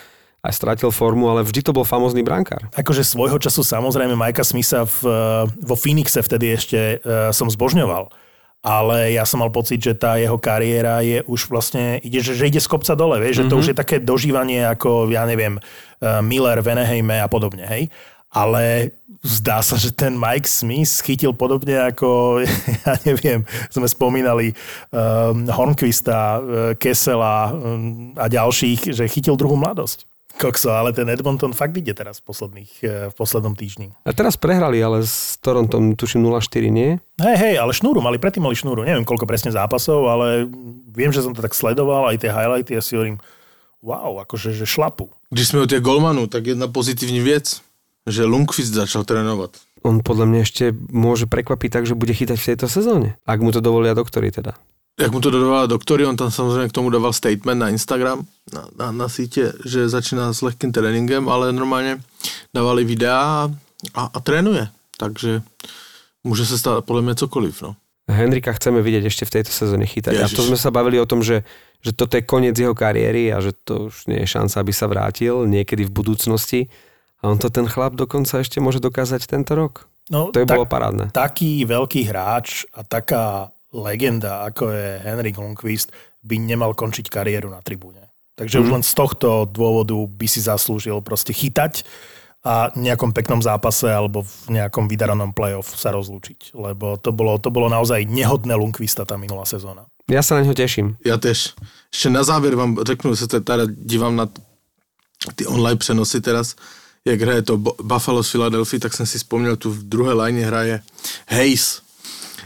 aj 0.43 0.53
stratil 0.53 0.91
formu, 0.91 1.31
ale 1.31 1.47
vždy 1.47 1.63
to 1.63 1.73
bol 1.73 1.87
famózny 1.87 2.27
brankár. 2.27 2.67
Akože 2.75 3.07
svojho 3.07 3.39
času 3.39 3.63
samozrejme 3.63 4.19
Majka 4.19 4.43
Smitha 4.43 4.83
v, 4.83 4.99
vo 5.63 5.77
Phoenixe 5.79 6.19
vtedy 6.19 6.59
ešte 6.59 6.99
uh, 6.99 7.31
som 7.31 7.47
zbožňoval 7.47 8.11
ale 8.63 9.19
ja 9.19 9.27
som 9.27 9.43
mal 9.43 9.51
pocit, 9.51 9.83
že 9.83 9.99
tá 9.99 10.15
jeho 10.15 10.39
kariéra 10.39 11.03
je 11.03 11.19
už 11.27 11.51
vlastne, 11.51 11.99
ide, 11.99 12.23
že, 12.23 12.39
že 12.39 12.47
ide 12.47 12.63
z 12.63 12.71
kopca 12.71 12.95
dole, 12.95 13.19
vieš, 13.19 13.43
mm-hmm. 13.43 13.51
že 13.51 13.51
to 13.51 13.59
už 13.59 13.69
je 13.75 13.77
také 13.77 13.97
dožívanie 13.99 14.63
ako, 14.63 15.11
ja 15.11 15.27
neviem, 15.27 15.59
Miller, 15.99 16.63
Veneheime 16.63 17.19
a 17.19 17.27
podobne, 17.27 17.67
hej. 17.67 17.91
Ale 18.31 18.95
zdá 19.27 19.67
sa, 19.67 19.75
že 19.75 19.91
ten 19.91 20.15
Mike 20.15 20.47
Smith 20.47 21.03
chytil 21.03 21.35
podobne 21.35 21.91
ako, 21.91 22.39
ja 22.87 22.95
neviem, 23.03 23.43
sme 23.67 23.91
spomínali 23.91 24.55
um, 24.95 25.43
Hornquista, 25.51 26.39
Kessela 26.79 27.51
um, 27.51 28.15
a 28.15 28.31
ďalších, 28.31 28.95
že 28.95 29.11
chytil 29.11 29.35
druhú 29.35 29.59
mladosť. 29.59 30.07
Kokso, 30.41 30.73
ale 30.73 30.97
ten 30.97 31.09
Edmonton 31.09 31.53
fakt 31.53 31.77
ide 31.77 31.93
teraz 31.93 32.19
v, 32.19 32.33
posledných, 32.33 32.73
v 33.11 33.15
poslednom 33.15 33.53
týždni. 33.55 33.93
A 34.03 34.11
teraz 34.17 34.41
prehrali, 34.41 34.81
ale 34.81 35.05
s 35.05 35.37
Torontom 35.39 35.95
tuším 35.95 36.25
0-4, 36.25 36.73
nie? 36.73 36.99
Hej, 37.21 37.37
hej, 37.39 37.55
ale 37.61 37.77
šnúru 37.77 38.01
mali, 38.01 38.17
predtým 38.17 38.43
mali 38.43 38.57
šnúru. 38.57 38.83
Neviem, 38.83 39.07
koľko 39.07 39.29
presne 39.29 39.53
zápasov, 39.55 40.09
ale 40.09 40.49
viem, 40.91 41.15
že 41.15 41.23
som 41.23 41.37
to 41.37 41.45
tak 41.45 41.55
sledoval, 41.55 42.11
aj 42.11 42.23
tie 42.23 42.33
highlighty, 42.33 42.75
ja 42.75 42.83
si 42.83 42.97
hovorím, 42.97 43.21
wow, 43.85 44.19
akože 44.25 44.57
že 44.57 44.67
šlapu. 44.67 45.13
Když 45.31 45.55
sme 45.55 45.65
o 45.65 45.71
tie 45.71 45.83
golmanu, 45.83 46.27
tak 46.27 46.51
jedna 46.51 46.67
pozitívna 46.67 47.23
vec, 47.23 47.61
že 48.09 48.27
Lundqvist 48.27 48.75
začal 48.75 49.07
trénovať. 49.07 49.59
On 49.83 49.99
podľa 49.99 50.27
mňa 50.31 50.41
ešte 50.47 50.65
môže 50.95 51.27
prekvapiť 51.27 51.71
tak, 51.71 51.85
že 51.91 51.99
bude 51.99 52.15
chytať 52.15 52.39
v 52.39 52.49
tejto 52.55 52.67
sezóne. 52.71 53.19
Ak 53.27 53.43
mu 53.43 53.51
to 53.51 53.59
dovolia 53.59 53.99
doktory 53.99 54.31
teda 54.31 54.55
jak 55.01 55.13
mu 55.13 55.21
to 55.21 55.31
dodávala 55.31 55.67
doktory, 55.67 56.07
on 56.07 56.17
tam 56.17 56.31
samozřejmě 56.31 56.69
k 56.69 56.73
tomu 56.73 56.91
dával 56.91 57.13
statement 57.13 57.61
na 57.61 57.69
Instagram, 57.69 58.25
na, 58.53 58.69
na, 58.79 58.93
na 58.93 59.09
sítě, 59.09 59.53
že 59.65 59.89
začíná 59.89 60.33
s 60.33 60.43
lehkým 60.43 60.73
tréninkem, 60.73 61.29
ale 61.29 61.53
normálně 61.53 62.01
dávali 62.55 62.85
videa 62.85 63.51
a, 63.95 64.11
a 64.15 64.21
trénuje. 64.21 64.69
Takže 64.99 65.43
môže 66.23 66.47
sa 66.47 66.55
stať 66.55 66.87
podľa 66.87 67.03
mňa 67.03 67.15
cokoliv. 67.19 67.55
No. 67.67 67.71
Henrika 68.07 68.55
chceme 68.55 68.79
vidieť 68.83 69.05
ešte 69.11 69.25
v 69.27 69.35
tejto 69.41 69.51
sezóne 69.51 69.87
chytať. 69.87 70.15
Ježiš. 70.15 70.31
A 70.31 70.37
to 70.37 70.43
sme 70.47 70.59
sa 70.59 70.71
bavili 70.71 71.03
o 71.03 71.07
tom, 71.07 71.23
že, 71.23 71.43
že 71.83 71.91
toto 71.91 72.15
je 72.15 72.23
koniec 72.23 72.55
jeho 72.55 72.75
kariéry 72.75 73.35
a 73.35 73.43
že 73.43 73.51
to 73.55 73.91
už 73.91 74.07
nie 74.07 74.23
je 74.23 74.29
šanca, 74.31 74.63
aby 74.63 74.73
sa 74.75 74.87
vrátil 74.87 75.47
niekedy 75.47 75.87
v 75.87 75.93
budúcnosti. 75.95 76.71
A 77.23 77.31
on 77.31 77.39
to 77.39 77.51
ten 77.51 77.67
chlap 77.67 77.95
dokonca 77.95 78.43
ešte 78.43 78.59
môže 78.59 78.79
dokázať 78.79 79.27
tento 79.27 79.55
rok. 79.55 79.87
No, 80.11 80.35
To 80.35 80.43
je 80.43 80.47
bolo 80.47 80.67
parádne. 80.67 81.15
Taký 81.15 81.63
veľký 81.63 82.11
hráč 82.11 82.67
a 82.75 82.83
taká 82.83 83.55
legenda, 83.73 84.45
ako 84.45 84.69
je 84.71 85.01
Henrik 85.05 85.37
Lundqvist, 85.39 85.91
by 86.23 86.39
nemal 86.39 86.73
končiť 86.77 87.09
kariéru 87.09 87.51
na 87.51 87.61
tribúne. 87.65 88.13
Takže 88.37 88.59
Mhm. 88.59 88.63
už 88.65 88.69
len 88.73 88.83
z 88.85 88.93
tohto 88.95 89.45
dôvodu 89.45 89.93
by 90.09 90.27
si 90.29 90.41
zaslúžil 90.41 91.01
proste 91.05 91.33
chytať 91.33 91.85
a 92.45 92.73
v 92.75 92.91
nejakom 92.91 93.13
peknom 93.15 93.39
zápase 93.43 93.87
alebo 93.87 94.23
v 94.25 94.59
nejakom 94.61 94.89
vydaranom 94.91 95.31
playoff 95.31 95.79
sa 95.79 95.93
rozlúčiť. 95.95 96.57
Lebo 96.57 96.97
to 96.99 97.13
bolo, 97.13 97.39
to 97.39 97.51
bolo 97.55 97.69
naozaj 97.69 98.03
nehodné 98.09 98.55
Lundqvista 98.57 99.05
tá 99.05 99.15
minulá 99.21 99.45
sezóna. 99.47 99.87
Ja 100.11 100.23
sa 100.27 100.35
na 100.35 100.43
ňo 100.43 100.55
teším. 100.55 100.97
Já 101.07 101.17
tež. 101.19 101.55
Ještě 101.93 102.11
na 102.11 102.23
závěr 102.25 102.55
vám 102.55 102.77
řeknu, 102.87 103.15
že 103.15 103.27
se 103.27 103.41
teda 103.41 103.65
dívám 103.71 104.17
na 104.17 104.27
ty 105.35 105.47
online 105.47 105.77
přenosy 105.79 106.21
teraz, 106.21 106.57
jak 107.05 107.21
hraje 107.21 107.43
to 107.43 107.57
Buffalo 107.83 108.23
z 108.23 108.31
Philadelphia, 108.33 108.81
tak 108.81 108.95
jsem 108.95 109.07
si 109.07 109.19
vzpomněl, 109.19 109.57
tu 109.57 109.71
v 109.71 109.83
druhé 109.83 110.13
lajně 110.13 110.47
hraje 110.47 110.83
Hayes 111.29 111.83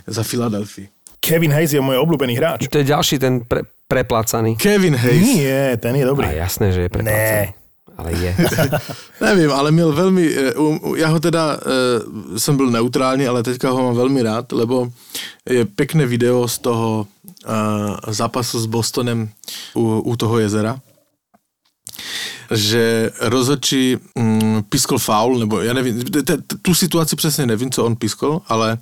za 0.07 0.23
Philadelphia. 0.25 0.87
Kevin 1.27 1.51
Hayes 1.51 1.75
je 1.75 1.83
môj 1.83 1.99
obľúbený 1.99 2.39
hráč. 2.39 2.71
To 2.71 2.79
je 2.79 2.87
ďalší 2.87 3.19
ten 3.19 3.43
pre, 3.43 3.67
preplácaný. 3.91 4.55
Kevin 4.55 4.95
Hayes. 4.95 5.27
Nie, 5.27 5.75
ten 5.77 5.99
je 5.99 6.07
dobrý. 6.07 6.31
A 6.31 6.47
jasné, 6.47 6.71
že 6.71 6.87
je 6.87 6.89
preplácaný. 6.89 7.51
Ne. 7.51 7.67
Ale 7.97 8.13
je. 8.13 8.37
Nevím, 9.21 9.53
ale 9.53 9.71
měl 9.73 9.93
velmi, 9.93 10.29
eh, 10.35 10.55
um, 10.55 10.97
já 10.97 11.09
ho 11.09 11.21
teda, 11.21 11.57
eh, 11.57 12.39
jsem 12.39 12.57
byl 12.57 12.71
neutrální, 12.71 13.27
ale 13.27 13.43
teďka 13.43 13.71
ho 13.71 13.83
mám 13.83 13.97
velmi 13.97 14.23
rád, 14.23 14.53
lebo 14.53 14.89
je 15.49 15.65
pěkné 15.65 16.07
video 16.07 16.49
z 16.49 16.59
toho 16.59 17.07
eh, 17.47 18.13
zápasu 18.13 18.61
s 18.61 18.67
Bostonem 18.67 19.29
u, 19.75 20.01
u 20.01 20.17
toho 20.17 20.39
jezera, 20.39 20.81
že 22.51 23.11
rozhodčí 23.21 23.97
mm, 24.15 24.63
piskol 24.69 24.99
faul, 24.99 25.39
nebo 25.39 25.61
já 25.61 25.73
nevím, 25.73 26.05
t- 26.05 26.23
t- 26.23 26.39
tu 26.63 26.75
situaci 26.75 27.17
přesně 27.17 27.47
nevím, 27.47 27.71
co 27.71 27.85
on 27.85 27.97
piskol, 27.97 28.43
ale 28.47 28.79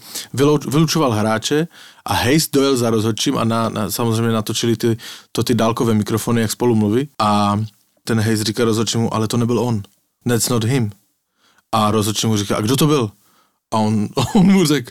vylučoval 0.67 1.13
hráče 1.13 1.67
a 2.05 2.15
Hayes 2.15 2.49
dojel 2.49 2.77
za 2.77 2.91
rozhodčím 2.91 3.39
a 3.39 3.45
na, 3.45 3.69
na, 3.69 3.91
samozřejmě 3.91 4.33
natočili 4.33 4.77
ty, 4.77 4.97
to 5.33 5.43
ty 5.43 5.55
dálkové 5.55 5.95
mikrofony, 5.95 6.41
jak 6.41 6.51
spolu 6.51 6.75
mluví 6.75 7.09
a 7.19 7.61
ten 8.05 8.21
Hayes 8.21 8.41
říká 8.41 8.65
rozhodčímu, 8.65 9.15
ale 9.15 9.29
to 9.29 9.37
nebyl 9.37 9.59
on. 9.59 9.83
That's 10.29 10.49
not 10.49 10.65
him. 10.65 10.93
A 11.73 11.91
rozhodčí 11.91 12.27
mu 12.27 12.37
říká, 12.37 12.57
a 12.57 12.61
kdo 12.61 12.77
to 12.77 12.87
byl? 12.87 13.11
A 13.71 13.79
on, 13.79 14.09
on 14.35 14.53
mu 14.53 14.65
řekl, 14.65 14.91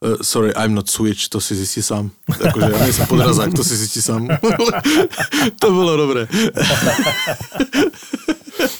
uh, 0.00 0.16
sorry, 0.22 0.52
I'm 0.64 0.74
not 0.74 0.90
switch, 0.90 1.28
to 1.28 1.40
si 1.40 1.54
zjistí 1.54 1.82
sám. 1.82 2.10
Jakože 2.44 2.66
já 2.72 2.78
nejsem 2.78 3.06
podrazák, 3.06 3.54
to 3.54 3.64
si 3.64 3.76
zjistí 3.76 4.02
sám. 4.02 4.28
to 5.60 5.70
bylo 5.70 5.96
dobré. 5.96 6.28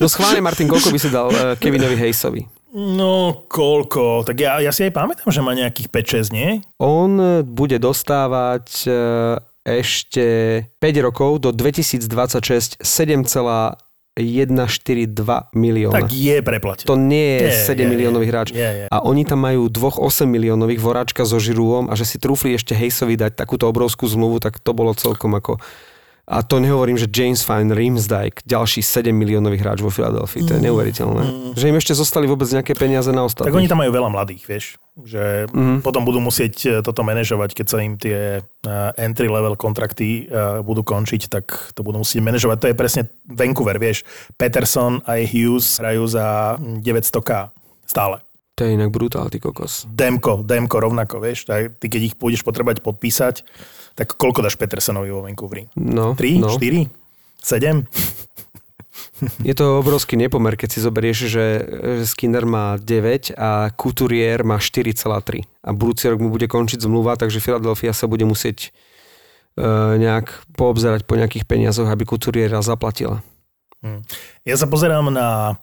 No 0.00 0.08
schválne, 0.10 0.42
Martin, 0.42 0.66
koľko 0.66 0.90
by 0.90 0.98
si 0.98 1.10
dal 1.10 1.30
eh, 1.30 1.54
Kevinovi 1.58 1.94
Hayesovi? 1.94 2.42
No, 2.72 3.44
koľko? 3.52 4.24
Tak 4.24 4.36
ja, 4.40 4.56
ja 4.64 4.72
si 4.72 4.88
aj 4.88 4.96
pamätám, 4.96 5.28
že 5.28 5.44
má 5.44 5.52
nejakých 5.52 5.92
5-6, 5.92 6.32
nie? 6.32 6.64
On 6.80 7.12
eh, 7.20 7.44
bude 7.44 7.76
dostávať 7.76 8.88
eh, 8.88 9.36
ešte 9.62 10.24
5 10.80 11.04
rokov 11.04 11.44
do 11.44 11.52
2026 11.52 12.80
7,142 12.80 14.16
milióna. 15.52 16.00
Tak 16.00 16.08
je 16.16 16.36
preplatený. 16.40 16.88
To 16.88 16.96
nie 16.96 17.44
je 17.44 17.52
Je, 17.52 17.76
7 17.76 17.76
je, 17.76 17.84
miliónový 17.84 18.26
hráč. 18.32 18.56
Je, 18.56 18.64
je. 18.64 18.86
A 18.88 18.96
oni 19.04 19.28
tam 19.28 19.44
majú 19.44 19.68
dvoch 19.68 20.00
8 20.00 20.24
miliónových 20.24 20.80
voráčka 20.80 21.28
so 21.28 21.36
Žiruom 21.36 21.92
a 21.92 21.94
že 21.94 22.08
si 22.08 22.16
trúfli 22.16 22.56
ešte 22.56 22.72
Hejsovi 22.72 23.20
dať 23.20 23.36
takúto 23.36 23.68
obrovskú 23.68 24.08
zmluvu, 24.08 24.40
tak 24.40 24.56
to 24.64 24.72
bolo 24.72 24.96
celkom 24.96 25.36
ako... 25.36 25.60
A 26.32 26.40
to 26.40 26.56
nehovorím, 26.56 26.96
že 26.96 27.12
James 27.12 27.44
Fine, 27.44 27.76
Rimsdijk, 27.76 28.40
ďalší 28.48 28.80
7 28.80 29.12
miliónový 29.12 29.60
hráč 29.60 29.84
vo 29.84 29.92
Filadelfii. 29.92 30.48
To 30.48 30.56
je 30.56 30.64
neuveriteľné. 30.64 31.22
Že 31.52 31.64
im 31.68 31.76
ešte 31.76 31.92
zostali 31.92 32.24
vôbec 32.24 32.48
nejaké 32.48 32.72
peniaze 32.72 33.12
na 33.12 33.28
ostatných. 33.28 33.52
Tak 33.52 33.60
oni 33.60 33.68
tam 33.68 33.84
majú 33.84 33.92
veľa 33.92 34.08
mladých, 34.08 34.48
vieš, 34.48 34.64
že 35.04 35.44
Mhm. 35.52 35.84
potom 35.84 36.08
budú 36.08 36.24
musieť 36.24 36.54
e, 36.64 36.68
toto 36.80 37.04
manažovať, 37.04 37.52
keď 37.52 37.66
sa 37.68 37.84
im 37.84 38.00
tie 38.00 38.40
uh, 38.40 38.96
entry-level 38.96 39.60
kontrakty 39.60 40.24
uh, 40.24 40.64
budú 40.64 40.80
končiť, 40.80 41.28
tak 41.28 41.44
to 41.76 41.84
budú 41.84 42.00
musieť 42.00 42.24
manažovať. 42.24 42.56
To 42.64 42.68
je 42.72 42.80
presne 42.80 43.02
Vancouver, 43.28 43.76
vieš. 43.76 44.00
Peterson 44.40 45.04
a 45.04 45.20
Hughes 45.20 45.76
hrajú 45.76 46.08
za 46.08 46.56
900k 46.80 47.52
stále. 47.84 48.24
To 48.56 48.68
je 48.68 48.76
inak 48.76 48.92
brutál, 48.92 49.32
ty 49.32 49.40
kokos. 49.40 49.88
Demko, 49.88 50.44
Demko 50.44 50.76
rovnako, 50.80 51.24
vieš. 51.24 51.48
Tak 51.48 51.80
ty 51.80 51.88
keď 51.88 52.00
ich 52.12 52.14
budeš 52.20 52.44
potrebať 52.44 52.84
podpísať, 52.84 53.44
tak 53.94 54.16
koľko 54.16 54.44
dáš 54.44 54.56
Petersonovi 54.56 55.12
vo 55.12 55.24
Vancouveri? 55.24 55.68
No, 55.76 56.16
3, 56.16 56.42
no. 56.42 56.52
4, 56.56 56.88
7? 57.40 57.86
Je 59.48 59.54
to 59.54 59.78
obrovský 59.78 60.18
nepomer, 60.18 60.58
keď 60.58 60.68
si 60.68 60.78
zoberieš, 60.82 61.18
že, 61.30 61.44
Skinner 62.04 62.42
má 62.42 62.76
9 62.76 63.32
a 63.38 63.70
Couturier 63.72 64.42
má 64.42 64.58
4,3. 64.58 65.46
A 65.62 65.70
budúci 65.70 66.10
rok 66.10 66.18
mu 66.18 66.28
bude 66.28 66.50
končiť 66.50 66.82
zmluva, 66.82 67.14
takže 67.14 67.38
Philadelphia 67.38 67.94
sa 67.94 68.10
bude 68.10 68.26
musieť 68.26 68.74
uh, 69.54 69.94
nejak 69.94 70.42
poobzerať 70.58 71.06
po 71.06 71.14
nejakých 71.14 71.46
peniazoch, 71.46 71.86
aby 71.86 72.02
Couturiera 72.02 72.60
zaplatila. 72.66 73.22
Ja 74.46 74.54
sa 74.54 74.70
pozerám 74.70 75.10
na 75.10 75.58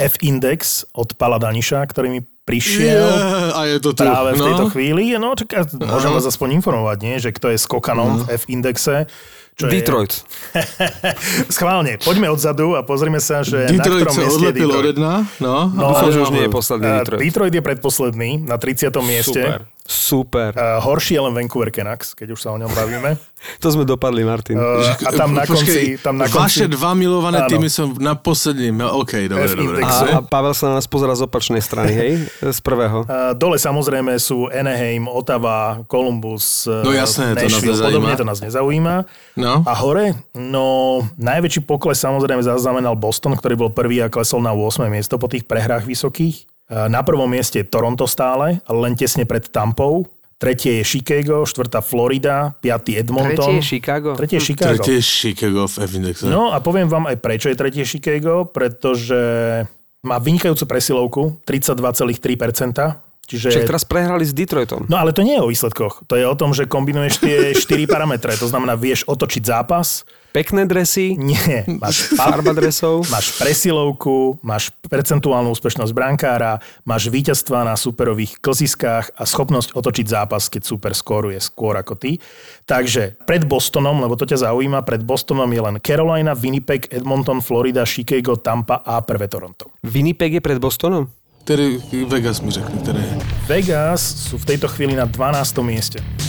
F-index 0.00 0.88
od 0.92 1.16
Pala 1.16 1.36
Daniša, 1.36 1.84
ktorý 1.88 2.08
mi 2.08 2.20
prišiel 2.46 3.02
Yeah, 3.02 3.58
a 3.58 3.60
je 3.66 3.78
to 3.82 3.90
tu. 3.90 4.06
práve 4.06 4.38
v 4.38 4.40
no. 4.40 4.46
tejto 4.46 4.64
chvíli. 4.70 5.18
No, 5.18 5.34
čaká, 5.34 5.66
môžem 5.74 6.14
Aha. 6.14 6.16
vás 6.22 6.26
aspoň 6.30 6.62
informovať, 6.62 6.98
nie? 7.02 7.18
že 7.18 7.34
kto 7.34 7.50
je 7.50 7.58
skokanom 7.58 8.22
v 8.22 8.38
F-indexe. 8.38 9.10
Čo 9.56 9.72
Detroit. 9.72 10.12
Je... 10.12 10.60
Schválne, 11.56 11.96
poďme 11.96 12.28
odzadu 12.28 12.76
a 12.76 12.84
pozrime 12.84 13.24
sa, 13.24 13.40
že 13.40 13.64
Detroit 13.72 14.04
na 14.04 14.12
ktorom 14.12 14.16
je 14.20 14.28
odlepil 14.28 14.68
od 14.68 14.84
jedna, 14.84 15.12
no. 15.40 15.72
No, 15.72 15.96
Dúfam, 15.96 16.12
že 16.12 16.20
už 16.28 16.30
nie 16.36 16.44
je 16.44 16.52
posledný 16.52 16.88
Detroit. 17.00 17.20
Detroit 17.24 17.54
je 17.56 17.62
predposledný 17.64 18.30
na 18.44 18.60
30. 18.60 18.92
mieste. 19.00 19.40
Super. 19.42 19.64
Super. 19.86 20.50
Uh, 20.52 20.82
horší 20.82 21.14
je 21.14 21.22
len 21.22 21.32
Vancouver 21.32 21.70
Canucks, 21.70 22.12
keď 22.12 22.34
už 22.34 22.40
sa 22.42 22.50
o 22.50 22.58
ňom 22.58 22.70
bavíme. 22.70 23.14
To 23.62 23.70
sme 23.70 23.86
dopadli, 23.86 24.26
Martin. 24.26 24.58
Uh, 24.58 24.82
a 25.06 25.10
tam 25.14 25.30
na 25.30 25.46
konci... 25.46 25.62
Počkej, 25.62 25.86
Tam 26.02 26.18
na 26.18 26.26
Vaše 26.26 26.66
konci 26.66 26.72
dva 26.72 26.96
milované 26.98 27.44
Áno. 27.44 27.50
týmy 27.52 27.68
sú 27.70 27.94
na 28.00 28.18
posledním. 28.18 28.80
OK, 28.82 29.28
dobre, 29.30 29.52
dobre. 29.54 29.78
A, 29.86 30.18
a 30.18 30.20
Pavel 30.24 30.50
sa 30.50 30.72
na 30.72 30.80
nás 30.80 30.88
pozera 30.88 31.14
z 31.14 31.28
opačnej 31.28 31.62
strany, 31.62 31.92
hej? 31.94 32.12
Z 32.56 32.58
prvého. 32.64 33.04
Uh, 33.06 33.36
dole 33.38 33.60
samozrejme 33.60 34.18
sú 34.18 34.48
Anaheim, 34.50 35.06
Ottawa, 35.06 35.84
Columbus, 35.86 36.64
No 36.66 36.90
jasné, 36.90 37.36
to 37.36 37.44
nás 37.46 37.60
Nashville, 37.60 37.76
nezaujíma. 37.76 37.86
podobne 37.86 38.12
to 38.16 38.26
nás 38.26 38.40
nezaujíma. 38.40 38.94
No. 39.36 39.52
A 39.62 39.72
hore, 39.78 40.16
no 40.34 40.64
najväčší 41.14 41.62
pokles 41.62 42.00
samozrejme 42.02 42.40
zaznamenal 42.42 42.96
Boston, 42.98 43.36
ktorý 43.36 43.54
bol 43.54 43.70
prvý 43.70 44.00
a 44.02 44.08
klesol 44.10 44.42
na 44.42 44.56
8. 44.56 44.88
miesto 44.88 45.20
po 45.20 45.28
tých 45.30 45.44
prehrách 45.44 45.84
vysokých. 45.86 46.48
Uh, 46.66 46.90
Na 46.90 47.06
prvom 47.06 47.30
mieste 47.30 47.62
je 47.62 47.66
Toronto 47.66 48.10
stále, 48.10 48.58
ale 48.66 48.78
len 48.90 48.94
tesne 48.98 49.22
pred 49.22 49.46
Tampou. 49.46 50.06
Tretie 50.36 50.82
je 50.82 50.84
Chicago, 50.84 51.48
štvrtá 51.48 51.80
Florida, 51.80 52.52
piatý 52.60 53.00
Edmonton. 53.00 53.40
Tretie 53.40 53.56
je 53.56 53.64
Chicago. 53.64 54.10
Tretie 54.12 54.36
je 54.36 54.44
Chicago. 54.44 54.76
Tretie 54.76 54.94
je 55.00 55.04
Chicago 55.04 55.64
v 55.64 55.74
F-indexe. 55.88 56.28
No 56.28 56.52
a 56.52 56.60
poviem 56.60 56.92
vám 56.92 57.08
aj 57.08 57.16
prečo 57.24 57.48
je 57.48 57.56
tretie 57.56 57.88
Chicago, 57.88 58.44
pretože 58.44 59.16
má 60.04 60.20
vynikajúcu 60.20 60.64
presilovku, 60.68 61.22
32,3%. 61.48 63.06
Čiže... 63.26 63.48
Však 63.50 63.66
teraz 63.66 63.82
prehrali 63.82 64.22
s 64.22 64.30
Detroitom. 64.30 64.86
No 64.86 65.02
ale 65.02 65.10
to 65.10 65.26
nie 65.26 65.34
je 65.34 65.42
o 65.42 65.50
výsledkoch. 65.50 66.06
To 66.06 66.14
je 66.14 66.22
o 66.22 66.36
tom, 66.38 66.54
že 66.54 66.70
kombinuješ 66.70 67.18
tie 67.18 67.36
4 67.58 67.90
parametre. 67.90 68.30
To 68.38 68.46
znamená, 68.46 68.78
vieš 68.78 69.02
otočiť 69.08 69.42
zápas. 69.42 70.06
Pekné 70.36 70.68
dresy, 70.68 71.16
Nie. 71.16 71.64
Máš, 71.64 72.12
farba 72.12 72.52
dresov. 72.52 73.08
máš 73.08 73.40
presilovku, 73.40 74.36
máš 74.44 74.68
percentuálnu 74.84 75.48
úspešnosť 75.56 75.96
brankára, 75.96 76.60
máš 76.84 77.08
víťazstva 77.08 77.64
na 77.64 77.72
superových 77.72 78.36
klziskách 78.44 79.16
a 79.16 79.24
schopnosť 79.24 79.72
otočiť 79.72 80.04
zápas, 80.04 80.52
keď 80.52 80.62
super 80.68 80.92
skoruje 80.92 81.40
skôr 81.40 81.80
ako 81.80 81.96
ty. 81.96 82.20
Takže 82.68 83.16
pred 83.24 83.48
Bostonom, 83.48 83.96
lebo 83.96 84.12
to 84.12 84.28
ťa 84.28 84.52
zaujíma, 84.52 84.84
pred 84.84 85.00
Bostonom 85.00 85.48
je 85.48 85.62
len 85.64 85.80
Carolina, 85.80 86.36
Winnipeg, 86.36 86.92
Edmonton, 86.92 87.40
Florida, 87.40 87.88
Chicago, 87.88 88.36
Tampa 88.36 88.84
a 88.84 89.00
prvé 89.00 89.32
Toronto. 89.32 89.72
Winnipeg 89.88 90.36
je 90.36 90.44
pred 90.44 90.60
Bostonom? 90.60 91.08
Který 91.48 91.80
Vegas 92.12 92.44
mi 92.44 92.50
řekne, 92.50 92.76
které 92.82 93.00
je. 93.00 93.16
Vegas 93.48 94.02
sú 94.02 94.36
v 94.36 94.44
tejto 94.44 94.68
chvíli 94.68 94.98
na 94.98 95.08
12. 95.08 95.64
mieste. 95.64 96.25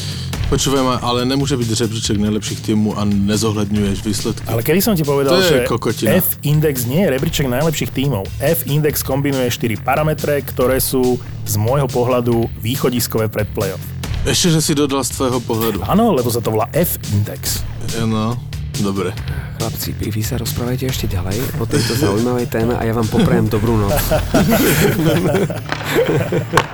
Počúvaj 0.47 0.99
ale 1.01 1.25
nemůže 1.25 1.57
být 1.57 1.67
žebříček 1.67 2.17
nejlepších 2.17 2.61
týmů 2.61 2.99
a 2.99 3.03
nezohledňuješ 3.03 4.05
výsledky. 4.05 4.47
Ale 4.47 4.63
kedy 4.63 4.79
som 4.79 4.95
ti 4.95 5.03
povedal, 5.03 5.43
že 5.43 5.67
kokotina. 5.67 6.23
F-index 6.23 6.87
nie 6.87 7.03
je 7.03 7.11
rebríček 7.11 7.51
najlepších 7.51 7.91
tímov. 7.91 8.23
F-index 8.39 9.03
kombinuje 9.03 9.51
4 9.51 9.75
parametre, 9.83 10.39
ktoré 10.47 10.79
sú 10.79 11.19
z 11.43 11.53
môjho 11.59 11.91
pohľadu 11.91 12.47
východiskové 12.63 13.27
pred 13.27 13.47
playoff. 13.51 13.83
Ještě, 14.25 14.49
že 14.49 14.61
si 14.61 14.75
dodal 14.75 15.03
z 15.03 15.09
tvého 15.09 15.39
pohledu. 15.39 15.83
Áno, 15.83 16.15
lebo 16.15 16.31
sa 16.31 16.39
to 16.39 16.51
volá 16.51 16.69
F-index. 16.71 17.63
No, 18.07 18.39
dobre. 18.83 19.11
Chlapci, 19.59 19.95
vy 19.99 20.23
sa 20.23 20.37
rozprávajte 20.39 20.85
ešte 20.87 21.07
ďalej 21.11 21.39
o 21.59 21.65
tejto 21.67 21.95
zaujímavej 21.95 22.47
téme 22.47 22.75
a 22.75 22.83
ja 22.87 22.93
vám 22.95 23.07
poprajem 23.07 23.47
dobrú 23.51 23.77
noc. 23.79 23.95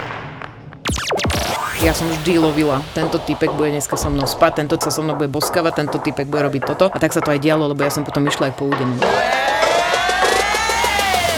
Ja 1.84 1.92
som 1.92 2.08
vždy 2.08 2.40
lovila. 2.40 2.80
Tento 2.96 3.20
typek 3.20 3.52
bude 3.60 3.68
dneska 3.76 4.00
so 4.00 4.08
mnou 4.08 4.24
spať, 4.24 4.64
tento 4.64 4.80
sa 4.80 4.88
so 4.88 5.04
mnou 5.04 5.20
bude 5.20 5.28
boskavať, 5.28 5.84
tento 5.84 6.00
typek 6.00 6.32
bude 6.32 6.48
robiť 6.48 6.64
toto. 6.64 6.88
A 6.88 6.96
tak 6.96 7.12
sa 7.12 7.20
to 7.20 7.36
aj 7.36 7.44
dialo, 7.44 7.68
lebo 7.68 7.84
ja 7.84 7.92
som 7.92 8.08
potom 8.08 8.24
išla 8.24 8.48
aj 8.48 8.54
po 8.56 8.72
údenu. 8.72 8.96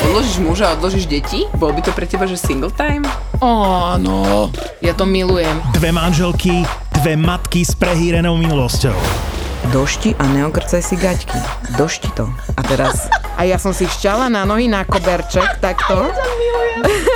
Odložíš 0.05 0.37
muža, 0.45 0.77
odložíš 0.77 1.09
deti? 1.09 1.49
Bol 1.57 1.73
by 1.73 1.81
to 1.81 1.89
pre 1.97 2.05
teba, 2.05 2.29
že 2.29 2.37
single 2.37 2.69
time? 2.69 3.01
Áno, 3.41 4.53
ja 4.85 4.93
to 4.93 5.09
milujem. 5.09 5.57
Dve 5.73 5.89
manželky, 5.89 6.61
dve 7.01 7.17
matky 7.17 7.65
s 7.65 7.73
prehýrenou 7.73 8.37
minulosťou. 8.37 9.34
Došti 9.73 10.13
a 10.21 10.23
neokrcaj 10.29 10.81
si 10.83 10.93
gaťky. 10.93 11.37
Došti 11.73 12.09
to. 12.13 12.29
A 12.53 12.61
teraz... 12.61 13.09
A 13.35 13.43
ja 13.43 13.57
som 13.57 13.73
si 13.73 13.89
šťala 13.89 14.29
na 14.29 14.45
nohy 14.45 14.69
na 14.69 14.85
koberček, 14.85 15.57
takto. 15.57 16.05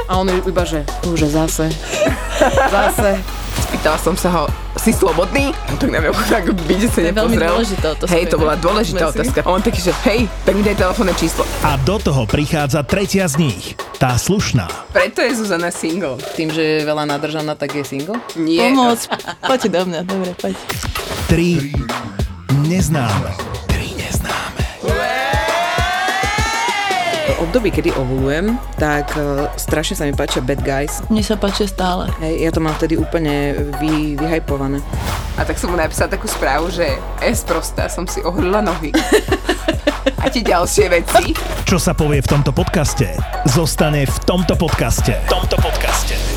A 0.09 0.17
on 0.17 0.25
iba, 0.27 0.63
že 0.65 0.81
už 1.05 1.29
zase, 1.29 1.69
zase. 2.67 3.21
Spýtala 3.59 4.01
som 4.01 4.17
sa 4.17 4.29
ho, 4.33 4.43
si 4.73 4.89
slobodný? 4.89 5.53
Tak 5.77 5.93
na 5.93 6.01
mňa 6.01 6.11
tak 6.33 6.49
byde 6.65 6.87
sa 6.89 6.99
je 7.05 7.11
veľmi 7.13 7.37
nepozrel. 7.37 7.51
dôležitá 7.53 7.87
otázka, 7.93 8.13
Hej, 8.17 8.23
to 8.25 8.35
inak. 8.35 8.41
bola 8.41 8.55
dôležitá 8.57 9.03
Myslím. 9.05 9.13
otázka. 9.19 9.39
A 9.45 9.49
on 9.53 9.61
taký, 9.61 9.79
že 9.85 9.93
hej, 10.09 10.19
tak 10.41 10.53
mi 10.57 10.61
daj 10.65 10.77
telefónne 10.79 11.13
číslo. 11.13 11.43
A 11.61 11.77
do 11.85 11.95
toho 12.01 12.25
prichádza 12.25 12.81
tretia 12.81 13.29
z 13.29 13.35
nich, 13.45 13.77
tá 14.01 14.17
slušná. 14.17 14.65
Preto 14.89 15.21
je 15.21 15.37
Zuzana 15.37 15.69
single. 15.69 16.17
Tým, 16.33 16.49
že 16.49 16.63
je 16.63 16.77
veľa 16.81 17.05
nadržaná, 17.05 17.53
tak 17.53 17.77
je 17.77 17.83
single. 17.85 18.17
Nie. 18.33 18.73
Pomoc. 18.73 19.05
Poďte 19.45 19.69
do 19.69 19.81
mňa, 19.85 19.99
dobre, 20.07 20.31
poď. 20.33 20.55
Tri 21.29 21.69
neznáme. 22.65 23.31
Tri 23.69 23.93
neznáme. 23.97 24.63
V 27.29 27.47
období, 27.47 27.71
kedy 27.71 27.95
ovulujem, 27.95 28.59
tak 28.75 29.15
uh, 29.15 29.47
strašne 29.55 29.95
sa 29.95 30.03
mi 30.03 30.11
páčia 30.11 30.43
bad 30.43 30.59
guys. 30.65 30.99
Mne 31.07 31.23
sa 31.23 31.39
páči 31.39 31.69
stále. 31.69 32.11
Hej, 32.19 32.49
ja 32.49 32.51
to 32.51 32.59
mám 32.59 32.75
vtedy 32.75 32.99
úplne 32.99 33.55
vy, 33.79 34.19
vyhajpované. 34.19 34.83
A 35.39 35.47
tak 35.47 35.55
som 35.55 35.71
mu 35.71 35.79
napísala 35.79 36.11
takú 36.11 36.27
správu, 36.27 36.67
že 36.67 36.99
es 37.23 37.45
prostá, 37.47 37.87
som 37.87 38.03
si 38.03 38.19
ohrila 38.25 38.59
nohy. 38.59 38.91
A 40.19 40.27
tie 40.27 40.43
ďalšie 40.43 40.91
veci. 40.91 41.31
Čo 41.63 41.79
sa 41.79 41.95
povie 41.95 42.19
v 42.19 42.27
tomto 42.27 42.51
podcaste, 42.51 43.07
zostane 43.47 44.03
v 44.03 44.17
tomto 44.27 44.59
podcaste. 44.59 45.15
V 45.15 45.31
tomto 45.31 45.55
podcaste. 45.63 46.28